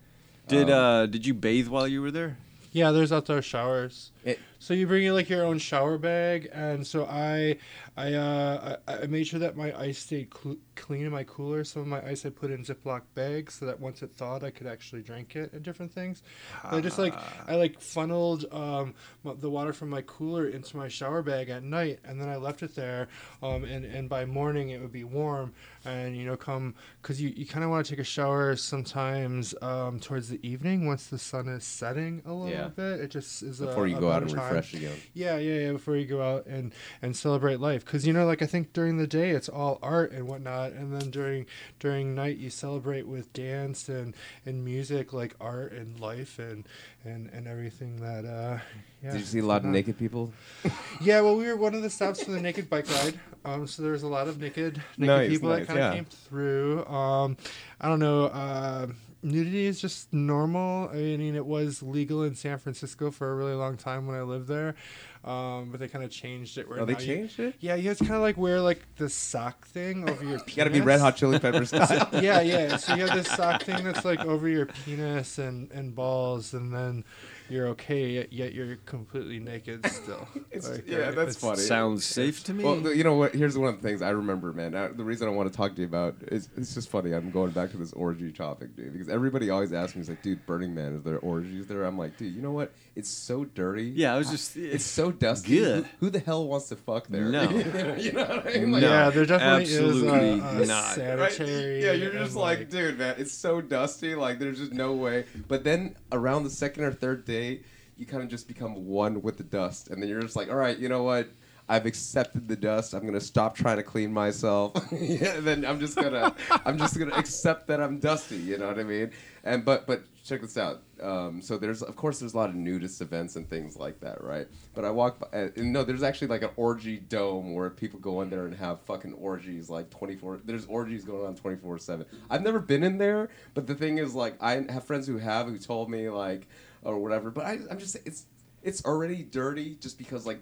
Did 0.47 0.69
Um, 0.69 0.79
uh 0.79 1.05
did 1.05 1.25
you 1.25 1.33
bathe 1.33 1.67
while 1.67 1.87
you 1.87 2.01
were 2.01 2.11
there? 2.11 2.37
Yeah, 2.71 2.91
there's 2.91 3.11
outdoor 3.11 3.41
showers. 3.41 4.11
It- 4.23 4.39
So 4.61 4.75
you 4.75 4.85
bring 4.85 5.03
in 5.05 5.13
like 5.15 5.27
your 5.27 5.43
own 5.43 5.57
shower 5.57 5.97
bag, 5.97 6.47
and 6.53 6.85
so 6.85 7.05
I, 7.05 7.57
I, 7.97 8.13
uh, 8.13 8.75
I, 8.87 8.93
I 8.97 9.05
made 9.07 9.25
sure 9.25 9.39
that 9.39 9.57
my 9.57 9.75
ice 9.75 9.97
stayed 9.97 10.31
cl- 10.31 10.57
clean 10.75 11.03
in 11.07 11.11
my 11.11 11.23
cooler. 11.23 11.63
Some 11.63 11.81
of 11.81 11.87
my 11.87 11.99
ice 12.07 12.27
I 12.27 12.29
put 12.29 12.51
in 12.51 12.63
Ziploc 12.63 13.01
bags 13.15 13.55
so 13.55 13.65
that 13.65 13.79
once 13.79 14.03
it 14.03 14.11
thawed, 14.15 14.43
I 14.43 14.51
could 14.51 14.67
actually 14.67 15.01
drink 15.01 15.35
it 15.35 15.51
and 15.53 15.63
different 15.63 15.91
things. 15.91 16.21
I 16.63 16.79
just 16.79 16.99
like 16.99 17.15
I 17.47 17.55
like 17.55 17.81
funneled 17.81 18.45
um, 18.53 18.93
the 19.25 19.49
water 19.49 19.73
from 19.73 19.89
my 19.89 20.03
cooler 20.03 20.45
into 20.45 20.77
my 20.77 20.87
shower 20.87 21.23
bag 21.23 21.49
at 21.49 21.63
night, 21.63 21.97
and 22.05 22.21
then 22.21 22.29
I 22.29 22.35
left 22.35 22.61
it 22.61 22.75
there. 22.75 23.07
Um, 23.41 23.63
and 23.63 23.83
and 23.83 24.07
by 24.07 24.25
morning 24.25 24.69
it 24.69 24.79
would 24.79 24.91
be 24.91 25.05
warm, 25.05 25.53
and 25.85 26.15
you 26.15 26.23
know 26.23 26.37
come 26.37 26.75
because 27.01 27.19
you, 27.19 27.29
you 27.35 27.47
kind 27.47 27.63
of 27.63 27.71
want 27.71 27.83
to 27.87 27.91
take 27.91 27.99
a 27.99 28.03
shower 28.03 28.55
sometimes 28.55 29.55
um, 29.63 29.99
towards 29.99 30.29
the 30.29 30.39
evening 30.47 30.85
once 30.85 31.07
the 31.07 31.17
sun 31.17 31.47
is 31.47 31.63
setting 31.63 32.21
a 32.27 32.31
little 32.31 32.47
Yeah. 32.51 32.67
bit. 32.67 32.99
It 32.99 33.07
just 33.09 33.41
is 33.41 33.59
a- 33.59 33.65
before 33.65 33.87
you 33.87 33.97
a 33.97 33.99
go 33.99 34.11
out 34.11 34.21
and 34.21 34.29
time. 34.29 34.50
Refresh 34.55 34.73
again. 34.73 34.97
Yeah, 35.13 35.37
yeah, 35.37 35.59
yeah. 35.67 35.71
Before 35.73 35.95
you 35.95 36.05
go 36.05 36.21
out 36.21 36.45
and 36.45 36.73
and 37.01 37.15
celebrate 37.15 37.59
life, 37.59 37.85
because 37.85 38.05
you 38.05 38.13
know, 38.13 38.25
like 38.25 38.41
I 38.41 38.45
think 38.45 38.73
during 38.73 38.97
the 38.97 39.07
day 39.07 39.31
it's 39.31 39.49
all 39.49 39.79
art 39.81 40.11
and 40.11 40.27
whatnot, 40.27 40.71
and 40.73 40.93
then 40.93 41.09
during 41.11 41.45
during 41.79 42.15
night 42.15 42.37
you 42.37 42.49
celebrate 42.49 43.07
with 43.07 43.31
dance 43.33 43.89
and 43.89 44.15
and 44.45 44.63
music, 44.63 45.13
like 45.13 45.35
art 45.41 45.71
and 45.73 45.99
life 45.99 46.39
and 46.39 46.65
and 47.03 47.29
and 47.31 47.47
everything 47.47 47.97
that. 47.97 48.25
uh 48.25 48.59
yeah, 49.03 49.13
Did 49.13 49.21
you 49.21 49.25
see 49.25 49.39
a 49.39 49.45
lot 49.45 49.61
of 49.63 49.65
naked 49.65 49.97
people? 49.97 50.31
Yeah, 51.01 51.21
well, 51.21 51.35
we 51.35 51.47
were 51.47 51.55
one 51.55 51.73
of 51.73 51.81
the 51.81 51.89
stops 51.89 52.21
for 52.21 52.29
the 52.29 52.39
naked 52.39 52.69
bike 52.69 52.87
ride. 52.91 53.19
Um, 53.43 53.65
so 53.65 53.81
there 53.81 53.93
was 53.93 54.03
a 54.03 54.07
lot 54.07 54.27
of 54.27 54.39
naked 54.39 54.79
naked 54.97 55.07
Nice, 55.07 55.29
people 55.29 55.49
nice, 55.49 55.59
that 55.61 55.67
kind 55.67 55.79
of 55.79 55.85
yeah. 55.85 55.95
came 55.95 56.05
through. 56.05 56.85
Um, 56.85 57.37
I 57.79 57.87
don't 57.87 57.97
know. 57.99 58.25
Uh, 58.25 58.87
nudity 59.23 59.65
is 59.65 59.79
just 59.81 60.11
normal. 60.13 60.89
I 60.89 60.95
mean, 60.95 61.35
it 61.35 61.45
was 61.45 61.81
legal 61.83 62.23
in 62.23 62.35
San 62.35 62.57
Francisco 62.57 63.11
for 63.11 63.31
a 63.31 63.35
really 63.35 63.53
long 63.53 63.77
time 63.77 64.07
when 64.07 64.15
I 64.15 64.21
lived 64.23 64.47
there, 64.47 64.75
um, 65.23 65.69
but 65.71 65.79
they 65.79 65.87
kind 65.87 66.03
of 66.03 66.11
changed 66.11 66.57
it. 66.57 66.67
Where 66.69 66.79
Oh, 66.81 66.85
they 66.85 66.93
now 66.93 66.99
you- 66.99 67.05
changed 67.05 67.39
it. 67.39 67.55
yeah, 67.59 67.75
you 67.75 67.89
have 67.89 67.97
to 67.99 68.03
kind 68.05 68.15
of 68.15 68.21
like 68.21 68.37
wear 68.37 68.59
like 68.61 68.81
the 68.97 69.09
sock 69.09 69.67
thing 69.67 70.09
over 70.09 70.23
your. 70.23 70.39
Penis. 70.39 70.43
You 70.47 70.55
got 70.55 70.63
to 70.65 70.69
be 70.69 70.81
Red 70.81 70.99
Hot 70.99 71.15
Chili 71.15 71.39
Peppers 71.39 71.69
style. 71.73 72.09
yeah, 72.21 72.41
yeah. 72.41 72.77
So 72.77 72.95
you 72.95 73.05
have 73.05 73.15
this 73.15 73.27
sock 73.27 73.63
thing 73.63 73.83
that's 73.83 74.03
like 74.05 74.19
over 74.25 74.47
your 74.47 74.65
penis 74.65 75.37
and, 75.37 75.71
and 75.71 75.93
balls, 75.95 76.53
and 76.53 76.73
then 76.73 77.03
you're 77.51 77.67
okay, 77.69 78.07
yet, 78.09 78.33
yet 78.33 78.53
you're 78.53 78.75
completely 78.85 79.39
naked 79.39 79.85
still. 79.91 80.27
It's- 80.51 80.69
Like, 80.69 80.87
yeah, 80.87 80.97
uh, 80.97 81.11
that's 81.11 81.35
it's- 81.35 81.35
funny. 81.37 81.57
Sounds 81.59 82.05
safe 82.05 82.43
to 82.45 82.53
me. 82.53 82.63
Well, 82.63 82.93
you 82.93 83.03
know 83.03 83.15
what? 83.15 83.33
Here's 83.33 83.57
one 83.57 83.73
of 83.73 83.81
the 83.81 83.87
things 83.87 84.01
I 84.01 84.09
remember, 84.09 84.53
man. 84.53 84.73
Uh, 84.75 84.89
the 84.95 85.03
reason 85.03 85.27
I 85.27 85.31
want 85.31 85.51
to 85.51 85.55
talk 85.57 85.75
to 85.75 85.81
you 85.81 85.87
about 85.87 86.15
is 86.27 86.49
it's 86.57 86.73
just 86.73 86.89
funny. 86.89 87.13
I'm 87.13 87.31
going 87.31 87.51
back 87.51 87.71
to 87.71 87.77
this 87.77 87.93
orgy 87.93 88.31
topic, 88.31 88.75
dude, 88.75 88.93
because 88.93 89.09
everybody 89.09 89.49
always 89.49 89.73
asks 89.73 89.95
me, 89.95 89.99
"He's 90.01 90.09
like, 90.09 90.21
dude, 90.21 90.45
Burning 90.45 90.73
Man, 90.75 90.95
is 90.95 91.03
there 91.03 91.19
orgies 91.19 91.67
there?" 91.67 91.83
I'm 91.83 91.97
like, 91.97 92.17
dude, 92.17 92.33
you 92.35 92.41
know 92.41 92.51
what? 92.51 92.71
It's 92.95 93.09
so 93.09 93.45
dirty. 93.45 93.93
yeah, 93.95 94.13
I 94.13 94.17
was 94.17 94.29
just 94.29 94.57
It's 94.57 94.85
so 94.85 95.11
dusty. 95.11 95.59
Good. 95.59 95.85
Who, 95.99 96.07
who 96.07 96.09
the 96.09 96.19
hell 96.19 96.47
wants 96.47 96.69
to 96.69 96.75
fuck 96.75 97.07
there? 97.07 97.25
No. 97.25 97.43
you, 97.97 98.11
know, 98.11 98.25
what 98.25 98.47
I 98.47 98.57
mean? 98.57 98.71
Like, 98.71 98.81
No, 98.81 98.89
yeah, 98.89 99.09
there 99.09 99.25
definitely 99.25 99.63
absolutely 99.63 100.29
is 100.29 100.59
a, 100.59 100.63
a 100.63 100.65
not. 100.65 100.97
Right? 100.97 101.39
Yeah, 101.39 101.93
you're 101.93 102.11
just 102.11 102.35
um, 102.35 102.41
like, 102.41 102.69
dude, 102.69 102.97
man, 102.97 103.15
it's 103.17 103.33
so 103.33 103.61
dusty. 103.61 104.15
Like, 104.15 104.39
there's 104.39 104.59
just 104.59 104.73
no 104.73 104.93
way. 104.93 105.25
But 105.47 105.63
then 105.63 105.95
around 106.11 106.43
the 106.43 106.49
second 106.49 106.83
or 106.83 106.91
third 106.91 107.25
day, 107.25 107.61
you 107.97 108.05
kind 108.05 108.23
of 108.23 108.29
just 108.29 108.47
become 108.47 108.87
one 108.87 109.21
with 109.21 109.37
the 109.37 109.43
dust, 109.43 109.89
and 109.89 110.01
then 110.01 110.09
you're 110.09 110.21
just 110.21 110.35
like, 110.35 110.49
all 110.49 110.55
right, 110.55 110.77
you 110.77 110.89
know 110.89 111.03
what? 111.03 111.29
I've 111.69 111.85
accepted 111.85 112.49
the 112.49 112.55
dust. 112.57 112.93
I'm 112.93 113.05
gonna 113.05 113.21
stop 113.21 113.55
trying 113.55 113.77
to 113.77 113.83
clean 113.83 114.11
myself. 114.11 114.73
yeah, 114.91 115.35
and 115.35 115.47
then 115.47 115.65
I'm 115.65 115.79
just 115.79 115.95
gonna, 115.95 116.35
I'm 116.65 116.77
just 116.77 116.99
gonna 116.99 117.15
accept 117.15 117.67
that 117.67 117.79
I'm 117.79 117.99
dusty. 117.99 118.35
You 118.35 118.57
know 118.57 118.67
what 118.67 118.79
I 118.79 118.83
mean? 118.83 119.11
And 119.43 119.63
but 119.63 119.87
but 119.87 120.03
check 120.23 120.41
this 120.41 120.57
out. 120.57 120.83
Um, 121.01 121.41
so 121.41 121.57
there's 121.57 121.81
of 121.81 121.95
course 121.95 122.19
there's 122.19 122.33
a 122.33 122.37
lot 122.37 122.49
of 122.49 122.55
nudist 122.55 123.01
events 123.01 123.35
and 123.35 123.49
things 123.49 123.75
like 123.75 123.99
that, 124.01 124.23
right? 124.23 124.47
But 124.73 124.85
I 124.85 124.91
walk 124.91 125.19
by, 125.19 125.49
no, 125.57 125.83
there's 125.83 126.03
actually 126.03 126.27
like 126.27 126.43
an 126.43 126.51
orgy 126.55 126.97
dome 126.97 127.53
where 127.53 127.69
people 127.69 127.99
go 127.99 128.21
in 128.21 128.29
there 128.29 128.45
and 128.45 128.55
have 128.55 128.81
fucking 128.81 129.13
orgies 129.13 129.69
like 129.69 129.89
24. 129.89 130.41
There's 130.45 130.65
orgies 130.65 131.03
going 131.03 131.25
on 131.25 131.35
24 131.35 131.77
seven. 131.79 132.05
I've 132.29 132.43
never 132.43 132.59
been 132.59 132.83
in 132.83 132.97
there, 132.97 133.29
but 133.53 133.67
the 133.67 133.75
thing 133.75 133.97
is 133.97 134.13
like 134.13 134.35
I 134.41 134.63
have 134.69 134.83
friends 134.83 135.07
who 135.07 135.17
have 135.17 135.47
who 135.47 135.57
told 135.57 135.89
me 135.89 136.09
like 136.09 136.47
or 136.83 136.97
whatever. 136.99 137.31
But 137.31 137.45
I, 137.45 137.59
I'm 137.69 137.79
just 137.79 137.97
it's 138.05 138.25
it's 138.63 138.85
already 138.85 139.23
dirty 139.23 139.75
just 139.79 139.97
because 139.97 140.25
like 140.25 140.41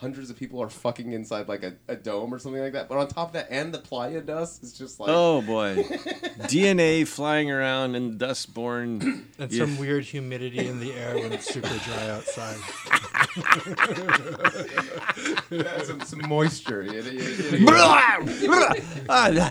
hundreds 0.00 0.30
of 0.30 0.36
people 0.36 0.62
are 0.62 0.70
fucking 0.70 1.12
inside 1.12 1.46
like 1.46 1.62
a, 1.62 1.74
a 1.86 1.94
dome 1.94 2.32
or 2.32 2.38
something 2.38 2.62
like 2.62 2.72
that. 2.72 2.88
But 2.88 2.96
on 2.98 3.06
top 3.08 3.28
of 3.28 3.32
that, 3.34 3.48
and 3.50 3.72
the 3.72 3.78
playa 3.78 4.22
dust 4.22 4.62
is 4.62 4.72
just 4.72 4.98
like 4.98 5.10
oh 5.12 5.42
boy, 5.42 5.76
DNA 6.48 7.06
flying 7.06 7.50
around 7.50 7.94
and 7.94 8.18
dust 8.18 8.54
born. 8.54 9.26
and 9.38 9.52
Yeah. 9.52 9.66
some 9.66 9.78
weird 9.78 10.04
humidity 10.04 10.66
in 10.66 10.80
the 10.80 10.92
air 10.94 11.14
when 11.16 11.32
it's 11.32 11.52
super 11.52 11.68
dry 11.68 12.08
outside. 12.10 12.56
Yeah, 15.50 15.82
some, 15.84 16.00
some 16.00 16.22
moisture. 16.28 16.82
you 16.82 17.02
know, 17.02 17.10
you- 17.10 17.58
you- 17.58 17.66
Ah, 19.08 19.50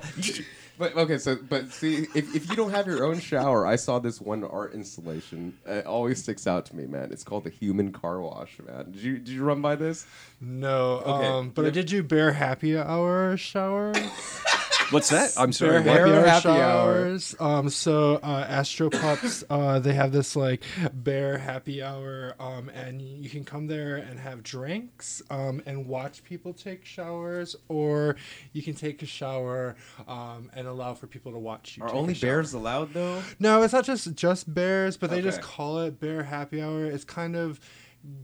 But 0.79 0.95
okay, 0.95 1.17
so 1.17 1.35
but 1.35 1.73
see, 1.73 2.07
if, 2.15 2.33
if 2.33 2.49
you 2.49 2.55
don't 2.55 2.71
have 2.71 2.87
your 2.87 3.03
own 3.03 3.19
shower, 3.19 3.67
I 3.67 3.75
saw 3.75 3.99
this 3.99 4.21
one 4.21 4.45
art 4.45 4.73
installation. 4.73 5.57
It 5.65 5.85
always 5.85 6.23
sticks 6.23 6.47
out 6.47 6.65
to 6.67 6.75
me, 6.75 6.85
man. 6.87 7.11
It's 7.11 7.25
called 7.25 7.43
the 7.43 7.49
Human 7.49 7.91
Car 7.91 8.21
Wash, 8.21 8.57
man. 8.65 8.91
Did 8.91 9.03
you 9.03 9.17
did 9.17 9.27
you 9.27 9.43
run 9.43 9.61
by 9.61 9.75
this? 9.75 10.07
No, 10.39 10.99
Okay. 11.05 11.27
um, 11.27 11.49
but 11.49 11.65
Yep. 11.65 11.73
did 11.73 11.91
you 11.91 12.01
bear 12.01 12.31
happy 12.31 12.77
hour 12.77 13.35
showers. 13.35 13.97
What's 14.91 15.09
that? 15.09 15.33
I'm 15.37 15.51
sorry. 15.53 15.83
Bear 15.83 16.07
happy 16.07 16.11
hour 16.11 16.25
happy 16.25 16.49
hour. 16.49 16.95
showers. 16.95 17.35
Um, 17.39 17.69
so 17.69 18.15
uh, 18.23 18.45
Astro 18.49 18.89
Pups, 18.89 19.43
uh, 19.49 19.77
they 19.79 19.93
have 19.93 20.11
this 20.11 20.35
like 20.35 20.63
bear 20.93 21.37
happy 21.37 21.83
hour, 21.83 22.35
um, 22.39 22.69
and 22.69 22.99
you 22.99 23.29
can 23.29 23.45
come 23.45 23.67
there 23.67 23.97
and 23.97 24.19
have 24.19 24.41
drinks, 24.41 25.21
um, 25.29 25.61
and 25.67 25.85
watch 25.85 26.23
people 26.23 26.53
take 26.53 26.85
showers, 26.85 27.55
or 27.67 28.15
you 28.53 28.63
can 28.63 28.73
take 28.73 29.03
a 29.03 29.05
shower, 29.05 29.75
um, 30.07 30.49
and 30.55 30.67
allow 30.67 30.95
for 30.95 31.05
people 31.05 31.31
to 31.33 31.39
watch 31.39 31.77
you. 31.77 31.83
Are 31.83 31.89
take 31.89 31.95
only 31.95 32.13
shower. 32.15 32.31
bears 32.31 32.53
allowed 32.53 32.93
though? 32.93 33.21
No, 33.39 33.61
it's 33.61 33.73
not 33.73 33.85
just 33.85 34.15
just 34.15 34.51
bears, 34.51 34.97
but 34.97 35.11
they 35.11 35.21
just 35.21 35.41
call 35.41 35.79
it 35.81 35.99
bear 35.99 36.23
happy 36.23 36.61
hour. 36.63 36.85
It's 36.85 37.03
kind 37.03 37.35
of 37.35 37.59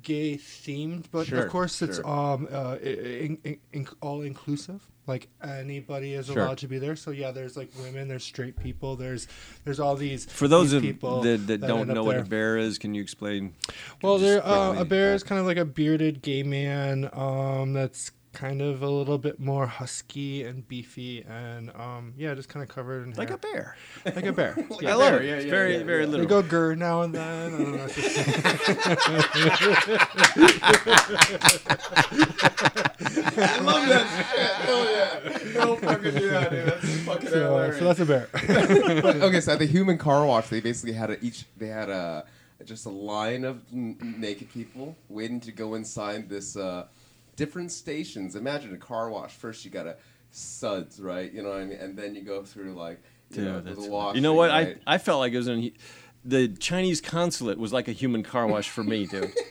gay 0.02 0.36
themed, 0.38 1.06
but 1.12 1.28
Sure, 1.28 1.44
of 1.44 1.50
course 1.52 1.82
it's 1.82 1.98
sure. 1.98 2.08
um 2.08 2.48
uh, 2.52 2.78
in, 2.82 3.38
in, 3.44 3.58
in, 3.74 3.88
all 4.02 4.22
inclusive. 4.22 4.82
Like 5.08 5.28
anybody 5.44 6.14
is 6.14 6.28
Sure. 6.28 6.40
allowed 6.40 6.58
to 6.60 6.68
be 6.68 6.80
there. 6.80 6.96
So 6.96 7.12
yeah, 7.12 7.32
there's 7.32 7.56
like 7.56 7.70
women, 7.80 8.08
there's 8.08 8.24
straight 8.24 8.58
people, 8.58 8.96
there's 8.96 9.28
there's 9.64 9.80
all 9.80 9.96
these 9.96 10.26
For 10.26 10.48
those 10.48 10.72
these 10.72 10.78
of 10.78 10.82
people 10.82 11.22
that, 11.22 11.46
that 11.48 11.62
don't 11.62 11.88
know 11.88 12.04
what 12.04 12.18
a 12.18 12.24
bear 12.24 12.58
is, 12.58 12.78
can 12.78 12.96
you 12.96 13.02
explain? 13.02 13.54
Well, 14.02 14.18
there 14.18 14.46
uh, 14.46 14.80
a 14.80 14.86
bear 14.86 15.14
is 15.14 15.24
kind 15.24 15.40
of 15.40 15.46
like 15.46 15.58
a 15.58 15.66
bearded 15.66 16.22
gay 16.22 16.44
man 16.44 17.10
um 17.14 17.74
that's 17.74 18.12
kind 18.36 18.62
of 18.62 18.84
a 18.84 18.90
little 18.90 19.18
bit 19.18 19.40
more 19.40 19.66
husky 19.66 20.44
and 20.44 20.68
beefy 20.68 21.24
and 21.28 21.72
um 21.76 22.14
yeah, 22.18 22.34
just 22.36 22.50
kind 22.50 22.62
of 22.62 22.70
covered 22.70 23.08
in 23.08 23.14
Like 23.14 23.30
hair. 23.30 23.38
a 23.38 23.40
bear. 23.40 23.76
like 24.16 24.26
a 24.26 24.34
bear. 24.34 24.56
Like 24.70 24.84
I 24.86 24.92
a 24.92 24.98
love 24.98 25.12
bear, 25.14 25.22
it. 25.22 25.26
yeah, 25.28 25.40
yeah, 25.40 25.50
very, 25.50 25.78
yeah, 25.78 25.84
very 25.84 26.04
yeah. 26.06 26.12
They 26.12 26.18
little. 26.18 26.42
go 26.42 26.44
grr 26.44 26.78
now 26.78 27.02
and 27.04 27.16
then. 27.16 27.54
I 27.54 27.58
don't 27.58 27.76
know. 27.76 27.88
I 32.28 33.60
love 33.62 33.88
that 33.88 34.34
shit. 34.34 34.52
Hell 34.66 34.86
yeah. 34.86 35.20
Don't 35.54 35.80
fucking 35.82 36.14
do 36.16 36.30
that, 36.30 36.50
dude. 36.52 36.66
That's 36.68 37.00
fucking 37.02 37.30
so, 37.30 37.40
hilarious. 37.40 37.78
so 37.80 37.86
that's 37.86 38.00
a 38.00 38.06
bear. 38.06 38.30
okay, 39.24 39.42
so 39.42 39.54
at 39.54 39.60
the 39.60 39.66
human 39.66 39.98
car 39.98 40.26
wash, 40.26 40.50
they 40.50 40.60
basically 40.62 40.94
had 40.94 41.12
a, 41.12 41.24
each. 41.24 41.46
They 41.58 41.68
had 41.68 41.90
a 41.90 42.26
just 42.64 42.86
a 42.86 42.90
line 42.90 43.44
of 43.44 43.62
n- 43.72 43.98
naked 44.18 44.50
people 44.52 44.96
waiting 45.10 45.40
to 45.42 45.52
go 45.52 45.76
inside 45.76 46.30
this 46.30 46.56
uh, 46.58 46.86
different 47.36 47.72
stations. 47.72 48.36
Imagine 48.36 48.74
a 48.74 48.78
car 48.78 49.10
wash. 49.10 49.34
First, 49.34 49.66
you 49.66 49.72
got 49.72 49.84
to 49.84 49.98
suds, 50.32 51.00
right? 51.00 51.32
You 51.32 51.44
know 51.44 51.50
what 51.50 51.60
I 51.60 51.66
mean, 51.66 51.78
and 51.78 51.98
then 51.98 52.16
you 52.16 52.22
go 52.22 52.44
through 52.44 52.74
like 52.74 53.02
you 53.32 53.44
know 53.44 53.62
the 53.62 53.90
wash. 53.90 54.16
you 54.16 54.22
know 54.22 54.34
what? 54.34 54.50
Right? 54.50 54.78
I 54.88 54.96
I 54.96 54.98
felt 54.98 55.20
like 55.20 55.34
it 55.34 55.38
was 55.38 55.48
in 55.48 55.72
the 56.24 56.48
Chinese 56.50 57.02
consulate 57.02 57.58
was 57.58 57.72
like 57.74 57.88
a 57.88 57.92
human 57.92 58.24
car 58.24 58.48
wash 58.48 58.70
for 58.70 58.84
me, 58.84 59.06
dude. 59.06 59.32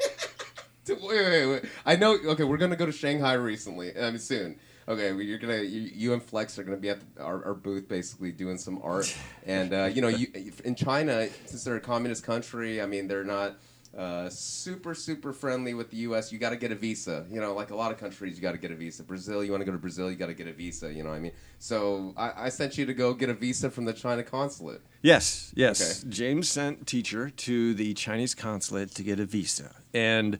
Wait, 0.86 1.00
wait, 1.00 1.46
wait. 1.46 1.64
I 1.86 1.96
know. 1.96 2.18
Okay, 2.26 2.44
we're 2.44 2.58
gonna 2.58 2.76
go 2.76 2.84
to 2.84 2.92
Shanghai 2.92 3.32
recently. 3.34 3.96
I 3.98 4.10
mean, 4.10 4.18
soon. 4.18 4.58
Okay, 4.86 5.12
we- 5.12 5.24
you're 5.24 5.38
gonna 5.38 5.62
you, 5.62 5.80
you 5.80 6.12
and 6.12 6.22
Flex 6.22 6.58
are 6.58 6.62
gonna 6.62 6.76
be 6.76 6.90
at 6.90 7.00
the, 7.16 7.22
our, 7.22 7.42
our 7.42 7.54
booth 7.54 7.88
basically 7.88 8.32
doing 8.32 8.58
some 8.58 8.78
art, 8.82 9.16
and 9.46 9.72
uh, 9.72 9.84
you 9.84 10.02
know, 10.02 10.08
you 10.08 10.26
in 10.62 10.74
China 10.74 11.26
since 11.46 11.64
they're 11.64 11.76
a 11.76 11.80
communist 11.80 12.22
country. 12.22 12.82
I 12.82 12.86
mean, 12.86 13.08
they're 13.08 13.24
not. 13.24 13.56
Uh, 13.96 14.28
super 14.28 14.92
super 14.92 15.32
friendly 15.32 15.72
with 15.72 15.90
the 15.90 15.98
U.S. 15.98 16.32
You 16.32 16.38
got 16.38 16.50
to 16.50 16.56
get 16.56 16.72
a 16.72 16.74
visa. 16.74 17.26
You 17.30 17.40
know, 17.40 17.54
like 17.54 17.70
a 17.70 17.76
lot 17.76 17.92
of 17.92 17.98
countries, 17.98 18.36
you 18.36 18.42
got 18.42 18.52
to 18.52 18.58
get 18.58 18.72
a 18.72 18.74
visa. 18.74 19.04
Brazil, 19.04 19.44
you 19.44 19.52
want 19.52 19.60
to 19.60 19.64
go 19.64 19.72
to 19.72 19.78
Brazil, 19.78 20.10
you 20.10 20.16
got 20.16 20.26
to 20.26 20.34
get 20.34 20.48
a 20.48 20.52
visa. 20.52 20.92
You 20.92 21.04
know 21.04 21.10
what 21.10 21.16
I 21.16 21.20
mean? 21.20 21.32
So 21.58 22.12
I, 22.16 22.46
I 22.46 22.48
sent 22.48 22.76
you 22.76 22.86
to 22.86 22.94
go 22.94 23.14
get 23.14 23.28
a 23.28 23.34
visa 23.34 23.70
from 23.70 23.84
the 23.84 23.92
China 23.92 24.22
consulate. 24.24 24.80
Yes, 25.02 25.52
yes. 25.54 26.02
Okay. 26.02 26.10
James 26.10 26.50
sent 26.50 26.86
teacher 26.86 27.30
to 27.30 27.74
the 27.74 27.94
Chinese 27.94 28.34
consulate 28.34 28.90
to 28.96 29.02
get 29.02 29.20
a 29.20 29.26
visa, 29.26 29.76
and 29.92 30.38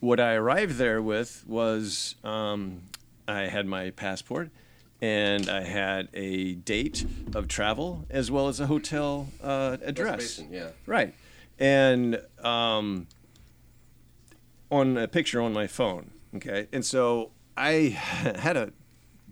what 0.00 0.20
I 0.20 0.34
arrived 0.34 0.76
there 0.76 1.02
with 1.02 1.44
was 1.46 2.14
um, 2.24 2.82
I 3.26 3.42
had 3.42 3.66
my 3.66 3.90
passport, 3.90 4.50
and 5.00 5.48
I 5.48 5.62
had 5.62 6.08
a 6.14 6.54
date 6.54 7.04
of 7.34 7.48
travel 7.48 8.06
as 8.10 8.30
well 8.30 8.48
as 8.48 8.60
a 8.60 8.66
hotel 8.66 9.28
uh, 9.42 9.78
address. 9.82 10.42
Yeah. 10.50 10.68
Right. 10.86 11.14
And 11.58 12.20
um, 12.42 13.06
on 14.70 14.96
a 14.96 15.08
picture 15.08 15.40
on 15.40 15.52
my 15.52 15.66
phone. 15.66 16.10
Okay. 16.36 16.68
And 16.72 16.84
so 16.84 17.30
I 17.56 17.72
had 18.38 18.56
a 18.56 18.72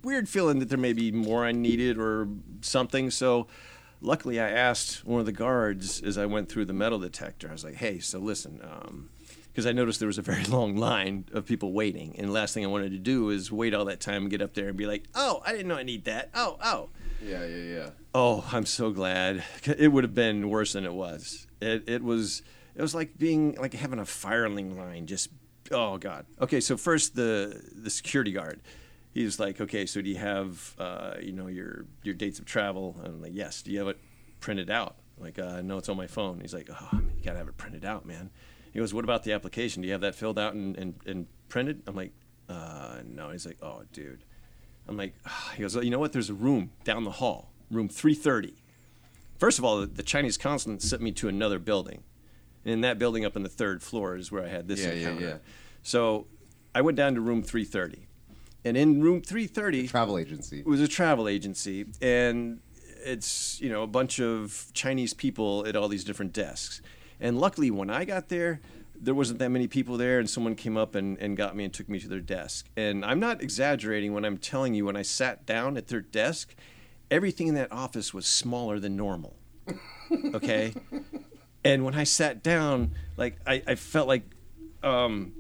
weird 0.02 0.28
feeling 0.28 0.58
that 0.61 0.68
there 0.68 0.78
may 0.78 0.92
be 0.92 1.12
more 1.12 1.44
I 1.44 1.52
needed 1.52 1.98
or 1.98 2.28
something. 2.61 3.11
So 3.11 3.48
luckily, 4.00 4.40
I 4.40 4.50
asked 4.50 5.04
one 5.04 5.20
of 5.20 5.26
the 5.26 5.32
guards 5.32 6.01
as 6.03 6.18
I 6.18 6.26
went 6.26 6.49
through 6.49 6.66
the 6.66 6.72
metal 6.72 6.99
detector. 6.99 7.49
I 7.49 7.53
was 7.53 7.64
like, 7.64 7.74
hey, 7.74 7.99
so 7.99 8.18
listen, 8.18 8.61
because 9.53 9.66
I 9.66 9.72
noticed 9.72 10.01
there 10.01 10.07
was 10.07 10.18
a 10.18 10.22
very 10.22 10.44
long 10.49 10.76
line 10.76 11.24
of 11.32 11.47
people 11.47 11.72
waiting. 11.72 12.14
And 12.18 12.28
the 12.28 12.32
last 12.32 12.55
thing 12.55 12.64
I 12.64 12.68
wanted 12.68 12.92
to 12.92 12.99
do 12.99 13.30
is 13.30 13.51
wait 13.53 13.74
all 13.74 13.84
that 13.86 14.01
time 14.01 14.22
and 14.22 14.30
get 14.30 14.42
up 14.42 14.55
there 14.55 14.68
and 14.68 14.76
be 14.76 14.86
like, 14.86 15.05
oh, 15.14 15.42
I 15.44 15.53
didn't 15.53 15.68
know 15.68 15.76
I 15.76 15.82
need 15.82 16.05
that. 16.05 16.30
Oh, 16.34 16.57
oh. 16.62 16.88
Yeah, 17.24 17.44
yeah, 17.44 17.74
yeah. 17.74 17.90
Oh, 18.14 18.44
I'm 18.53 18.66
so 18.66 18.90
glad. 18.90 19.44
It 19.64 19.92
would 19.92 20.05
have 20.05 20.14
been 20.14 20.51
worse 20.51 20.72
than 20.72 20.84
it 20.84 20.92
was. 20.92 21.47
It 21.62 21.88
it 21.88 22.02
was 22.02 22.42
it 22.74 22.82
was 22.82 22.94
like 22.94 23.18
being 23.18 23.54
like 23.56 23.74
having 23.74 23.98
a 23.98 24.04
firing 24.04 24.76
line. 24.76 25.06
Just 25.06 25.30
oh 25.70 25.98
god. 25.98 26.26
Okay, 26.40 26.60
so 26.60 26.76
first 26.76 27.14
the 27.14 27.62
the 27.74 27.90
security 27.90 28.32
guard. 28.32 28.60
He 29.12 29.24
was 29.24 29.38
like, 29.38 29.60
okay, 29.60 29.84
so 29.84 30.00
do 30.00 30.08
you 30.08 30.16
have 30.16 30.74
uh, 30.78 31.14
you 31.20 31.32
know 31.32 31.46
your 31.46 31.84
your 32.02 32.14
dates 32.14 32.38
of 32.38 32.46
travel? 32.46 32.96
And 32.98 33.14
I'm 33.14 33.22
like, 33.22 33.34
yes. 33.34 33.62
Do 33.62 33.70
you 33.70 33.78
have 33.78 33.88
it 33.88 33.98
printed 34.40 34.70
out? 34.70 34.96
I'm 35.18 35.24
like, 35.24 35.38
uh, 35.38 35.60
no, 35.60 35.76
it's 35.78 35.88
on 35.90 35.98
my 35.98 36.06
phone. 36.06 36.40
He's 36.40 36.54
like, 36.54 36.70
oh, 36.70 36.88
you 36.92 37.22
gotta 37.22 37.38
have 37.38 37.48
it 37.48 37.56
printed 37.58 37.84
out, 37.84 38.06
man. 38.06 38.30
He 38.72 38.78
goes, 38.78 38.94
what 38.94 39.04
about 39.04 39.22
the 39.22 39.32
application? 39.34 39.82
Do 39.82 39.88
you 39.88 39.92
have 39.92 40.00
that 40.00 40.14
filled 40.14 40.38
out 40.38 40.54
and 40.54 40.76
and, 40.76 40.94
and 41.06 41.26
printed? 41.48 41.82
I'm 41.86 41.94
like, 41.94 42.12
uh, 42.48 43.00
no. 43.04 43.30
He's 43.30 43.46
like, 43.46 43.58
oh, 43.62 43.82
dude. 43.92 44.24
I'm 44.88 44.96
like, 44.96 45.14
he 45.56 45.62
goes, 45.62 45.76
you 45.76 45.90
know 45.90 45.98
what? 45.98 46.12
There's 46.12 46.30
a 46.30 46.34
room 46.34 46.72
down 46.84 47.04
the 47.04 47.10
hall, 47.12 47.52
room 47.70 47.88
330. 47.88 48.54
First 49.43 49.59
of 49.59 49.64
all, 49.64 49.84
the, 49.84 50.05
Chinese 50.05 50.38
consulate 50.38 50.82
sent 50.82 51.03
me 51.03 51.11
to 51.11 51.26
another 51.26 51.59
building. 51.59 52.05
And 52.64 52.74
in 52.74 52.80
that 52.82 52.97
building 53.01 53.24
up 53.24 53.34
on 53.34 53.43
the 53.43 53.49
third 53.49 53.82
floor 53.82 54.14
is 54.14 54.30
where 54.30 54.45
I 54.45 54.47
had 54.47 54.68
this 54.68 54.78
Yeah, 54.84 54.93
yeah, 54.93 55.09
encounter. 55.09 55.26
yeah. 55.26 55.36
So 55.82 56.28
I 56.76 56.80
went 56.80 56.97
down 56.97 57.16
to 57.16 57.20
room 57.20 57.43
330. 57.43 58.07
And 58.64 58.76
in 58.76 59.03
room 59.03 59.20
330 59.20 59.88
Travel 59.88 60.16
agency. 60.16 60.61
it 60.61 60.66
was 60.66 60.80
a 60.80 60.86
travel 60.86 61.26
agency 61.26 61.86
and 62.01 62.61
it's 63.05 63.61
you 63.61 63.68
know 63.68 63.82
a 63.82 63.88
bunch 63.88 64.20
of 64.20 64.68
chinese 64.74 65.12
people 65.12 65.66
at 65.66 65.74
all 65.74 65.88
these 65.88 66.05
different 66.05 66.32
desks 66.32 66.80
and 67.18 67.40
luckily 67.40 67.68
when 67.68 67.90
i 67.90 68.05
got 68.05 68.28
there 68.28 68.61
there 68.95 69.12
wasn't 69.12 69.40
that 69.40 69.49
many 69.49 69.66
people 69.66 69.97
there 69.97 70.20
and 70.20 70.30
someone 70.30 70.55
came 70.55 70.76
up 70.76 70.95
and, 70.95 71.18
and 71.18 71.36
got 71.36 71.57
me 71.57 71.64
and 71.64 71.74
took 71.74 71.88
me 71.88 71.99
to 71.99 72.07
their 72.07 72.20
desk 72.20 72.68
and 72.76 73.05
i'm 73.05 73.18
not 73.18 73.43
exaggerating 73.43 74.12
when 74.14 74.24
i'm 74.24 74.38
telling 74.38 74.72
you 74.72 74.84
when 74.84 74.95
i 74.97 75.03
sat 75.03 75.45
down 75.45 75.76
at 75.76 75.88
their 75.88 76.01
desk 76.01 76.55
everything 77.12 77.46
in 77.48 77.54
that 77.54 77.70
office 77.70 78.12
was 78.12 78.26
smaller 78.26 78.78
than 78.80 78.96
normal 78.96 79.36
okay? 80.34 80.74
And 81.64 81.84
when 81.84 81.94
i 81.94 82.02
sat 82.02 82.42
down 82.42 82.90
like 83.16 83.36
i, 83.46 83.62
I 83.68 83.74
felt 83.76 84.08
like 84.08 84.24
um, 84.82 85.32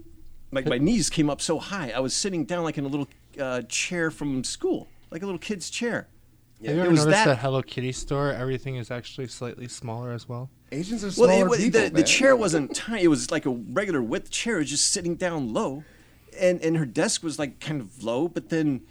like 0.52 0.66
my 0.66 0.78
knees 0.78 1.10
came 1.10 1.28
up 1.28 1.40
so 1.40 1.58
high. 1.58 1.90
I 1.90 1.98
was 1.98 2.14
sitting 2.14 2.44
down 2.44 2.62
like 2.62 2.78
in 2.78 2.84
a 2.84 2.88
little 2.88 3.08
uh, 3.40 3.62
chair 3.62 4.12
from 4.12 4.44
school 4.44 4.86
like 5.10 5.22
a 5.22 5.26
little 5.26 5.40
kid's 5.40 5.68
chair. 5.68 6.06
Have 6.64 6.76
you 6.76 6.80
it 6.80 6.84
ever 6.84 6.90
was 6.90 7.00
noticed 7.04 7.24
that- 7.24 7.26
that 7.26 7.38
Hello 7.38 7.60
Kitty 7.60 7.90
store? 7.90 8.32
Everything 8.32 8.76
is 8.76 8.92
actually 8.92 9.26
slightly 9.26 9.66
smaller 9.66 10.12
as 10.12 10.28
well. 10.28 10.48
Asians 10.70 11.02
are 11.02 11.08
well 11.08 11.28
smaller 11.28 11.44
it, 11.46 11.48
was- 11.48 11.58
people, 11.58 11.80
the, 11.80 11.90
the 11.90 12.02
chair 12.04 12.36
wasn't 12.36 12.72
tiny. 12.72 13.02
It 13.02 13.08
was 13.08 13.32
like 13.32 13.44
a 13.46 13.50
regular 13.50 14.00
width 14.00 14.30
chair. 14.30 14.56
It 14.56 14.60
was 14.60 14.70
just 14.70 14.92
sitting 14.92 15.16
down 15.16 15.52
low. 15.52 15.82
And 16.40 16.62
and 16.62 16.76
her 16.76 16.86
desk 16.86 17.24
was 17.24 17.36
like 17.38 17.58
kind 17.58 17.80
of 17.80 18.04
low 18.04 18.28
but 18.28 18.48
then 18.48 18.82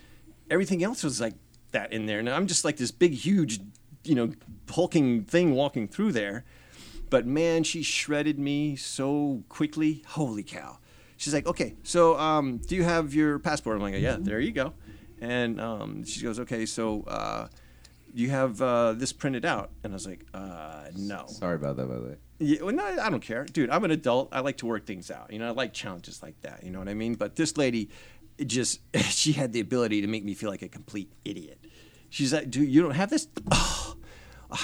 everything 0.50 0.84
else 0.84 1.02
was 1.02 1.22
like 1.22 1.36
that 1.72 1.92
in 1.94 2.06
there 2.06 2.20
and 2.20 2.30
i'm 2.30 2.48
just 2.48 2.64
like 2.66 2.78
this 2.78 2.92
big 2.92 3.14
huge 3.14 3.60
you 4.04 4.16
know 4.16 4.32
hulking 4.70 5.24
thing 5.24 5.54
walking 5.54 5.88
through 5.88 6.12
there 6.12 6.44
but 7.10 7.26
man 7.26 7.64
she 7.64 7.84
shredded 7.84 8.40
me 8.40 8.76
so 8.76 9.44
quickly 9.50 10.04
holy 10.08 10.44
cow 10.44 10.78
she's 11.18 11.34
like 11.34 11.46
okay 11.46 11.76
so 11.84 12.18
um, 12.18 12.58
do 12.58 12.76
you 12.76 12.84
have 12.84 13.14
your 13.14 13.40
passport 13.40 13.76
i'm 13.76 13.82
like 13.82 13.96
yeah 13.96 14.18
there 14.20 14.40
you 14.40 14.52
go 14.52 14.74
and 15.20 15.60
um, 15.62 16.04
she 16.04 16.22
goes 16.22 16.40
okay 16.40 16.66
so 16.66 17.04
uh, 17.04 17.48
you 18.14 18.30
have 18.30 18.62
uh, 18.62 18.94
this 18.94 19.14
printed 19.14 19.46
out 19.46 19.70
and 19.84 19.94
i 19.94 19.96
was 19.96 20.08
like 20.08 20.26
uh, 20.34 20.86
no 20.96 21.26
Sorry 21.28 21.56
about 21.56 21.78
that, 21.78 21.88
by 21.88 21.96
the 21.96 22.02
way. 22.02 22.16
yeah, 22.40 22.62
well, 22.64 22.74
no, 22.74 22.84
I 22.84 23.10
don't 23.10 23.22
care, 23.22 23.46
dude. 23.46 23.70
I'm 23.70 23.84
an 23.86 23.92
adult. 23.92 24.30
I 24.32 24.40
like 24.40 24.58
to 24.58 24.66
work 24.66 24.86
things 24.86 25.12
out. 25.12 25.32
You 25.32 25.38
know, 25.40 25.48
I 25.48 25.52
like 25.52 25.74
challenges 25.74 26.24
like 26.24 26.42
that. 26.42 26.64
You 26.64 26.72
know 26.72 26.80
what 26.80 26.90
I 26.90 26.96
mean? 26.96 27.14
But 27.14 27.36
this 27.36 27.56
lady, 27.56 27.90
just 28.48 28.80
she 28.98 29.34
had 29.34 29.54
the 29.54 29.60
ability 29.60 30.02
to 30.02 30.08
make 30.08 30.24
me 30.24 30.34
feel 30.34 30.50
like 30.50 30.62
a 30.62 30.70
complete 30.70 31.12
idiot. 31.26 31.60
She's 32.10 32.34
like, 32.34 32.50
"Dude, 32.50 32.70
you 32.70 32.82
don't 32.82 32.96
have 32.96 33.10
this? 33.10 33.28
Oh, 33.52 33.96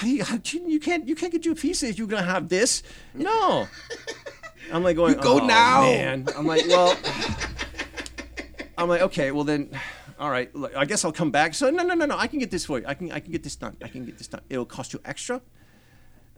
you, 0.02 0.22
you 0.22 0.68
you 0.68 0.80
can't 0.80 1.08
you 1.08 1.14
can't 1.14 1.32
get 1.32 1.44
you 1.46 1.52
a 1.52 1.54
piece 1.54 1.82
if 1.82 1.98
you're 1.98 2.06
gonna 2.06 2.22
have 2.22 2.48
this? 2.48 2.82
No." 3.14 3.66
I'm 4.72 4.82
like 4.82 4.96
going, 4.96 5.14
You 5.14 5.20
go 5.20 5.40
"Oh, 5.40 5.46
now." 5.46 5.80
man." 5.82 6.26
I'm 6.36 6.46
like, 6.46 6.66
well, 6.68 6.94
I'm 8.78 8.88
like, 8.88 9.00
okay, 9.00 9.30
well 9.32 9.44
then, 9.44 9.70
all 10.18 10.30
right. 10.30 10.50
I 10.76 10.84
guess 10.84 11.04
I'll 11.04 11.12
come 11.12 11.30
back. 11.30 11.54
So 11.54 11.70
no, 11.70 11.82
no, 11.82 11.94
no, 11.94 12.04
no. 12.04 12.16
I 12.18 12.26
can 12.26 12.38
get 12.38 12.50
this 12.50 12.66
for 12.66 12.78
you. 12.78 12.84
I 12.86 12.94
can 12.94 13.10
I 13.10 13.20
can 13.20 13.32
get 13.32 13.42
this 13.42 13.56
done. 13.56 13.76
I 13.82 13.88
can 13.88 14.04
get 14.04 14.18
this 14.18 14.28
done. 14.28 14.42
It'll 14.50 14.66
cost 14.66 14.92
you 14.92 15.00
extra. 15.04 15.40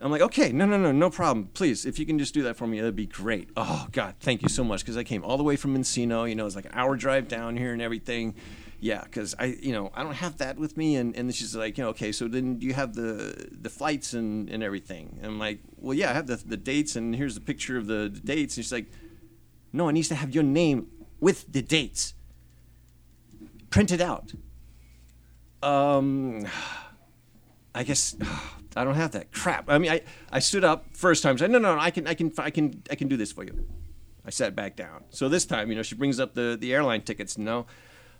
I'm 0.02 0.10
like, 0.10 0.22
okay, 0.22 0.50
no, 0.50 0.64
no, 0.64 0.78
no, 0.78 0.92
no 0.92 1.10
problem. 1.10 1.50
Please, 1.52 1.84
if 1.84 1.98
you 1.98 2.06
can 2.06 2.18
just 2.18 2.32
do 2.32 2.42
that 2.44 2.56
for 2.56 2.66
me, 2.66 2.80
that'd 2.80 2.96
be 2.96 3.06
great. 3.06 3.50
Oh 3.56 3.86
God, 3.92 4.14
thank 4.20 4.40
you 4.42 4.48
so 4.48 4.64
much. 4.64 4.80
Because 4.80 4.96
I 4.96 5.04
came 5.04 5.22
all 5.24 5.36
the 5.36 5.42
way 5.42 5.56
from 5.56 5.76
Encino. 5.76 6.28
You 6.28 6.34
know, 6.34 6.46
it's 6.46 6.56
like 6.56 6.64
an 6.64 6.72
hour 6.74 6.96
drive 6.96 7.28
down 7.28 7.56
here 7.56 7.72
and 7.72 7.82
everything. 7.82 8.34
Yeah, 8.80 9.02
because 9.04 9.34
I, 9.38 9.56
you 9.60 9.72
know, 9.72 9.90
I 9.92 10.02
don't 10.02 10.14
have 10.14 10.38
that 10.38 10.58
with 10.58 10.78
me. 10.78 10.96
And 10.96 11.14
and 11.14 11.34
she's 11.34 11.54
like, 11.54 11.76
you 11.76 11.84
know, 11.84 11.90
okay, 11.90 12.12
so 12.12 12.28
then 12.28 12.58
do 12.58 12.66
you 12.66 12.72
have 12.72 12.94
the 12.94 13.48
the 13.50 13.68
flights 13.68 14.14
and 14.14 14.48
and 14.48 14.62
everything? 14.62 15.18
And 15.18 15.32
I'm 15.32 15.38
like, 15.38 15.60
well, 15.76 15.94
yeah, 15.94 16.10
I 16.10 16.14
have 16.14 16.26
the 16.26 16.36
the 16.36 16.56
dates, 16.56 16.96
and 16.96 17.14
here's 17.14 17.34
the 17.34 17.42
picture 17.42 17.76
of 17.76 17.86
the, 17.86 18.10
the 18.12 18.20
dates. 18.20 18.56
And 18.56 18.64
she's 18.64 18.72
like, 18.72 18.90
no, 19.72 19.88
it 19.88 19.92
needs 19.92 20.08
to 20.08 20.14
have 20.14 20.34
your 20.34 20.44
name 20.44 20.86
with 21.20 21.52
the 21.52 21.60
dates 21.60 22.14
printed 23.68 24.00
out. 24.00 24.32
Um. 25.62 26.46
I 27.74 27.84
guess 27.84 28.16
I 28.76 28.84
don't 28.84 28.94
have 28.94 29.12
that 29.12 29.32
crap. 29.32 29.68
I 29.68 29.78
mean, 29.78 29.90
I, 29.90 30.02
I 30.30 30.38
stood 30.38 30.64
up 30.64 30.86
first 30.92 31.22
time. 31.22 31.36
Said, 31.38 31.50
no, 31.50 31.58
no, 31.58 31.74
no, 31.74 31.80
I 31.80 31.90
can, 31.90 32.06
I 32.06 32.14
can, 32.14 32.32
I 32.38 32.50
can, 32.50 32.82
I 32.90 32.94
can 32.94 33.08
do 33.08 33.16
this 33.16 33.32
for 33.32 33.42
you. 33.44 33.66
I 34.24 34.30
sat 34.30 34.54
back 34.54 34.76
down. 34.76 35.04
So 35.10 35.28
this 35.28 35.44
time, 35.44 35.70
you 35.70 35.76
know, 35.76 35.82
she 35.82 35.94
brings 35.94 36.20
up 36.20 36.34
the 36.34 36.56
the 36.60 36.72
airline 36.72 37.02
tickets. 37.02 37.38
No, 37.38 37.60
oh, 37.60 37.66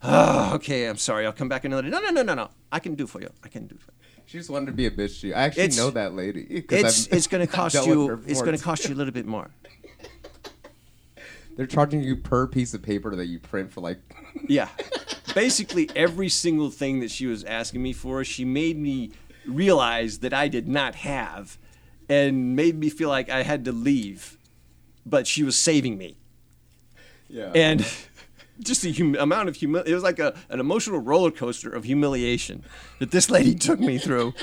ah, 0.02 0.54
okay, 0.54 0.86
I'm 0.86 0.96
sorry. 0.96 1.26
I'll 1.26 1.32
come 1.32 1.48
back 1.48 1.64
another 1.64 1.82
day. 1.82 1.90
No, 1.90 2.00
no, 2.00 2.10
no, 2.10 2.22
no, 2.22 2.34
no. 2.34 2.50
I 2.72 2.78
can 2.80 2.94
do 2.94 3.06
for 3.06 3.20
you. 3.20 3.30
I 3.44 3.48
can 3.48 3.66
do. 3.66 3.76
For 3.76 3.92
you. 3.92 4.22
She 4.26 4.38
just 4.38 4.50
wanted 4.50 4.66
to 4.66 4.72
be 4.72 4.86
a 4.86 4.90
bitch 4.90 5.20
to 5.20 5.28
you. 5.28 5.34
I 5.34 5.42
actually 5.42 5.64
It's- 5.64 5.76
know 5.76 5.90
that 5.90 6.14
lady. 6.14 6.64
It's 6.70 7.06
I've- 7.08 7.16
it's 7.16 7.26
going 7.26 7.46
to 7.46 7.52
cost 7.52 7.74
you. 7.86 8.22
It's 8.26 8.40
going 8.40 8.56
to 8.56 8.62
cost 8.62 8.88
you 8.88 8.94
a 8.94 8.96
little 8.96 9.12
bit 9.12 9.26
more. 9.26 9.50
They're 11.56 11.66
charging 11.66 12.02
you 12.02 12.16
per 12.16 12.46
piece 12.46 12.72
of 12.72 12.82
paper 12.82 13.14
that 13.14 13.26
you 13.26 13.38
print 13.38 13.70
for 13.72 13.82
like. 13.82 13.98
Yeah. 14.48 14.68
Basically, 15.34 15.90
every 15.94 16.28
single 16.28 16.70
thing 16.70 17.00
that 17.00 17.10
she 17.10 17.26
was 17.26 17.44
asking 17.44 17.82
me 17.82 17.92
for, 17.92 18.24
she 18.24 18.44
made 18.44 18.78
me 18.78 19.10
realize 19.56 20.18
that 20.20 20.32
I 20.32 20.48
did 20.48 20.68
not 20.68 20.96
have 20.96 21.58
and 22.08 22.56
made 22.56 22.78
me 22.78 22.90
feel 22.90 23.08
like 23.08 23.30
I 23.30 23.42
had 23.42 23.64
to 23.66 23.72
leave. 23.72 24.36
But 25.06 25.26
she 25.26 25.42
was 25.42 25.56
saving 25.56 25.96
me. 25.96 26.16
Yeah. 27.28 27.52
And 27.54 27.86
just 28.62 28.82
the 28.82 28.92
hum- 28.92 29.16
amount 29.16 29.48
of 29.48 29.56
humil 29.56 29.86
it 29.86 29.94
was 29.94 30.02
like 30.02 30.18
a, 30.18 30.36
an 30.48 30.60
emotional 30.60 30.98
roller 30.98 31.30
coaster 31.30 31.70
of 31.70 31.84
humiliation 31.84 32.62
that 32.98 33.10
this 33.10 33.30
lady 33.30 33.54
took 33.54 33.80
me 33.80 33.98
through. 33.98 34.34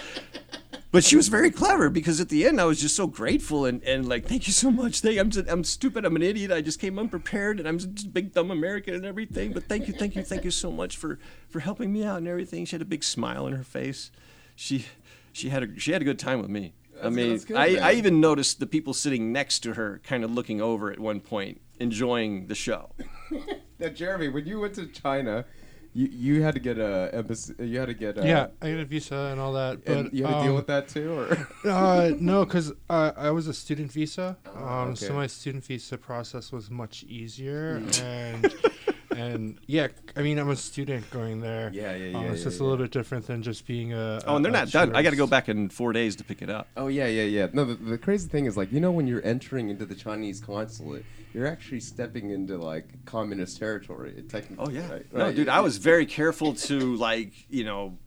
But 0.89 1.03
she 1.03 1.17
was 1.17 1.27
very 1.27 1.51
clever 1.51 1.89
because 1.89 2.21
at 2.21 2.29
the 2.29 2.47
end 2.47 2.61
I 2.61 2.65
was 2.65 2.79
just 2.79 2.95
so 2.95 3.07
grateful 3.07 3.65
and, 3.65 3.83
and 3.83 4.07
like 4.07 4.25
thank 4.25 4.47
you 4.47 4.53
so 4.53 4.71
much. 4.71 5.01
Thank 5.01 5.19
I'm 5.19 5.29
just, 5.29 5.49
I'm 5.49 5.63
stupid. 5.63 6.05
I'm 6.05 6.15
an 6.15 6.23
idiot. 6.23 6.51
I 6.51 6.61
just 6.61 6.79
came 6.79 6.97
unprepared 6.97 7.59
and 7.59 7.67
I'm 7.67 7.77
just 7.77 8.07
a 8.07 8.09
big 8.09 8.33
dumb 8.33 8.49
American 8.49 8.95
and 8.95 9.05
everything. 9.05 9.51
But 9.51 9.63
thank 9.65 9.87
you, 9.87 9.93
thank 9.93 10.15
you, 10.15 10.23
thank 10.23 10.45
you 10.45 10.51
so 10.51 10.71
much 10.71 10.97
for 10.97 11.19
for 11.49 11.59
helping 11.59 11.91
me 11.91 12.03
out 12.03 12.17
and 12.19 12.27
everything. 12.27 12.65
She 12.65 12.75
had 12.75 12.81
a 12.81 12.85
big 12.85 13.03
smile 13.03 13.45
on 13.45 13.51
her 13.51 13.63
face. 13.63 14.11
She 14.57 14.85
she 15.31 15.49
had 15.49 15.63
a 15.63 15.79
she 15.79 15.91
had 15.93 16.01
a 16.01 16.05
good 16.05 16.19
time 16.19 16.41
with 16.41 16.49
me. 16.49 16.73
I 17.01 17.09
mean, 17.09 17.29
that's 17.29 17.45
good, 17.45 17.57
I, 17.57 17.75
I 17.75 17.91
even 17.93 18.19
noticed 18.19 18.59
the 18.59 18.65
people 18.65 18.91
sitting 18.91 19.31
next 19.31 19.59
to 19.59 19.75
her 19.75 20.01
kind 20.03 20.23
of 20.23 20.31
looking 20.31 20.59
over 20.61 20.91
at 20.91 20.99
one 20.99 21.19
point, 21.19 21.61
enjoying 21.79 22.47
the 22.47 22.55
show. 22.55 22.89
Now, 23.79 23.89
Jeremy, 23.89 24.29
when 24.29 24.47
you 24.47 24.59
went 24.59 24.73
to 24.73 24.87
China, 24.87 25.45
you 25.93 26.07
you 26.07 26.41
had 26.41 26.55
to 26.55 26.59
get 26.59 26.79
a 26.79 27.11
embassy. 27.13 27.53
You 27.59 27.77
had 27.77 27.85
to 27.89 27.93
get 27.93 28.17
a, 28.17 28.25
yeah, 28.25 28.47
I 28.59 28.71
got 28.71 28.79
a 28.79 28.85
visa 28.85 29.29
and 29.31 29.39
all 29.39 29.53
that. 29.53 29.85
But 29.85 29.97
And 29.97 30.13
you 30.13 30.25
had 30.25 30.37
to 30.37 30.41
deal 30.41 30.49
um, 30.53 30.55
with 30.55 30.65
that 30.65 30.87
too, 30.87 31.13
or 31.13 31.47
uh, 31.71 32.11
no, 32.19 32.43
because 32.43 32.71
uh, 32.89 33.11
I 33.15 33.29
was 33.29 33.47
a 33.47 33.53
student 33.53 33.91
visa, 33.91 34.35
um, 34.47 34.63
Oh, 34.63 34.79
okay. 34.85 35.05
so 35.05 35.13
my 35.13 35.27
student 35.27 35.63
visa 35.63 35.95
process 35.99 36.51
was 36.51 36.71
much 36.71 37.03
easier, 37.03 37.75
and 37.75 37.99
and 37.99 38.55
and 39.17 39.57
yeah, 39.67 39.87
I 40.15 40.21
mean, 40.21 40.37
I'm 40.39 40.49
a 40.49 40.55
student 40.55 41.09
going 41.11 41.41
there. 41.41 41.69
Yeah, 41.73 41.95
yeah, 41.95 42.17
Um, 42.17 42.23
yeah, 42.25 42.31
it's 42.31 42.39
yeah, 42.39 42.43
just 42.45 42.59
a 42.59 42.63
yeah. 42.63 42.69
little 42.69 42.85
bit 42.85 42.91
different 42.91 43.27
than 43.27 43.41
just 43.41 43.65
being 43.67 43.93
a. 43.93 44.21
Oh, 44.25 44.35
and 44.35 44.45
they're 44.45 44.51
a- 44.51 44.55
a 44.55 44.59
not 44.59 44.71
done. 44.71 44.95
I 44.95 45.01
got 45.01 45.09
to 45.11 45.15
go 45.15 45.27
back 45.27 45.49
in 45.49 45.69
four 45.69 45.93
days 45.93 46.15
to 46.17 46.23
pick 46.23 46.41
it 46.41 46.49
up. 46.49 46.67
Oh 46.77 46.87
yeah, 46.87 47.07
yeah, 47.07 47.23
yeah. 47.23 47.47
No, 47.53 47.65
the, 47.65 47.75
the 47.75 47.97
crazy 47.97 48.27
thing 48.29 48.45
is 48.45 48.55
like 48.57 48.71
you 48.71 48.79
know 48.79 48.91
when 48.91 49.07
you're 49.07 49.25
entering 49.25 49.69
into 49.69 49.85
the 49.85 49.95
Chinese 49.95 50.39
consulate, 50.39 51.03
you're 51.33 51.47
actually 51.47 51.79
stepping 51.79 52.29
into 52.31 52.57
like 52.57 53.03
communist 53.05 53.57
territory. 53.57 54.23
Technically. 54.29 54.65
Oh 54.65 54.69
yeah, 54.69 54.91
right? 54.91 55.13
no, 55.13 55.23
Right. 55.25 55.35
dude. 55.35 55.49
I 55.49 55.59
was 55.61 55.77
very 55.77 56.05
careful 56.05 56.53
to 56.53 56.95
like 56.95 57.33
you 57.49 57.63
know 57.63 57.97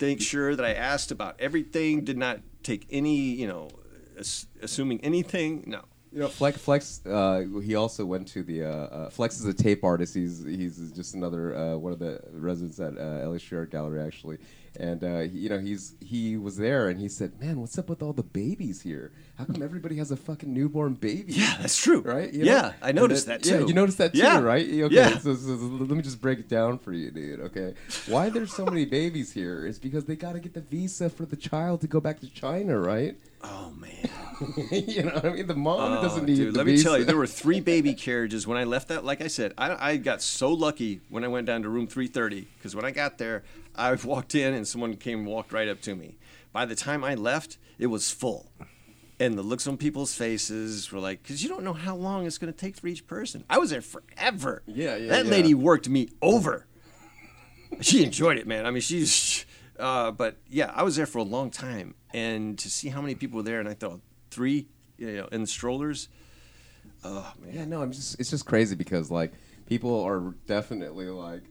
make 0.00 0.20
sure 0.20 0.54
that 0.56 0.64
I 0.64 0.74
asked 0.74 1.10
about 1.10 1.36
everything. 1.40 2.04
Did 2.04 2.18
not 2.18 2.40
take 2.62 2.86
any 2.90 3.16
you 3.16 3.46
know 3.46 3.68
ass- 4.18 4.46
assuming 4.62 5.00
anything. 5.02 5.64
No. 5.66 5.82
You 6.14 6.20
know, 6.20 6.28
Flex. 6.28 6.58
Flex. 6.58 7.04
Uh, 7.04 7.44
he 7.60 7.74
also 7.74 8.04
went 8.04 8.28
to 8.28 8.44
the. 8.44 8.62
Uh, 8.62 8.68
uh, 8.68 9.10
Flex 9.10 9.40
is 9.40 9.46
a 9.46 9.52
tape 9.52 9.82
artist. 9.82 10.14
He's 10.14 10.44
he's 10.44 10.92
just 10.92 11.14
another 11.14 11.56
uh, 11.56 11.76
one 11.76 11.92
of 11.92 11.98
the 11.98 12.20
residents 12.30 12.78
at 12.78 12.96
uh, 12.96 13.28
LA 13.28 13.38
Gallery, 13.64 14.00
actually. 14.00 14.38
And 14.80 15.04
uh, 15.04 15.20
he, 15.20 15.38
you 15.38 15.48
know, 15.48 15.58
he's 15.60 15.94
he 16.00 16.36
was 16.36 16.56
there, 16.56 16.88
and 16.88 16.98
he 16.98 17.08
said, 17.08 17.38
"Man, 17.40 17.60
what's 17.60 17.78
up 17.78 17.88
with 17.88 18.02
all 18.02 18.12
the 18.12 18.24
babies 18.24 18.82
here? 18.82 19.12
How 19.38 19.44
come 19.44 19.62
everybody 19.62 19.96
has 19.98 20.10
a 20.10 20.16
fucking 20.16 20.52
newborn 20.52 20.94
baby?" 20.94 21.32
Yeah, 21.34 21.56
that's 21.60 21.76
true. 21.80 22.00
Right? 22.00 22.32
You 22.32 22.44
yeah. 22.44 22.72
I 22.82 22.90
noticed 22.90 23.26
then- 23.26 23.38
that 23.38 23.44
too. 23.48 23.60
Yeah, 23.60 23.66
you 23.66 23.72
noticed 23.74 23.98
that 23.98 24.12
too, 24.14 24.18
Yeah. 24.18 24.40
right? 24.40 24.66
Okay, 24.66 24.92
Yeah. 24.94 25.18
So, 25.18 25.34
so- 25.36 25.56
so 25.56 25.64
let 25.64 25.90
me 25.90 26.02
just 26.02 26.20
break 26.20 26.40
it 26.40 26.48
down 26.48 26.78
for 26.78 26.92
you, 26.92 27.12
dude. 27.12 27.38
Okay, 27.40 27.74
why 28.08 28.30
there's 28.30 28.52
so 28.52 28.64
many 28.64 28.84
babies 28.84 29.32
here 29.32 29.64
is 29.64 29.78
because 29.78 30.06
they 30.06 30.16
got 30.16 30.32
to 30.32 30.40
get 30.40 30.54
the 30.54 30.60
visa 30.62 31.08
for 31.08 31.24
the 31.24 31.36
child 31.36 31.80
to 31.82 31.86
go 31.86 32.00
back 32.00 32.18
to 32.20 32.28
China, 32.28 32.76
right? 32.76 33.16
Oh 33.44 33.72
man. 33.78 34.08
you 34.72 35.04
know 35.04 35.12
what 35.14 35.24
I 35.26 35.32
mean? 35.34 35.46
The 35.46 35.54
mom 35.54 35.98
Oh, 35.98 36.02
doesn't 36.02 36.24
need 36.24 36.36
dude, 36.36 36.54
the 36.54 36.58
let 36.58 36.66
me 36.66 36.82
tell 36.82 36.98
you, 36.98 37.04
there 37.04 37.16
were 37.16 37.26
three 37.42 37.60
baby 37.60 37.94
carriages 37.94 38.44
when 38.46 38.58
I 38.58 38.64
left 38.64 38.88
that. 38.88 39.04
Like 39.04 39.20
I 39.20 39.28
said, 39.28 39.52
I, 39.56 39.90
I 39.92 39.96
got 39.98 40.20
so 40.22 40.52
lucky 40.52 41.00
when 41.10 41.22
I 41.24 41.28
went 41.28 41.46
down 41.46 41.62
to 41.62 41.68
room 41.68 41.86
330 41.86 42.48
because 42.58 42.74
when 42.74 42.84
I 42.84 42.90
got 42.90 43.18
there, 43.18 43.44
I 43.76 43.92
walked 43.94 44.34
in 44.34 44.54
and 44.54 44.66
someone 44.66 44.94
came 44.96 45.20
and 45.20 45.26
walked 45.28 45.52
right 45.52 45.68
up 45.68 45.80
to 45.82 45.94
me. 45.94 46.18
By 46.52 46.64
the 46.64 46.74
time 46.74 47.02
I 47.04 47.14
left, 47.14 47.58
it 47.78 47.86
was 47.86 48.10
full. 48.10 48.52
And 49.20 49.38
the 49.38 49.42
looks 49.42 49.66
on 49.66 49.76
people's 49.76 50.14
faces 50.14 50.90
were 50.90 50.98
like, 50.98 51.22
because 51.22 51.42
you 51.42 51.48
don't 51.48 51.62
know 51.64 51.72
how 51.72 51.94
long 51.94 52.26
it's 52.26 52.38
going 52.38 52.52
to 52.52 52.58
take 52.58 52.76
for 52.76 52.86
each 52.88 53.06
person. 53.06 53.44
I 53.48 53.58
was 53.58 53.70
there 53.70 53.80
forever. 53.80 54.62
Yeah, 54.66 54.96
yeah, 54.96 55.08
That 55.08 55.24
yeah. 55.26 55.30
lady 55.30 55.54
worked 55.54 55.88
me 55.88 56.08
over. 56.20 56.66
She 57.80 58.04
enjoyed 58.04 58.38
it, 58.38 58.46
man. 58.46 58.66
I 58.66 58.70
mean, 58.70 58.80
she's, 58.80 59.46
uh, 59.78 60.10
but 60.12 60.36
yeah, 60.48 60.70
I 60.74 60.82
was 60.82 60.96
there 60.96 61.06
for 61.06 61.18
a 61.18 61.24
long 61.24 61.50
time. 61.50 61.94
And 62.12 62.56
to 62.58 62.70
see 62.70 62.88
how 62.88 63.00
many 63.00 63.14
people 63.16 63.38
were 63.38 63.42
there, 63.42 63.58
and 63.60 63.68
I 63.68 63.74
thought 63.74 64.00
three, 64.30 64.68
you 64.96 65.12
know, 65.16 65.28
in 65.32 65.40
the 65.42 65.46
strollers. 65.48 66.08
Oh, 67.02 67.32
man. 67.40 67.54
Yeah, 67.54 67.64
no, 67.64 67.82
I'm 67.82 67.90
just 67.92 68.18
it's 68.20 68.30
just 68.30 68.46
crazy 68.46 68.76
because 68.76 69.10
like 69.10 69.32
people 69.66 70.02
are 70.02 70.34
definitely 70.46 71.06
like 71.06 71.42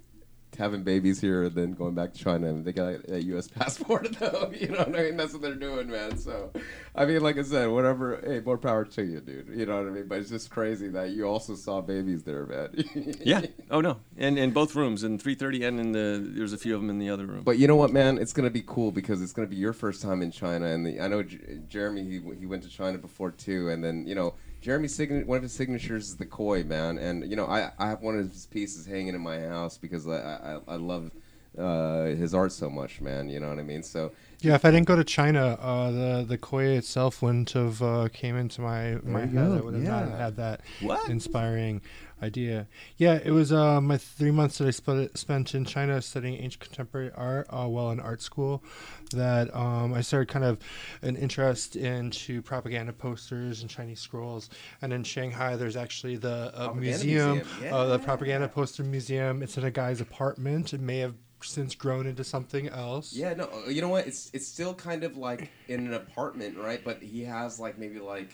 having 0.56 0.84
babies 0.84 1.20
here 1.22 1.44
and 1.44 1.56
then 1.56 1.74
going 1.74 1.96
back 1.96 2.14
to 2.14 2.20
China 2.20 2.48
and 2.48 2.66
they 2.66 2.74
got 2.74 3.10
a 3.10 3.22
U.S. 3.24 3.48
passport 3.60 4.16
though. 4.20 4.52
You 4.54 4.68
know 4.70 4.80
what 4.80 4.96
I 4.96 5.04
mean? 5.04 5.18
That's 5.18 5.34
what 5.34 5.42
they're 5.42 5.56
doing, 5.56 5.90
man. 5.90 6.18
So, 6.18 6.52
I 6.96 7.06
mean, 7.06 7.22
like 7.22 7.38
I 7.38 7.44
said, 7.44 7.68
whatever. 7.70 8.22
Hey, 8.24 8.40
more 8.40 8.58
power 8.58 8.86
to 8.86 9.04
you, 9.04 9.20
dude. 9.20 9.50
You 9.54 9.66
know 9.66 9.78
what 9.78 9.88
I 9.88 9.92
mean? 9.92 10.08
But 10.08 10.20
it's 10.20 10.30
just 10.30 10.50
crazy 10.50 10.88
that 10.90 11.12
you 11.12 11.26
also 11.26 11.56
saw 11.56 11.82
babies 11.82 12.24
there, 12.24 12.46
man. 12.46 12.84
Yeah. 13.24 13.46
Oh 13.72 13.80
no. 13.82 14.00
And 14.18 14.38
in 14.38 14.52
both 14.52 14.76
rooms, 14.76 15.04
in 15.04 15.18
330 15.18 15.64
and 15.66 15.80
in 15.80 15.92
the 15.92 16.32
there's 16.36 16.54
a 16.54 16.58
few 16.58 16.76
of 16.76 16.82
them 16.82 16.90
in 16.90 17.00
the 17.00 17.10
other 17.10 17.26
room. 17.26 17.44
But 17.44 17.58
you 17.58 17.68
know 17.68 17.76
what, 17.76 17.92
man? 17.92 18.18
It's 18.18 18.34
gonna 18.34 18.50
be 18.50 18.64
cool 18.66 18.92
because 18.92 19.22
it's 19.22 19.34
gonna 19.34 19.48
be 19.48 19.56
your 19.56 19.74
first 19.74 20.02
time 20.02 20.22
in 20.22 20.32
China, 20.32 20.66
and 20.68 20.86
the, 20.86 21.00
I 21.00 21.08
know 21.08 21.24
J- 21.24 21.60
Jeremy 21.68 22.04
he 22.04 22.22
he 22.40 22.46
went 22.46 22.64
to 22.64 22.70
China 22.70 22.98
before 22.98 23.32
too, 23.32 23.70
and 23.70 23.84
then 23.84 24.06
you 24.08 24.16
know 24.16 24.36
Jeremy's 24.64 24.96
sign- 24.96 25.28
one 25.28 25.36
of 25.38 25.44
his 25.44 25.52
signatures 25.52 26.08
is 26.10 26.16
the 26.16 26.26
koi, 26.26 26.64
man, 26.64 26.98
and 26.98 27.30
you 27.30 27.36
know 27.36 27.46
I 27.46 27.72
I 27.78 27.90
have 27.90 28.02
one 28.02 28.18
of 28.18 28.32
his 28.32 28.46
pieces 28.48 28.86
hanging 28.86 29.14
in 29.14 29.20
my 29.22 29.40
house 29.42 29.78
because 29.78 30.08
I 30.08 30.60
I, 30.68 30.74
I 30.74 30.76
love 30.78 31.12
uh, 31.58 32.06
his 32.06 32.34
art 32.34 32.54
so 32.54 32.70
much, 32.70 33.02
man. 33.02 33.30
You 33.30 33.40
know 33.42 33.50
what 33.50 33.60
I 33.60 33.64
mean? 33.64 33.84
So 33.84 34.12
Yeah, 34.40 34.56
if 34.56 34.64
I 34.64 34.72
didn't 34.72 34.88
go 34.88 34.96
to 34.96 35.04
China, 35.04 35.58
uh, 35.62 35.92
the 35.92 36.26
the 36.28 36.38
koi 36.38 36.64
itself 36.78 37.22
wouldn't 37.22 37.52
have 37.52 37.82
uh, 37.82 38.08
came 38.14 38.38
into 38.38 38.62
my 38.62 38.98
my 39.04 39.26
head. 39.26 39.34
go, 39.34 39.58
I 39.58 39.62
would 39.62 39.74
have 39.74 39.84
not 39.84 40.08
yeah. 40.08 40.18
had 40.18 40.36
that 40.38 40.62
What? 40.82 41.10
inspiring 41.10 41.82
idea. 42.22 42.68
Yeah, 42.98 43.20
it 43.24 43.32
was 43.32 43.52
uh, 43.52 43.82
my 43.82 43.98
three 43.98 44.32
months 44.32 44.58
that 44.58 44.68
I 44.68 44.72
spent 44.72 45.18
spent 45.18 45.56
in 45.56 45.66
China 45.66 46.02
studying 46.02 46.36
ancient 46.36 46.64
contemporary 46.64 47.12
art 47.16 47.48
uh, 47.50 47.68
while 47.68 47.92
in 47.92 48.00
art 48.00 48.22
school. 48.22 48.64
That 49.12 49.56
um, 49.56 49.94
I 49.94 50.02
started 50.02 50.30
kind 50.30 50.46
of 50.46 50.58
an 51.02 51.16
interest 51.16 51.76
into 51.76 52.42
propaganda 52.42 52.94
posters 52.94 53.62
and 53.62 53.70
Chinese 53.70 54.00
scrolls. 54.00 54.50
And 54.82 54.92
in 54.92 55.04
Shanghai, 55.04 55.56
there's 55.56 55.76
actually 55.76 56.18
the 56.18 56.52
uh, 56.56 56.74
museum, 56.74 57.38
museum, 57.38 57.74
uh, 57.74 57.86
the 57.88 58.00
propaganda 58.00 58.48
poster 58.48 58.84
museum. 58.84 59.44
It's 59.44 59.58
in 59.58 59.64
a 59.64 59.72
guy's 59.72 60.02
apartment. 60.02 60.74
It 60.74 60.82
may 60.82 61.00
have 61.00 61.16
since 61.42 61.76
grown 61.76 62.08
into 62.08 62.24
something 62.24 62.70
else. 62.70 63.14
yeah, 63.14 63.34
no, 63.34 63.50
you 63.68 63.82
know 63.82 63.90
what? 63.90 64.08
It's 64.08 64.30
it's 64.34 64.48
still 64.48 64.74
kind 64.74 65.04
of 65.04 65.18
like 65.18 65.50
in 65.68 65.88
an 65.88 65.94
apartment, 65.94 66.58
right? 66.58 66.82
But 66.84 67.02
he 67.02 67.24
has 67.24 67.60
like 67.60 67.78
maybe 67.78 68.00
like 68.00 68.30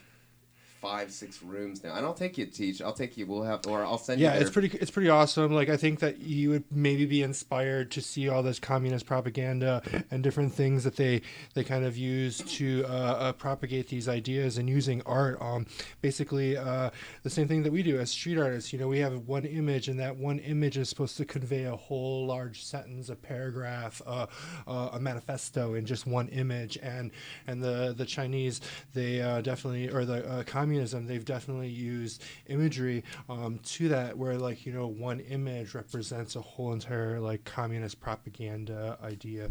five 0.81 1.11
six 1.11 1.41
rooms 1.43 1.83
now, 1.83 1.95
and 1.95 2.05
I'll 2.05 2.13
take 2.13 2.37
you 2.37 2.45
to 2.45 2.51
teach. 2.51 2.81
I'll 2.81 2.93
take 2.93 3.17
you. 3.17 3.25
We'll 3.25 3.43
have 3.43 3.61
or 3.67 3.83
I'll 3.83 3.97
send 3.97 4.19
you. 4.19 4.27
yeah 4.27 4.33
it's 4.33 4.49
pretty 4.49 4.75
it's 4.79 4.91
pretty 4.91 5.09
awesome 5.09 5.53
like 5.53 5.69
i 5.69 5.77
think 5.77 5.99
that 5.99 6.19
you 6.19 6.49
would 6.49 6.63
maybe 6.71 7.05
be 7.05 7.21
inspired 7.21 7.91
to 7.91 8.01
see 8.01 8.29
all 8.29 8.43
this 8.43 8.59
communist 8.59 9.05
propaganda 9.05 9.81
and 10.11 10.23
different 10.23 10.53
things 10.53 10.83
that 10.83 10.95
they 10.95 11.21
they 11.53 11.63
kind 11.63 11.85
of 11.85 11.97
use 11.97 12.39
to 12.39 12.83
uh, 12.85 12.91
uh, 12.91 13.31
propagate 13.33 13.87
these 13.87 14.07
ideas 14.07 14.57
and 14.57 14.69
using 14.69 15.01
art 15.05 15.39
um 15.41 15.65
basically 16.01 16.57
uh 16.57 16.89
the 17.23 17.29
same 17.29 17.47
thing 17.47 17.63
that 17.63 17.71
we 17.71 17.83
do 17.83 17.99
as 17.99 18.11
street 18.11 18.37
artists 18.37 18.71
you 18.73 18.79
know 18.79 18.87
we 18.87 18.99
have 18.99 19.27
one 19.27 19.45
image 19.45 19.87
and 19.87 19.99
that 19.99 20.15
one 20.15 20.39
image 20.39 20.77
is 20.77 20.89
supposed 20.89 21.17
to 21.17 21.25
convey 21.25 21.65
a 21.65 21.75
whole 21.75 22.25
large 22.25 22.63
sentence 22.63 23.09
a 23.09 23.15
paragraph 23.15 24.01
uh, 24.05 24.25
uh, 24.67 24.89
a 24.93 24.99
manifesto 24.99 25.73
in 25.73 25.85
just 25.85 26.07
one 26.07 26.27
image 26.29 26.77
and 26.81 27.11
and 27.47 27.61
the 27.61 27.93
the 27.97 28.05
chinese 28.05 28.61
they 28.93 29.21
uh, 29.21 29.41
definitely 29.41 29.89
or 29.89 30.05
the 30.05 30.27
uh, 30.29 30.43
communism 30.69 31.07
they've 31.07 31.25
definitely 31.25 31.67
used 31.67 32.23
imagery 32.47 33.03
um, 33.27 33.59
to 33.63 33.89
that 33.89 34.15
where 34.15 34.37
like 34.37 34.67
you 34.67 34.71
know 34.71 34.85
one 34.85 35.19
image 35.21 35.73
represents 35.73 36.35
a 36.35 36.41
whole 36.41 36.73
entire 36.73 37.19
like 37.19 37.43
communist 37.43 37.99
propaganda 37.99 38.95
idea 39.03 39.45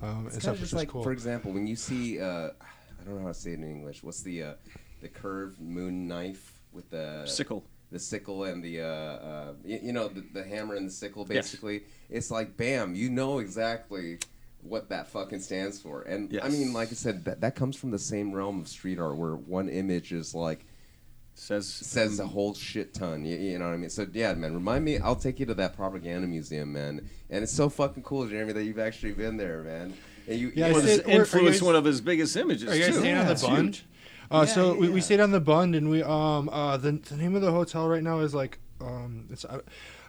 um, 0.00 0.24
It's 0.26 0.34
and 0.36 0.42
kind 0.42 0.42
stuff 0.42 0.54
of 0.54 0.60
which 0.60 0.60
just 0.60 0.72
is 0.72 0.78
like, 0.78 0.88
cool 0.88 1.02
for 1.02 1.12
example, 1.12 1.52
when 1.52 1.66
you 1.66 1.76
see, 1.76 2.18
uh, 2.20 2.24
I 2.24 3.04
don't 3.04 3.16
know 3.16 3.22
how 3.22 3.28
to 3.28 3.34
say 3.34 3.50
it 3.50 3.58
in 3.58 3.64
English. 3.64 4.02
What's 4.02 4.22
the 4.22 4.42
uh, 4.42 4.54
the 5.02 5.08
curved 5.08 5.60
moon 5.60 6.08
knife 6.08 6.54
with 6.72 6.88
the 6.90 7.26
Sickle. 7.26 7.64
the 7.90 7.98
sickle 7.98 8.44
and 8.44 8.64
the 8.64 8.80
uh, 8.80 8.86
uh, 8.86 9.52
you, 9.64 9.78
you 9.82 9.92
know 9.92 10.08
the, 10.08 10.24
the 10.32 10.42
hammer 10.44 10.74
and 10.76 10.86
the 10.88 10.92
sickle 10.92 11.26
Yes. 11.28 11.50
basically 11.50 11.82
it's 12.08 12.30
like 12.30 12.56
bam 12.56 12.94
you 12.94 13.10
know 13.10 13.40
exactly 13.40 14.18
what 14.62 14.88
that 14.88 15.08
fucking 15.08 15.40
stands 15.40 15.80
for 15.80 16.02
and 16.02 16.38
i 16.42 16.48
mean 16.48 16.72
like 16.72 16.88
i 16.90 16.94
said 16.94 17.24
that, 17.24 17.40
that 17.40 17.54
comes 17.56 17.76
from 17.76 17.90
the 17.90 17.98
same 17.98 18.32
realm 18.32 18.60
of 18.60 18.68
street 18.68 18.98
art 18.98 19.16
where 19.16 19.34
one 19.34 19.68
image 19.68 20.12
is 20.12 20.34
like 20.34 20.64
Says 21.34 21.66
says 21.66 22.20
a 22.20 22.26
whole 22.26 22.52
shit 22.52 22.92
ton 22.92 23.24
you, 23.24 23.36
you 23.38 23.58
know 23.58 23.64
what 23.66 23.72
i 23.74 23.76
mean 23.78 23.88
so 23.88 24.06
yeah 24.12 24.34
man 24.34 24.52
remind 24.52 24.84
me 24.84 24.98
i'll 24.98 25.16
take 25.16 25.40
you 25.40 25.46
to 25.46 25.54
that 25.54 25.74
propaganda 25.74 26.28
museum 26.28 26.72
man 26.74 27.08
and 27.30 27.42
it's 27.42 27.50
so 27.52 27.70
fucking 27.70 28.02
cool 28.02 28.26
jeremy 28.28 28.52
that 28.52 28.64
you've 28.64 28.78
actually 28.78 29.12
been 29.12 29.38
there 29.38 29.62
man 29.62 29.94
and 30.28 30.38
you 30.38 30.52
Yeah, 30.54 30.66
I 30.68 30.72
well, 30.72 30.80
said- 30.82 30.88
this 30.88 30.98
or- 31.00 31.08
are 31.08 31.12
you 31.14 31.20
influenced 31.20 31.60
guys- 31.60 31.62
one 31.62 31.74
of 31.76 31.84
his 31.86 32.00
biggest 32.02 32.36
images 32.36 32.68
Are 32.70 32.74
you 32.76 32.82
guys 32.84 32.94
too. 32.94 33.00
staying 33.00 33.14
on 33.16 33.24
the 33.24 33.28
That's 33.28 33.42
Bund? 33.46 33.64
huge. 33.76 33.86
Uh, 34.30 34.44
Yeah, 34.46 34.54
so 34.54 34.72
yeah, 34.74 34.78
we, 34.80 34.88
we 34.90 35.00
stayed 35.00 35.20
on 35.20 35.30
the 35.30 35.40
Bund, 35.40 35.74
and 35.74 35.88
we 35.90 36.02
um 36.02 36.48
uh 36.50 36.76
the, 36.76 36.92
the 36.92 37.16
name 37.16 37.34
of 37.34 37.40
the 37.42 37.50
hotel 37.50 37.88
right 37.88 38.02
now 38.02 38.20
is 38.20 38.34
like 38.34 38.58
um 38.80 39.26
it's 39.30 39.44
uh, 39.46 39.60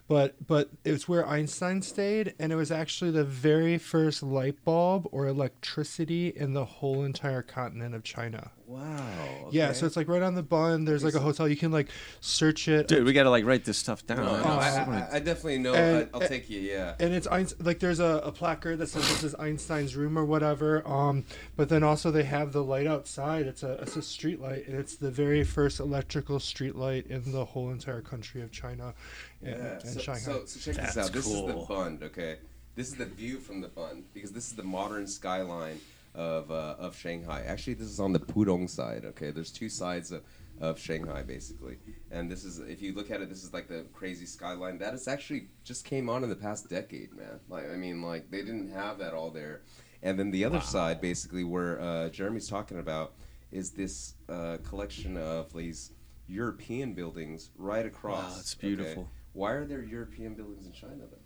but 0.07 0.35
but 0.45 0.69
it's 0.83 1.07
where 1.07 1.27
Einstein 1.27 1.81
stayed, 1.81 2.33
and 2.39 2.51
it 2.51 2.55
was 2.55 2.71
actually 2.71 3.11
the 3.11 3.23
very 3.23 3.77
first 3.77 4.21
light 4.21 4.63
bulb 4.63 5.07
or 5.11 5.27
electricity 5.27 6.27
in 6.35 6.53
the 6.53 6.65
whole 6.65 7.03
entire 7.03 7.41
continent 7.41 7.95
of 7.95 8.03
China. 8.03 8.51
Wow 8.73 9.47
Yeah, 9.51 9.71
so 9.73 9.85
it's 9.85 9.95
like 9.95 10.07
right 10.07 10.21
on 10.21 10.35
the 10.35 10.43
Bund. 10.43 10.87
There's 10.87 11.03
like 11.03 11.13
a 11.13 11.19
hotel 11.19 11.47
you 11.47 11.55
can 11.55 11.71
like 11.71 11.89
search 12.21 12.67
it. 12.67 12.87
Dude, 12.87 13.03
we 13.05 13.13
got 13.13 13.23
to 13.23 13.29
like 13.29 13.45
write 13.45 13.65
this 13.65 13.77
stuff 13.77 14.05
down. 14.05 14.17
No, 14.17 14.23
no, 14.37 14.43
Oh, 14.43 14.49
I, 14.57 14.69
I- 14.69 15.07
I, 15.11 15.15
I 15.15 15.19
definitely 15.19 15.59
know. 15.59 15.73
And- 15.73 16.09
I, 16.13 16.17
I'll 16.17 16.27
take 16.27 16.49
you. 16.49 16.59
Yeah. 16.59 16.95
and 16.99 17.13
it's 17.13 17.27
Einstein, 17.27 17.65
like 17.65 17.79
there's 17.79 17.99
a, 17.99 18.21
a 18.23 18.31
placard 18.31 18.79
that 18.79 18.87
says 18.87 19.07
this 19.09 19.23
is 19.23 19.35
Einstein's 19.35 19.95
room 19.95 20.17
or 20.17 20.25
whatever. 20.25 20.87
Um, 20.87 21.25
but 21.55 21.69
then 21.69 21.83
also 21.83 22.11
they 22.11 22.23
have 22.23 22.51
the 22.53 22.63
light 22.63 22.87
outside. 22.87 23.45
It's 23.47 23.63
a 23.63 23.73
it's 23.81 23.95
a 23.95 24.01
street 24.01 24.41
light, 24.41 24.67
and 24.67 24.77
it's 24.77 24.95
the 24.95 25.11
very 25.11 25.43
first 25.43 25.79
electrical 25.79 26.39
street 26.39 26.75
light 26.75 27.07
in 27.07 27.31
the 27.31 27.45
whole 27.45 27.69
entire 27.71 28.01
country 28.01 28.41
of 28.41 28.51
China 28.51 28.93
and, 29.41 29.57
Yeah. 29.57 29.71
and 29.71 29.81
So, 29.89 29.99
Shanghai. 29.99 30.19
so, 30.19 30.45
so 30.45 30.59
check 30.59 30.75
That's 30.81 30.95
this 30.95 31.05
out. 31.07 31.13
This 31.13 31.27
is 31.27 31.41
the 31.45 31.65
Bund. 31.67 32.03
Okay. 32.03 32.37
This 32.75 32.87
is 32.87 32.95
the 32.95 33.05
view 33.05 33.37
from 33.37 33.61
the 33.61 33.67
Bund 33.67 34.05
because 34.15 34.31
this 34.31 34.47
is 34.47 34.53
the 34.53 34.63
modern 34.63 35.05
skyline 35.05 35.79
of 36.15 36.51
uh, 36.51 36.75
of 36.77 36.95
Shanghai. 36.95 37.43
Actually, 37.47 37.75
this 37.75 37.87
is 37.87 37.99
on 37.99 38.13
the 38.13 38.19
Pudong 38.19 38.69
side. 38.69 39.05
Okay. 39.05 39.31
There's 39.31 39.51
two 39.51 39.69
sides 39.69 40.11
of. 40.11 40.23
Of 40.61 40.79
Shanghai, 40.79 41.23
basically, 41.23 41.77
and 42.11 42.31
this 42.31 42.45
is 42.45 42.59
if 42.59 42.79
you 42.79 42.93
look 42.93 43.09
at 43.09 43.21
it, 43.21 43.27
this 43.27 43.43
is 43.43 43.51
like 43.53 43.67
the 43.67 43.85
crazy 43.91 44.27
skyline 44.27 44.77
that 44.77 44.93
is 44.93 45.07
actually 45.07 45.49
just 45.63 45.83
came 45.83 46.09
on 46.09 46.23
in 46.23 46.29
the 46.29 46.35
past 46.35 46.69
decade, 46.69 47.11
man. 47.11 47.39
Like, 47.49 47.69
I 47.71 47.75
mean, 47.75 48.03
like 48.03 48.29
they 48.29 48.43
didn't 48.43 48.71
have 48.71 48.99
that 48.99 49.15
all 49.15 49.31
there, 49.31 49.63
and 50.03 50.17
then 50.17 50.29
the 50.29 50.45
other 50.45 50.61
side, 50.61 51.01
basically, 51.01 51.43
where 51.43 51.81
uh, 51.81 52.09
Jeremy's 52.09 52.47
talking 52.47 52.77
about, 52.77 53.15
is 53.51 53.71
this 53.71 54.13
uh, 54.29 54.57
collection 54.63 55.17
of 55.17 55.51
these 55.53 55.91
European 56.27 56.93
buildings 56.93 57.49
right 57.57 57.85
across. 57.85 58.33
Wow, 58.33 58.39
it's 58.39 58.55
beautiful. 58.55 59.09
why 59.33 59.51
are 59.51 59.65
there 59.65 59.81
European 59.81 60.35
buildings 60.35 60.65
in 60.65 60.71
China 60.71 61.03
though? 61.09 61.22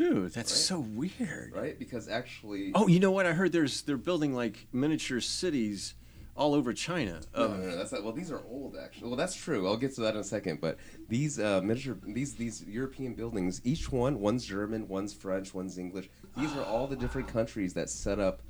Dude, 0.00 0.32
that's 0.32 0.50
Right. 0.50 0.58
so 0.58 0.80
weird. 0.80 1.52
Right? 1.54 1.78
Because 1.78 2.08
actually, 2.08 2.72
Oh, 2.74 2.86
you 2.86 2.98
know 3.00 3.10
what? 3.10 3.26
I 3.26 3.34
heard 3.34 3.52
there's 3.52 3.82
they're 3.82 3.98
building 3.98 4.32
like 4.34 4.66
miniature 4.72 5.20
cities 5.20 5.94
all 6.34 6.54
over 6.54 6.72
China. 6.72 7.20
No, 7.36 7.42
of- 7.44 7.58
no, 7.60 7.66
no, 7.66 7.76
that's 7.76 7.92
not, 7.92 8.02
well. 8.02 8.14
These 8.14 8.30
are 8.30 8.40
old, 8.48 8.78
actually. 8.82 9.08
Well, 9.08 9.16
that's 9.18 9.34
true. 9.34 9.66
I'll 9.68 9.76
get 9.76 9.94
to 9.96 10.00
that 10.00 10.14
in 10.14 10.20
a 10.22 10.24
second. 10.24 10.58
But 10.62 10.78
these 11.10 11.38
uh, 11.38 11.60
miniature, 11.62 11.98
these 12.02 12.34
these 12.34 12.64
European 12.64 13.12
buildings, 13.12 13.60
each 13.62 13.92
one, 13.92 14.20
one's 14.20 14.46
German, 14.46 14.88
one's 14.88 15.12
French, 15.12 15.52
one's 15.52 15.76
English. 15.76 16.08
These 16.34 16.56
are 16.56 16.64
all 16.64 16.86
the 16.86 16.96
different 16.96 17.28
countries 17.28 17.74
that 17.74 17.90
set 17.90 18.18
up. 18.18 18.40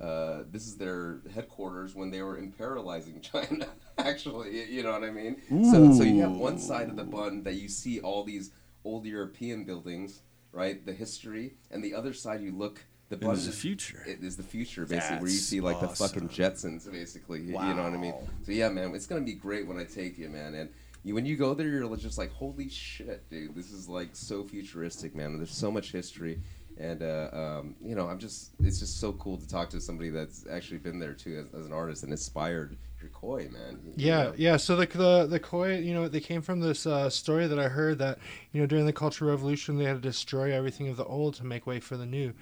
Uh, 0.00 0.42
this 0.50 0.66
is 0.66 0.76
their 0.76 1.20
headquarters 1.32 1.94
when 1.94 2.10
they 2.10 2.20
were 2.20 2.36
imperializing 2.36 3.22
China. 3.32 3.68
Actually, 3.96 4.64
you 4.72 4.82
know 4.82 4.90
what 4.90 5.04
I 5.04 5.10
mean. 5.12 5.36
So, 5.70 5.92
so 5.92 6.02
you 6.02 6.20
have 6.22 6.32
one 6.32 6.58
side 6.58 6.88
of 6.88 6.96
the 6.96 7.04
Bund 7.04 7.44
that 7.44 7.54
you 7.54 7.68
see 7.68 8.00
all 8.00 8.24
these 8.24 8.50
old 8.84 9.06
European 9.06 9.64
buildings, 9.64 10.22
right? 10.56 10.84
The 10.84 10.92
history, 10.92 11.54
and 11.70 11.84
the 11.84 11.94
other 11.94 12.12
side 12.14 12.40
you 12.40 12.50
look. 12.52 12.84
The 13.08 13.18
And 13.22 13.32
is 13.34 13.46
the 13.46 13.52
future. 13.52 14.02
It 14.04 14.24
is 14.24 14.36
the 14.36 14.42
future, 14.42 14.84
basically, 14.84 15.18
where 15.18 15.30
you 15.30 15.36
see 15.36 15.60
like 15.60 15.78
the 15.80 15.88
fucking 15.88 16.28
Jetsons, 16.28 16.90
basically. 16.90 17.40
y- 17.52 17.68
You 17.68 17.74
know 17.74 17.84
what 17.84 17.92
I 17.92 17.98
mean? 17.98 18.14
So 18.44 18.50
yeah, 18.50 18.68
man, 18.68 18.92
it's 18.96 19.06
gonna 19.06 19.20
be 19.20 19.34
great 19.34 19.64
when 19.68 19.78
I 19.78 19.84
take 19.84 20.18
you, 20.18 20.28
man. 20.28 20.54
And 20.54 20.70
you, 21.04 21.14
when 21.14 21.24
you 21.24 21.36
go 21.36 21.54
there, 21.54 21.68
you're 21.68 21.96
just 21.96 22.18
like, 22.18 22.32
holy 22.32 22.68
shit, 22.68 23.28
dude, 23.30 23.54
this 23.54 23.70
is 23.70 23.88
like 23.88 24.10
so 24.16 24.42
futuristic, 24.42 25.14
man. 25.14 25.36
There's 25.36 25.52
so 25.56 25.70
much 25.70 25.92
history, 25.92 26.40
and 26.78 27.00
uh, 27.00 27.28
um, 27.32 27.76
you 27.80 27.94
know, 27.94 28.08
I'm 28.08 28.18
just, 28.18 28.50
it's 28.58 28.80
just 28.80 28.98
so 28.98 29.12
cool 29.12 29.36
to 29.36 29.46
talk 29.48 29.70
to 29.70 29.80
somebody 29.80 30.10
that's 30.10 30.44
actually 30.50 30.78
been 30.78 30.98
there 30.98 31.12
too 31.12 31.46
as, 31.54 31.60
as 31.60 31.66
an 31.66 31.72
artist 31.72 32.02
and 32.02 32.10
inspired 32.10 32.76
your 33.06 33.12
koi, 33.12 33.48
man. 33.52 33.80
you 33.84 33.92
Yeah, 33.96 34.24
know? 34.24 34.34
yeah. 34.36 34.56
So 34.56 34.76
the 34.76 34.86
the 34.86 35.26
the 35.26 35.40
koi, 35.40 35.78
you 35.78 35.94
know, 35.94 36.08
they 36.08 36.20
came 36.20 36.42
from 36.42 36.60
this 36.60 36.86
uh, 36.86 37.08
story 37.08 37.46
that 37.46 37.58
I 37.58 37.68
heard 37.68 37.98
that 37.98 38.18
you 38.52 38.60
know 38.60 38.66
during 38.66 38.86
the 38.86 38.92
Cultural 38.92 39.30
Revolution 39.30 39.78
they 39.78 39.84
had 39.84 40.02
to 40.02 40.08
destroy 40.08 40.52
everything 40.52 40.88
of 40.88 40.96
the 40.96 41.04
old 41.04 41.34
to 41.36 41.44
make 41.44 41.66
way 41.66 41.80
for 41.80 41.96
the 41.96 42.06
new. 42.06 42.34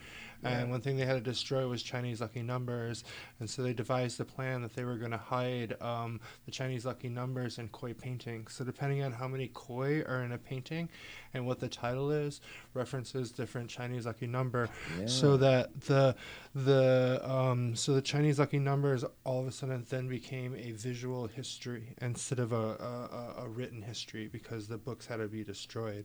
And 0.43 0.70
one 0.70 0.80
thing 0.80 0.97
they 0.97 1.07
had 1.07 1.14
to 1.14 1.20
destroy 1.20 1.66
was 1.68 1.82
Chinese 1.82 2.20
lucky 2.20 2.43
numbers, 2.43 3.05
and 3.41 3.49
so 3.49 3.62
they 3.62 3.72
devised 3.72 4.20
a 4.20 4.24
plan 4.24 4.62
that 4.62 4.74
they 4.74 4.85
were 4.85 4.97
going 4.97 5.11
to 5.12 5.16
hide 5.16 5.80
um, 5.80 6.20
the 6.45 6.51
Chinese 6.51 6.85
lucky 6.85 7.09
numbers 7.09 7.59
in 7.59 7.68
koi 7.68 7.95
paintings. 7.95 8.53
So 8.53 8.64
depending 8.64 9.03
on 9.03 9.12
how 9.12 9.26
many 9.28 9.51
koi 9.55 10.03
are 10.03 10.22
in 10.22 10.32
a 10.32 10.39
painting, 10.39 10.89
and 11.32 11.47
what 11.47 11.61
the 11.61 11.68
title 11.68 12.11
is, 12.12 12.41
references 12.74 13.30
different 13.32 13.68
Chinese 13.70 14.07
lucky 14.07 14.26
number, 14.26 14.68
so 15.07 15.37
that 15.39 15.80
the 15.82 16.14
the 16.55 17.20
um, 17.28 17.74
so 17.74 17.95
the 17.95 18.03
Chinese 18.03 18.39
lucky 18.39 18.59
numbers 18.59 19.05
all 19.24 19.41
of 19.41 19.47
a 19.49 19.53
sudden 19.53 19.85
then 19.89 20.09
became 20.09 20.55
a 20.57 20.72
visual 20.72 21.26
history 21.26 21.95
instead 22.01 22.39
of 22.39 22.53
a, 22.53 22.57
a- 22.57 23.43
a 23.45 23.49
written 23.49 23.82
history 23.82 24.28
because 24.28 24.68
the 24.68 24.78
books 24.78 25.07
had 25.07 25.16
to 25.16 25.26
be 25.28 25.43
destroyed. 25.43 26.05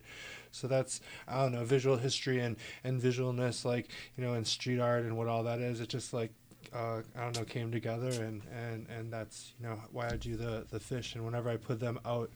So 0.52 0.68
that's 0.68 1.02
I 1.28 1.42
don't 1.42 1.52
know 1.52 1.64
visual 1.64 1.98
history 1.98 2.40
and 2.40 2.56
and 2.84 3.02
visualness 3.02 3.66
like 3.66 3.90
you 4.18 4.24
know 4.24 4.34
and 4.34 4.46
street 4.46 4.80
art 4.80 5.04
and 5.04 5.18
what 5.18 5.28
all 5.28 5.44
that 5.44 5.60
is. 5.60 5.80
It 5.80 5.90
just 5.90 6.14
like 6.14 6.32
uh, 6.74 7.02
I 7.18 7.22
don't 7.22 7.38
know 7.38 7.44
came 7.46 7.72
together 7.72 8.10
and, 8.10 8.42
and, 8.54 8.86
and 8.90 9.12
that's 9.12 9.54
you 9.60 9.68
know 9.68 9.80
why 9.92 10.08
I 10.08 10.18
do 10.18 10.36
the, 10.36 10.66
the 10.70 10.80
fish 10.80 11.16
and 11.16 11.26
whenever 11.26 11.50
I 11.50 11.58
put 11.58 11.80
them 11.80 12.00
out 12.06 12.30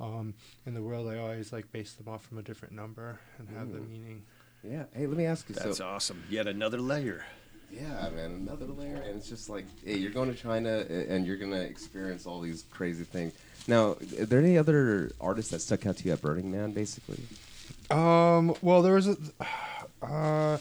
um, 0.00 0.34
in 0.66 0.74
the 0.74 0.82
world 0.82 1.08
I 1.08 1.18
always 1.18 1.52
like 1.52 1.70
base 1.72 1.94
them 1.94 2.08
off 2.08 2.24
from 2.24 2.38
a 2.38 2.42
different 2.42 2.74
number 2.74 3.18
and 3.38 3.48
have 3.56 3.72
the 3.72 3.80
meaning. 3.80 4.22
yeah. 4.62 4.84
Hey, 4.92 5.06
let 5.06 5.16
me 5.16 5.24
ask 5.24 5.48
you. 5.48 5.54
That's 5.54 5.78
so, 5.78 5.86
awesome. 5.86 6.22
Yet 6.28 6.46
another 6.46 6.78
layer. 6.78 7.24
Yeah, 7.72 8.08
man, 8.14 8.32
another 8.32 8.66
layer, 8.66 8.96
and 8.96 9.16
it's 9.16 9.28
just 9.28 9.48
like, 9.48 9.64
hey, 9.84 9.96
you're 9.96 10.10
going 10.10 10.28
to 10.32 10.36
China 10.36 10.84
and 10.88 11.24
you're 11.24 11.36
gonna 11.36 11.60
experience 11.60 12.26
all 12.26 12.40
these 12.40 12.64
crazy 12.70 13.04
things. 13.04 13.32
Now, 13.68 13.96
are 14.18 14.24
there 14.24 14.40
any 14.40 14.58
other 14.58 15.12
artists 15.20 15.52
that 15.52 15.60
stuck 15.60 15.86
out 15.86 15.96
to 15.98 16.04
you 16.04 16.12
at 16.12 16.20
Burning 16.20 16.50
Man, 16.50 16.72
basically? 16.72 17.20
Um. 17.90 18.54
Well, 18.62 18.82
there 18.82 18.94
was 18.94 19.08
a. 19.08 19.16
Uh, 20.02 20.56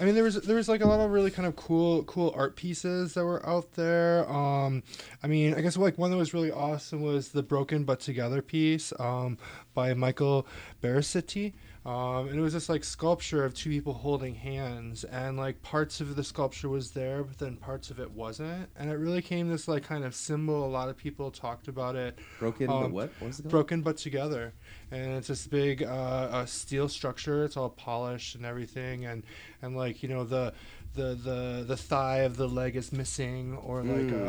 I 0.00 0.04
mean, 0.04 0.14
there 0.16 0.24
was 0.24 0.34
there 0.42 0.56
was 0.56 0.68
like 0.68 0.82
a 0.82 0.86
lot 0.86 0.98
of 0.98 1.10
really 1.12 1.30
kind 1.30 1.46
of 1.46 1.54
cool 1.54 2.02
cool 2.02 2.34
art 2.36 2.56
pieces 2.56 3.14
that 3.14 3.24
were 3.24 3.44
out 3.48 3.72
there. 3.74 4.28
Um, 4.30 4.82
I 5.22 5.28
mean, 5.28 5.54
I 5.54 5.60
guess 5.60 5.76
like 5.76 5.96
one 5.96 6.10
that 6.10 6.16
was 6.16 6.34
really 6.34 6.50
awesome 6.50 7.00
was 7.00 7.28
the 7.28 7.42
Broken 7.44 7.84
but 7.84 8.00
Together 8.00 8.42
piece 8.42 8.92
um, 8.98 9.38
by 9.72 9.94
Michael 9.94 10.46
Barasiti. 10.82 11.52
Um, 11.84 12.28
and 12.28 12.38
it 12.38 12.40
was 12.40 12.54
this 12.54 12.68
like 12.70 12.82
sculpture 12.82 13.44
of 13.44 13.52
two 13.52 13.68
people 13.68 13.92
holding 13.92 14.34
hands, 14.34 15.04
and 15.04 15.36
like 15.36 15.60
parts 15.62 16.00
of 16.00 16.16
the 16.16 16.24
sculpture 16.24 16.70
was 16.70 16.92
there, 16.92 17.22
but 17.22 17.38
then 17.38 17.56
parts 17.56 17.90
of 17.90 18.00
it 18.00 18.10
wasn't, 18.10 18.70
and 18.76 18.90
it 18.90 18.94
really 18.94 19.20
came 19.20 19.48
this 19.50 19.68
like 19.68 19.82
kind 19.82 20.02
of 20.04 20.14
symbol. 20.14 20.64
A 20.64 20.66
lot 20.66 20.88
of 20.88 20.96
people 20.96 21.30
talked 21.30 21.68
about 21.68 21.94
it. 21.94 22.18
Broken, 22.38 22.68
but 22.68 22.84
Um, 22.84 22.92
what? 22.92 23.10
What 23.18 23.28
was 23.28 23.40
it 23.40 23.48
broken 23.48 23.82
but 23.82 23.96
together 23.98 24.54
and 24.90 25.12
it's 25.12 25.28
this 25.28 25.46
big 25.46 25.82
uh, 25.82 25.86
uh, 25.86 26.46
steel 26.46 26.88
structure 26.88 27.44
it's 27.44 27.56
all 27.56 27.70
polished 27.70 28.34
and 28.34 28.44
everything 28.44 29.04
and 29.06 29.24
and 29.62 29.76
like 29.76 30.02
you 30.02 30.08
know 30.08 30.24
the 30.24 30.52
the 30.94 31.14
the, 31.14 31.64
the 31.66 31.76
thigh 31.76 32.18
of 32.18 32.36
the 32.36 32.46
leg 32.48 32.76
is 32.76 32.92
missing 32.92 33.56
or 33.56 33.82
like 33.82 34.12
a, 34.12 34.26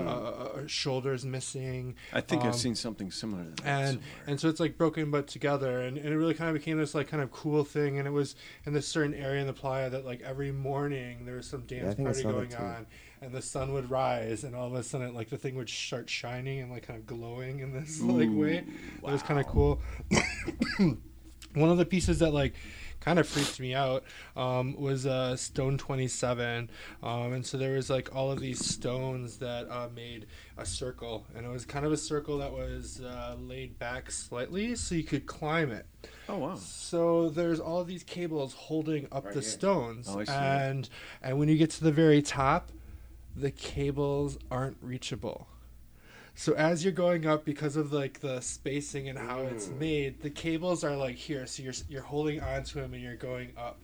a, 0.57 0.63
a 0.63 0.67
shoulder's 0.67 1.23
missing. 1.25 1.95
I 2.13 2.21
think 2.21 2.41
Um, 2.41 2.49
I've 2.49 2.55
seen 2.55 2.75
something 2.75 3.11
similar 3.11 3.43
to 3.45 3.49
that. 3.63 3.65
and 3.65 3.87
somewhere. 3.89 4.07
and 4.27 4.39
so 4.39 4.49
it's 4.49 4.59
like 4.59 4.77
broken 4.77 5.11
but 5.11 5.27
together 5.27 5.81
and, 5.81 5.97
and 5.97 6.07
it 6.13 6.17
really 6.17 6.33
kind 6.33 6.49
of 6.49 6.55
became 6.55 6.77
this 6.77 6.95
like 6.95 7.07
kind 7.07 7.21
of 7.21 7.31
cool 7.31 7.63
thing 7.63 7.97
and 7.99 8.07
it 8.07 8.11
was 8.11 8.35
in 8.65 8.73
this 8.73 8.87
certain 8.87 9.13
area 9.13 9.41
in 9.41 9.47
the 9.47 9.53
playa 9.53 9.89
that 9.89 10.05
like 10.05 10.21
every 10.21 10.51
morning 10.51 11.25
there 11.25 11.35
was 11.35 11.47
some 11.47 11.61
dance 11.61 11.99
I 11.99 12.03
party 12.03 12.23
going 12.23 12.55
on 12.55 12.87
and 13.21 13.31
the 13.31 13.41
sun 13.41 13.71
would 13.73 13.89
rise 13.89 14.43
and 14.43 14.55
all 14.55 14.67
of 14.67 14.73
a 14.73 14.83
sudden 14.83 15.13
like 15.13 15.29
the 15.29 15.37
thing 15.37 15.55
would 15.55 15.69
start 15.69 16.09
shining 16.09 16.59
and 16.59 16.71
like 16.71 16.85
kind 16.87 16.99
of 16.99 17.05
glowing 17.05 17.59
in 17.59 17.73
this 17.73 18.01
like 18.01 18.29
way. 18.31 18.57
It 18.57 19.03
was 19.03 19.23
kind 19.23 19.39
of 19.39 19.47
cool. 19.47 19.79
one 21.53 21.69
of 21.69 21.77
the 21.77 21.85
pieces 21.85 22.19
that 22.19 22.31
like 22.33 22.53
kind 23.05 23.19
of 23.19 23.27
freaked 23.27 23.59
me 23.59 23.75
out 23.75 24.03
um, 24.35 24.75
was 24.79 25.05
uh, 25.05 25.35
stone 25.35 25.77
27 25.77 26.69
um, 27.03 27.33
and 27.33 27.45
so 27.45 27.55
there 27.55 27.73
was 27.75 27.87
like 27.87 28.13
all 28.15 28.31
of 28.31 28.39
these 28.39 28.65
stones 28.65 29.37
that 29.37 29.69
uh, 29.69 29.87
made 29.95 30.25
a 30.57 30.65
circle 30.65 31.23
and 31.35 31.45
it 31.45 31.49
was 31.49 31.65
kind 31.65 31.85
of 31.85 31.91
a 31.91 31.97
circle 31.97 32.39
that 32.39 32.51
was 32.51 33.01
uh, 33.01 33.35
laid 33.39 33.77
back 33.77 34.09
slightly 34.09 34.75
so 34.75 34.95
you 34.95 35.03
could 35.03 35.27
climb 35.27 35.71
it 35.71 35.85
oh 36.29 36.37
wow. 36.37 36.55
so 36.55 37.29
there's 37.29 37.59
all 37.59 37.79
of 37.79 37.85
these 37.87 38.03
cables 38.03 38.53
holding 38.55 39.07
up 39.11 39.25
Right 39.25 39.35
the 39.35 39.41
here. 39.41 39.49
stones 39.49 40.07
Oh, 40.09 40.23
and 40.27 40.89
and 41.21 41.37
when 41.37 41.47
you 41.47 41.57
get 41.57 41.69
to 41.71 41.83
the 41.83 41.91
very 41.91 42.23
top 42.23 42.71
the 43.35 43.51
cables 43.51 44.39
aren't 44.49 44.77
reachable 44.81 45.47
so 46.35 46.53
as 46.53 46.83
you're 46.83 46.93
going 46.93 47.25
up 47.25 47.45
because 47.45 47.75
of 47.77 47.93
like 47.93 48.19
the 48.19 48.39
spacing 48.41 49.07
and 49.09 49.17
how 49.17 49.41
it's 49.41 49.67
Mm. 49.67 49.79
made 49.79 50.21
the 50.21 50.29
cables 50.29 50.83
are 50.83 50.95
like 50.95 51.15
here 51.15 51.45
so 51.47 51.63
you're 51.63 51.73
you're 51.87 52.01
holding 52.01 52.41
onto 52.41 52.79
them 52.81 52.93
and 52.93 53.01
you're 53.01 53.15
going 53.15 53.51
up 53.57 53.79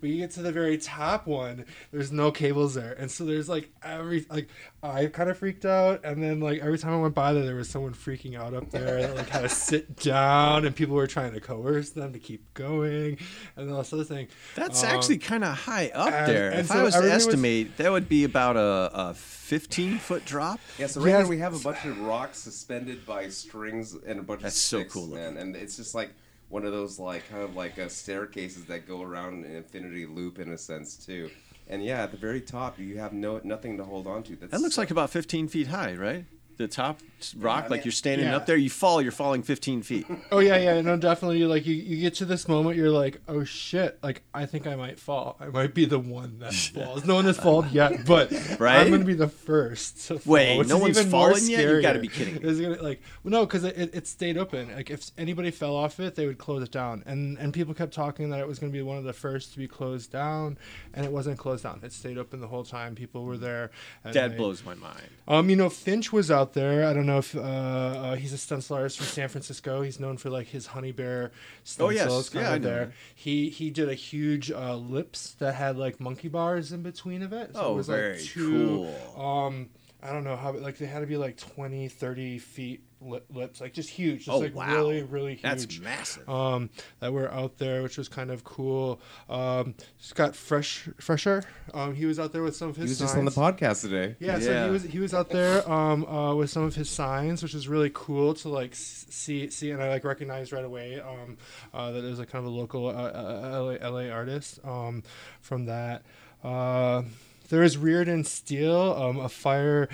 but 0.00 0.10
you 0.10 0.16
get 0.18 0.30
to 0.30 0.42
the 0.42 0.52
very 0.52 0.76
top 0.78 1.26
one 1.26 1.64
there's 1.92 2.12
no 2.12 2.30
cables 2.30 2.74
there 2.74 2.92
and 2.98 3.10
so 3.10 3.24
there's 3.24 3.48
like 3.48 3.70
every 3.82 4.26
like 4.30 4.48
i 4.82 5.06
kind 5.06 5.30
of 5.30 5.38
freaked 5.38 5.64
out 5.64 6.00
and 6.04 6.22
then 6.22 6.38
like 6.40 6.60
every 6.60 6.78
time 6.78 6.92
i 6.92 6.96
went 7.00 7.14
by 7.14 7.32
there 7.32 7.44
there 7.44 7.54
was 7.54 7.68
someone 7.68 7.92
freaking 7.94 8.38
out 8.38 8.52
up 8.54 8.70
there 8.70 9.00
that 9.02 9.16
like 9.16 9.28
had 9.28 9.42
to 9.42 9.48
sit 9.70 9.96
down 9.96 10.64
and 10.66 10.76
people 10.76 10.94
were 10.94 11.06
trying 11.06 11.32
to 11.32 11.40
coerce 11.40 11.90
them 11.90 12.12
to 12.12 12.18
keep 12.18 12.52
going 12.54 13.16
and 13.56 13.70
all 13.70 13.78
this 13.78 13.92
other 13.92 14.04
thing 14.04 14.28
That's 14.54 14.82
Um, 14.84 14.90
actually 14.90 15.18
kind 15.18 15.44
of 15.44 15.56
high 15.56 15.90
up 15.94 16.12
and- 16.12 16.28
there. 16.30 16.50
and 16.50 16.60
if 16.60 16.66
so 16.66 16.74
I 16.78 16.82
was 16.82 16.92
to 16.94 16.98
everything 16.98 17.14
was- 17.16 17.26
estimate, 17.26 17.76
that 17.78 17.90
would 17.92 18.08
be 18.08 18.24
about 18.24 18.56
a, 18.56 18.90
a 18.92 19.14
15 19.14 19.98
foot 19.98 20.24
drop. 20.24 20.60
Yeah, 20.78 20.86
so 20.88 21.00
right 21.00 21.08
Yes. 21.10 21.20
here 21.20 21.28
we 21.28 21.38
have 21.38 21.54
a 21.54 21.58
bunch 21.58 21.84
of 21.84 21.98
rocks 22.00 22.38
suspended 22.38 23.06
by 23.06 23.28
strings 23.28 23.94
and 23.94 24.20
a 24.20 24.22
bunch 24.22 24.42
That's 24.42 24.72
of 24.72 24.78
That's 24.80 24.92
so 24.92 25.00
cool 25.00 25.08
man. 25.14 25.36
And 25.36 25.54
it's 25.56 25.76
just 25.76 25.94
like 25.94 26.10
one 26.48 26.64
of 26.64 26.72
those 26.72 26.98
like 26.98 27.28
kind 27.28 27.42
of 27.42 27.54
like 27.56 27.78
uh, 27.78 27.88
staircases 27.88 28.64
that 28.66 28.86
go 28.86 29.02
around 29.02 29.44
an 29.44 29.56
infinity 29.56 30.06
loop 30.06 30.38
in 30.38 30.50
a 30.52 30.58
sense 30.58 30.96
too. 30.96 31.30
And 31.68 31.84
yeah, 31.84 32.02
at 32.04 32.12
the 32.12 32.16
very 32.16 32.40
top 32.40 32.78
you 32.78 32.98
have 32.98 33.12
no 33.12 33.40
nothing 33.42 33.76
to 33.78 33.84
hold 33.84 34.06
on 34.06 34.22
to. 34.24 34.36
That's 34.36 34.52
That 34.52 34.60
looks 34.60 34.76
so- 34.76 34.82
like 34.82 34.90
about 34.90 35.10
15 35.10 35.48
feet 35.48 35.66
high, 35.66 35.94
right? 35.94 36.24
The 36.58 36.66
top 36.68 37.00
rock, 37.36 37.64
I 37.64 37.68
like 37.68 37.84
you're 37.84 37.92
standing 37.92 38.28
Yeah. 38.28 38.36
up 38.36 38.46
there, 38.46 38.56
you 38.56 38.70
fall, 38.70 39.02
you're 39.02 39.12
falling 39.12 39.42
15 39.42 39.82
feet. 39.82 40.06
Oh 40.32 40.38
yeah, 40.38 40.56
yeah, 40.56 40.80
no, 40.80 40.96
definitely. 40.96 41.44
Like 41.44 41.66
you, 41.66 41.74
you 41.74 41.98
get 42.00 42.14
to 42.14 42.24
this 42.24 42.48
moment, 42.48 42.76
you're 42.76 42.88
like, 42.90 43.20
oh 43.28 43.44
shit, 43.44 43.98
like 44.02 44.22
I 44.32 44.46
think 44.46 44.66
I 44.66 44.74
might 44.74 44.98
fall. 44.98 45.36
I 45.38 45.46
might 45.48 45.74
be 45.74 45.84
the 45.84 45.98
one 45.98 46.38
that 46.38 46.54
falls. 46.74 47.04
No 47.04 47.14
one 47.16 47.26
has 47.26 47.36
fallen 47.36 47.68
yet, 47.72 48.04
but 48.06 48.32
Right? 48.58 48.78
I'm 48.80 48.90
gonna 48.90 49.04
be 49.04 49.12
the 49.12 49.28
first 49.28 50.06
to 50.08 50.18
fall. 50.18 50.32
Wait, 50.32 50.66
no 50.66 50.78
one's 50.78 50.98
fallen 51.10 51.46
yet? 51.46 51.60
You 51.68 51.82
gotta 51.82 51.98
be 51.98 52.08
kidding 52.08 52.34
me. 52.36 52.40
It's 52.42 52.58
gonna 52.58 52.82
like 52.82 53.02
well, 53.22 53.32
no, 53.32 53.44
because 53.44 53.64
it, 53.64 53.76
it, 53.76 53.94
it 53.94 54.06
stayed 54.06 54.38
open. 54.38 54.74
Like 54.74 54.88
if 54.90 55.10
anybody 55.18 55.50
fell 55.50 55.76
off 55.76 56.00
it, 56.00 56.14
they 56.14 56.26
would 56.26 56.38
close 56.38 56.62
it 56.62 56.70
down, 56.72 57.02
and 57.06 57.36
and 57.38 57.52
people 57.52 57.74
kept 57.74 57.92
talking 57.92 58.30
that 58.30 58.40
it 58.40 58.48
was 58.48 58.58
gonna 58.58 58.72
be 58.72 58.80
one 58.82 58.96
of 58.96 59.04
the 59.04 59.12
first 59.12 59.52
to 59.52 59.58
be 59.58 59.68
closed 59.68 60.10
down, 60.10 60.56
and 60.94 61.04
it 61.04 61.12
wasn't 61.12 61.38
closed 61.38 61.64
down. 61.64 61.80
It 61.82 61.92
stayed 61.92 62.16
open 62.16 62.40
the 62.40 62.48
whole 62.48 62.64
time. 62.64 62.94
People 62.94 63.24
were 63.24 63.36
there. 63.36 63.70
and 64.04 64.14
That 64.14 64.30
they- 64.32 64.36
blows 64.38 64.64
my 64.64 64.74
mind. 64.74 65.08
um, 65.28 65.50
you 65.50 65.56
know, 65.56 65.68
Fnnch 65.68 66.12
was 66.12 66.30
out 66.30 66.45
there. 66.52 66.86
I 66.86 66.92
don't 66.92 67.06
know 67.06 67.18
if 67.18 67.34
uh, 67.36 67.40
uh, 67.40 68.14
he's 68.16 68.32
a 68.32 68.38
stencil 68.38 68.76
artist 68.76 68.98
from 68.98 69.06
San 69.06 69.28
Francisco. 69.28 69.82
He's 69.82 69.98
known 70.00 70.16
for 70.16 70.30
like 70.30 70.46
his 70.48 70.66
honey 70.66 70.92
bear 70.92 71.30
Oh, 71.78 71.90
yes. 71.90 72.02
stencils. 72.04 72.28
kind 72.30 72.42
Yeah, 72.44 72.48
of 72.48 72.54
I 72.54 72.58
know 72.58 72.68
there. 72.68 72.92
He 73.14 73.48
he 73.50 73.70
did 73.70 73.88
a 73.88 73.94
huge 73.94 74.50
uh, 74.50 74.76
lips 74.76 75.34
that 75.38 75.54
had 75.54 75.76
like 75.76 76.00
monkey 76.00 76.28
bars 76.28 76.72
in 76.72 76.82
between 76.82 77.22
of 77.22 77.32
it. 77.32 77.50
Oh, 77.54 77.72
it 77.72 77.76
was 77.76 77.86
very 77.88 78.12
like 78.16 78.22
two, 78.22 78.88
cool. 79.14 79.22
Um, 79.22 79.68
I 80.02 80.12
don't 80.12 80.24
know 80.24 80.36
how, 80.36 80.52
like 80.52 80.78
they 80.78 80.86
had 80.86 81.00
to 81.00 81.06
be 81.06 81.16
like 81.16 81.36
20, 81.36 81.88
30 81.88 82.38
feet 82.38 82.82
lip, 83.00 83.26
lips, 83.30 83.60
like 83.60 83.72
just 83.74 83.90
huge, 83.90 84.24
just 84.24 84.30
Oh, 84.30 84.38
like 84.38 84.54
wow. 84.54 84.72
really, 84.74 85.02
really 85.02 85.32
huge. 85.32 85.42
That's 85.42 85.78
massive. 85.80 86.28
Um, 86.28 86.70
that 87.00 87.12
were 87.12 87.30
out 87.32 87.58
there, 87.58 87.82
which 87.82 87.98
was 87.98 88.08
kind 88.08 88.30
of 88.30 88.42
cool. 88.44 89.00
Um, 89.28 89.74
Scott 89.98 90.34
Fresh 90.34 90.88
Froschauer, 91.00 91.44
um, 91.74 91.94
he 91.94 92.06
was 92.06 92.18
out 92.18 92.32
there 92.32 92.42
with 92.42 92.56
some 92.56 92.68
of 92.70 92.76
his. 92.76 92.84
He 92.84 92.90
was 92.90 92.98
just 92.98 93.16
on 93.16 93.24
the 93.24 93.30
podcast 93.30 93.82
today. 93.82 94.16
Yeah, 94.18 94.38
so 94.38 94.64
he 94.66 94.70
was 94.70 94.82
he 94.84 94.98
was 94.98 95.12
out 95.14 95.28
there 95.30 95.68
um, 95.70 96.04
uh, 96.06 96.34
with 96.34 96.50
some 96.50 96.62
of 96.62 96.74
his 96.74 96.88
signs, 96.90 97.42
which 97.42 97.54
is 97.54 97.68
really 97.68 97.90
cool 97.92 98.34
to 98.34 98.48
like 98.48 98.74
see 98.74 99.50
see, 99.50 99.70
and 99.70 99.82
I 99.82 99.88
like 99.88 100.04
recognized 100.04 100.52
right 100.52 100.64
away 100.64 101.00
um, 101.00 101.36
uh, 101.74 101.90
that 101.92 102.00
there's 102.00 102.18
a 102.20 102.26
kind 102.26 102.44
of 102.46 102.52
a 102.52 102.56
local 102.56 102.86
uh, 102.86 102.92
uh, 102.92 103.76
LA, 103.82 103.88
LA 103.90 104.10
artist 104.10 104.58
um, 104.64 105.02
from 105.40 105.66
that. 105.66 106.02
Uh, 106.42 107.02
there 107.48 107.62
is 107.62 107.76
Rearden 107.76 108.26
Steel, 108.26 108.76
um, 108.98 109.18
a 109.20 109.28
fire 109.28 109.88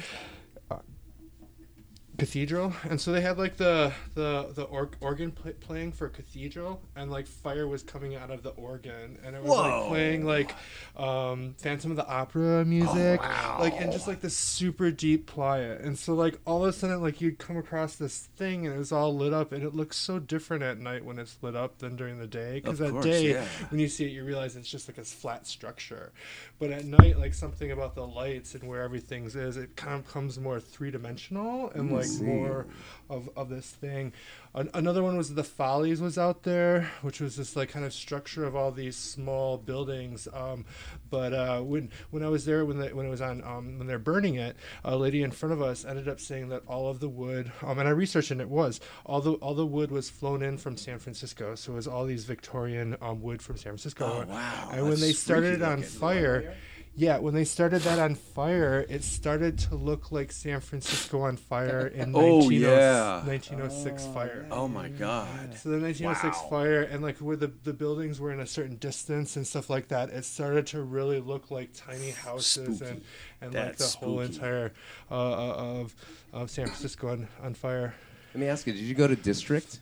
cathedral, 2.27 2.73
and 2.89 3.01
so 3.01 3.11
they 3.11 3.21
had 3.21 3.37
like 3.37 3.57
the 3.57 3.93
the 4.15 4.53
the 4.55 4.63
or- 4.63 4.91
organ 5.01 5.33
pl- 5.33 5.53
playing 5.55 5.91
for 5.91 6.09
cathedral, 6.09 6.81
and 6.95 7.11
like 7.11 7.27
fire 7.27 7.67
was 7.67 7.83
coming 7.83 8.15
out 8.15 8.31
of 8.31 8.45
the 8.45 8.51
organ, 8.51 9.19
and 9.25 9.35
it 9.35 9.43
was 9.43 9.51
Whoa. 9.51 9.57
like 9.81 9.89
playing 9.89 10.25
like 10.25 10.55
um, 10.97 11.55
Phantom 11.59 11.91
of 11.91 11.97
the 11.97 12.07
Opera 12.07 12.65
music, 12.65 13.19
Oh, 13.21 13.27
wow. 13.29 13.57
like 13.59 13.75
and 13.81 13.91
just 13.91 14.07
like 14.07 14.21
this 14.21 14.37
super 14.37 14.93
deep 14.93 15.27
playa, 15.27 15.79
and 15.81 15.99
so 15.99 16.15
like 16.15 16.39
all 16.47 16.63
of 16.63 16.69
a 16.69 16.73
sudden 16.73 17.03
like 17.03 17.21
you'd 17.21 17.39
come 17.39 17.57
across 17.57 17.97
this 17.97 18.29
thing, 18.37 18.67
and 18.67 18.75
it 18.77 18.79
was 18.79 18.93
all 18.93 19.13
lit 19.17 19.33
up, 19.33 19.51
and 19.51 19.65
it 19.65 19.75
looks 19.75 19.97
so 19.97 20.21
different 20.21 20.63
at 20.63 20.79
night 20.79 21.05
when 21.05 21.19
it's 21.19 21.39
lit 21.43 21.57
up 21.57 21.79
than 21.79 21.97
during 21.97 22.19
the 22.21 22.29
day, 22.29 22.61
because 22.61 22.79
that 22.79 22.93
course, 22.93 23.05
day 23.05 23.33
yeah. 23.33 23.45
when 23.71 23.81
you 23.81 23.89
see 23.89 24.05
it, 24.05 24.11
you 24.13 24.23
realize 24.25 24.55
it's 24.55 24.71
just 24.71 24.89
like 24.89 24.99
a 24.99 25.03
flat 25.05 25.45
structure. 25.45 26.13
But 26.61 26.71
at 26.71 26.85
night, 26.85 27.19
like 27.19 27.35
something 27.35 27.73
about 27.73 27.97
the 27.97 28.07
lights 28.07 28.55
and 28.55 28.69
where 28.69 28.83
everything's 28.83 29.35
is, 29.35 29.57
it 29.57 29.75
kind 29.75 29.95
of 29.99 30.07
becomes 30.07 30.39
more 30.39 30.61
three 30.61 30.93
dimensional 30.93 31.71
and 31.71 31.91
like 31.91 32.07
see. 32.19 32.25
more 32.25 32.67
of, 33.09 33.29
of 33.37 33.49
this 33.49 33.71
thing. 33.71 34.13
An- 34.55 34.71
another 34.75 35.03
one 35.03 35.17
was 35.17 35.35
the 35.35 35.45
Follies 35.45 36.01
was 36.01 36.19
out 36.19 36.43
there, 36.43 36.91
which 37.03 37.21
was 37.21 37.37
this 37.37 37.57
like 37.57 37.71
kind 37.71 37.85
of 37.85 37.93
structure 37.93 38.45
of 38.45 38.57
all 38.57 38.71
these 38.71 38.97
small 38.97 39.59
buildings. 39.59 40.29
Um, 40.33 40.65
but 41.11 41.33
uh, 41.33 41.61
when 41.61 41.91
when 42.11 42.23
I 42.23 42.29
was 42.29 42.45
there, 42.45 42.65
when 42.65 42.79
they, 42.79 42.93
when 42.93 43.07
it 43.07 43.11
was 43.11 43.21
on 43.21 43.43
um, 43.45 43.79
when 43.79 43.87
they're 43.87 43.99
burning 43.99 44.37
it, 44.37 44.57
a 44.85 44.97
lady 44.97 45.23
in 45.23 45.31
front 45.31 45.53
of 45.53 45.63
us 45.63 45.85
ended 45.85 46.09
up 46.09 46.21
saying 46.21 46.49
that 46.51 46.63
all 46.67 46.89
of 46.89 47.01
the 47.01 47.09
wood, 47.09 47.53
um, 47.63 47.79
and 47.79 47.89
I 47.89 47.93
researched 47.93 48.31
and 48.31 48.41
it 48.41 48.49
was 48.49 48.81
all 49.05 49.21
the 49.21 49.33
all 49.35 49.55
the 49.55 49.67
wood 49.67 49.91
was 49.91 50.11
flown 50.11 50.43
in 50.43 50.59
from 50.59 50.77
San 50.77 50.99
Francisco, 50.99 51.55
so 51.55 51.73
it 51.73 51.77
was 51.77 51.87
all 51.87 52.05
these 52.07 52.25
Victorian 52.25 52.97
um, 53.01 53.23
wood 53.23 53.43
from 53.43 53.57
San 53.57 53.73
Francisco. 53.73 54.25
Oh, 54.27 54.33
wow. 54.33 54.71
And 54.73 54.89
when 54.89 55.01
they 55.01 55.13
started 55.13 55.55
it 55.55 55.63
on 55.63 55.83
fire, 55.83 56.55
yeah, 56.95 57.19
when 57.19 57.33
they 57.35 57.45
started 57.45 57.81
that 57.83 57.99
on 57.99 58.15
fire, 58.15 58.85
it 58.89 59.03
started 59.03 59.59
to 59.61 59.75
look 59.75 60.13
like 60.13 60.31
San 60.31 60.61
Francisco 60.61 61.23
on 61.23 61.37
fire 61.37 61.87
in 61.95 62.15
Oh, 62.15 62.37
1906 62.49 62.61
yeah. 62.61 63.25
1906 63.27 64.07
fire. 64.15 64.47
oh 64.51 64.69
my 64.69 64.89
god. 64.89 65.57
So 65.57 65.71
the 65.71 65.79
1906 65.81 66.37
Wow. 66.43 66.49
fire 66.51 66.83
and 66.83 67.03
like 67.03 67.17
where 67.19 67.37
the, 67.37 67.51
the 67.65 67.73
buildings 67.73 68.21
were 68.21 68.31
in 68.33 68.41
a 68.41 68.47
certain 68.47 68.77
distance 68.77 69.37
and 69.37 69.47
stuff 69.47 69.71
like 69.71 69.89
that, 69.89 70.11
it 70.11 70.25
started 70.25 70.67
to 70.69 70.83
really 70.83 71.21
look 71.21 71.51
like 71.51 71.71
tiny 71.75 72.11
houses 72.11 72.77
Spooky. 72.79 72.91
and, 72.91 73.03
and 73.41 73.55
like 73.55 73.77
the 73.77 73.85
That's 73.85 73.95
whole 73.95 74.21
entire 74.21 74.73
uh, 75.11 75.15
uh, 75.15 75.55
of 75.81 75.95
of 76.33 76.51
San 76.51 76.67
Francisco 76.67 77.09
on, 77.09 77.29
on 77.43 77.55
fire. 77.55 77.95
Let 78.35 78.41
me 78.41 78.47
ask 78.49 78.67
you: 78.67 78.73
Did 78.73 78.83
you 78.83 78.95
go 78.95 79.07
to 79.07 79.17
District? 79.17 79.81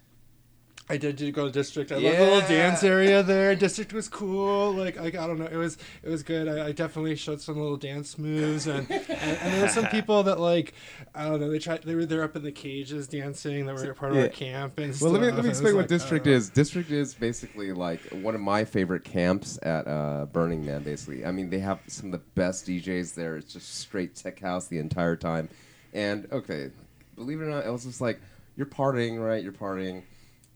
I 0.90 0.96
did, 0.96 1.16
did 1.16 1.32
go 1.32 1.46
to 1.46 1.52
district. 1.52 1.92
I 1.92 1.96
love 1.96 2.16
the 2.16 2.24
little 2.24 2.48
dance 2.48 2.82
area 2.82 3.22
there. 3.32 3.54
District 3.54 3.92
was 3.92 4.08
cool. 4.08 4.72
Like, 4.74 4.98
like 5.00 5.14
I 5.14 5.26
don't 5.26 5.38
know, 5.38 5.46
it 5.46 5.56
was 5.56 5.78
it 6.02 6.08
was 6.08 6.22
good. 6.22 6.48
I, 6.48 6.66
I 6.68 6.72
definitely 6.72 7.14
showed 7.16 7.40
some 7.40 7.56
little 7.56 7.76
dance 7.76 8.18
moves, 8.18 8.66
and, 8.66 8.90
and 8.90 9.10
and 9.10 9.52
there 9.54 9.62
were 9.62 9.68
some 9.68 9.86
people 9.90 10.24
that 10.24 10.40
like 10.40 10.74
I 11.14 11.28
don't 11.28 11.40
know. 11.40 11.48
They 11.50 11.58
tried. 11.60 11.82
They 11.82 11.94
were 11.94 12.06
there 12.06 12.24
up 12.24 12.34
in 12.36 12.42
the 12.42 12.52
cages 12.52 13.06
dancing. 13.06 13.66
That 13.66 13.76
were 13.76 13.94
part 13.94 14.12
of 14.12 14.16
Yeah. 14.18 14.24
our 14.24 14.28
camp. 14.28 14.78
And 14.78 14.94
Well, 15.00 15.12
let 15.12 15.22
me 15.22 15.30
let 15.30 15.44
me 15.44 15.50
explain 15.50 15.74
what 15.76 15.82
like, 15.82 15.90
uh, 15.92 15.94
I 15.94 15.98
District 15.98 16.26
know. 16.26 16.32
is. 16.32 16.50
District 16.50 16.90
is 16.90 17.14
basically 17.14 17.72
like 17.72 18.00
one 18.10 18.34
of 18.34 18.40
my 18.40 18.64
favorite 18.64 19.04
camps 19.04 19.58
at 19.62 19.86
uh, 19.86 20.26
Burning 20.32 20.64
Man. 20.66 20.82
Basically, 20.82 21.24
I 21.24 21.30
mean 21.30 21.50
they 21.50 21.60
have 21.60 21.78
some 21.86 22.06
of 22.06 22.12
the 22.12 22.24
best 22.34 22.66
DJs 22.66 23.14
there. 23.14 23.36
It's 23.36 23.52
just 23.52 23.76
straight 23.78 24.16
tech 24.16 24.40
house 24.40 24.66
the 24.66 24.78
entire 24.78 25.14
time. 25.16 25.48
And 25.92 26.26
okay, 26.32 26.70
believe 27.14 27.40
it 27.40 27.44
or 27.44 27.50
not, 27.50 27.64
it 27.64 27.70
was 27.70 27.84
just 27.84 28.00
like 28.00 28.20
you're 28.56 28.66
partying, 28.66 29.24
right? 29.24 29.42
You're 29.42 29.52
partying, 29.52 30.02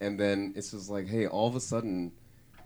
and 0.05 0.19
then 0.21 0.53
it's 0.57 0.71
just 0.73 0.91
like, 0.91 1.07
hey, 1.09 1.27
all 1.27 1.49
of 1.49 1.57
a 1.57 1.61
sudden, 1.61 2.13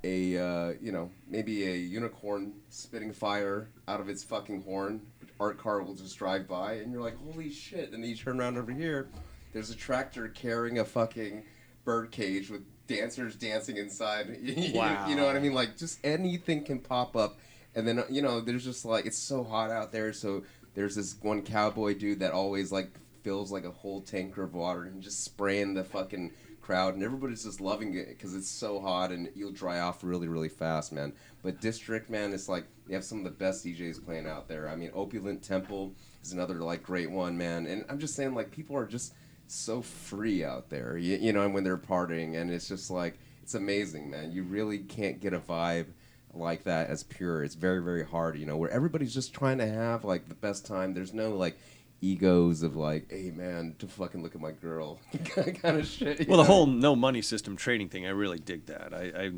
a 0.04 0.36
uh, 0.38 0.72
you 0.80 0.92
know 0.92 1.10
maybe 1.28 1.66
a 1.66 1.74
unicorn 1.76 2.52
spitting 2.68 3.12
fire 3.12 3.68
out 3.86 4.00
of 4.00 4.08
its 4.08 4.22
fucking 4.24 4.62
horn. 4.62 5.00
Art 5.40 5.56
car 5.58 5.82
will 5.82 5.94
just 5.94 6.18
drive 6.18 6.48
by, 6.48 6.74
and 6.74 6.90
you're 6.92 7.00
like, 7.00 7.16
holy 7.16 7.50
shit! 7.50 7.92
And 7.92 8.02
then 8.02 8.10
you 8.10 8.16
turn 8.16 8.40
around 8.40 8.58
over 8.58 8.72
here, 8.72 9.08
there's 9.52 9.70
a 9.70 9.76
tractor 9.76 10.26
carrying 10.28 10.80
a 10.80 10.84
fucking 10.84 11.44
bird 11.84 12.10
cage 12.10 12.50
with 12.50 12.62
dancers 12.88 13.36
dancing 13.36 13.76
inside. 13.76 14.36
You- 14.42 14.74
Wow. 14.74 15.06
you 15.08 15.14
know 15.14 15.24
what 15.26 15.36
I 15.36 15.38
mean? 15.38 15.54
Like 15.54 15.76
just 15.76 15.98
anything 16.04 16.64
can 16.64 16.80
pop 16.80 17.16
up, 17.16 17.38
and 17.76 17.86
then 17.86 18.02
you 18.10 18.20
know 18.22 18.40
there's 18.40 18.64
just 18.64 18.84
like 18.84 19.06
it's 19.06 19.16
so 19.18 19.44
hot 19.44 19.70
out 19.70 19.92
there, 19.92 20.12
so 20.12 20.42
there's 20.74 20.96
this 20.96 21.14
one 21.22 21.42
cowboy 21.42 21.94
dude 21.96 22.18
that 22.20 22.32
always 22.32 22.72
like 22.72 22.90
fills 23.22 23.50
like 23.52 23.64
a 23.64 23.70
whole 23.70 24.00
tanker 24.00 24.42
of 24.44 24.54
water 24.54 24.84
and 24.84 25.02
just 25.02 25.24
spraying 25.24 25.74
the 25.74 25.82
fucking 25.84 26.32
crowd 26.68 26.92
and 26.92 27.02
everybody's 27.02 27.44
just 27.44 27.62
loving 27.62 27.94
it 27.94 28.08
because 28.08 28.34
it's 28.34 28.46
so 28.46 28.78
hot 28.78 29.10
and 29.10 29.30
you'll 29.34 29.50
dry 29.50 29.80
off 29.80 30.04
really 30.04 30.28
really 30.28 30.50
fast 30.50 30.92
man. 30.92 31.14
But 31.42 31.62
district 31.62 32.10
man 32.10 32.34
it's 32.34 32.46
like 32.46 32.66
they 32.86 32.92
have 32.92 33.04
some 33.04 33.16
of 33.16 33.24
the 33.24 33.30
best 33.30 33.64
djs 33.64 34.04
playing 34.04 34.26
out 34.26 34.48
there. 34.48 34.68
I 34.68 34.76
mean 34.76 34.90
opulent 34.94 35.42
temple 35.42 35.94
is 36.22 36.32
another 36.32 36.56
like 36.56 36.82
great 36.82 37.10
one 37.10 37.38
man. 37.38 37.64
And 37.64 37.86
i'm 37.88 37.98
just 37.98 38.14
saying 38.14 38.34
like 38.34 38.50
people 38.50 38.76
are 38.76 38.84
just 38.84 39.14
so 39.46 39.80
free 39.80 40.44
out 40.44 40.68
there 40.68 40.98
you, 40.98 41.16
you 41.16 41.32
know 41.32 41.40
and 41.40 41.54
when 41.54 41.64
they're 41.64 41.78
partying 41.78 42.36
and 42.38 42.50
it's 42.50 42.68
just 42.68 42.90
like 42.90 43.18
it's 43.42 43.54
amazing 43.54 44.10
man. 44.10 44.30
You 44.30 44.42
really 44.42 44.80
can't 44.80 45.22
get 45.22 45.32
a 45.32 45.40
vibe 45.40 45.86
like 46.34 46.64
that 46.64 46.90
as 46.90 47.02
pure. 47.02 47.44
It's 47.44 47.54
very 47.54 47.82
very 47.82 48.04
hard 48.04 48.36
you 48.36 48.44
know 48.44 48.58
where 48.58 48.70
everybody's 48.70 49.14
just 49.14 49.32
trying 49.32 49.56
to 49.56 49.66
have 49.66 50.04
like 50.04 50.28
the 50.28 50.34
best 50.34 50.66
time. 50.66 50.92
There's 50.92 51.14
no 51.14 51.30
like 51.30 51.58
egos 52.00 52.62
of 52.62 52.76
like 52.76 53.10
hey 53.10 53.32
man 53.34 53.74
to 53.78 53.86
fucking 53.86 54.22
look 54.22 54.34
at 54.34 54.40
my 54.40 54.52
girl 54.52 54.98
kind 55.34 55.78
of 55.78 55.86
shit 55.86 56.28
Well, 56.28 56.38
the 56.38 56.44
whole 56.44 56.66
no 56.66 56.94
money 56.94 57.22
system 57.22 57.56
trading 57.56 57.88
thing, 57.88 58.06
I 58.06 58.10
really 58.10 58.38
dig 58.38 58.66
that. 58.66 58.94
I, 58.94 59.24
I, 59.24 59.32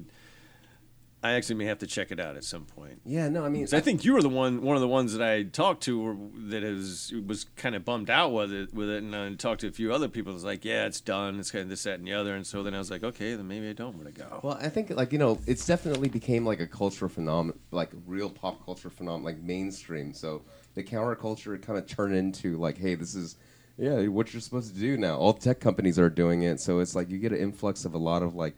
I 1.23 1.33
actually 1.33 1.57
may 1.57 1.67
have 1.67 1.79
to 1.81 1.87
check 1.87 2.11
it 2.11 2.19
out 2.19 2.37
at 2.37 2.45
some 2.45 2.65
point. 2.65 3.01
yeah 3.05 3.29
no 3.29 3.45
i 3.45 3.51
mean, 3.51 3.67
I 3.73 3.81
think 3.81 4.05
you 4.05 4.15
were 4.15 4.23
the 4.23 4.29
one, 4.31 4.63
one 4.63 4.75
of 4.77 4.81
the 4.81 4.89
ones 4.89 5.13
that 5.15 5.23
I 5.27 5.43
talked 5.43 5.83
to 5.85 6.01
or 6.01 6.17
that 6.49 6.63
is 6.63 7.13
was 7.27 7.45
kind 7.57 7.75
of 7.75 7.85
bummed 7.85 8.09
out 8.09 8.33
with 8.33 8.53
it, 8.53 8.73
with 8.75 8.89
it, 8.89 9.03
and 9.03 9.15
I 9.15 9.35
talked 9.35 9.61
to 9.63 9.69
a 9.69 9.73
few 9.73 9.93
other 9.93 10.09
people. 10.09 10.33
It 10.33 10.35
was 10.35 10.45
like, 10.45 10.65
yeah, 10.65 10.87
it's 10.87 11.01
done. 11.01 11.39
It's 11.39 11.51
kind 11.51 11.63
of 11.65 11.69
this, 11.69 11.83
that, 11.83 11.99
and 11.99 12.07
the 12.09 12.15
other. 12.15 12.35
And 12.35 12.47
so 12.47 12.63
then 12.63 12.75
I 12.75 12.79
was 12.79 12.91
like, 12.91 13.05
okay, 13.05 13.35
then 13.35 13.47
maybe 13.49 13.69
I 13.69 13.75
don't 13.75 13.97
want 13.97 14.07
to 14.15 14.19
go. 14.19 14.41
Well, 14.43 14.59
I 14.61 14.71
think 14.71 14.91
like 14.91 15.13
you 15.13 15.19
know, 15.19 15.39
it's 15.47 15.67
definitely 15.67 16.09
became 16.09 16.47
like 16.47 16.61
a 16.61 16.67
cultural 16.67 17.11
phenomenon, 17.11 17.59
like 17.71 17.91
real 18.07 18.31
pop 18.31 18.65
culture 18.65 18.89
phenomenon, 18.91 19.25
like 19.25 19.43
mainstream. 19.43 20.15
So 20.15 20.41
the 20.75 20.83
counterculture 20.83 21.61
kind 21.61 21.79
of 21.79 21.87
turned 21.87 22.15
into 22.15 22.57
like, 22.57 22.79
hey, 22.79 22.95
this 22.95 23.15
is 23.15 23.37
yeah, 23.81 24.07
what 24.09 24.33
you're 24.33 24.43
supposed 24.43 24.75
to 24.75 24.81
do 24.81 24.99
now. 24.99 25.17
All 25.17 25.33
tech 25.33 25.59
companies 25.59 25.99
are 25.99 26.11
doing 26.11 26.43
it, 26.43 26.61
so 26.61 26.81
it's 26.81 26.95
like 26.95 27.09
you 27.09 27.19
get 27.19 27.33
an 27.33 27.39
influx 27.39 27.87
of 27.87 27.95
a 27.95 27.99
lot 27.99 28.23
of 28.23 28.35
like 28.35 28.55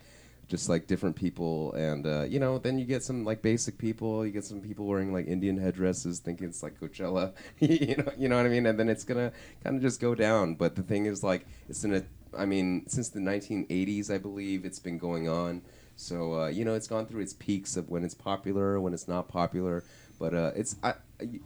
just 0.49 0.69
like 0.69 0.89
different 0.89 1.15
people, 1.15 1.73
and 1.75 2.07
uh, 2.07 2.23
you 2.25 2.41
know, 2.41 2.59
then 2.59 2.77
you 2.77 2.85
get 2.85 3.05
some 3.05 3.25
like 3.25 3.41
basic 3.41 3.79
people. 3.79 4.27
You 4.27 4.33
get 4.33 4.45
some 4.45 4.61
people 4.61 4.85
wearing 4.87 5.13
like 5.13 5.29
Indian 5.29 5.57
headdresses, 5.57 6.19
thinking 6.19 6.49
it's 6.49 6.63
like 6.63 6.79
Coachella. 6.81 7.33
you 7.61 7.97
know, 7.97 8.13
you 8.19 8.29
know 8.29 8.37
what 8.37 8.47
I 8.47 8.49
mean? 8.49 8.67
And 8.67 8.79
then 8.79 8.89
it's 8.89 9.05
gonna 9.05 9.33
kind 9.63 9.77
of 9.77 9.83
just 9.83 10.01
go 10.01 10.15
down. 10.17 10.57
But 10.57 10.75
the 10.75 10.83
thing 10.83 11.07
is, 11.07 11.23
like, 11.23 11.47
it's 11.69 11.85
in 11.85 11.95
a 11.95 12.03
I 12.37 12.45
mean, 12.45 12.89
since 12.89 13.09
the 13.09 13.21
1980s, 13.21 14.13
I 14.13 14.19
believe 14.19 14.65
it's 14.65 14.79
been 14.79 14.99
going 14.99 15.29
on. 15.29 15.63
So 15.95 16.35
uh, 16.35 16.47
you 16.49 16.65
know, 16.65 16.75
it's 16.75 16.89
gone 16.89 17.07
through 17.07 17.23
its 17.23 17.35
peaks 17.35 17.77
of 17.77 17.89
when 17.91 18.03
it's 18.03 18.15
popular, 18.15 18.81
when 18.81 18.93
it's 18.93 19.07
not 19.07 19.29
popular. 19.29 19.85
But 20.19 20.35
uh, 20.35 20.51
it's 20.57 20.77
I, 20.83 20.95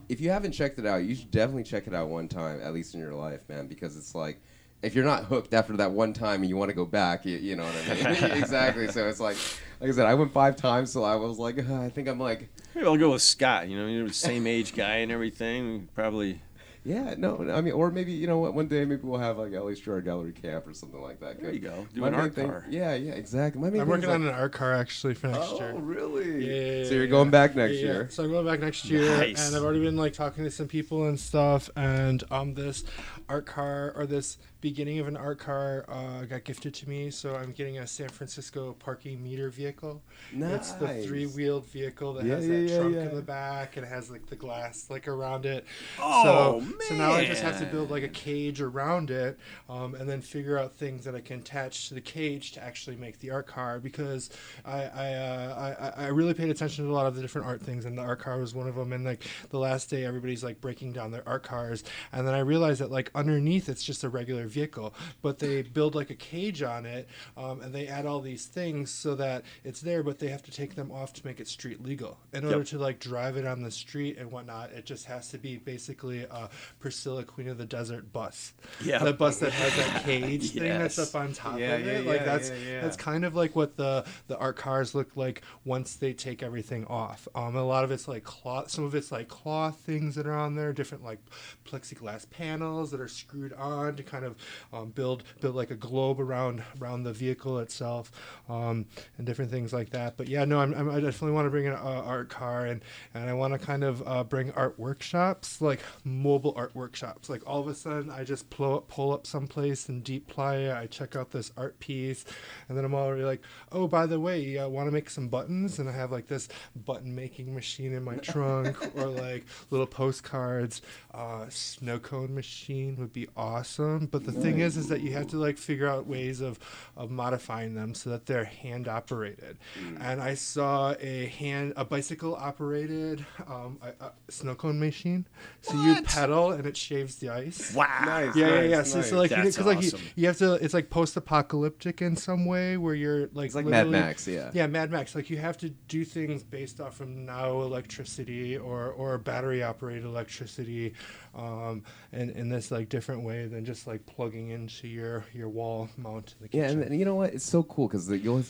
if 0.09 0.21
you 0.21 0.31
haven't 0.31 0.53
checked 0.53 0.79
it 0.79 0.87
out, 0.87 1.05
you 1.05 1.15
should 1.15 1.31
definitely 1.31 1.65
check 1.65 1.87
it 1.87 1.95
out 1.95 2.09
one 2.09 2.29
time, 2.29 2.61
at 2.63 2.73
least 2.73 2.95
in 2.95 3.01
your 3.01 3.15
life, 3.15 3.41
man, 3.49 3.67
because 3.67 3.97
it's 3.97 4.15
like 4.15 4.41
if 4.83 4.95
you're 4.95 5.05
not 5.05 5.25
hooked 5.25 5.55
after 5.55 5.77
that 5.77 5.91
one 5.91 6.13
time 6.13 6.43
and 6.43 6.49
you 6.49 6.57
want 6.57 6.69
to 6.69 6.75
go 6.77 6.85
back, 6.85 7.25
you, 7.25 7.39
you 7.39 7.57
know 7.57 7.65
what 7.65 7.75
I 7.91 7.95
mean? 8.13 8.31
exactly. 8.33 8.89
So 8.89 9.09
it's 9.09 9.21
like, 9.21 9.37
like 9.81 9.91
I 9.91 9.93
said, 9.93 10.07
I 10.07 10.15
went 10.15 10.33
five 10.33 10.57
times, 10.57 10.93
so 10.93 11.03
I 11.03 11.17
was 11.17 11.39
like, 11.39 11.59
uh, 11.59 11.81
I 11.81 11.89
think 11.89 12.09
I'm 12.09 12.21
like, 12.21 12.49
Maybe 12.77 12.89
I'll 12.89 12.99
go 12.99 13.13
with 13.13 13.23
Scott. 13.23 13.69
You 13.69 13.79
know, 13.79 13.87
you're 13.87 14.07
the 14.07 14.13
same 14.13 14.47
age 14.47 14.75
guy 14.75 14.97
and 14.97 15.11
everything. 15.11 15.89
Probably. 15.95 16.43
Yeah, 16.87 17.15
no, 17.19 17.51
I 17.53 17.61
mean, 17.61 17.73
or 17.75 17.91
maybe 17.91 18.13
you 18.13 18.29
know 18.29 18.39
what? 18.39 18.55
One 18.55 18.69
day 18.69 18.85
maybe 18.85 19.03
we'll 19.03 19.19
have 19.19 19.39
like 19.39 19.51
LA 19.53 19.75
Shore 19.75 20.01
Gallery 20.01 20.33
Camp 20.33 20.69
or 20.69 20.73
something 20.73 21.03
like 21.03 21.19
that. 21.19 21.41
There 21.41 21.53
you 21.53 21.59
go. 21.59 21.85
Do 21.93 22.01
My 22.01 22.07
an 22.07 22.13
main 22.13 22.21
art 22.23 22.35
thing- 22.37 22.49
car. 22.49 22.65
Yeah, 22.71 22.95
yeah, 22.95 23.13
exactly. 23.15 23.61
My 23.61 23.71
main 23.71 23.81
I'm 23.81 23.89
thing 23.89 23.99
is, 23.99 24.07
working 24.07 24.15
on 24.15 24.25
like- 24.27 24.35
an 24.35 24.41
art 24.41 24.53
car 24.53 24.73
actually 24.73 25.15
for 25.15 25.27
next 25.27 25.53
year. 25.59 25.73
Oh, 25.75 25.79
really? 25.81 26.47
Yeah, 26.47 26.85
So 26.89 26.95
you're 26.95 27.05
yeah, 27.05 27.11
going 27.11 27.31
back 27.31 27.57
next 27.57 27.75
Yeah, 27.75 27.81
year? 27.81 28.09
So 28.11 28.23
I'm 28.23 28.31
going 28.31 28.47
back 28.47 28.61
next 28.61 28.85
year, 28.85 29.09
Nice. 29.19 29.47
and 29.49 29.57
I've 29.57 29.65
already 29.65 29.83
been 29.83 29.97
like 29.97 30.13
talking 30.13 30.45
to 30.45 30.51
some 30.51 30.69
people 30.69 31.09
and 31.09 31.19
stuff. 31.19 31.69
And 31.75 32.23
um, 32.31 32.55
this 32.55 32.85
art 33.29 33.47
car 33.47 33.93
or 33.97 34.07
this 34.07 34.39
beginning 34.61 34.99
of 34.99 35.09
an 35.09 35.17
art 35.17 35.39
car 35.39 35.85
uh, 35.89 36.25
got 36.25 36.45
gifted 36.45 36.75
to 36.75 36.89
me. 36.89 37.11
So 37.11 37.35
I'm 37.35 37.53
getting 37.53 37.79
a 37.79 37.87
San 37.87 38.09
Francisco 38.09 38.75
parking 38.79 39.23
meter 39.23 39.51
vehicle. 39.51 40.03
Nice. 40.33 40.55
It's 40.57 40.73
the 40.73 40.89
three-wheeled 41.07 41.67
vehicle 41.67 42.15
that 42.15 42.25
Yeah, 42.25 42.35
has 42.37 42.49
that 42.49 42.61
yeah, 42.63 42.77
trunk 42.79 42.95
yeah. 42.95 43.03
in 43.03 43.15
the 43.15 43.23
back 43.23 43.77
and 43.77 43.85
it 43.87 43.89
has 43.89 44.11
like 44.11 44.27
the 44.27 44.37
glass 44.37 44.87
like 44.91 45.09
around 45.09 45.47
it. 45.47 45.65
Oh, 45.99 46.61
so, 46.61 46.67
So 46.89 46.95
now 46.95 47.13
I 47.13 47.25
just 47.25 47.43
have 47.43 47.59
to 47.61 47.67
build 47.67 47.91
like 47.91 48.03
a 48.03 48.09
cage 48.09 48.61
around 48.61 49.11
it, 49.11 49.39
um, 49.69 49.95
and 49.95 50.09
then 50.09 50.21
figure 50.21 50.59
out 50.59 50.75
things 50.75 51.05
that 51.05 51.15
I 51.15 51.21
can 51.21 51.41
attach 51.41 51.89
to 51.89 51.95
the 51.95 52.01
cage 52.01 52.53
to 52.53 52.63
actually 52.63 52.97
make 52.97 53.19
the 53.21 53.31
art 53.31 53.47
car. 53.47 53.79
Because 53.79 54.31
I 54.65 54.85
I, 54.85 55.15
uh, 55.15 55.95
I 55.97 56.05
I 56.05 56.07
really 56.09 56.35
paid 56.35 56.51
attention 56.51 56.85
to 56.85 56.91
a 56.91 56.95
lot 56.95 57.07
of 57.07 57.15
the 57.15 57.23
different 57.23 57.47
art 57.47 57.61
things, 57.63 57.85
and 57.85 57.97
the 57.97 58.03
art 58.03 58.21
car 58.21 58.39
was 58.39 58.55
one 58.55 58.69
of 58.69 58.75
them. 58.75 58.93
And 58.93 59.05
like 59.05 59.25
the 59.51 59.59
last 59.59 59.91
day, 59.91 60.05
everybody's 60.05 60.43
like 60.45 60.61
breaking 60.61 60.93
down 60.93 61.11
their 61.11 61.27
art 61.29 61.43
cars, 61.43 61.85
and 62.13 62.27
then 62.27 62.35
I 62.35 62.41
realized 62.41 62.81
that 62.81 62.91
like 62.91 63.11
underneath 63.15 63.69
it's 63.69 63.85
just 63.85 64.05
a 64.05 64.09
regular 64.09 64.46
vehicle, 64.47 64.95
but 65.23 65.39
they 65.39 65.63
build 65.63 65.95
like 65.95 66.11
a 66.11 66.15
cage 66.15 66.63
on 66.63 66.87
it, 66.87 67.09
um, 67.37 67.61
and 67.61 67.75
they 67.75 67.87
add 67.87 68.07
all 68.07 68.21
these 68.21 68.47
things 68.47 68.91
so 68.91 69.15
that 69.17 69.45
it's 69.65 69.81
there, 69.81 70.03
but 70.03 70.19
they 70.19 70.29
have 70.29 70.43
to 70.45 70.51
take 70.51 70.75
them 70.75 70.91
off 70.93 71.13
to 71.15 71.27
make 71.27 71.41
it 71.41 71.49
street 71.49 71.83
legal. 71.83 72.19
In 72.33 72.45
order 72.45 72.65
to 72.65 72.79
like 72.79 72.99
drive 73.01 73.37
it 73.37 73.47
on 73.47 73.63
the 73.63 73.71
street 73.71 74.19
and 74.19 74.31
whatnot, 74.31 74.71
it 74.73 74.85
just 74.87 75.07
has 75.07 75.29
to 75.31 75.39
be 75.39 75.57
basically 75.57 76.23
a 76.25 76.49
Priscilla 76.81 77.25
Queen 77.25 77.49
of 77.49 77.59
the 77.59 77.65
Desert 77.67 78.13
bus. 78.13 78.53
Yeah. 78.85 78.99
the 78.99 79.13
bus 79.13 79.39
that 79.39 79.53
has 79.53 79.77
that 79.77 80.05
cage 80.05 80.53
thing 80.53 80.69
that's 80.69 80.99
up 80.99 81.15
on 81.21 81.33
top 81.33 81.59
Yeah, 81.59 81.75
of 81.75 81.87
yeah, 81.87 81.93
it. 81.93 82.07
Like 82.07 82.21
yeah, 82.21 82.25
that's 82.25 82.51
yeah, 82.51 82.57
yeah. 82.71 82.81
that's 82.81 82.97
kind 82.97 83.25
of 83.25 83.35
like 83.35 83.57
what 83.57 83.77
the 83.77 84.05
the 84.29 84.39
art 84.39 84.57
cars 84.57 84.95
look 84.95 85.17
like 85.17 85.43
once 85.65 85.97
they 85.97 86.13
take 86.13 86.43
everything 86.43 86.87
off. 86.87 87.29
Um, 87.35 87.57
a 87.57 87.65
lot 87.65 87.85
of 87.85 87.91
it's 87.91 88.09
like 88.09 88.25
cloth. 88.25 88.71
Some 88.71 88.85
of 88.85 88.95
it's 88.95 89.11
like 89.13 89.29
cloth 89.29 89.77
things 89.79 90.15
that 90.17 90.27
are 90.27 90.37
on 90.37 90.55
there, 90.55 90.73
different 90.73 91.05
like 91.05 91.19
plexiglass 91.65 92.29
panels 92.29 92.91
that 92.91 93.01
are 93.01 93.09
screwed 93.09 93.53
on 93.55 93.97
to 93.97 94.03
kind 94.03 94.25
of 94.25 94.36
um, 94.73 94.91
build 94.91 95.25
build 95.41 95.55
like 95.55 95.71
a 95.71 95.77
globe 95.77 96.21
around 96.21 96.63
around 96.81 97.05
the 97.05 97.13
vehicle 97.13 97.59
itself, 97.59 98.11
um, 98.49 98.87
and 99.19 99.27
different 99.27 99.51
things 99.51 99.73
like 99.73 99.91
that. 99.91 100.17
But 100.17 100.29
yeah, 100.29 100.45
no, 100.45 100.61
I'm, 100.61 100.75
I'm, 100.75 100.91
I 100.91 101.01
definitely 101.01 101.33
want 101.33 101.47
to 101.47 101.51
bring 101.51 101.67
an 101.67 101.75
uh, 101.75 102.03
art 102.05 102.29
car 102.29 102.67
and 102.67 102.83
and 103.15 103.29
I 103.29 103.33
want 103.33 103.53
to 103.53 103.59
kind 103.59 103.85
of 103.85 104.07
uh, 104.07 104.25
bring 104.25 104.53
art 104.53 104.79
workshops, 104.79 105.61
like 105.61 105.81
mobile 106.05 106.53
art 106.57 106.75
workshops. 106.75 107.29
Like 107.29 107.43
all 107.47 107.61
of 107.61 107.69
a 107.69 107.75
sudden, 107.75 108.11
I 108.11 108.25
just 108.25 108.51
pull 108.51 108.77
up, 108.77 108.89
pull 108.89 109.13
up 109.13 109.27
someplace 109.27 109.89
in 109.89 110.03
Deep 110.03 110.27
Playa. 110.27 110.77
I 110.77 110.87
check 110.87 111.17
out 111.17 111.31
this 111.31 111.53
art 111.57 111.79
piece, 111.79 112.25
and 112.69 112.77
then 112.77 112.85
I'm 112.85 112.95
already 112.95 113.25
like, 113.25 113.43
oh, 113.73 113.89
by 113.89 114.07
the 114.07 114.21
way, 114.21 114.41
you 114.41 114.69
want 114.69 114.87
to 114.87 114.93
make 114.93 115.11
some 115.11 115.29
buttons? 115.29 115.79
And 115.79 115.89
I 115.89 115.93
have 115.93 116.13
like 116.13 116.27
this 116.27 116.49
button 116.85 117.15
making 117.15 117.55
machine 117.55 117.93
in 117.93 118.05
my 118.05 118.17
trunk, 118.23 118.77
or 118.97 119.07
like 119.07 119.47
little 119.71 119.87
postcards. 119.87 120.83
Uh, 121.13 121.47
snow 121.49 121.99
cone 121.99 122.35
machine 122.35 122.97
would 122.99 123.13
be 123.13 123.29
awesome. 123.37 124.07
But 124.07 124.25
the 124.27 124.33
thing 124.33 124.61
is, 124.61 124.77
is 124.77 124.89
that 124.89 125.01
you 125.01 125.13
have 125.13 125.29
to 125.29 125.39
like 125.39 125.57
figure 125.57 125.89
out 125.89 126.07
ways 126.07 126.41
of 126.41 126.59
of 126.97 127.11
modifying 127.11 127.75
them 127.75 127.95
so 127.95 128.11
that 128.11 128.27
they're 128.27 128.45
hand 128.45 128.89
operated. 128.89 129.59
And 130.01 130.21
I 130.21 130.35
saw 130.35 130.95
a 131.01 131.27
hand, 131.27 131.73
a 131.77 131.85
bicycle 131.85 132.35
operated 132.37 133.25
um, 133.47 133.79
a, 133.83 134.05
a 134.05 134.13
snow 134.29 134.55
cone 134.55 134.79
machine. 134.79 135.27
So 135.63 135.75
you 135.81 136.03
pedal 136.03 136.53
and 136.53 136.67
it 136.67 136.77
shaves 136.77 137.17
the 137.17 137.31
ice. 137.31 137.75
Wow. 137.75 137.87
Nice. 138.05 138.37
Yeah, 138.37 138.47
yeah, 138.47 138.55
nice, 138.61 138.71
yeah. 138.71 138.83
So, 138.83 138.99
nice. 138.99 139.11
so 139.11 139.17
like, 139.17 139.31
That's 139.31 139.57
because 139.57 139.67
like 139.67 139.83
you, 139.83 139.89
awesome. 139.89 140.01
you 140.17 140.27
have 140.27 140.39
to, 140.39 140.55
it's 140.55 140.75
like 140.75 140.91
post-apocalyptic 140.91 142.03
in 142.03 142.17
some 142.17 142.47
way, 142.47 142.77
where 142.77 142.95
you're 142.95 143.29
like, 143.33 143.47
It's 143.47 143.55
like 143.55 143.67
Mad 143.67 143.89
Max, 143.89 144.27
yeah. 144.27 144.51
yeah, 144.53 144.67
Mad 144.67 144.91
Max. 144.91 145.15
Like 145.15 145.31
you 145.31 145.39
have 145.39 145.57
to 145.59 145.71
do 145.89 146.05
things 146.05 146.43
based 146.43 146.81
off 146.81 147.01
of 147.01 147.09
now 147.09 147.61
electricity 147.63 148.57
or 148.57 148.91
or 148.91 149.19
battery 149.19 149.63
operated 149.63 150.05
electricity, 150.05 150.95
um, 151.35 151.83
in 152.13 152.31
in 152.31 152.49
this 152.49 152.71
like 152.71 152.89
different 152.89 153.23
way 153.23 153.47
than 153.47 153.65
just 153.65 153.87
like 153.87 154.05
plugging 154.17 154.49
into 154.51 154.89
your 154.89 155.25
your 155.35 155.49
wall 155.49 155.89
mount 155.99 156.35
in 156.41 156.49
the 156.51 156.57
Yeah, 156.57 156.65
kitchen. 156.69 156.83
and, 156.83 156.91
and 156.91 156.99
you 156.99 157.05
know 157.05 157.15
what? 157.15 157.35
It's 157.35 157.45
so 157.45 157.63
cool 157.63 157.87
because 157.87 158.09
you'll 158.11 158.43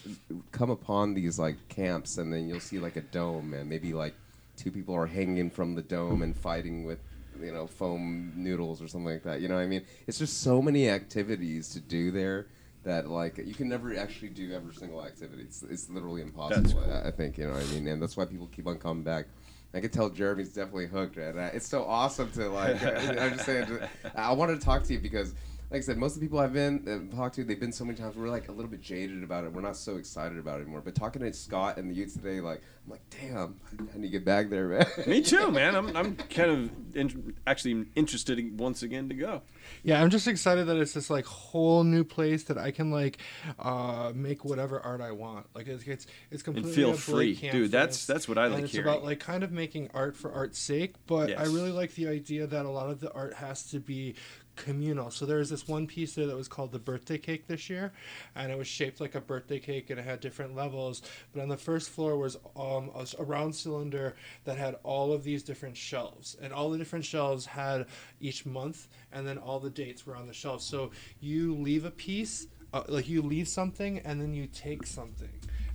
come 0.52 0.70
upon 0.70 1.12
these 1.14 1.38
like 1.38 1.56
camps, 1.68 2.18
and 2.18 2.32
then 2.32 2.48
you'll 2.48 2.60
see 2.60 2.78
like 2.78 2.96
a 2.96 3.00
dome, 3.02 3.52
and 3.52 3.68
maybe 3.68 3.92
like 3.92 4.14
two 4.56 4.70
people 4.70 4.94
are 4.94 5.06
hanging 5.06 5.50
from 5.50 5.74
the 5.74 5.82
dome 5.82 6.22
and 6.22 6.34
fighting 6.36 6.84
with 6.84 7.00
you 7.42 7.52
know 7.52 7.66
foam 7.66 8.32
noodles 8.36 8.80
or 8.80 8.88
something 8.88 9.12
like 9.12 9.24
that. 9.24 9.40
You 9.40 9.48
know 9.48 9.56
what 9.56 9.62
I 9.62 9.66
mean? 9.66 9.82
It's 10.06 10.18
just 10.18 10.40
so 10.42 10.62
many 10.62 10.88
activities 10.88 11.70
to 11.70 11.80
do 11.80 12.10
there 12.12 12.46
that 12.84 13.08
like 13.10 13.38
you 13.38 13.52
can 13.54 13.68
never 13.68 13.94
actually 13.98 14.28
do 14.28 14.52
every 14.52 14.72
single 14.72 15.04
activity. 15.04 15.42
It's, 15.42 15.62
it's 15.64 15.90
literally 15.90 16.22
impossible. 16.22 16.80
Cool. 16.80 16.92
I, 16.92 17.08
I 17.08 17.10
think 17.10 17.36
you 17.38 17.46
know 17.48 17.54
what 17.54 17.62
I 17.62 17.66
mean, 17.72 17.88
and 17.88 18.00
that's 18.00 18.16
why 18.16 18.24
people 18.24 18.48
keep 18.54 18.68
on 18.68 18.78
coming 18.78 19.02
back. 19.02 19.26
I 19.74 19.80
can 19.80 19.90
tell 19.90 20.08
Jeremy's 20.08 20.54
definitely 20.54 20.86
hooked, 20.86 21.16
and 21.18 21.38
uh, 21.38 21.50
it's 21.52 21.66
so 21.66 21.84
awesome 21.84 22.30
to 22.32 22.48
like. 22.48 22.80
I'm 22.84 23.32
just 23.32 23.44
saying, 23.44 23.66
I 24.14 24.32
wanted 24.32 24.58
to 24.60 24.64
talk 24.64 24.84
to 24.84 24.92
you 24.94 25.00
because, 25.00 25.34
like 25.70 25.78
I 25.78 25.80
said, 25.80 25.98
most 25.98 26.14
of 26.14 26.20
the 26.20 26.26
people 26.26 26.38
I've 26.38 26.52
been 26.52 27.08
uh, 27.12 27.16
talked 27.16 27.34
to, 27.36 27.44
they've 27.44 27.58
been 27.58 27.72
so 27.72 27.84
many 27.84 27.98
times. 27.98 28.16
We're 28.16 28.28
like 28.28 28.48
a 28.48 28.52
little 28.52 28.70
bit 28.70 28.80
jaded 28.80 29.22
about 29.24 29.44
it. 29.44 29.52
We're 29.52 29.62
not 29.62 29.76
so 29.76 29.96
excited 29.96 30.38
about 30.38 30.60
it 30.60 30.62
anymore. 30.62 30.80
But 30.84 30.94
talking 30.94 31.22
to 31.22 31.32
Scott 31.32 31.76
and 31.78 31.90
the 31.90 31.94
youth 31.94 32.12
today, 32.14 32.40
like 32.40 32.62
I'm 32.84 32.92
like, 32.92 33.02
damn, 33.10 33.56
I 33.92 33.96
need 33.98 34.02
to 34.02 34.08
get 34.12 34.24
back 34.24 34.48
there, 34.48 34.68
man. 34.68 34.86
Me 35.08 35.20
too, 35.22 35.50
man. 35.50 35.74
I'm, 35.74 35.96
I'm 35.96 36.14
kind 36.30 36.50
of 36.50 36.70
in, 36.96 37.34
actually 37.46 37.86
interested 37.96 38.38
in- 38.38 38.56
once 38.56 38.82
again 38.84 39.08
to 39.08 39.14
go. 39.16 39.42
Yeah, 39.82 40.00
I'm 40.00 40.10
just 40.10 40.28
excited 40.28 40.68
that 40.68 40.76
it's 40.76 40.92
this 40.92 41.10
like 41.10 41.24
whole 41.24 41.82
new 41.82 42.04
place 42.04 42.44
that 42.44 42.58
I 42.58 42.70
can 42.70 42.92
like 42.92 43.18
uh, 43.58 44.12
make 44.14 44.44
whatever 44.44 44.80
art 44.80 45.00
I 45.00 45.10
want. 45.10 45.46
Like 45.54 45.66
it's 45.66 45.82
it's, 45.84 46.06
it's 46.30 46.42
completely 46.44 46.72
feel 46.72 46.88
a 46.90 46.92
blank 46.92 47.00
free. 47.00 47.34
canvas. 47.36 47.60
Dude, 47.60 47.70
that's- 47.72 48.06
that's 48.06 48.28
what 48.28 48.38
I 48.38 48.44
and 48.46 48.54
like 48.54 48.64
It's 48.64 48.72
hearing. 48.72 48.86
about 48.88 49.02
like 49.02 49.18
kind 49.18 49.42
of 49.42 49.50
making 49.50 49.90
art 49.94 50.16
for 50.16 50.30
art's 50.32 50.60
sake, 50.60 50.94
but 51.08 51.36
I 51.36 51.44
really 51.44 51.72
like 51.72 51.94
the 51.96 52.06
idea 52.08 52.46
that 52.46 52.64
a 52.66 52.70
lot 52.70 52.88
of 52.90 53.00
the 53.00 53.12
art 53.12 53.34
has 53.34 53.64
to 53.70 53.80
be 53.80 54.14
communal. 54.56 55.10
So 55.10 55.26
there 55.26 55.38
was 55.38 55.50
this 55.50 55.68
one 55.68 55.86
piece 55.86 56.14
there 56.14 56.26
that 56.26 56.36
was 56.36 56.48
called 56.48 56.72
the 56.72 56.78
birthday 56.78 57.18
cake 57.18 57.46
this 57.46 57.70
year, 57.70 57.92
and 58.34 58.50
it 58.50 58.58
was 58.58 58.66
shaped 58.66 59.00
like 59.00 59.14
a 59.14 59.20
birthday 59.20 59.58
cake 59.58 59.90
and 59.90 60.00
it 60.00 60.04
had 60.04 60.20
different 60.20 60.56
levels. 60.56 61.02
But 61.32 61.42
on 61.42 61.48
the 61.48 61.56
first 61.56 61.90
floor 61.90 62.16
was 62.16 62.36
um, 62.56 62.90
a, 63.18 63.24
round 63.24 63.54
cylinder 63.54 64.16
that 64.44 64.56
had 64.56 64.76
all 64.82 65.12
of 65.12 65.22
these 65.22 65.42
different 65.42 65.76
shelves, 65.76 66.36
and 66.40 66.52
all 66.52 66.70
the 66.70 66.78
different 66.78 67.04
shelves 67.04 67.46
had 67.46 67.86
each 68.20 68.46
month, 68.46 68.88
and 69.12 69.26
then 69.26 69.38
all 69.38 69.60
the 69.60 69.70
dates 69.70 70.06
were 70.06 70.16
on 70.16 70.26
the 70.26 70.32
shelves. 70.34 70.64
So 70.64 70.90
you 71.20 71.54
leave 71.54 71.84
a 71.84 71.90
piece. 71.90 72.48
Uh, 72.74 72.82
like 72.88 73.08
you 73.08 73.22
leave 73.22 73.46
something 73.46 74.00
and 74.00 74.20
then 74.20 74.34
you 74.34 74.46
take 74.48 74.84
something 74.84 75.30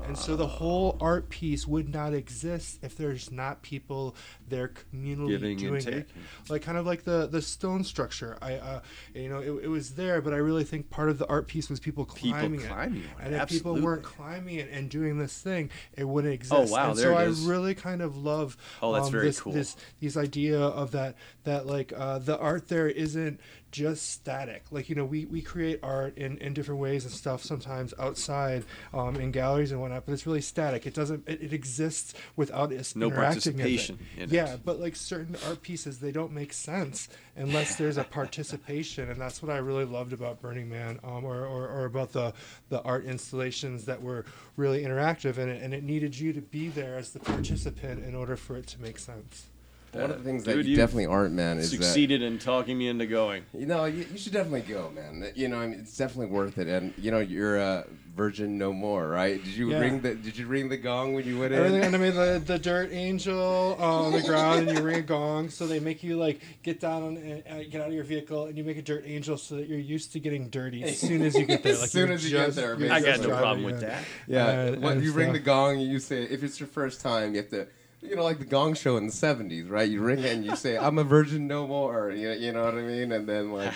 and 0.08 0.18
so 0.18 0.36
the 0.36 0.47
whole 0.47 0.97
art 0.99 1.30
piece 1.30 1.68
would 1.68 1.88
not 1.93 2.14
exist 2.14 2.80
if 2.82 2.95
there's 2.97 3.32
not 3.32 3.62
people 3.62 4.16
there 4.49 4.70
communally 4.93 5.30
Giving 5.30 5.52
and 5.52 5.60
doing 5.60 5.88
it. 5.88 6.10
like 6.49 6.62
kind 6.62 6.78
of 6.78 6.86
like 6.86 7.04
the 7.04 7.28
the 7.28 7.41
stone 7.41 7.84
structure. 7.84 8.38
I 8.41 8.56
uh 8.56 8.82
you 9.14 9.30
know 9.30 9.39
it, 9.39 9.66
it 9.66 9.68
was 9.68 9.91
there 9.95 10.22
but 10.22 10.34
i 10.34 10.38
really 10.38 10.64
think 10.64 10.89
part 10.89 11.10
of 11.10 11.18
the 11.18 11.28
art 11.28 11.47
piece 11.47 11.70
was 11.70 11.80
people 11.80 12.06
climbing, 12.06 12.60
People 12.60 12.76
climbing 12.76 13.02
it. 13.02 13.06
it, 13.06 13.26
and 13.26 13.36
if 13.36 13.49
people 13.49 13.80
weren't 13.80 14.04
climbing 14.04 14.56
it 14.56 14.70
and 14.72 14.89
doing 14.89 15.18
this 15.18 15.38
thing 15.39 15.70
it 15.95 16.04
wouldn't 16.08 16.34
exist. 16.34 16.54
Oh 16.54 16.74
wow, 16.74 16.89
and 16.89 16.99
there 16.99 17.14
so 17.14 17.18
it 17.18 17.47
i 17.47 17.49
really 17.49 17.76
kind 17.76 18.02
of 18.02 18.18
love 18.18 18.58
Oh, 18.82 18.93
that's 18.93 19.06
um, 19.08 19.12
very 19.12 19.26
this, 19.28 19.39
cool. 19.39 19.54
this 19.54 19.76
this 20.02 20.18
idea 20.18 20.60
of 20.60 20.91
that 20.91 21.16
that 21.43 21.66
like 21.68 21.93
uh 21.95 22.20
the 22.20 22.38
art 22.39 22.68
there 22.68 22.88
isn't 22.88 23.39
just 23.72 24.09
static. 24.11 24.63
Like 24.72 24.89
you 24.89 24.95
know 24.95 25.05
we 25.05 25.26
we 25.26 25.41
create 25.41 25.80
art 25.84 26.17
in 26.17 26.38
in 26.39 26.53
different 26.53 26.82
ways 26.82 27.05
and 27.05 27.13
stuff 27.13 27.43
sometimes 27.43 27.93
outside 27.99 28.65
um 28.93 29.15
in 29.15 29.32
galleries 29.32 29.72
and 29.72 29.80
whatnot 29.80 30.05
but 30.05 30.13
it's 30.13 30.26
really 30.28 30.41
static. 30.41 30.86
It 30.86 30.93
doesn't 30.93 31.28
it, 31.28 31.41
it 31.41 31.53
exists 31.53 32.13
without 32.36 32.72
us 32.74 32.95
No 32.95 33.07
interacting 33.07 33.53
with 33.53 33.61
participation 33.61 33.99
in 34.17 34.24
it. 34.24 34.30
yeah 34.32 34.57
but 34.63 34.80
like 34.80 34.95
certain 34.95 35.36
art 35.47 35.61
pieces 35.61 35.99
they 35.99 36.11
don't 36.11 36.32
make 36.32 36.53
sense 36.53 37.07
unless 37.36 37.76
there's 37.76 37.97
a 37.97 38.03
participation 38.03 39.09
and 39.09 39.19
that's 39.19 39.41
what 39.41 39.51
i 39.51 39.57
really 39.57 39.86
loved 39.86 40.13
about 40.13 40.41
burning 40.41 40.69
man 40.69 40.99
um, 41.03 41.24
or, 41.24 41.45
or, 41.45 41.67
or 41.67 41.86
about 41.86 42.11
the 42.11 42.34
the 42.69 42.82
art 42.84 43.05
installations 43.05 43.86
that 43.86 44.01
were 44.01 44.26
really 44.57 44.84
interactive 44.84 45.38
and 45.38 45.49
it, 45.49 45.61
and 45.61 45.74
it 45.74 45.84
needed 45.84 46.17
you 46.17 46.34
to 46.34 46.41
be 46.41 46.69
there 46.69 46.97
as 46.97 47.11
the 47.11 47.19
participant 47.19 48.03
in 48.03 48.15
order 48.15 48.36
for 48.36 48.57
it 48.57 48.67
to 48.67 48.82
make 48.82 48.99
sense 48.99 49.47
One 49.94 50.10
of 50.12 50.18
the 50.18 50.24
things 50.24 50.44
Dude, 50.44 50.58
that 50.60 50.64
you 50.66 50.72
you 50.72 50.76
definitely 50.78 51.08
aren't, 51.08 51.34
man, 51.34 51.58
is 51.58 51.72
that 51.72 51.78
Succeeded 51.78 52.22
in 52.22 52.39
talking 52.39 52.78
me 52.78 52.88
into 52.88 53.06
going. 53.06 53.44
You 53.54 53.66
know, 53.66 53.86
you, 53.86 54.06
you 54.12 54.18
should 54.18 54.34
definitely 54.34 54.62
go, 54.62 54.89
man. 54.92 55.32
You 55.36 55.48
know, 55.50 55.60
I 55.60 55.68
mean, 55.68 55.80
it's 55.80 55.98
definitely 55.98 56.28
worth 56.34 56.58
it. 56.58 56.68
And 56.68 56.94
you 56.98 57.12
know, 57.12 57.20
you're 57.20 57.58
a 57.58 57.86
virgin 58.16 58.58
no 58.58 58.72
more, 58.74 59.08
right? 59.08 59.44
Did 59.44 59.54
you 59.54 59.72
Yeah. 59.72 59.80
ring 59.80 60.02
the 60.02 60.16
Did 60.16 60.38
you 60.38 60.46
ring 60.48 60.70
the 60.70 60.78
gong 60.78 61.14
when 61.14 61.26
you 61.26 61.39
went 61.39 61.54
Everything 61.54 61.80
in? 61.80 61.84
and 61.86 61.96
I 61.96 61.98
mean 62.00 62.14
the, 62.16 62.42
the 62.46 62.60
dirt 62.60 62.92
angel 62.92 63.78
uh, 63.80 63.84
on 64.06 64.12
the 64.12 64.22
ground 64.22 64.68
and 64.68 64.78
you 64.78 64.84
ring 64.84 64.98
a 64.98 65.02
gong 65.02 65.50
so 65.50 65.66
they 65.66 65.80
make 65.80 66.04
you 66.04 66.18
like 66.18 66.42
get 66.62 66.82
down 66.82 67.04
and 67.18 67.44
uh, 67.50 67.64
get 67.70 67.80
out 67.82 67.88
of 67.88 67.94
your 67.94 68.04
vehicle 68.04 68.46
and 68.48 68.58
you 68.58 68.66
make 68.66 68.78
a 68.78 68.82
dirt 68.82 69.04
angel 69.06 69.38
so 69.38 69.56
that 69.56 69.68
you're 69.70 69.80
used 69.80 70.12
to 70.12 70.20
getting 70.20 70.50
dirty 70.50 70.84
as 70.84 71.00
soon 71.00 71.22
as 71.22 71.36
you 71.36 71.46
get 71.46 71.64
there. 71.64 71.72
As 71.74 71.82
Like 71.82 71.89
soon 71.89 72.08
you're 72.08 72.16
as 72.16 72.26
you 72.26 72.32
get 72.38 72.46
just- 72.48 72.58
there, 72.58 72.70
you're 72.72 72.78
man. 72.80 72.92
I 72.92 73.00
got 73.00 73.06
just 73.06 73.22
no 73.22 73.28
driving 73.30 73.42
problem 73.44 73.64
with 73.64 73.76
in. 73.76 73.89
that. 73.89 74.04
Yeah, 74.28 74.46
Uh, 74.46 74.80
when 74.80 74.94
and 74.98 75.04
you 75.04 75.14
ring 75.14 75.32
the 75.32 75.39
gong, 75.39 75.80
and 75.80 75.89
you 75.89 76.00
say 76.00 76.24
if 76.24 76.44
it's 76.44 76.60
your 76.60 76.68
first 76.68 77.00
time, 77.02 77.32
you 77.34 77.38
have 77.42 77.50
to. 77.52 77.68
You 78.02 78.16
know, 78.16 78.24
like 78.24 78.39
the 78.39 78.45
Gong 78.45 78.74
Show 78.74 78.97
in 78.97 79.06
the 79.06 79.14
'70s, 79.14 79.70
right? 79.70 79.89
You 79.89 80.02
ring 80.02 80.20
it 80.20 80.34
and 80.34 80.43
you 80.43 80.56
say, 80.56 80.78
"I'm 80.78 80.97
a 80.97 81.04
virgin 81.04 81.47
no 81.47 81.68
more." 81.68 82.12
You, 82.12 82.32
you 82.32 82.52
know 82.52 82.64
what 82.64 82.74
I 82.74 82.82
mean? 82.82 83.12
And 83.12 83.28
then 83.28 83.52
like 83.52 83.74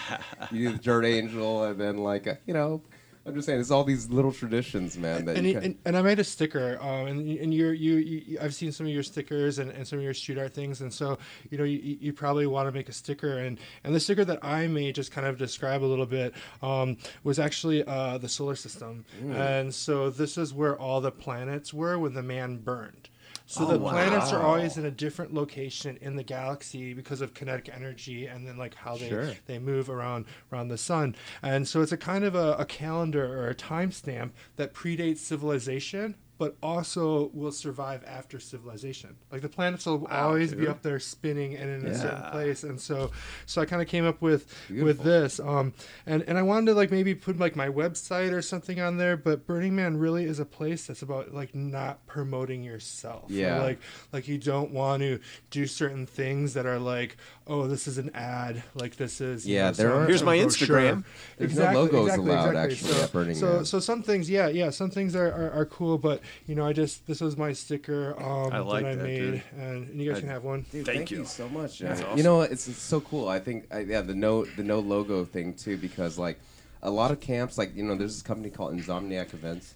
you 0.51 0.69
do 0.69 0.78
the 0.78 0.84
Dirt 0.84 1.05
Angel, 1.05 1.63
and 1.63 1.80
then 1.80 1.97
like 1.97 2.26
you 2.45 2.53
know, 2.53 2.82
I'm 3.28 3.34
just 3.34 3.47
saying, 3.47 3.59
it's 3.59 3.71
all 3.71 3.84
these 3.84 4.07
little 4.09 4.32
traditions, 4.32 4.99
man. 4.99 5.26
That 5.26 5.38
and, 5.38 5.47
you 5.47 5.57
and, 5.57 5.76
and 5.84 5.97
I 5.97 6.03
made 6.03 6.19
a 6.19 6.23
sticker, 6.23 6.78
um, 6.80 7.07
and 7.07 7.28
and 7.39 7.51
you're, 7.51 7.73
you 7.73 7.95
you 7.95 8.38
I've 8.39 8.53
seen 8.53 8.71
some 8.71 8.86
of 8.86 8.91
your 8.91 9.01
stickers 9.01 9.57
and, 9.57 9.71
and 9.71 9.88
some 9.88 9.97
of 9.97 10.03
your 10.03 10.13
street 10.13 10.38
art 10.38 10.53
things, 10.53 10.82
and 10.82 10.93
so 10.93 11.17
you 11.49 11.57
know 11.57 11.63
you, 11.63 11.97
you 11.99 12.13
probably 12.13 12.45
want 12.45 12.67
to 12.67 12.71
make 12.71 12.88
a 12.88 12.93
sticker, 12.93 13.39
and 13.39 13.57
and 13.84 13.95
the 13.95 13.99
sticker 13.99 14.26
that 14.26 14.45
I 14.45 14.67
made 14.67 14.93
just 14.93 15.11
kind 15.11 15.26
of 15.26 15.39
describe 15.39 15.84
a 15.84 15.86
little 15.86 16.05
bit 16.05 16.36
um, 16.61 16.97
was 17.23 17.39
actually 17.39 17.84
uh, 17.84 18.19
the 18.19 18.30
solar 18.30 18.55
system, 18.55 19.05
and 19.32 19.73
so 19.73 20.11
this 20.11 20.38
is 20.38 20.53
where 20.53 20.78
all 20.78 21.01
the 21.01 21.11
planets 21.11 21.73
were 21.73 21.97
when 21.97 22.13
the 22.13 22.23
man 22.23 22.57
burned. 22.57 23.09
So 23.47 23.63
Oh, 23.63 23.67
the 23.73 23.79
planets 23.79 24.31
are 24.33 24.41
always 24.41 24.77
in 24.77 24.85
a 24.85 24.91
different 24.91 25.33
location 25.33 25.97
in 26.01 26.15
the 26.15 26.23
galaxy 26.23 26.93
because 26.93 27.21
of 27.21 27.33
kinetic 27.35 27.69
energy 27.73 28.25
and 28.25 28.47
then 28.47 28.57
like 28.57 28.73
how 28.73 28.97
they 28.97 29.07
Sure. 29.09 29.33
they 29.45 29.59
move 29.59 29.89
around 29.89 30.25
around 30.51 30.69
the 30.69 30.77
sun. 30.79 31.15
And 31.43 31.67
so 31.67 31.81
it's 31.81 31.91
a 31.91 31.97
kind 31.97 32.23
of 32.23 32.33
a, 32.33 32.53
a 32.57 32.65
calendar 32.65 33.23
or 33.39 33.49
a 33.49 33.55
timestamp 33.55 34.31
that 34.55 34.73
predates 34.73 35.19
civilization. 35.19 36.15
But 36.38 36.57
also 36.61 37.31
will 37.33 37.53
survive 37.53 38.03
after 38.05 38.41
civilization. 38.41 39.15
Like 39.31 39.41
the 39.41 39.47
planets 39.47 39.86
will 39.86 40.05
always 40.07 40.53
be 40.53 40.67
up 40.67 40.81
there 40.81 40.99
spinning 40.99 41.55
and 41.55 41.69
in 41.83 41.89
a 41.89 41.97
certain 41.97 42.29
place. 42.31 42.63
And 42.63 42.79
so, 42.79 43.11
so 43.45 43.61
I 43.61 43.65
kind 43.65 43.81
of 43.81 43.88
came 43.88 44.05
up 44.05 44.21
with 44.21 44.53
with 44.69 45.01
this. 45.01 45.39
Um, 45.39 45.73
and 46.05 46.23
and 46.23 46.38
I 46.38 46.41
wanted 46.41 46.65
to 46.71 46.73
like 46.73 46.91
maybe 46.91 47.15
put 47.15 47.39
like 47.39 47.55
my 47.55 47.69
website 47.69 48.33
or 48.33 48.41
something 48.41 48.81
on 48.81 48.97
there. 48.97 49.15
But 49.15 49.47
Burning 49.47 49.77
Man 49.77 49.95
really 49.95 50.25
is 50.25 50.39
a 50.39 50.45
place 50.45 50.88
that's 50.88 51.01
about 51.01 51.33
like 51.33 51.55
not 51.55 52.05
promoting 52.05 52.63
yourself. 52.65 53.29
or, 53.29 53.33
Yeah. 53.33 53.61
like 53.61 53.79
like 54.11 54.27
you 54.27 54.38
don't 54.38 54.71
want 54.71 55.03
to 55.03 55.19
do 55.51 55.65
certain 55.65 56.05
things 56.05 56.53
that 56.55 56.65
are 56.65 56.79
like, 56.79 57.15
oh, 57.47 57.65
this 57.67 57.88
is 57.88 57.97
an 57.97 58.11
ad. 58.13 58.61
Like 58.73 58.97
this 58.97 59.21
is 59.21 59.47
you 59.47 59.55
Yeah, 59.55 59.67
know, 59.67 59.71
there 59.71 59.93
are- 59.93 60.05
Here's 60.05 60.21
my 60.21 60.38
brochure. 60.38 60.67
Instagram. 60.79 61.03
There's 61.38 61.57
no 61.57 61.71
logos 61.71 62.13
allowed, 62.15 62.55
actually, 62.57 62.91
So, 62.91 63.03
at 63.03 63.11
Burning 63.13 63.36
so, 63.36 63.53
Man. 63.53 63.65
so 63.65 63.79
some 63.79 64.03
things, 64.03 64.29
yeah, 64.29 64.49
yeah, 64.49 64.69
some 64.69 64.89
things 64.89 65.15
are, 65.15 65.27
are, 65.31 65.51
are 65.61 65.65
cool, 65.65 65.97
but 65.97 66.21
you 66.47 66.55
know, 66.55 66.65
I 66.65 66.73
just 66.73 67.05
this 67.07 67.21
was 67.21 67.38
my 67.38 67.53
sticker 67.53 68.15
um, 68.21 68.51
I 68.53 68.59
like 68.59 68.84
that 68.84 68.91
I 68.91 68.95
that, 68.95 69.03
made, 69.03 69.17
dude. 69.19 69.43
and, 69.57 69.89
and 69.89 70.01
you 70.01 70.09
guys 70.09 70.17
I- 70.17 70.21
can 70.21 70.30
have 70.30 70.43
one. 70.43 70.61
Dude, 70.71 70.86
Thank 70.86 70.97
thank, 70.97 71.11
you. 71.11 71.17
you. 71.19 71.26
so 71.26 71.47
much. 71.49 71.80
That's 71.80 72.01
awesome. 72.01 72.17
You 72.17 72.23
know, 72.23 72.41
it's, 72.41 72.67
it's 72.67 72.78
so 72.82 73.01
cool. 73.01 73.28
I 73.28 73.39
think, 73.39 73.67
I, 73.73 73.80
yeah, 73.80 74.01
the 74.01 74.15
no 74.15 74.45
the 74.45 74.63
no 74.63 74.80
logo 74.80 75.26
thing 75.26 75.53
too, 75.53 75.78
because 75.78 76.17
like 76.17 76.39
a 76.84 76.89
lot 76.89 77.11
of 77.11 77.19
camps, 77.19 77.57
like 77.57 77.76
you 77.76 77.84
know, 77.84 77.95
there's 77.95 78.13
this 78.13 78.21
company 78.21 78.49
called 78.49 78.73
Insomniac 78.78 79.34
Events. 79.34 79.73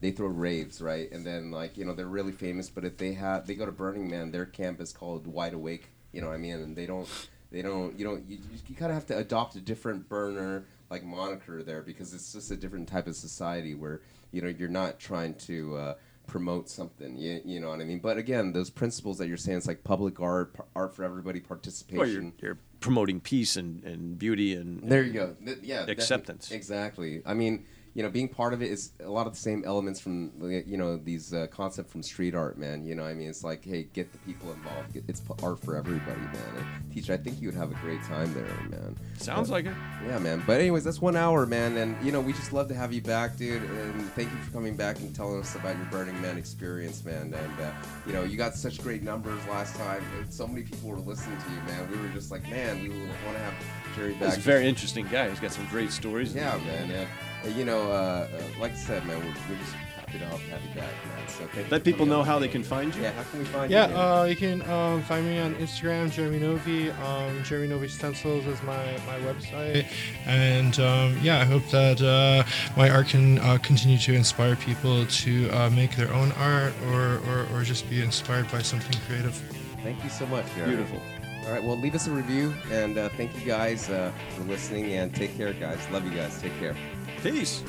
They 0.00 0.10
throw 0.10 0.26
raves, 0.26 0.82
right? 0.82 1.10
And 1.12 1.24
then 1.24 1.50
like 1.50 1.76
you 1.78 1.84
know, 1.84 1.94
they're 1.94 2.06
really 2.06 2.32
famous. 2.32 2.68
But 2.68 2.84
if 2.84 2.96
they 2.98 3.12
have, 3.14 3.46
they 3.46 3.54
go 3.54 3.64
to 3.66 3.72
Burning 3.72 4.10
Man. 4.10 4.30
Their 4.30 4.44
camp 4.46 4.80
is 4.80 4.92
called 4.92 5.26
Wide 5.26 5.54
Awake. 5.54 5.88
You 6.12 6.20
know 6.20 6.28
what 6.28 6.34
I 6.34 6.38
mean? 6.38 6.54
And 6.54 6.76
they 6.76 6.86
don't, 6.86 7.08
they 7.54 7.62
don't, 7.62 7.96
you 7.96 8.04
don't, 8.04 8.28
you, 8.28 8.38
you 8.66 8.74
kind 8.74 8.90
of 8.90 8.96
have 8.96 9.06
to 9.06 9.16
adopt 9.16 9.54
a 9.54 9.60
different 9.60 10.08
burner 10.08 10.64
like 10.90 11.04
moniker 11.04 11.62
there 11.62 11.82
because 11.82 12.12
it's 12.12 12.32
just 12.32 12.50
a 12.50 12.56
different 12.56 12.88
type 12.88 13.06
of 13.06 13.14
society 13.14 13.74
where 13.74 14.00
you 14.32 14.42
know 14.42 14.48
you're 14.48 14.68
not 14.68 14.98
trying 14.98 15.34
to. 15.34 15.76
Uh, 15.76 15.94
promote 16.26 16.70
something 16.70 17.18
you, 17.18 17.38
you 17.44 17.60
know 17.60 17.68
what 17.68 17.82
i 17.82 17.84
mean 17.84 17.98
but 17.98 18.16
again 18.16 18.50
those 18.50 18.70
principles 18.70 19.18
that 19.18 19.28
you're 19.28 19.36
saying 19.36 19.58
it's 19.58 19.66
like 19.66 19.84
public 19.84 20.20
art 20.22 20.56
art 20.74 20.96
for 20.96 21.04
everybody 21.04 21.38
participation 21.38 21.98
Well, 21.98 22.08
you're, 22.08 22.32
you're 22.40 22.58
promoting 22.80 23.20
peace 23.20 23.56
and, 23.56 23.84
and 23.84 24.18
beauty 24.18 24.54
and 24.54 24.90
there 24.90 25.02
you 25.02 25.12
go 25.12 25.36
Th- 25.44 25.58
yeah 25.62 25.80
that- 25.80 25.90
Acceptance. 25.90 26.50
exactly 26.50 27.20
i 27.26 27.34
mean 27.34 27.66
you 27.94 28.02
know 28.02 28.10
being 28.10 28.28
part 28.28 28.52
of 28.52 28.62
it 28.62 28.70
is 28.70 28.92
a 29.00 29.08
lot 29.08 29.26
of 29.26 29.32
the 29.32 29.38
same 29.38 29.64
elements 29.64 30.00
from 30.00 30.30
you 30.66 30.76
know 30.76 30.96
these 30.96 31.32
uh, 31.32 31.46
concept 31.50 31.90
from 31.90 32.02
street 32.02 32.34
art 32.34 32.58
man 32.58 32.84
you 32.84 32.94
know 32.94 33.02
what 33.02 33.10
i 33.10 33.14
mean 33.14 33.28
it's 33.28 33.44
like 33.44 33.64
hey 33.64 33.88
get 33.92 34.10
the 34.12 34.18
people 34.18 34.52
involved 34.52 34.96
it's 35.08 35.22
art 35.42 35.58
for 35.60 35.76
everybody 35.76 36.20
man 36.20 36.56
and 36.56 36.92
teacher 36.92 37.12
i 37.12 37.16
think 37.16 37.40
you 37.40 37.48
would 37.48 37.56
have 37.56 37.70
a 37.70 37.74
great 37.76 38.02
time 38.02 38.32
there 38.34 38.44
man 38.70 38.96
sounds 39.24 39.50
like 39.50 39.66
it. 39.66 39.74
yeah, 40.06 40.18
man. 40.18 40.42
But 40.46 40.60
anyways, 40.60 40.84
that's 40.84 41.00
one 41.00 41.16
hour, 41.16 41.46
man. 41.46 41.76
And 41.76 41.96
you 42.04 42.12
know, 42.12 42.20
we 42.20 42.32
just 42.32 42.52
love 42.52 42.68
to 42.68 42.74
have 42.74 42.92
you 42.92 43.00
back, 43.00 43.36
dude. 43.36 43.62
And 43.62 44.10
thank 44.12 44.30
you 44.30 44.36
for 44.38 44.52
coming 44.52 44.76
back 44.76 44.98
and 44.98 45.14
telling 45.14 45.40
us 45.40 45.54
about 45.54 45.76
your 45.76 45.86
Burning 45.86 46.20
Man 46.20 46.36
experience, 46.36 47.04
man. 47.04 47.34
And 47.34 47.60
uh, 47.60 47.72
you 48.06 48.12
know, 48.12 48.22
you 48.22 48.36
got 48.36 48.54
such 48.54 48.82
great 48.82 49.02
numbers 49.02 49.40
last 49.48 49.76
time. 49.76 50.04
So 50.30 50.46
many 50.46 50.62
people 50.62 50.90
were 50.90 50.98
listening 50.98 51.38
to 51.38 51.50
you, 51.50 51.60
man. 51.62 51.90
We 51.90 51.98
were 51.98 52.08
just 52.08 52.30
like, 52.30 52.42
man, 52.48 52.82
we 52.82 52.88
want 52.90 53.36
to 53.36 53.38
have 53.38 53.54
Jerry 53.96 54.14
back. 54.14 54.34
He's 54.34 54.38
a 54.38 54.40
very 54.40 54.68
interesting 54.68 55.06
guy. 55.08 55.28
He's 55.30 55.40
got 55.40 55.52
some 55.52 55.66
great 55.66 55.90
stories. 55.90 56.34
Yeah, 56.34 56.56
man. 56.58 56.90
Uh, 56.90 57.06
you 57.50 57.64
know, 57.64 57.90
uh, 57.90 58.28
uh, 58.32 58.60
like 58.60 58.72
I 58.72 58.76
said, 58.76 59.06
man, 59.06 59.18
we're, 59.18 59.26
we're 59.48 59.60
just 59.60 59.72
happy 59.72 60.18
to 60.18 60.26
have 60.26 60.40
have 60.48 60.62
you 60.62 60.80
back, 60.80 60.92
man. 61.06 61.28
So 61.28 61.46
thank 61.46 61.70
Let 61.70 61.80
for 61.80 61.84
people 61.84 62.06
know 62.06 62.22
how 62.22 62.38
they 62.38 62.48
can 62.48 62.62
find 62.62 62.94
you. 62.94 63.02
Yeah, 63.02 63.12
how 63.12 63.22
can 63.24 63.38
we 63.40 63.44
find 63.44 63.70
Yeah, 63.70 63.88
you? 63.88 63.94
Yeah, 63.94 64.20
uh, 64.20 64.24
you 64.24 64.36
can 64.36 64.62
um, 64.70 65.02
find 65.02 65.26
me 65.26 65.38
on 65.38 65.54
Instagram, 65.56 66.10
Jeremy 66.10 66.38
Novy. 66.38 66.90
Um, 66.90 67.42
Jeremy 67.44 67.68
Novy 67.68 67.88
Stencils 67.88 68.46
is 68.46 68.62
my, 68.62 68.84
my 69.06 69.18
website. 69.20 69.86
And 70.26 70.78
um, 70.80 71.18
yeah, 71.22 71.40
I 71.40 71.44
hope 71.44 71.68
that 71.70 72.00
uh, 72.00 72.44
my 72.76 72.90
art 72.90 73.08
can 73.08 73.38
uh, 73.38 73.58
continue 73.58 73.98
to 73.98 74.14
inspire 74.14 74.56
people 74.56 75.06
to 75.06 75.50
uh, 75.50 75.70
make 75.70 75.96
their 75.96 76.12
own 76.12 76.32
art 76.32 76.72
or, 76.88 77.18
or, 77.28 77.46
or 77.52 77.62
just 77.62 77.88
be 77.90 78.02
inspired 78.02 78.50
by 78.50 78.62
something 78.62 78.98
creative. 79.06 79.34
Thank 79.82 80.02
you 80.02 80.10
so 80.10 80.26
much, 80.26 80.46
Jeremy. 80.54 80.76
Beautiful. 80.76 81.02
All 81.46 81.52
right, 81.52 81.62
well, 81.62 81.76
leave 81.76 81.94
us 81.94 82.06
a 82.06 82.10
review, 82.10 82.54
and 82.70 82.96
uh, 82.96 83.10
thank 83.10 83.38
you 83.38 83.44
guys 83.44 83.90
uh, 83.90 84.10
for 84.34 84.44
listening, 84.44 84.94
and 84.94 85.14
take 85.14 85.36
care, 85.36 85.52
guys. 85.52 85.78
Love 85.90 86.04
you 86.04 86.16
guys. 86.16 86.40
Take 86.40 86.58
care. 86.58 86.74
Peace. 87.22 87.62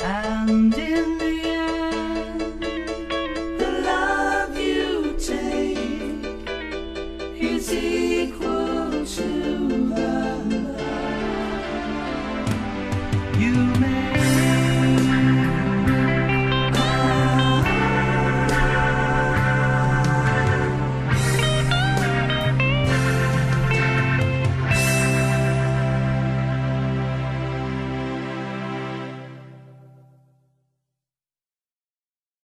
And 0.00 0.74
in 0.74 1.21